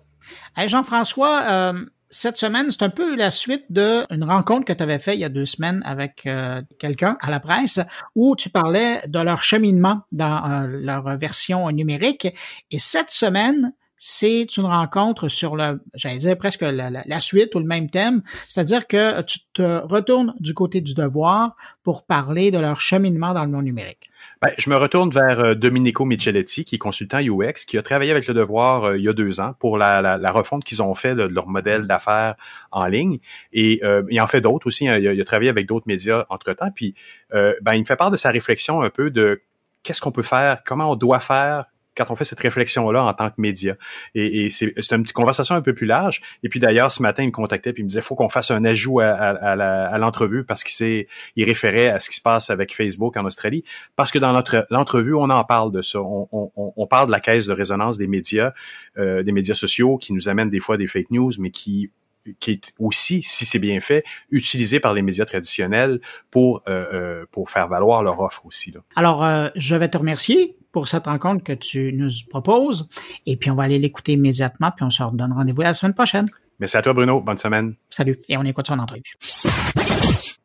Jean-François, 0.58 1.42
euh, 1.50 1.86
cette 2.10 2.38
semaine, 2.38 2.72
c'est 2.72 2.84
un 2.84 2.90
peu 2.90 3.16
la 3.16 3.32
suite 3.32 3.66
d'une 3.70 4.24
rencontre 4.24 4.66
que 4.66 4.74
tu 4.74 4.82
avais 4.84 5.00
fait 5.00 5.16
il 5.16 5.20
y 5.20 5.26
a 5.26 5.30
deux 5.30 5.46
semaines 5.46 5.82
avec 5.86 6.26
euh, 6.26 6.62
quelqu'un 6.80 7.18
à 7.22 7.32
la 7.32 7.40
presse 7.40 7.80
où 8.16 8.36
tu 8.36 8.50
parlais 8.50 9.02
de 9.08 9.20
leur 9.20 9.42
cheminement 9.42 10.02
dans 10.12 10.46
euh, 10.46 10.68
leur 10.68 11.18
version 11.18 11.70
numérique. 11.72 12.28
Et 12.72 12.80
cette 12.80 13.12
semaine, 13.12 13.74
c'est 14.06 14.58
une 14.58 14.66
rencontre 14.66 15.30
sur 15.30 15.56
le, 15.56 15.80
j'allais 15.94 16.18
dire 16.18 16.38
presque 16.38 16.60
la, 16.60 17.20
suite 17.22 17.56
ou 17.56 17.60
le 17.60 17.66
même 17.66 17.90
thème, 17.90 18.22
c'est-à-dire 18.50 18.86
que 18.86 19.22
tu 19.22 19.40
te 19.54 19.80
retournes 19.88 20.34
du 20.42 20.54
côté 20.54 20.82
du 20.82 20.94
devoir 20.94 21.56
pour 21.84 22.06
parler 22.06 22.52
de 22.52 22.60
leur 22.60 22.82
cheminement 22.82 23.34
dans 23.34 23.46
le 23.46 23.52
monde 23.52 23.64
numérique. 23.64 24.10
Ben, 24.42 24.52
je 24.58 24.70
me 24.70 24.76
retourne 24.76 25.10
vers 25.10 25.40
euh, 25.40 25.56
Domenico 25.56 26.04
Micheletti, 26.04 26.66
qui 26.66 26.76
est 26.76 26.80
consultant 26.80 27.20
UX, 27.20 27.64
qui 27.66 27.78
a 27.78 27.82
travaillé 27.82 28.12
avec 28.12 28.28
le 28.28 28.34
Devoir 28.34 28.84
euh, 28.84 28.98
il 28.98 29.06
y 29.06 29.08
a 29.08 29.14
deux 29.14 29.40
ans 29.40 29.54
pour 29.58 29.78
la, 29.78 30.02
la, 30.02 30.32
refonte 30.34 30.66
qu'ils 30.66 30.82
ont 30.82 30.94
fait 30.96 31.16
de, 31.16 31.24
leur 31.24 31.48
modèle 31.48 31.88
d'affaires 31.88 32.36
en 32.72 32.88
ligne. 32.88 33.20
Et 33.54 33.80
euh, 33.86 34.04
il 34.10 34.20
en 34.20 34.28
fait 34.28 34.42
d'autres 34.42 34.68
aussi. 34.68 34.86
Hein. 34.86 34.98
Il, 34.98 35.22
a, 35.22 35.24
travaillé 35.24 35.50
avec 35.50 35.66
d'autres 35.66 35.88
médias 35.88 36.26
entre-temps. 36.30 36.72
Puis 36.76 36.94
ben, 37.32 37.74
il 37.74 37.80
me 37.80 37.86
fait 37.86 37.96
part 37.96 38.12
de 38.12 38.18
sa 38.18 38.32
réflexion 38.32 38.82
un 38.82 38.90
peu 38.90 39.12
de 39.12 39.42
qu'est-ce 39.82 40.02
qu'on 40.02 40.12
peut 40.12 40.24
faire, 40.24 40.64
comment 40.66 40.92
on 40.92 40.96
doit 40.98 41.20
faire 41.20 41.68
quand 41.96 42.10
on 42.10 42.16
fait 42.16 42.26
cette 42.26 42.40
réflexion-là 42.40 43.04
en 43.04 43.14
tant 43.14 43.30
que 43.30 43.36
média. 43.38 43.76
Et, 44.16 44.50
c'est 44.50 44.74
une 44.92 45.04
petite 45.04 45.14
conversation 45.14 45.56
un 45.56 45.62
peu 45.62 45.74
plus 45.74 45.86
large. 45.86 46.22
Et 46.44 46.50
puis 46.50 46.60
d'ailleurs, 46.60 46.92
ce 46.92 47.02
matin, 47.02 47.24
il 47.24 47.28
me 47.28 47.32
contactait 47.32 47.74
puis 47.74 47.82
il 47.82 47.86
me 47.86 47.90
disait 47.90 48.02
faut 48.02 48.16
qu'on 48.16 48.30
fasse 48.30 48.52
un 48.52 48.66
ajout 48.66 49.00
à, 49.00 49.10
à, 49.10 49.98
l'entrevue 49.98 50.44
parce 50.44 50.64
qu'il 50.64 51.06
il 51.36 51.46
référait 51.46 51.90
à 51.90 52.00
ce 52.00 52.10
qui 52.10 52.18
se 52.18 52.22
passe 52.22 52.50
avec 52.50 52.76
Facebook 52.76 53.18
en 53.18 53.26
Australie. 53.26 53.64
Parce 53.96 54.12
que 54.12 54.20
dans 54.20 54.34
notre 54.34 54.66
l'entrevue, 54.70 55.16
on 55.16 55.30
en 55.30 55.44
parle 55.44 55.72
de 55.72 55.82
ça. 55.82 56.00
On, 56.02 56.28
on, 56.32 56.52
on, 56.56 56.88
parle 56.88 57.08
de 57.08 57.12
la 57.12 57.20
caisse 57.20 57.48
de 57.48 57.54
résonance 57.54 57.98
des 57.98 58.08
médias, 58.08 58.54
euh, 58.98 59.24
des 59.24 59.32
médias 59.32 59.56
sociaux 59.56 59.98
qui 59.98 60.14
nous 60.14 60.30
amènent 60.30 60.50
des 60.50 60.60
fois 60.60 60.78
des 60.78 60.88
fake 60.88 61.12
news, 61.12 61.32
mais 61.40 61.52
qui 61.52 61.92
qui 62.40 62.52
est 62.52 62.74
aussi, 62.80 63.22
si 63.22 63.46
c'est 63.46 63.60
bien 63.60 63.80
fait, 63.80 64.04
utilisé 64.32 64.80
par 64.80 64.94
les 64.94 65.02
médias 65.02 65.26
traditionnels 65.26 66.00
pour 66.32 66.62
euh, 66.68 66.86
euh, 66.94 67.26
pour 67.32 67.50
faire 67.50 67.68
valoir 67.68 68.04
leur 68.04 68.20
offre 68.20 68.46
aussi. 68.46 68.72
Là. 68.72 68.82
Alors, 68.96 69.24
euh, 69.24 69.50
je 69.56 69.76
vais 69.76 69.90
te 69.90 69.98
remercier 69.98 70.56
pour 70.72 70.88
cette 70.88 71.06
rencontre 71.06 71.44
que 71.44 71.54
tu 71.54 71.94
nous 71.94 72.10
proposes. 72.30 72.90
Et 73.26 73.38
puis, 73.38 73.52
on 73.52 73.56
va 73.56 73.64
aller 73.64 73.80
l'écouter 73.80 74.14
immédiatement, 74.14 74.72
puis 74.76 74.86
on 74.86 74.90
se 74.90 75.04
redonne 75.04 75.34
rendez-vous 75.34 75.62
la 75.62 75.74
semaine 75.74 75.94
prochaine. 75.94 76.26
Merci 76.60 76.78
à 76.78 76.82
toi, 76.82 76.94
Bruno. 76.94 77.22
Bonne 77.22 77.38
semaine. 77.38 77.76
Salut. 77.90 78.20
Et 78.30 78.38
on 78.38 78.44
écoute 78.44 78.68
son 78.68 78.80
entrevue. 78.80 79.02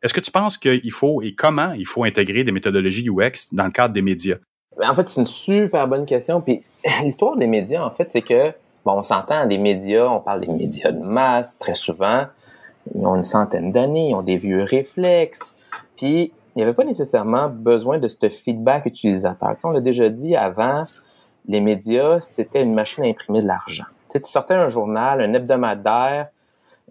Est-ce 0.01 0.13
que 0.13 0.19
tu 0.19 0.31
penses 0.31 0.57
qu'il 0.57 0.91
faut 0.91 1.21
et 1.21 1.33
comment 1.33 1.73
il 1.73 1.85
faut 1.85 2.03
intégrer 2.03 2.43
des 2.43 2.51
méthodologies 2.51 3.07
UX 3.09 3.53
dans 3.53 3.65
le 3.65 3.71
cadre 3.71 3.93
des 3.93 4.01
médias? 4.01 4.37
En 4.81 4.95
fait, 4.95 5.09
c'est 5.09 5.21
une 5.21 5.27
super 5.27 5.87
bonne 5.87 6.05
question. 6.05 6.41
Puis 6.41 6.61
l'histoire 7.03 7.35
des 7.35 7.47
médias, 7.47 7.83
en 7.83 7.91
fait, 7.91 8.09
c'est 8.11 8.21
que, 8.21 8.51
on 8.97 9.03
s'entend 9.03 9.45
des 9.45 9.57
médias, 9.57 10.07
on 10.07 10.19
parle 10.19 10.41
des 10.41 10.51
médias 10.51 10.91
de 10.91 10.99
masse 10.99 11.57
très 11.59 11.73
souvent. 11.73 12.25
Ils 12.95 13.05
ont 13.05 13.15
une 13.15 13.23
centaine 13.23 13.71
d'années, 13.71 14.09
ils 14.09 14.15
ont 14.15 14.21
des 14.21 14.37
vieux 14.37 14.63
réflexes. 14.63 15.55
Puis 15.97 16.31
il 16.55 16.57
n'y 16.57 16.63
avait 16.63 16.73
pas 16.73 16.83
nécessairement 16.83 17.49
besoin 17.49 17.99
de 17.99 18.07
ce 18.07 18.29
feedback 18.29 18.85
utilisateur. 18.85 19.55
On 19.63 19.71
l'a 19.71 19.81
déjà 19.81 20.09
dit 20.09 20.35
avant, 20.35 20.85
les 21.47 21.61
médias, 21.61 22.19
c'était 22.19 22.61
une 22.61 22.73
machine 22.73 23.03
à 23.03 23.07
imprimer 23.07 23.41
de 23.41 23.47
l'argent. 23.47 23.85
Tu, 24.11 24.19
sortais 24.23 24.55
un 24.55 24.69
journal, 24.69 25.21
un 25.21 25.33
hebdomadaire, 25.33 26.29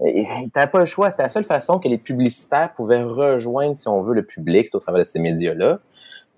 tu 0.00 0.24
n'avais 0.54 0.70
pas 0.70 0.78
le 0.78 0.84
choix. 0.84 1.10
C'était 1.10 1.24
la 1.24 1.28
seule 1.28 1.44
façon 1.44 1.78
que 1.78 1.88
les 1.88 1.98
publicitaires 1.98 2.72
pouvaient 2.74 3.02
rejoindre, 3.02 3.76
si 3.76 3.88
on 3.88 4.02
veut, 4.02 4.14
le 4.14 4.24
public, 4.24 4.68
au 4.74 4.78
travers 4.78 5.00
de 5.00 5.04
ces 5.04 5.18
médias-là. 5.18 5.80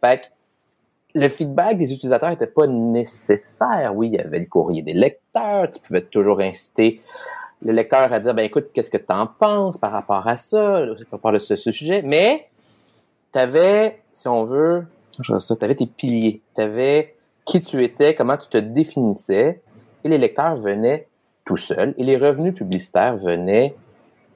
Fait 0.00 0.22
que 0.22 0.26
le 1.14 1.28
feedback 1.28 1.76
des 1.76 1.92
utilisateurs 1.92 2.30
n'était 2.30 2.46
pas 2.46 2.66
nécessaire. 2.66 3.92
Oui, 3.94 4.08
il 4.08 4.14
y 4.14 4.18
avait 4.18 4.38
le 4.38 4.46
courrier 4.46 4.82
des 4.82 4.92
lecteurs. 4.92 5.70
Tu 5.70 5.80
pouvais 5.80 6.02
toujours 6.02 6.40
inciter 6.40 7.00
le 7.62 7.72
lecteur 7.72 8.12
à 8.12 8.20
dire, 8.20 8.34
ben 8.34 8.44
écoute, 8.44 8.68
qu'est-ce 8.72 8.90
que 8.90 8.96
tu 8.96 9.12
en 9.12 9.26
penses 9.26 9.76
par 9.76 9.92
rapport 9.92 10.26
à 10.26 10.36
ça, 10.36 10.82
par 11.10 11.18
rapport 11.18 11.34
à 11.34 11.38
ce 11.38 11.56
sujet? 11.56 12.02
Mais 12.02 12.46
tu 13.32 13.38
avais, 13.38 14.00
si 14.12 14.28
on 14.28 14.44
veut, 14.44 14.86
tu 15.22 15.32
avais 15.60 15.74
tes 15.74 15.86
piliers, 15.86 16.40
tu 16.54 16.62
avais 16.62 17.14
qui 17.44 17.60
tu 17.60 17.82
étais, 17.82 18.14
comment 18.14 18.36
tu 18.36 18.48
te 18.48 18.58
définissais, 18.58 19.60
et 20.04 20.08
les 20.08 20.18
lecteurs 20.18 20.56
venaient 20.56 21.08
tout 21.44 21.56
seuls, 21.56 21.94
et 21.98 22.04
les 22.04 22.16
revenus 22.16 22.54
publicitaires 22.54 23.16
venaient 23.16 23.74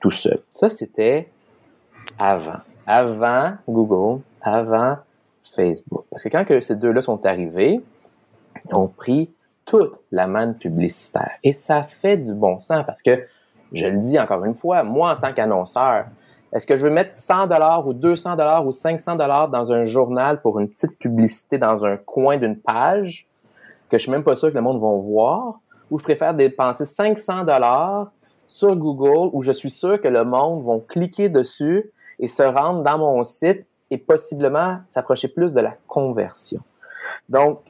tout 0.00 0.10
seuls. 0.10 0.42
Ça, 0.50 0.68
c'était 0.68 1.28
avant. 2.18 2.60
Avant 2.86 3.54
Google, 3.68 4.20
avant 4.42 4.98
Facebook. 5.48 6.04
Parce 6.10 6.22
que 6.22 6.28
quand 6.28 6.44
que 6.44 6.60
ces 6.60 6.76
deux-là 6.76 7.02
sont 7.02 7.24
arrivés, 7.26 7.80
ils 8.68 8.78
ont 8.78 8.88
pris 8.88 9.30
toute 9.64 9.98
la 10.12 10.26
manne 10.26 10.56
publicitaire. 10.56 11.32
Et 11.42 11.52
ça 11.52 11.84
fait 11.84 12.16
du 12.16 12.34
bon 12.34 12.58
sens 12.58 12.84
parce 12.86 13.02
que, 13.02 13.26
je 13.72 13.86
le 13.86 13.98
dis 13.98 14.18
encore 14.18 14.44
une 14.44 14.54
fois, 14.54 14.82
moi, 14.82 15.12
en 15.12 15.16
tant 15.20 15.32
qu'annonceur, 15.32 16.06
est-ce 16.52 16.66
que 16.66 16.76
je 16.76 16.84
veux 16.84 16.90
mettre 16.90 17.16
100 17.16 17.48
dollars 17.48 17.86
ou 17.86 17.92
200 17.92 18.36
dollars 18.36 18.64
ou 18.66 18.72
500 18.72 19.16
dollars 19.16 19.48
dans 19.48 19.72
un 19.72 19.84
journal 19.84 20.40
pour 20.40 20.60
une 20.60 20.68
petite 20.68 20.96
publicité 20.98 21.58
dans 21.58 21.84
un 21.84 21.96
coin 21.96 22.36
d'une 22.36 22.56
page 22.56 23.26
que 23.90 23.98
je 23.98 24.02
suis 24.02 24.10
même 24.12 24.22
pas 24.22 24.36
sûr 24.36 24.50
que 24.50 24.54
le 24.54 24.60
monde 24.60 24.80
va 24.80 24.96
voir? 24.96 25.60
Ou 25.90 25.98
je 25.98 26.04
préfère 26.04 26.32
dépenser 26.34 26.84
500 26.84 27.44
dollars 27.44 28.12
sur 28.46 28.76
Google 28.76 29.30
où 29.32 29.42
je 29.42 29.52
suis 29.52 29.70
sûr 29.70 30.00
que 30.00 30.08
le 30.08 30.24
monde 30.24 30.64
va 30.64 30.78
cliquer 30.86 31.28
dessus 31.28 31.90
et 32.20 32.28
se 32.28 32.42
rendre 32.42 32.82
dans 32.82 32.98
mon 32.98 33.24
site 33.24 33.66
et 33.90 33.98
possiblement 33.98 34.78
s'approcher 34.88 35.28
plus 35.28 35.52
de 35.52 35.60
la 35.60 35.76
conversion. 35.86 36.60
Donc, 37.28 37.60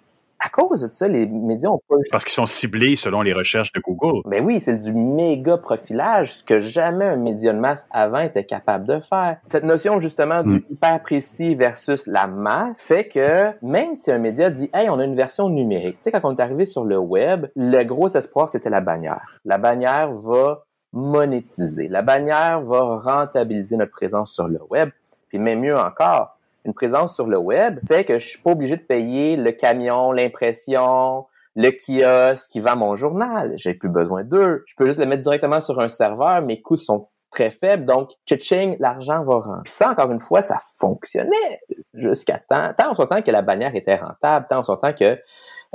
à 0.44 0.50
cause 0.50 0.82
de 0.82 0.88
ça, 0.90 1.08
les 1.08 1.26
médias 1.26 1.70
ont 1.70 1.80
pas... 1.88 1.96
Parce 2.10 2.24
qu'ils 2.24 2.34
sont 2.34 2.46
ciblés 2.46 2.96
selon 2.96 3.22
les 3.22 3.32
recherches 3.32 3.72
de 3.72 3.80
Google. 3.80 4.20
Ben 4.26 4.44
oui, 4.44 4.60
c'est 4.60 4.76
du 4.76 4.92
méga 4.92 5.56
profilage, 5.56 6.34
ce 6.34 6.44
que 6.44 6.60
jamais 6.60 7.06
un 7.06 7.16
média 7.16 7.52
de 7.54 7.58
masse 7.58 7.86
avant 7.90 8.18
était 8.18 8.44
capable 8.44 8.86
de 8.86 9.00
faire. 9.00 9.38
Cette 9.46 9.64
notion 9.64 10.00
justement 10.00 10.42
du 10.42 10.56
hmm. 10.56 10.64
hyper 10.70 11.02
précis 11.02 11.54
versus 11.54 12.06
la 12.06 12.26
masse 12.26 12.78
fait 12.78 13.08
que 13.08 13.52
même 13.62 13.94
si 13.94 14.10
un 14.10 14.18
média 14.18 14.50
dit 14.50 14.68
«Hey, 14.74 14.90
on 14.90 14.98
a 14.98 15.04
une 15.04 15.16
version 15.16 15.48
numérique», 15.48 15.96
tu 16.02 16.10
sais, 16.10 16.12
quand 16.12 16.20
on 16.24 16.36
est 16.36 16.42
arrivé 16.42 16.66
sur 16.66 16.84
le 16.84 16.98
web, 16.98 17.46
le 17.56 17.82
gros 17.84 18.08
espoir, 18.08 18.50
c'était 18.50 18.70
la 18.70 18.82
bannière. 18.82 19.40
La 19.46 19.56
bannière 19.56 20.12
va 20.12 20.64
monétiser. 20.92 21.88
La 21.88 22.02
bannière 22.02 22.60
va 22.62 22.98
rentabiliser 22.98 23.76
notre 23.76 23.92
présence 23.92 24.32
sur 24.32 24.46
le 24.46 24.60
web. 24.70 24.90
Puis 25.34 25.42
même 25.42 25.62
mieux 25.62 25.76
encore, 25.76 26.38
une 26.64 26.74
présence 26.74 27.12
sur 27.12 27.26
le 27.26 27.36
web 27.36 27.80
fait 27.88 28.04
que 28.04 28.20
je 28.20 28.28
suis 28.28 28.38
pas 28.38 28.52
obligé 28.52 28.76
de 28.76 28.82
payer 28.82 29.34
le 29.34 29.50
camion, 29.50 30.12
l'impression, 30.12 31.26
le 31.56 31.70
kiosque 31.72 32.52
qui 32.52 32.60
vend 32.60 32.76
mon 32.76 32.94
journal. 32.94 33.52
J'ai 33.56 33.74
plus 33.74 33.88
besoin 33.88 34.22
d'eux. 34.22 34.62
Je 34.64 34.76
peux 34.76 34.86
juste 34.86 35.00
le 35.00 35.06
mettre 35.06 35.22
directement 35.22 35.60
sur 35.60 35.80
un 35.80 35.88
serveur. 35.88 36.40
Mes 36.42 36.62
coûts 36.62 36.76
sont 36.76 37.08
très 37.32 37.50
faibles. 37.50 37.84
Donc, 37.84 38.12
tching, 38.28 38.76
l'argent 38.78 39.24
va 39.24 39.34
rentrer. 39.34 39.62
Puis 39.64 39.72
ça, 39.72 39.90
encore 39.90 40.12
une 40.12 40.20
fois, 40.20 40.40
ça 40.40 40.58
fonctionnait 40.78 41.60
jusqu'à 41.94 42.38
temps. 42.38 42.70
Tant 42.78 42.92
on 42.92 42.94
s'entend 42.94 43.22
que 43.22 43.32
la 43.32 43.42
bannière 43.42 43.74
était 43.74 43.96
rentable, 43.96 44.46
tant 44.48 44.60
on 44.60 44.62
s'entend 44.62 44.92
que 44.92 45.18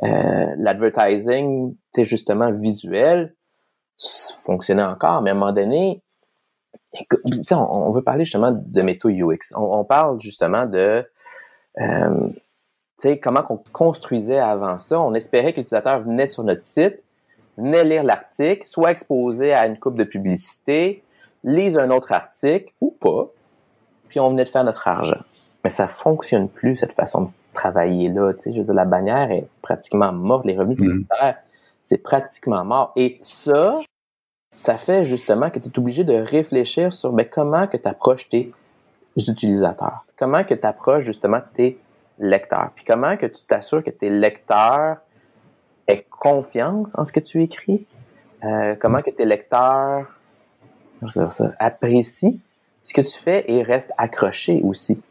euh, 0.04 0.46
l'advertising, 0.58 1.76
c'est 1.94 2.06
justement 2.06 2.54
visuel, 2.54 3.36
fonctionnait 4.46 4.84
encore. 4.84 5.22
Mais 5.22 5.32
à 5.32 5.34
un 5.34 5.36
moment 5.36 5.52
donné, 5.52 6.02
on, 7.52 7.56
on, 7.56 7.92
veut 7.92 8.02
parler 8.02 8.26
justement 8.26 8.52
de 8.52 8.82
métaux 8.82 9.10
UX. 9.10 9.54
On, 9.56 9.84
parle 9.84 10.22
justement 10.22 10.66
de 10.66 11.06
euh, 11.80 12.30
comment 13.22 13.44
on 13.50 13.60
construisait 13.72 14.40
avant 14.40 14.78
ça. 14.78 15.00
On 15.00 15.14
espérait 15.14 15.54
que 15.54 15.58
l'utilisateur 15.58 16.02
venait 16.02 16.28
sur 16.28 16.44
notre 16.44 16.64
site, 16.64 17.02
venait 17.58 17.84
lire 17.84 18.04
l'article, 18.04 18.66
soit 18.66 18.92
exposé 18.92 19.54
à 19.54 19.68
une 19.68 19.78
coupe 19.78 19.98
de 19.98 20.04
publicité, 20.04 21.04
lise 21.44 21.78
un 21.78 21.92
autre 21.92 22.12
article 22.12 22.74
ou 22.82 22.92
pas, 22.92 23.30
puis 24.08 24.20
on 24.20 24.30
venait 24.30 24.46
de 24.46 24.50
faire 24.50 24.64
notre 24.64 24.88
argent. 24.88 25.22
Mais 25.64 25.70
ça 25.70 25.88
fonctionne 25.88 26.50
plus, 26.50 26.78
cette 26.78 26.94
façon 26.94 27.24
de 27.24 27.30
travailler 27.54 28.10
là. 28.10 28.34
Je 28.46 28.52
veux 28.52 28.64
dire, 28.64 28.74
la 28.74 28.86
bannière 28.86 29.32
est 29.32 29.48
pratiquement 29.62 30.12
morte, 30.12 30.46
les 30.46 30.58
revenus 30.58 30.78
mm-hmm. 30.78 30.90
publicitaires, 30.90 31.38
c'est 31.84 31.98
pratiquement 31.98 32.64
mort. 32.64 32.92
Et 32.96 33.20
ça, 33.24 33.80
ça 34.52 34.78
fait 34.78 35.06
justement 35.06 35.50
que 35.50 35.60
tu 35.60 35.70
es 35.70 35.80
obligé 35.80 36.04
de 36.04 36.14
réfléchir 36.14 36.92
sur 36.94 37.12
ben, 37.12 37.26
comment 37.30 37.68
que 37.68 37.78
tu 37.78 37.88
approches 37.88 38.30
tes 38.30 38.52
utilisateurs, 39.16 40.06
comment 40.18 40.44
que 40.44 40.54
tu 40.54 40.66
approches 40.66 41.04
justement 41.04 41.40
tes 41.54 41.80
lecteurs, 42.20 42.72
puis 42.76 42.84
comment 42.86 43.18
que 43.18 43.26
tu 43.26 43.44
t'assures 43.44 43.84
que 43.84 43.90
tes 43.90 44.10
lecteurs 44.10 44.98
aient 45.88 46.06
confiance 46.10 46.98
en 46.98 47.06
ce 47.06 47.12
que 47.12 47.20
tu 47.20 47.44
écris, 47.44 47.86
euh, 48.44 48.76
comment 48.80 49.02
que 49.02 49.12
tes 49.12 49.26
lecteurs 49.26 50.08
apprécient 51.60 52.38
ce 52.82 52.94
que 52.94 53.02
tu 53.02 53.18
fais 53.18 53.46
et 53.48 53.64
restent 53.64 53.94
accrochés 53.98 54.62
aussi 54.64 55.02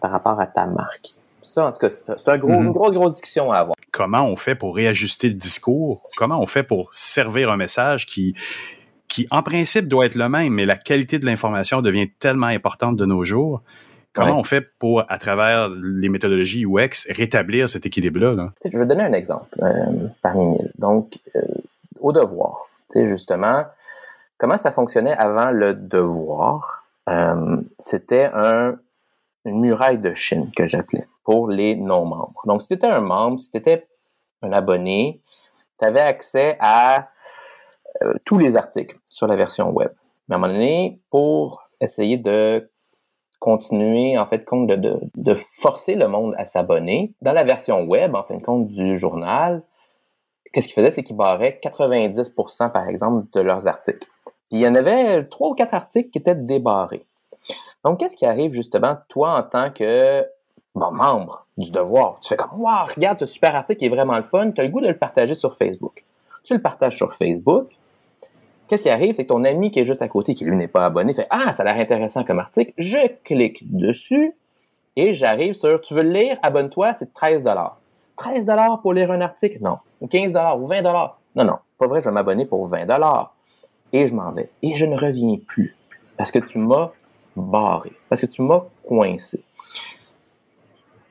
par 0.00 0.10
rapport 0.10 0.40
à 0.40 0.46
ta 0.46 0.66
marque? 0.66 1.14
Ça, 1.42 1.66
en 1.66 1.70
tout 1.70 1.78
cas, 1.78 1.88
c'est 1.88 2.28
un 2.28 2.38
gros, 2.38 2.50
mm-hmm. 2.50 2.64
une 2.64 2.72
grosse, 2.72 2.92
grosse 2.92 3.12
discussion 3.14 3.52
à 3.52 3.58
avoir. 3.58 3.76
Comment 3.92 4.26
on 4.26 4.36
fait 4.36 4.56
pour 4.56 4.74
réajuster 4.74 5.28
le 5.28 5.34
discours? 5.34 6.02
Comment 6.16 6.40
on 6.40 6.46
fait 6.46 6.64
pour 6.64 6.92
servir 6.92 7.50
un 7.50 7.56
message 7.56 8.06
qui, 8.06 8.34
qui 9.08 9.26
en 9.30 9.42
principe 9.42 9.88
doit 9.88 10.06
être 10.06 10.14
le 10.14 10.28
même, 10.28 10.52
mais 10.52 10.64
la 10.64 10.76
qualité 10.76 11.18
de 11.18 11.26
l'information 11.26 11.82
devient 11.82 12.10
tellement 12.18 12.46
importante 12.46 12.96
de 12.96 13.06
nos 13.06 13.24
jours. 13.24 13.62
Comment 14.12 14.38
on 14.38 14.44
fait 14.44 14.62
pour, 14.78 15.04
à 15.08 15.18
travers 15.18 15.68
les 15.68 16.08
méthodologies 16.08 16.64
UX, 16.64 17.06
rétablir 17.10 17.68
cet 17.68 17.84
équilibre-là? 17.84 18.52
Je 18.64 18.78
vais 18.78 18.86
donner 18.86 19.02
un 19.02 19.12
exemple 19.12 19.48
euh, 19.62 20.08
parmi 20.22 20.46
mille. 20.46 20.72
Donc, 20.78 21.18
euh, 21.36 21.42
au 22.00 22.12
devoir, 22.12 22.66
justement, 22.94 23.66
comment 24.38 24.56
ça 24.56 24.70
fonctionnait 24.70 25.12
avant 25.12 25.50
le 25.50 25.74
devoir? 25.74 26.86
Euh, 27.10 27.58
c'était 27.78 28.30
un, 28.32 28.76
une 29.44 29.60
muraille 29.60 29.98
de 29.98 30.14
Chine 30.14 30.48
que 30.56 30.66
j'appelais 30.66 31.06
pour 31.22 31.48
les 31.48 31.76
non-membres. 31.76 32.40
Donc, 32.46 32.62
si 32.62 32.68
tu 32.68 32.74
étais 32.74 32.86
un 32.86 33.02
membre, 33.02 33.38
si 33.38 33.50
tu 33.50 33.58
étais 33.58 33.86
un 34.40 34.52
abonné, 34.52 35.20
tu 35.78 35.84
avais 35.84 36.00
accès 36.00 36.56
à 36.58 37.10
euh, 38.02 38.14
tous 38.24 38.38
les 38.38 38.56
articles 38.56 38.98
sur 39.10 39.26
la 39.26 39.36
version 39.36 39.70
web. 39.70 39.90
Mais 40.28 40.34
à 40.34 40.38
un 40.38 40.40
moment 40.40 40.52
donné, 40.52 41.00
pour 41.10 41.68
essayer 41.80 42.16
de 42.16 42.68
continuer, 43.38 44.18
en 44.18 44.26
fait, 44.26 44.44
compte 44.44 44.66
de, 44.66 44.76
de, 44.76 44.98
de 45.16 45.34
forcer 45.34 45.94
le 45.94 46.08
monde 46.08 46.34
à 46.38 46.46
s'abonner, 46.46 47.12
dans 47.22 47.32
la 47.32 47.44
version 47.44 47.84
web, 47.84 48.14
en 48.14 48.22
fin 48.22 48.36
de 48.36 48.42
compte, 48.42 48.68
du 48.68 48.98
journal, 48.98 49.62
qu'est-ce 50.52 50.66
qu'il 50.68 50.74
faisait, 50.74 50.90
c'est 50.90 51.02
qu'il 51.02 51.16
barrait 51.16 51.60
90%, 51.62 52.72
par 52.72 52.88
exemple, 52.88 53.26
de 53.32 53.40
leurs 53.40 53.66
articles. 53.66 54.08
Puis 54.48 54.58
il 54.58 54.60
y 54.60 54.68
en 54.68 54.74
avait 54.74 55.24
trois 55.26 55.50
ou 55.50 55.54
quatre 55.54 55.74
articles 55.74 56.10
qui 56.10 56.18
étaient 56.18 56.34
débarrés. 56.34 57.04
Donc, 57.84 58.00
qu'est-ce 58.00 58.16
qui 58.16 58.26
arrive 58.26 58.52
justement, 58.52 58.96
toi, 59.08 59.38
en 59.38 59.42
tant 59.42 59.70
que 59.70 60.24
membre 60.74 61.46
du 61.56 61.70
devoir? 61.70 62.18
Tu 62.20 62.28
fais 62.28 62.36
comme, 62.36 62.58
wow, 62.60 62.86
regarde 62.94 63.18
ce 63.18 63.26
super 63.26 63.54
article 63.54 63.78
qui 63.78 63.86
est 63.86 63.90
vraiment 63.90 64.16
le 64.16 64.22
fun, 64.22 64.50
tu 64.50 64.60
as 64.60 64.64
le 64.64 64.70
goût 64.70 64.80
de 64.80 64.88
le 64.88 64.96
partager 64.96 65.34
sur 65.34 65.54
Facebook. 65.54 66.04
Tu 66.42 66.54
le 66.54 66.62
partages 66.62 66.96
sur 66.96 67.12
Facebook, 67.12 67.76
Qu'est-ce 68.68 68.82
qui 68.82 68.90
arrive? 68.90 69.14
C'est 69.14 69.24
que 69.24 69.28
ton 69.28 69.44
ami 69.44 69.70
qui 69.70 69.80
est 69.80 69.84
juste 69.84 70.02
à 70.02 70.08
côté, 70.08 70.34
qui 70.34 70.44
lui 70.44 70.56
n'est 70.56 70.68
pas 70.68 70.84
abonné, 70.84 71.14
fait 71.14 71.26
Ah, 71.30 71.52
ça 71.52 71.62
a 71.62 71.66
l'air 71.66 71.76
intéressant 71.76 72.24
comme 72.24 72.38
article. 72.38 72.72
Je 72.78 72.98
clique 73.24 73.60
dessus 73.76 74.34
et 74.96 75.14
j'arrive 75.14 75.54
sur 75.54 75.80
Tu 75.80 75.94
veux 75.94 76.02
le 76.02 76.10
lire? 76.10 76.38
Abonne-toi, 76.42 76.94
c'est 76.98 77.12
13 77.12 77.44
13 78.16 78.46
pour 78.82 78.92
lire 78.92 79.10
un 79.10 79.20
article? 79.20 79.58
Non. 79.60 79.78
Ou 80.00 80.06
15 80.06 80.36
ou 80.58 80.66
20 80.66 80.82
Non, 80.82 81.44
non. 81.44 81.58
Pas 81.78 81.86
vrai, 81.86 82.00
je 82.00 82.08
vais 82.08 82.14
m'abonner 82.14 82.46
pour 82.46 82.66
20 82.66 82.86
Et 83.92 84.06
je 84.06 84.14
m'en 84.14 84.32
vais. 84.32 84.50
Et 84.62 84.74
je 84.74 84.86
ne 84.86 84.96
reviens 84.96 85.36
plus. 85.46 85.76
Parce 86.16 86.30
que 86.30 86.38
tu 86.38 86.58
m'as 86.58 86.90
barré. 87.36 87.92
Parce 88.08 88.20
que 88.20 88.26
tu 88.26 88.42
m'as 88.42 88.64
coincé. 88.86 89.44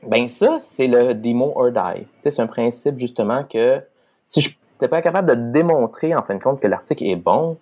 Ben 0.07 0.27
ça, 0.27 0.57
c'est 0.60 0.88
le 0.88 1.14
demo 1.14 1.53
or 1.56 1.72
die. 1.72 2.06
c'est 2.19 2.40
un 2.40 2.48
principe 2.48 2.98
justement 2.98 3.44
que 3.44 3.82
si 4.26 4.41
je 4.41 4.49
t'es 4.80 4.88
pas 4.88 5.02
capable 5.02 5.30
de 5.30 5.52
démontrer 5.52 6.15
en 6.15 6.23
fin 6.23 6.35
de 6.35 6.43
compte 6.43 6.60
que 6.60 6.68
l'article 6.68 7.06
est 7.06 7.15
bon, 7.15 7.57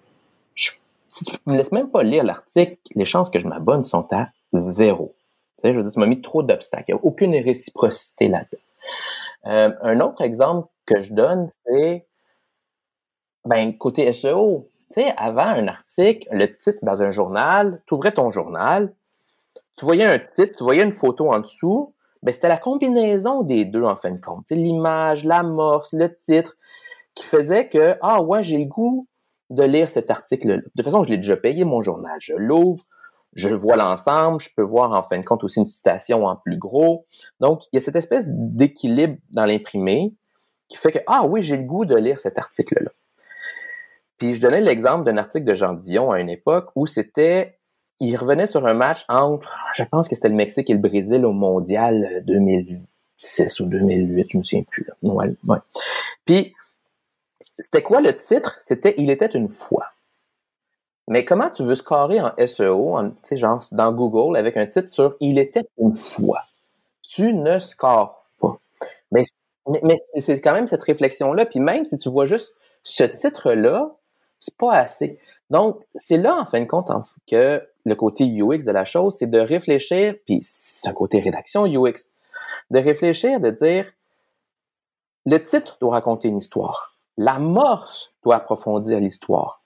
si 1.14 1.26
tu 1.26 1.38
me 1.46 1.56
laisses 1.56 1.72
même 1.72 1.92
pas 1.92 2.02
lire 2.02 2.24
l'article, 2.24 2.78
les 2.96 3.06
chances 3.06 3.30
que 3.30 3.40
je 3.40 3.48
m'abonne 3.48 3.84
sont 3.84 4.08
à 4.12 4.30
zéro. 4.52 5.14
Tu 5.58 5.62
sais, 5.62 5.74
je 5.74 5.78
veux 5.78 5.84
dire, 5.84 5.92
tu 5.92 6.00
m'as 6.00 6.08
mis 6.08 6.22
trop 6.22 6.42
d'obstacles. 6.42 6.86
Il 6.88 6.96
n'y 6.96 7.00
a 7.00 7.04
aucune 7.04 7.36
réciprocité 7.36 8.28
là-dedans. 8.28 8.64
Euh, 9.46 9.72
un 9.82 10.00
autre 10.00 10.22
exemple 10.22 10.70
que 10.88 11.02
je 11.02 11.14
donne, 11.14 11.48
c'est 11.66 12.08
ben, 13.46 13.78
côté 13.78 14.12
SEO. 14.12 14.70
Tu 14.92 15.02
sais, 15.02 15.14
avant 15.16 15.44
un 15.44 15.68
article, 15.68 16.28
le 16.32 16.52
titre 16.52 16.80
dans 16.82 17.04
un 17.04 17.12
journal, 17.12 17.82
tu 17.86 17.94
ouvrais 17.94 18.14
ton 18.14 18.32
journal, 18.32 18.92
tu 19.78 19.86
voyais 19.86 20.06
un 20.06 20.18
titre, 20.18 20.56
tu 20.58 20.64
voyais 20.64 20.84
une 20.84 20.92
photo 20.92 21.32
en 21.32 21.40
dessous, 21.40 21.94
ben, 22.24 22.34
c'était 22.34 22.48
la 22.48 22.58
combinaison 22.58 23.44
des 23.44 23.66
deux 23.66 23.84
en 23.84 23.96
fin 23.96 24.10
de 24.10 24.20
compte. 24.20 24.50
L'image, 24.50 25.26
l'amorce, 25.26 25.90
le 25.92 26.16
titre 26.16 26.56
qui 27.16 27.24
faisait 27.26 27.68
que, 27.68 27.96
ah 28.02 28.22
ouais, 28.22 28.44
j'ai 28.44 28.58
le 28.58 28.66
goût 28.66 29.08
de 29.50 29.64
lire 29.64 29.90
cet 29.90 30.10
article-là. 30.10 30.58
De 30.58 30.62
toute 30.62 30.84
façon, 30.84 31.04
je 31.04 31.10
l'ai 31.10 31.18
déjà 31.18 31.38
payé, 31.38 31.64
mon 31.64 31.82
journal. 31.82 32.16
Je 32.20 32.34
l'ouvre, 32.34 32.84
je 33.34 33.50
vois 33.50 33.76
l'ensemble, 33.76 34.40
je 34.40 34.50
peux 34.56 34.64
voir 34.64 34.92
en 34.92 35.04
fin 35.04 35.20
de 35.20 35.24
compte 35.24 35.44
aussi 35.44 35.60
une 35.60 35.66
citation 35.66 36.26
en 36.26 36.36
plus 36.36 36.58
gros. 36.58 37.06
Donc, 37.40 37.64
il 37.72 37.76
y 37.76 37.78
a 37.78 37.82
cette 37.82 37.96
espèce 37.96 38.26
d'équilibre 38.30 39.18
dans 39.32 39.46
l'imprimé 39.46 40.14
qui 40.68 40.78
fait 40.78 40.92
que, 40.92 41.00
ah 41.08 41.26
oui, 41.26 41.44
j'ai 41.44 41.58
le 41.58 41.64
goût 41.64 41.86
de 41.86 41.96
lire 41.96 42.20
cet 42.20 42.38
article-là. 42.38 42.92
Puis 44.18 44.36
je 44.36 44.42
donnais 44.42 44.62
l'exemple 44.62 45.04
d'un 45.04 45.18
article 45.18 45.46
de 45.46 45.54
Jean 45.54 45.74
Dion 45.74 46.12
à 46.12 46.20
une 46.20 46.30
époque 46.30 46.70
où 46.76 46.88
c'était, 46.88 47.58
il 48.00 48.16
revenait 48.16 48.48
sur 48.48 48.66
un 48.66 48.74
match 48.74 49.06
entre, 49.10 49.58
je 49.76 49.84
pense 49.84 50.08
que 50.08 50.16
c'était 50.16 50.30
le 50.30 50.36
Mexique 50.36 50.70
et 50.70 50.74
le 50.74 50.80
Brésil 50.80 51.26
au 51.26 51.34
Mondial 51.34 52.24
2006 52.26 53.60
ou 53.60 53.66
2008, 53.66 54.28
je 54.32 54.38
me 54.38 54.44
souviens 54.44 54.64
plus. 54.64 54.86
Là. 54.88 55.12
Ouais. 55.12 55.58
Puis 56.26 56.54
c'était 57.64 57.82
quoi 57.82 58.02
le 58.02 58.16
titre? 58.18 58.58
C'était 58.62 58.94
Il 58.98 59.10
était 59.10 59.28
une 59.28 59.48
fois. 59.48 59.86
Mais 61.08 61.24
comment 61.24 61.50
tu 61.50 61.64
veux 61.64 61.76
scorer 61.76 62.20
en 62.20 62.34
SEO, 62.46 62.98
en, 62.98 63.14
genre 63.32 63.66
dans 63.72 63.94
Google, 63.94 64.36
avec 64.36 64.58
un 64.58 64.68
titre 64.68 64.90
sur 64.90 65.16
Il 65.22 65.40
était 65.40 65.64
une 65.78 65.96
fois? 65.96 66.42
Tu 67.02 67.34
ne 67.34 67.60
scores 67.60 68.26
pas. 68.42 68.60
Mais, 69.12 69.24
mais, 69.82 70.02
c'est 70.20 70.42
quand 70.42 70.54
même 70.54 70.68
cette 70.68 70.84
réflexion-là. 70.84 71.46
Puis 71.46 71.62
même 71.62 71.86
si 71.86 71.98
tu 71.98 72.10
vois 72.10 72.26
juste 72.26 72.54
ce 72.84 73.06
titre-là, 73.06 73.96
c'est 74.40 74.58
pas 74.58 74.74
assez. 74.74 75.18
Donc, 75.50 75.82
c'est 75.96 76.18
là, 76.18 76.36
en 76.36 76.46
fin 76.46 76.60
de 76.60 76.66
compte, 76.66 76.92
que 77.28 77.66
le 77.86 77.96
côté 77.96 78.26
UX 78.26 78.66
de 78.66 78.72
la 78.72 78.84
chose, 78.84 79.16
c'est 79.18 79.30
de 79.30 79.40
réfléchir, 79.40 80.16
puis 80.26 80.40
c'est 80.42 80.88
un 80.90 80.94
côté 80.94 81.22
rédaction 81.22 81.66
UX, 81.66 82.10
de 82.72 82.80
réfléchir, 82.80 83.40
de 83.40 83.52
dire, 83.52 83.86
le 85.26 85.38
titre 85.38 85.78
doit 85.80 85.92
raconter 85.92 86.28
une 86.28 86.40
histoire 86.40 86.93
l'amorce 87.18 88.14
doit 88.24 88.36
approfondir 88.36 89.00
l'histoire. 89.00 89.62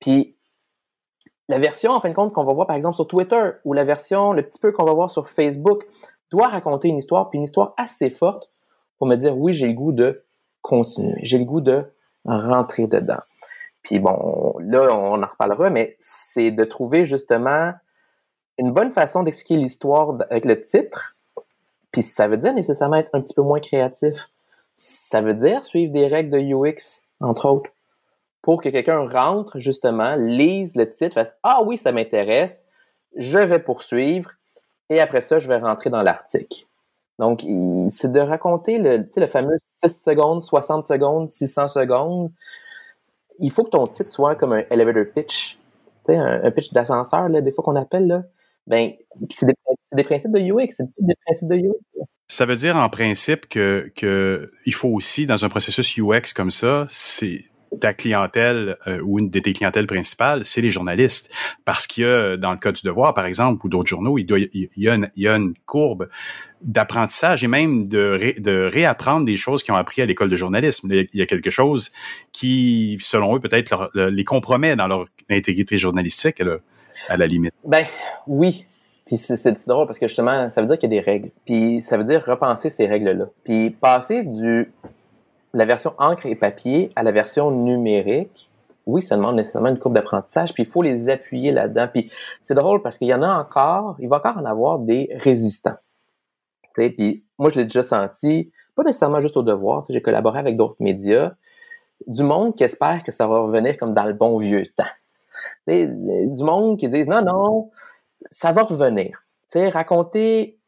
Puis 0.00 0.36
la 1.48 1.58
version, 1.58 1.92
en 1.92 2.00
fin 2.00 2.08
de 2.08 2.14
compte, 2.14 2.32
qu'on 2.32 2.44
va 2.44 2.52
voir 2.52 2.66
par 2.66 2.76
exemple 2.76 2.96
sur 2.96 3.06
Twitter 3.06 3.50
ou 3.64 3.72
la 3.72 3.84
version, 3.84 4.32
le 4.32 4.42
petit 4.42 4.58
peu 4.58 4.72
qu'on 4.72 4.84
va 4.84 4.92
voir 4.92 5.10
sur 5.10 5.28
Facebook, 5.28 5.84
doit 6.30 6.48
raconter 6.48 6.88
une 6.88 6.98
histoire, 6.98 7.28
puis 7.28 7.38
une 7.38 7.44
histoire 7.44 7.74
assez 7.76 8.10
forte 8.10 8.50
pour 8.98 9.06
me 9.06 9.16
dire 9.16 9.36
oui, 9.36 9.52
j'ai 9.52 9.68
le 9.68 9.74
goût 9.74 9.92
de 9.92 10.24
continuer, 10.62 11.18
j'ai 11.22 11.38
le 11.38 11.44
goût 11.44 11.60
de 11.60 11.84
rentrer 12.24 12.86
dedans. 12.86 13.20
Puis 13.82 13.98
bon, 13.98 14.54
là, 14.60 14.94
on 14.94 15.22
en 15.22 15.26
reparlera, 15.26 15.70
mais 15.70 15.96
c'est 16.00 16.50
de 16.50 16.64
trouver 16.64 17.04
justement 17.04 17.72
une 18.58 18.72
bonne 18.72 18.92
façon 18.92 19.22
d'expliquer 19.22 19.56
l'histoire 19.56 20.16
avec 20.30 20.44
le 20.44 20.60
titre. 20.60 21.16
Puis 21.90 22.02
ça 22.02 22.28
veut 22.28 22.36
dire 22.36 22.54
nécessairement 22.54 22.96
être 22.96 23.10
un 23.12 23.20
petit 23.20 23.34
peu 23.34 23.42
moins 23.42 23.60
créatif 23.60 24.14
ça 24.82 25.20
veut 25.20 25.34
dire 25.34 25.64
suivre 25.64 25.92
des 25.92 26.08
règles 26.08 26.30
de 26.30 26.38
UX, 26.38 27.02
entre 27.20 27.48
autres, 27.48 27.70
pour 28.42 28.60
que 28.60 28.68
quelqu'un 28.68 29.06
rentre, 29.06 29.60
justement, 29.60 30.16
lise 30.16 30.74
le 30.74 30.90
titre, 30.90 31.14
fasse 31.14 31.36
Ah 31.44 31.62
oui, 31.64 31.76
ça 31.76 31.92
m'intéresse, 31.92 32.64
je 33.16 33.38
vais 33.38 33.60
poursuivre, 33.60 34.32
et 34.90 35.00
après 35.00 35.20
ça, 35.20 35.38
je 35.38 35.46
vais 35.46 35.58
rentrer 35.58 35.90
dans 35.90 36.02
l'article. 36.02 36.66
Donc, 37.20 37.46
c'est 37.90 38.10
de 38.10 38.18
raconter 38.18 38.78
le, 38.78 39.06
le 39.14 39.26
fameux 39.26 39.56
6 39.60 40.02
secondes, 40.02 40.42
60 40.42 40.84
secondes, 40.84 41.30
600 41.30 41.68
secondes. 41.68 42.32
Il 43.38 43.52
faut 43.52 43.62
que 43.62 43.70
ton 43.70 43.86
titre 43.86 44.10
soit 44.10 44.34
comme 44.34 44.52
un 44.52 44.64
elevator 44.70 45.04
pitch, 45.14 45.58
sais, 46.02 46.16
un, 46.16 46.50
pitch 46.50 46.72
d'ascenseur, 46.72 47.30
des 47.30 47.52
fois 47.52 47.62
qu'on 47.62 47.76
appelle, 47.76 48.08
là. 48.08 48.22
Ben, 48.66 48.92
c'est 49.30 49.46
des, 49.46 49.54
des, 49.92 50.04
principes 50.04 50.32
de 50.32 50.40
UX, 50.40 50.68
c'est 50.70 50.84
des 50.98 51.14
principes 51.26 51.48
de 51.48 51.56
UX. 51.56 52.06
Ça 52.28 52.46
veut 52.46 52.56
dire 52.56 52.76
en 52.76 52.88
principe 52.88 53.48
que, 53.48 53.92
que 53.96 54.52
il 54.64 54.74
faut 54.74 54.88
aussi, 54.88 55.26
dans 55.26 55.44
un 55.44 55.48
processus 55.48 55.98
UX 55.98 56.32
comme 56.34 56.50
ça, 56.50 56.86
c'est 56.88 57.42
ta 57.80 57.94
clientèle 57.94 58.76
euh, 58.86 59.00
ou 59.00 59.18
une 59.18 59.30
de 59.30 59.38
tes 59.38 59.52
clientèles 59.52 59.86
principales, 59.86 60.44
c'est 60.44 60.60
les 60.60 60.70
journalistes. 60.70 61.30
Parce 61.64 61.86
qu'il 61.86 62.04
y 62.04 62.06
a, 62.06 62.36
dans 62.36 62.52
le 62.52 62.58
cas 62.58 62.72
du 62.72 62.82
devoir, 62.82 63.14
par 63.14 63.26
exemple, 63.26 63.64
ou 63.66 63.68
d'autres 63.68 63.88
journaux, 63.88 64.18
il, 64.18 64.24
doit, 64.24 64.38
y 64.38 64.88
a 64.88 65.36
une, 65.36 65.54
courbe 65.66 66.08
d'apprentissage 66.60 67.42
et 67.42 67.48
même 67.48 67.88
de, 67.88 68.34
de 68.38 68.68
réapprendre 68.70 69.26
des 69.26 69.36
choses 69.36 69.62
qu'ils 69.62 69.74
ont 69.74 69.76
appris 69.76 70.02
à 70.02 70.06
l'école 70.06 70.28
de 70.28 70.36
journalisme. 70.36 70.88
Il 70.92 71.08
y 71.12 71.22
a 71.22 71.26
quelque 71.26 71.50
chose 71.50 71.90
qui, 72.32 72.98
selon 73.00 73.36
eux, 73.36 73.40
peut-être 73.40 73.90
les 73.94 74.24
compromet 74.24 74.76
dans 74.76 74.86
leur 74.86 75.06
intégrité 75.28 75.78
journalistique 75.78 76.40
à 76.40 76.44
la, 76.44 76.58
à 77.08 77.16
la 77.16 77.26
limite. 77.26 77.54
Ben 77.64 77.84
oui, 78.26 78.66
puis 79.06 79.16
c'est 79.16 79.68
drôle 79.68 79.86
parce 79.86 79.98
que 79.98 80.08
justement, 80.08 80.50
ça 80.50 80.60
veut 80.60 80.66
dire 80.66 80.78
qu'il 80.78 80.92
y 80.92 80.96
a 80.96 81.00
des 81.00 81.04
règles. 81.04 81.30
Puis 81.44 81.80
ça 81.80 81.96
veut 81.96 82.04
dire 82.04 82.24
repenser 82.24 82.70
ces 82.70 82.86
règles-là. 82.86 83.26
Puis 83.44 83.70
passer 83.70 84.22
du 84.22 84.72
la 85.54 85.64
version 85.64 85.92
encre 85.98 86.26
et 86.26 86.34
papier 86.34 86.90
à 86.96 87.02
la 87.02 87.12
version 87.12 87.50
numérique, 87.50 88.50
oui, 88.86 89.02
ça 89.02 89.16
demande 89.16 89.36
nécessairement 89.36 89.68
une 89.68 89.78
courbe 89.78 89.94
d'apprentissage, 89.94 90.54
puis 90.54 90.64
il 90.64 90.68
faut 90.68 90.82
les 90.82 91.08
appuyer 91.08 91.52
là-dedans. 91.52 91.88
Puis 91.92 92.10
c'est 92.40 92.54
drôle 92.54 92.82
parce 92.82 92.98
qu'il 92.98 93.08
y 93.08 93.14
en 93.14 93.22
a 93.22 93.28
encore, 93.28 93.96
il 93.98 94.08
va 94.08 94.16
encore 94.16 94.38
en 94.38 94.44
avoir 94.44 94.78
des 94.78 95.08
résistants. 95.12 95.76
sais, 96.76 96.90
puis 96.90 97.24
moi, 97.38 97.50
je 97.50 97.56
l'ai 97.56 97.64
déjà 97.64 97.82
senti, 97.82 98.50
pas 98.74 98.82
nécessairement 98.82 99.20
juste 99.20 99.36
au 99.36 99.42
devoir, 99.42 99.84
j'ai 99.88 100.02
collaboré 100.02 100.38
avec 100.38 100.56
d'autres 100.56 100.76
médias, 100.80 101.32
du 102.06 102.22
monde 102.24 102.56
qui 102.56 102.64
espère 102.64 103.04
que 103.04 103.12
ça 103.12 103.26
va 103.26 103.40
revenir 103.40 103.76
comme 103.76 103.94
dans 103.94 104.04
le 104.04 104.14
bon 104.14 104.38
vieux 104.38 104.64
temps. 104.66 104.84
T'sais, 105.66 105.86
du 105.86 106.42
monde 106.42 106.78
qui 106.78 106.88
disent 106.88 107.06
non, 107.06 107.22
non, 107.22 107.70
ça 108.30 108.52
va 108.52 108.62
revenir. 108.62 109.24
Tu 109.50 109.58
sais, 109.58 109.68
raconter 109.68 110.58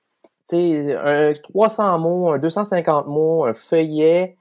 un 0.53 1.33
300 1.33 1.99
mots, 1.99 2.31
un 2.31 2.39
250 2.39 3.07
mots, 3.07 3.45
un 3.45 3.55
feuillet, 3.55 4.37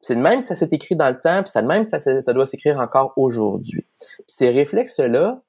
c'est 0.00 0.14
de 0.14 0.20
même 0.20 0.42
que 0.42 0.46
ça 0.46 0.54
s'est 0.54 0.68
écrit 0.72 0.96
dans 0.96 1.08
le 1.08 1.20
temps, 1.20 1.42
puis 1.42 1.50
c'est 1.50 1.62
de 1.62 1.66
même 1.66 1.82
que 1.82 1.88
ça, 1.88 2.00
ça 2.00 2.32
doit 2.32 2.46
s'écrire 2.46 2.78
encore 2.78 3.12
aujourd'hui. 3.16 3.86
ces 4.26 4.50
réflexes-là, 4.50 5.42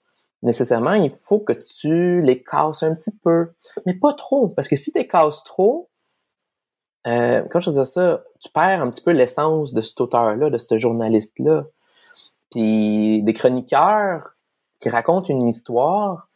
nécessairement, 0.44 0.94
il 0.94 1.11
faut 1.11 1.40
que 1.40 1.53
tu 1.53 2.22
les 2.22 2.44
casses 2.44 2.84
un 2.84 2.95
petit 2.95 3.15
peu, 3.23 3.52
mais 3.86 3.94
pas 3.94 4.14
trop, 4.14 4.49
parce 4.49 4.68
que 4.68 4.76
si 4.76 4.91
tu 4.91 4.98
les 4.98 5.07
casses 5.07 5.44
trop, 5.44 5.90
euh, 7.07 7.44
quand 7.49 7.60
je 7.61 7.72
dis 7.72 7.86
ça, 7.86 8.23
tu 8.40 8.49
perds 8.52 8.82
un 8.82 8.90
petit 8.91 9.02
peu 9.02 9.11
l'essence 9.11 9.73
de 9.73 9.82
cet 9.82 9.99
auteur-là, 10.02 10.49
de 10.49 10.57
ce 10.57 10.78
journaliste-là. 10.78 11.65
Puis 12.52 13.23
des 13.23 13.34
chroniqueurs 13.34 14.36
qui 14.82 14.90
racontent 14.90 15.28
une 15.30 15.48
histoire, 15.48 16.28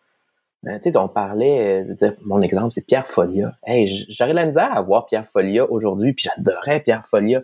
ben, 0.64 0.80
tu 0.80 0.92
sais, 0.92 0.98
on 0.98 1.10
parlait, 1.10 1.84
je 1.84 1.90
veux 1.90 1.96
dire, 1.96 2.14
mon 2.24 2.42
exemple, 2.42 2.70
c'est 2.72 2.86
Pierre 2.86 3.08
Folia. 3.08 3.54
Hey, 3.66 3.88
j'aurais 4.10 4.34
la 4.34 4.46
misère 4.46 4.76
à 4.76 4.82
voir 4.82 5.06
Pierre 5.06 5.28
Folia 5.28 5.70
aujourd'hui, 5.70 6.14
puis 6.14 6.30
j'adorais 6.30 6.80
Pierre 6.80 7.06
Folia. 7.06 7.42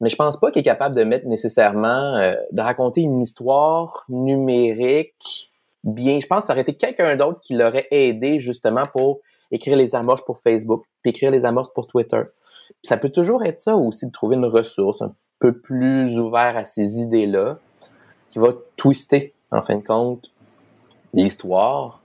mais 0.00 0.08
je 0.08 0.16
pense 0.16 0.38
pas 0.38 0.50
qu'il 0.50 0.60
est 0.60 0.64
capable 0.64 0.94
de 0.94 1.04
mettre 1.04 1.26
nécessairement, 1.26 2.16
euh, 2.16 2.34
de 2.52 2.62
raconter 2.62 3.02
une 3.02 3.20
histoire 3.20 4.04
numérique 4.08 5.50
bien. 5.84 6.20
Je 6.20 6.26
pense 6.26 6.44
que 6.44 6.46
ça 6.46 6.52
aurait 6.52 6.62
été 6.62 6.74
quelqu'un 6.74 7.16
d'autre 7.16 7.40
qui 7.40 7.54
l'aurait 7.54 7.88
aidé 7.90 8.40
justement 8.40 8.84
pour 8.92 9.20
écrire 9.50 9.76
les 9.76 9.94
amorces 9.94 10.24
pour 10.24 10.38
Facebook, 10.38 10.84
puis 11.02 11.10
écrire 11.10 11.32
les 11.32 11.44
amorces 11.44 11.72
pour 11.74 11.88
Twitter. 11.88 12.22
ça 12.84 12.96
peut 12.96 13.10
toujours 13.10 13.44
être 13.44 13.58
ça 13.58 13.74
aussi 13.76 14.06
de 14.06 14.12
trouver 14.12 14.36
une 14.36 14.46
ressource 14.46 15.02
un 15.02 15.12
peu 15.40 15.58
plus 15.58 16.18
ouverte 16.18 16.56
à 16.56 16.64
ces 16.64 17.00
idées-là, 17.00 17.58
qui 18.30 18.38
va 18.38 18.52
twister, 18.76 19.34
en 19.50 19.62
fin 19.62 19.76
de 19.76 19.84
compte, 19.84 20.30
l'histoire 21.12 22.00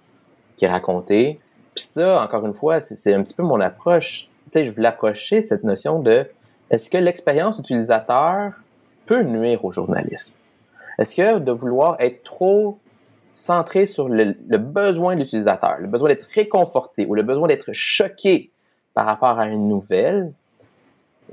qui 0.58 0.66
est 0.66 0.70
racontée. 0.70 1.40
Puis 1.76 1.86
ça, 1.86 2.24
encore 2.24 2.46
une 2.46 2.54
fois, 2.54 2.80
c'est 2.80 3.14
un 3.14 3.24
petit 3.24 3.34
peu 3.34 3.44
mon 3.44 3.60
approche. 3.60 4.28
Tu 4.46 4.52
sais, 4.52 4.66
je 4.66 4.72
voulais 4.72 4.88
approcher 4.88 5.42
cette 5.42 5.64
notion 5.64 6.00
de 6.00 6.28
est-ce 6.70 6.90
que 6.90 6.98
l'expérience 6.98 7.60
utilisateur 7.60 8.54
peut 9.06 9.22
nuire 9.22 9.64
au 9.64 9.72
journalisme? 9.72 10.34
Est-ce 10.98 11.16
que 11.16 11.40
de 11.40 11.52
vouloir 11.52 11.98
être 12.00 12.24
trop 12.24 12.80
centré 13.36 13.86
sur 13.86 14.08
le, 14.08 14.34
besoin 14.58 15.16
de 15.16 15.20
l'utilisateur, 15.20 15.78
le 15.80 15.88
besoin 15.88 16.10
d'être 16.10 16.26
réconforté 16.34 17.06
ou 17.06 17.14
le 17.16 17.24
besoin 17.24 17.48
d'être 17.48 17.74
choqué 17.74 18.52
par 18.94 19.06
rapport 19.06 19.38
à 19.40 19.48
une 19.48 19.68
nouvelle, 19.68 20.32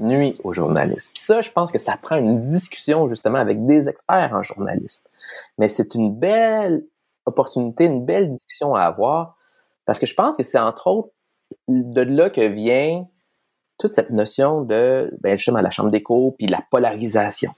nuit 0.03 0.35
au 0.45 0.53
journalisme. 0.53 1.13
Puis 1.15 1.23
ça, 1.23 1.41
je 1.41 1.51
pense 1.51 1.73
que 1.73 1.79
ça 1.79 1.97
prend 1.97 2.17
une 2.17 2.45
discussion 2.45 3.09
justement 3.09 3.39
avec 3.39 3.65
des 3.67 3.89
experts 3.89 4.31
en 4.33 4.43
journalisme. 4.43 5.07
Mais 5.59 5.69
c'est 5.69 5.95
une 5.95 6.15
belle 6.15 6.85
opportunité, 7.27 7.85
une 7.85 8.05
belle 8.05 8.31
discussion 8.31 8.75
à 8.75 8.83
avoir 8.83 9.37
parce 9.87 9.99
que 9.99 10.07
je 10.07 10.15
pense 10.15 10.37
que 10.37 10.43
c'est 10.43 10.59
entre 10.59 10.87
autres 10.87 11.11
de 11.69 12.03
là 12.03 12.31
que 12.31 12.41
vient 12.41 13.07
toute 13.79 13.95
cette 13.95 14.11
notion 14.11 14.63
de 14.63 15.13
ben, 15.21 15.37
justement 15.37 15.61
la 15.61 15.71
chambre 15.71 15.91
d'écho 15.91 16.35
puis 16.39 16.47
la 16.47 16.63
polarisation 16.71 17.53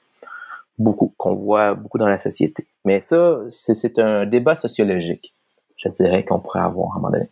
beaucoup 0.79 1.13
qu'on 1.17 1.35
voit 1.35 1.75
beaucoup 1.75 1.99
dans 1.99 2.09
la 2.09 2.19
société. 2.19 2.67
Mais 2.85 3.01
ça 3.01 3.41
c'est 3.49 3.99
un 3.99 4.27
débat 4.27 4.55
sociologique, 4.55 5.35
je 5.77 5.89
dirais 5.91 6.25
qu'on 6.25 6.41
pourrait 6.41 6.61
avoir 6.61 6.95
à 6.95 6.99
un 6.99 7.01
moment 7.01 7.11
donné. 7.11 7.29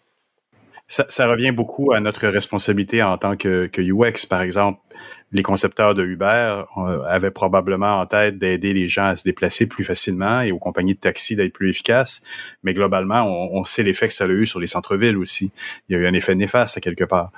Ça, 0.89 1.07
ça, 1.09 1.27
revient 1.27 1.53
beaucoup 1.53 1.93
à 1.93 2.01
notre 2.01 2.29
responsabilité 2.29 3.03
en 3.03 3.17
tant 3.17 3.37
que, 3.37 3.67
que 3.67 3.81
UX, 3.81 4.27
par 4.29 4.43
exemple. 4.43 4.81
Les 5.35 5.43
concepteurs 5.43 5.95
de 5.95 6.05
Uber 6.05 6.65
euh, 6.77 7.03
avaient 7.05 7.31
probablement 7.31 8.01
en 8.01 8.07
tête 8.07 8.37
d'aider 8.37 8.75
les 8.75 8.89
gens 8.89 9.07
à 9.07 9.17
se 9.17 9.25
déplacer 9.25 9.67
plus 9.67 9.85
facilement 9.85 10.43
et 10.43 10.53
aux 10.53 10.59
compagnies 10.59 10.93
de 10.93 11.01
taxi 11.01 11.35
d'être 11.35 11.55
plus 11.55 11.71
efficaces. 11.71 12.23
Mais 12.63 12.75
globalement, 12.75 13.23
on, 13.23 13.61
on 13.61 13.65
sait 13.65 13.83
l'effet 13.83 14.09
que 14.09 14.13
ça 14.13 14.25
a 14.25 14.29
eu 14.29 14.45
sur 14.45 14.61
les 14.61 14.67
centres-villes 14.67 15.17
aussi. 15.17 15.51
Il 15.89 15.97
y 15.97 15.99
a 15.99 16.03
eu 16.03 16.07
un 16.07 16.13
effet 16.13 16.35
néfaste 16.35 16.77
à 16.77 16.81
quelque 16.83 17.05
part. 17.05 17.33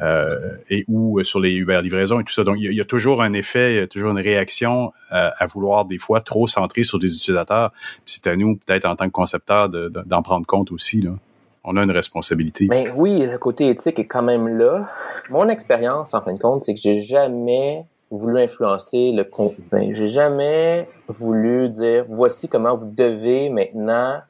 Euh, 0.00 0.56
et 0.68 0.84
ou 0.86 1.22
sur 1.24 1.40
les 1.40 1.52
Uber 1.52 1.80
livraisons 1.82 2.20
et 2.20 2.24
tout 2.24 2.32
ça. 2.32 2.44
Donc, 2.44 2.58
il 2.60 2.72
y, 2.72 2.80
a, 2.80 2.84
toujours 2.84 3.22
un 3.22 3.32
effet, 3.32 3.74
il 3.74 3.76
y 3.78 3.80
a 3.80 3.88
toujours 3.88 4.12
une 4.12 4.20
réaction 4.20 4.92
euh, 5.12 5.30
à 5.36 5.46
vouloir 5.46 5.84
des 5.84 5.98
fois 5.98 6.20
trop 6.20 6.46
centrer 6.46 6.84
sur 6.84 7.00
des 7.00 7.12
utilisateurs. 7.16 7.72
C'est 8.06 8.28
à 8.28 8.36
nous, 8.36 8.56
peut-être 8.56 8.84
en 8.84 8.94
tant 8.94 9.06
que 9.06 9.12
concepteurs, 9.12 9.68
d'en 9.68 10.22
prendre 10.22 10.46
compte 10.46 10.70
aussi. 10.70 11.00
Là 11.00 11.16
on 11.64 11.76
a 11.76 11.82
une 11.82 11.90
responsabilité. 11.90 12.66
Ben 12.66 12.92
oui, 12.96 13.18
le 13.26 13.38
côté 13.38 13.68
éthique 13.68 13.98
est 13.98 14.06
quand 14.06 14.22
même 14.22 14.48
là. 14.48 14.88
Mon 15.28 15.48
expérience, 15.48 16.14
en 16.14 16.22
fin 16.22 16.32
de 16.32 16.38
compte, 16.38 16.62
c'est 16.62 16.74
que 16.74 16.80
j'ai 16.80 17.00
jamais 17.00 17.84
voulu 18.10 18.40
influencer 18.40 19.12
le 19.12 19.24
contenu. 19.24 19.94
J'ai 19.94 20.06
jamais 20.06 20.88
voulu 21.08 21.68
dire 21.68 22.06
voici 22.08 22.48
comment 22.48 22.76
vous 22.76 22.90
devez 22.90 23.50
maintenant. 23.50 24.20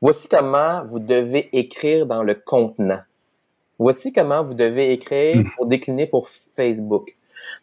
Voici 0.00 0.28
comment 0.28 0.84
vous 0.84 0.98
devez 0.98 1.48
écrire 1.56 2.06
dans 2.06 2.22
le 2.22 2.34
contenant. 2.34 3.00
Voici 3.78 4.12
comment 4.12 4.42
vous 4.42 4.54
devez 4.54 4.92
écrire 4.92 5.36
hmm. 5.36 5.50
pour 5.56 5.66
décliner 5.66 6.06
pour 6.06 6.28
Facebook. 6.28 7.16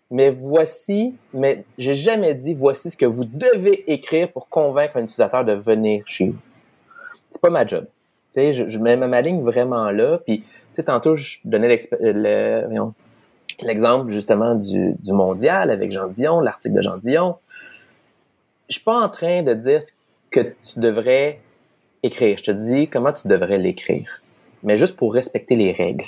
Mais 0.09 0.31
voici, 0.31 1.15
mais 1.33 1.65
j'ai 1.77 1.93
jamais 1.93 2.33
dit 2.33 2.53
voici 2.53 2.89
ce 2.89 2.97
que 2.97 3.05
vous 3.05 3.25
devez 3.25 3.91
écrire 3.91 4.31
pour 4.31 4.47
convaincre 4.47 4.97
un 4.97 5.03
utilisateur 5.03 5.43
de 5.43 5.53
venir 5.53 6.03
chez 6.07 6.29
vous. 6.29 6.39
C'est 7.29 7.41
pas 7.41 7.49
ma 7.49 7.65
job 7.65 7.85
sais, 8.29 8.53
je, 8.53 8.69
je 8.69 8.77
m'aligne 8.77 9.41
vraiment 9.41 9.91
là. 9.91 10.19
Puis, 10.25 10.41
tu 10.41 10.45
sais, 10.73 10.83
tantôt, 10.83 11.15
je 11.17 11.37
donnais 11.45 11.79
l'exemple 13.61 14.11
justement 14.11 14.55
du, 14.55 14.93
du 14.99 15.13
mondial 15.13 15.71
avec 15.71 15.91
Jean 15.91 16.07
Dion, 16.07 16.39
l'article 16.39 16.75
de 16.75 16.81
Jean 16.81 16.97
Dion. 16.97 17.35
Je 18.69 18.75
suis 18.75 18.83
pas 18.83 18.99
en 18.99 19.09
train 19.09 19.43
de 19.43 19.53
dire 19.53 19.81
ce 19.81 19.93
que 20.29 20.41
tu 20.41 20.79
devrais 20.79 21.39
écrire. 22.03 22.37
Je 22.37 22.43
te 22.43 22.51
dis 22.51 22.87
comment 22.87 23.13
tu 23.13 23.27
devrais 23.27 23.57
l'écrire. 23.57 24.21
Mais 24.63 24.77
juste 24.77 24.95
pour 24.95 25.13
respecter 25.13 25.55
les 25.55 25.71
règles. 25.71 26.05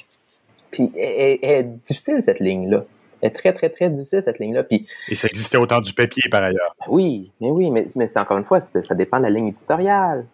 Puis, 0.71 0.91
elle, 0.95 1.39
est 1.41 1.63
difficile, 1.87 2.21
cette 2.23 2.39
ligne-là. 2.39 2.85
Est 3.21 3.31
très, 3.31 3.53
très, 3.53 3.69
très 3.69 3.89
difficile, 3.89 4.21
cette 4.23 4.39
ligne-là. 4.39 4.63
Puis, 4.63 4.87
Et 5.09 5.15
ça 5.15 5.27
existait 5.27 5.57
autant 5.57 5.81
du 5.81 5.93
papier, 5.93 6.23
par 6.29 6.43
ailleurs. 6.43 6.75
Oui, 6.87 7.31
mais 7.41 7.49
oui, 7.49 7.69
mais, 7.69 7.85
mais 7.95 8.07
c'est 8.07 8.19
encore 8.19 8.37
une 8.37 8.45
fois, 8.45 8.59
ça 8.61 8.95
dépend 8.95 9.17
de 9.17 9.23
la 9.23 9.29
ligne 9.29 9.47
éditoriale. 9.47 10.25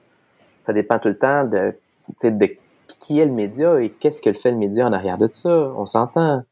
Ça 0.66 0.74
dépend 0.74 0.98
tout 0.98 1.10
le 1.10 1.18
temps 1.18 1.46
de 1.46 1.76
qui 3.00 3.20
est 3.20 3.26
le 3.26 3.32
média 3.32 3.80
et 3.80 3.92
qu'est-ce 3.92 4.20
que 4.20 4.34
fait 4.34 4.50
le 4.50 4.58
média 4.58 4.88
en 4.88 4.94
arrière 4.94 5.20
de 5.20 5.30
ça. 5.32 5.72
On 5.78 5.86
s'entend. 5.86 6.44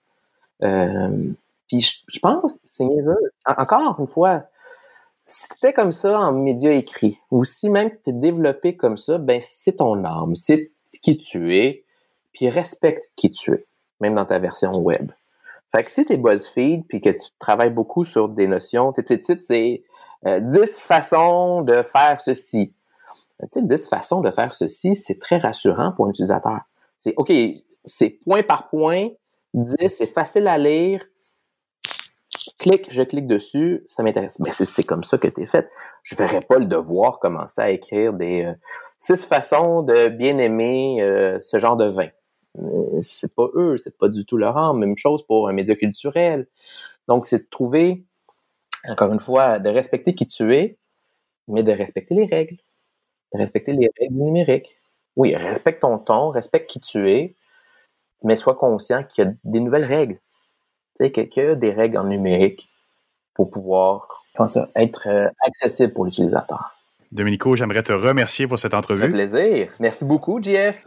Euh, 0.62 1.32
puis 1.68 1.82
je, 2.08 2.20
pense 2.20 2.54
que 2.54 2.60
c'est 2.64 2.86
Encore 3.46 4.00
une 4.00 4.08
fois, 4.08 4.44
si 5.26 5.48
c'était 5.52 5.74
comme 5.74 5.92
ça 5.92 6.20
en 6.20 6.32
média 6.32 6.72
écrit, 6.72 7.20
ou 7.32 7.44
si 7.44 7.72
même 7.72 7.90
tu 7.90 7.98
t'es 7.98 8.12
développé 8.12 8.78
comme 8.78 8.98
ça, 8.98 9.18
ben 9.18 9.42
c'est 9.44 9.78
ton 9.78 10.04
âme, 10.06 10.36
c'est 10.36 10.70
qui 11.02 11.18
tu 11.18 11.58
es, 11.58 11.84
puis 12.34 12.50
respecte 12.50 13.10
qui 13.16 13.32
tu 13.32 13.52
es, 13.52 13.66
même 14.00 14.14
dans 14.14 14.26
ta 14.26 14.38
version 14.38 14.78
web. 14.78 15.12
Fait 15.72 15.84
que 15.84 15.90
si 15.90 16.06
t'es 16.06 16.18
BuzzFeed, 16.18 16.86
puis 16.88 17.02
que 17.02 17.10
tu 17.10 17.30
travailles 17.40 17.72
beaucoup 17.72 18.06
sur 18.06 18.30
des 18.30 18.46
notions, 18.46 18.92
tes 18.92 19.04
titres, 19.04 19.44
c'est 19.44 19.84
10 20.24 20.28
euh, 20.28 20.66
façons 20.68 21.64
de 21.64 21.82
faire 21.82 22.22
ceci. 22.22 22.72
Tu 23.52 23.60
sais, 23.60 23.62
10 23.62 23.88
façons 23.88 24.22
de 24.22 24.32
faire 24.32 24.54
ceci, 24.54 24.96
c'est 24.96 25.20
très 25.20 25.38
rassurant 25.38 25.92
pour 25.96 26.08
un 26.08 26.10
utilisateur. 26.10 26.62
C'est, 26.98 27.14
OK, 27.18 27.32
c'est 27.84 28.10
point 28.26 28.44
par 28.44 28.70
point, 28.70 29.10
10, 29.54 29.90
c'est 29.90 30.08
facile 30.08 30.48
à 30.48 30.58
lire, 30.58 31.02
clique, 32.58 32.88
je 32.90 33.04
clique 33.04 33.28
dessus, 33.28 33.84
ça 33.86 34.04
m'intéresse. 34.04 34.40
Mais 34.40 34.52
c'est 34.52 34.84
comme 34.84 35.04
ça 35.04 35.18
que 35.18 35.28
tu 35.28 35.44
es 35.44 35.46
fait. 35.46 35.70
Je 36.02 36.16
verrais 36.16 36.42
pas 36.42 36.58
le 36.60 36.66
devoir 36.66 37.20
commencer 37.20 37.62
à 37.62 37.70
écrire 37.72 38.14
des 38.14 38.46
euh, 38.46 38.54
six 38.98 39.24
façons 39.26 39.82
de 39.82 40.10
bien 40.10 40.38
aimer 40.38 41.02
euh, 41.02 41.40
ce 41.42 41.60
genre 41.60 41.78
de 41.78 41.86
vin. 41.86 42.10
Euh, 42.60 43.02
c'est 43.02 43.34
pas 43.34 43.48
eux, 43.56 43.78
c'est 43.78 43.98
pas 43.98 44.10
du 44.10 44.26
tout 44.26 44.38
leur 44.38 44.58
âme. 44.58 44.80
Même 44.80 44.98
chose 44.98 45.26
pour 45.26 45.50
un 45.50 45.54
média 45.54 45.76
culturel. 45.76 46.48
Donc, 47.08 47.26
c'est 47.26 47.40
de 47.40 47.48
trouver, 47.50 48.06
encore 48.88 49.12
une 49.12 49.20
fois, 49.20 49.60
de 49.60 49.70
respecter 49.70 50.16
qui 50.16 50.26
tu 50.26 50.56
es, 50.56 50.78
mais 51.48 51.64
de 51.64 51.72
respecter 51.72 52.16
les 52.16 52.26
règles 52.26 52.58
respecter 53.38 53.74
les 53.74 53.90
règles 54.00 54.16
numériques. 54.16 54.76
Oui, 55.16 55.36
respecte 55.36 55.82
ton 55.82 55.98
ton, 56.00 56.30
respecte 56.30 56.70
qui 56.70 56.80
tu 56.80 57.10
es, 57.12 57.36
mais 58.24 58.36
sois 58.36 58.56
conscient 58.56 59.04
qu'il 59.04 59.26
y 59.26 59.28
a 59.28 59.32
des 59.44 59.60
nouvelles 59.60 59.86
règles. 59.86 60.16
Tu 60.96 61.06
sais, 61.06 61.12
qu'il 61.12 61.44
y 61.44 61.46
a 61.46 61.56
des 61.56 61.72
règles 61.72 61.98
en 61.98 62.06
numérique 62.06 62.70
pour 63.34 63.50
pouvoir 63.50 64.24
être 64.76 65.08
euh, 65.08 65.28
accessible 65.46 65.94
pour 65.94 66.06
l'utilisateur. 66.06 66.72
Domenico, 67.12 67.56
j'aimerais 67.56 67.84
te 67.84 67.94
remercier 67.94 68.48
pour 68.48 68.58
cette 68.58 68.74
entrevue. 68.74 69.06
Un 69.06 69.12
plaisir. 69.12 69.72
Merci 69.80 70.06
beaucoup, 70.06 70.42
Jeff. 70.42 70.84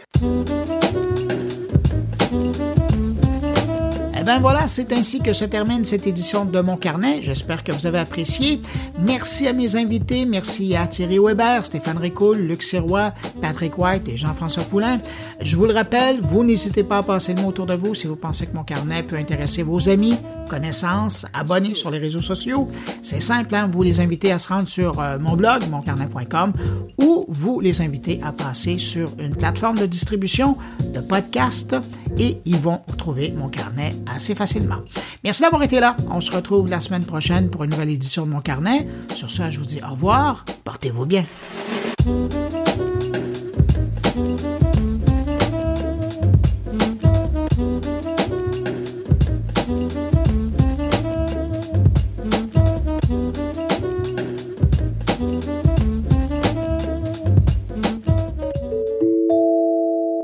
Ben 4.26 4.40
voilà, 4.40 4.66
c'est 4.66 4.92
ainsi 4.92 5.20
que 5.20 5.32
se 5.32 5.44
termine 5.44 5.84
cette 5.84 6.04
édition 6.08 6.44
de 6.44 6.60
Mon 6.60 6.76
Carnet. 6.76 7.20
J'espère 7.22 7.62
que 7.62 7.70
vous 7.70 7.86
avez 7.86 8.00
apprécié. 8.00 8.60
Merci 8.98 9.46
à 9.46 9.52
mes 9.52 9.76
invités. 9.76 10.24
Merci 10.24 10.74
à 10.74 10.88
Thierry 10.88 11.20
Weber, 11.20 11.64
Stéphane 11.64 11.98
Ricoul, 11.98 12.38
Luc 12.38 12.64
Sirois, 12.64 13.12
Patrick 13.40 13.78
White 13.78 14.08
et 14.08 14.16
Jean-François 14.16 14.64
Poulain. 14.64 14.98
Je 15.40 15.56
vous 15.56 15.66
le 15.66 15.72
rappelle, 15.72 16.18
vous 16.20 16.42
n'hésitez 16.42 16.82
pas 16.82 16.98
à 16.98 17.02
passer 17.04 17.34
le 17.34 17.42
mot 17.42 17.50
autour 17.50 17.66
de 17.66 17.74
vous 17.74 17.94
si 17.94 18.08
vous 18.08 18.16
pensez 18.16 18.46
que 18.46 18.56
Mon 18.56 18.64
Carnet 18.64 19.04
peut 19.04 19.14
intéresser 19.14 19.62
vos 19.62 19.88
amis, 19.88 20.18
connaissances, 20.50 21.24
abonnés 21.32 21.76
sur 21.76 21.92
les 21.92 21.98
réseaux 21.98 22.20
sociaux. 22.20 22.68
C'est 23.02 23.20
simple, 23.20 23.54
hein? 23.54 23.70
vous 23.72 23.84
les 23.84 24.00
invitez 24.00 24.32
à 24.32 24.40
se 24.40 24.48
rendre 24.48 24.68
sur 24.68 24.98
euh, 24.98 25.20
mon 25.20 25.36
blog, 25.36 25.68
moncarnet.com, 25.70 26.52
ou 26.98 27.26
vous 27.28 27.60
les 27.60 27.80
invitez 27.80 28.20
à 28.24 28.32
passer 28.32 28.78
sur 28.78 29.12
une 29.20 29.36
plateforme 29.36 29.78
de 29.78 29.86
distribution 29.86 30.56
de 30.92 30.98
podcasts 30.98 31.76
et 32.18 32.40
ils 32.44 32.58
vont 32.58 32.80
trouver 32.98 33.32
Mon 33.36 33.48
Carnet 33.48 33.94
à 34.12 34.15
assez 34.16 34.34
facilement. 34.34 34.78
Merci 35.22 35.42
d'avoir 35.42 35.62
été 35.62 35.78
là. 35.78 35.96
On 36.10 36.20
se 36.20 36.32
retrouve 36.32 36.68
la 36.68 36.80
semaine 36.80 37.04
prochaine 37.04 37.50
pour 37.50 37.64
une 37.64 37.70
nouvelle 37.70 37.90
édition 37.90 38.26
de 38.26 38.30
mon 38.30 38.40
carnet. 38.40 38.88
Sur 39.14 39.30
ce, 39.30 39.50
je 39.50 39.58
vous 39.58 39.66
dis 39.66 39.80
au 39.86 39.92
revoir. 39.92 40.44
Portez-vous 40.64 41.06
bien. 41.06 41.24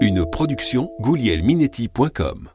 Une 0.01 0.27
production 0.28 0.90
goulielminetti.com 1.01 2.48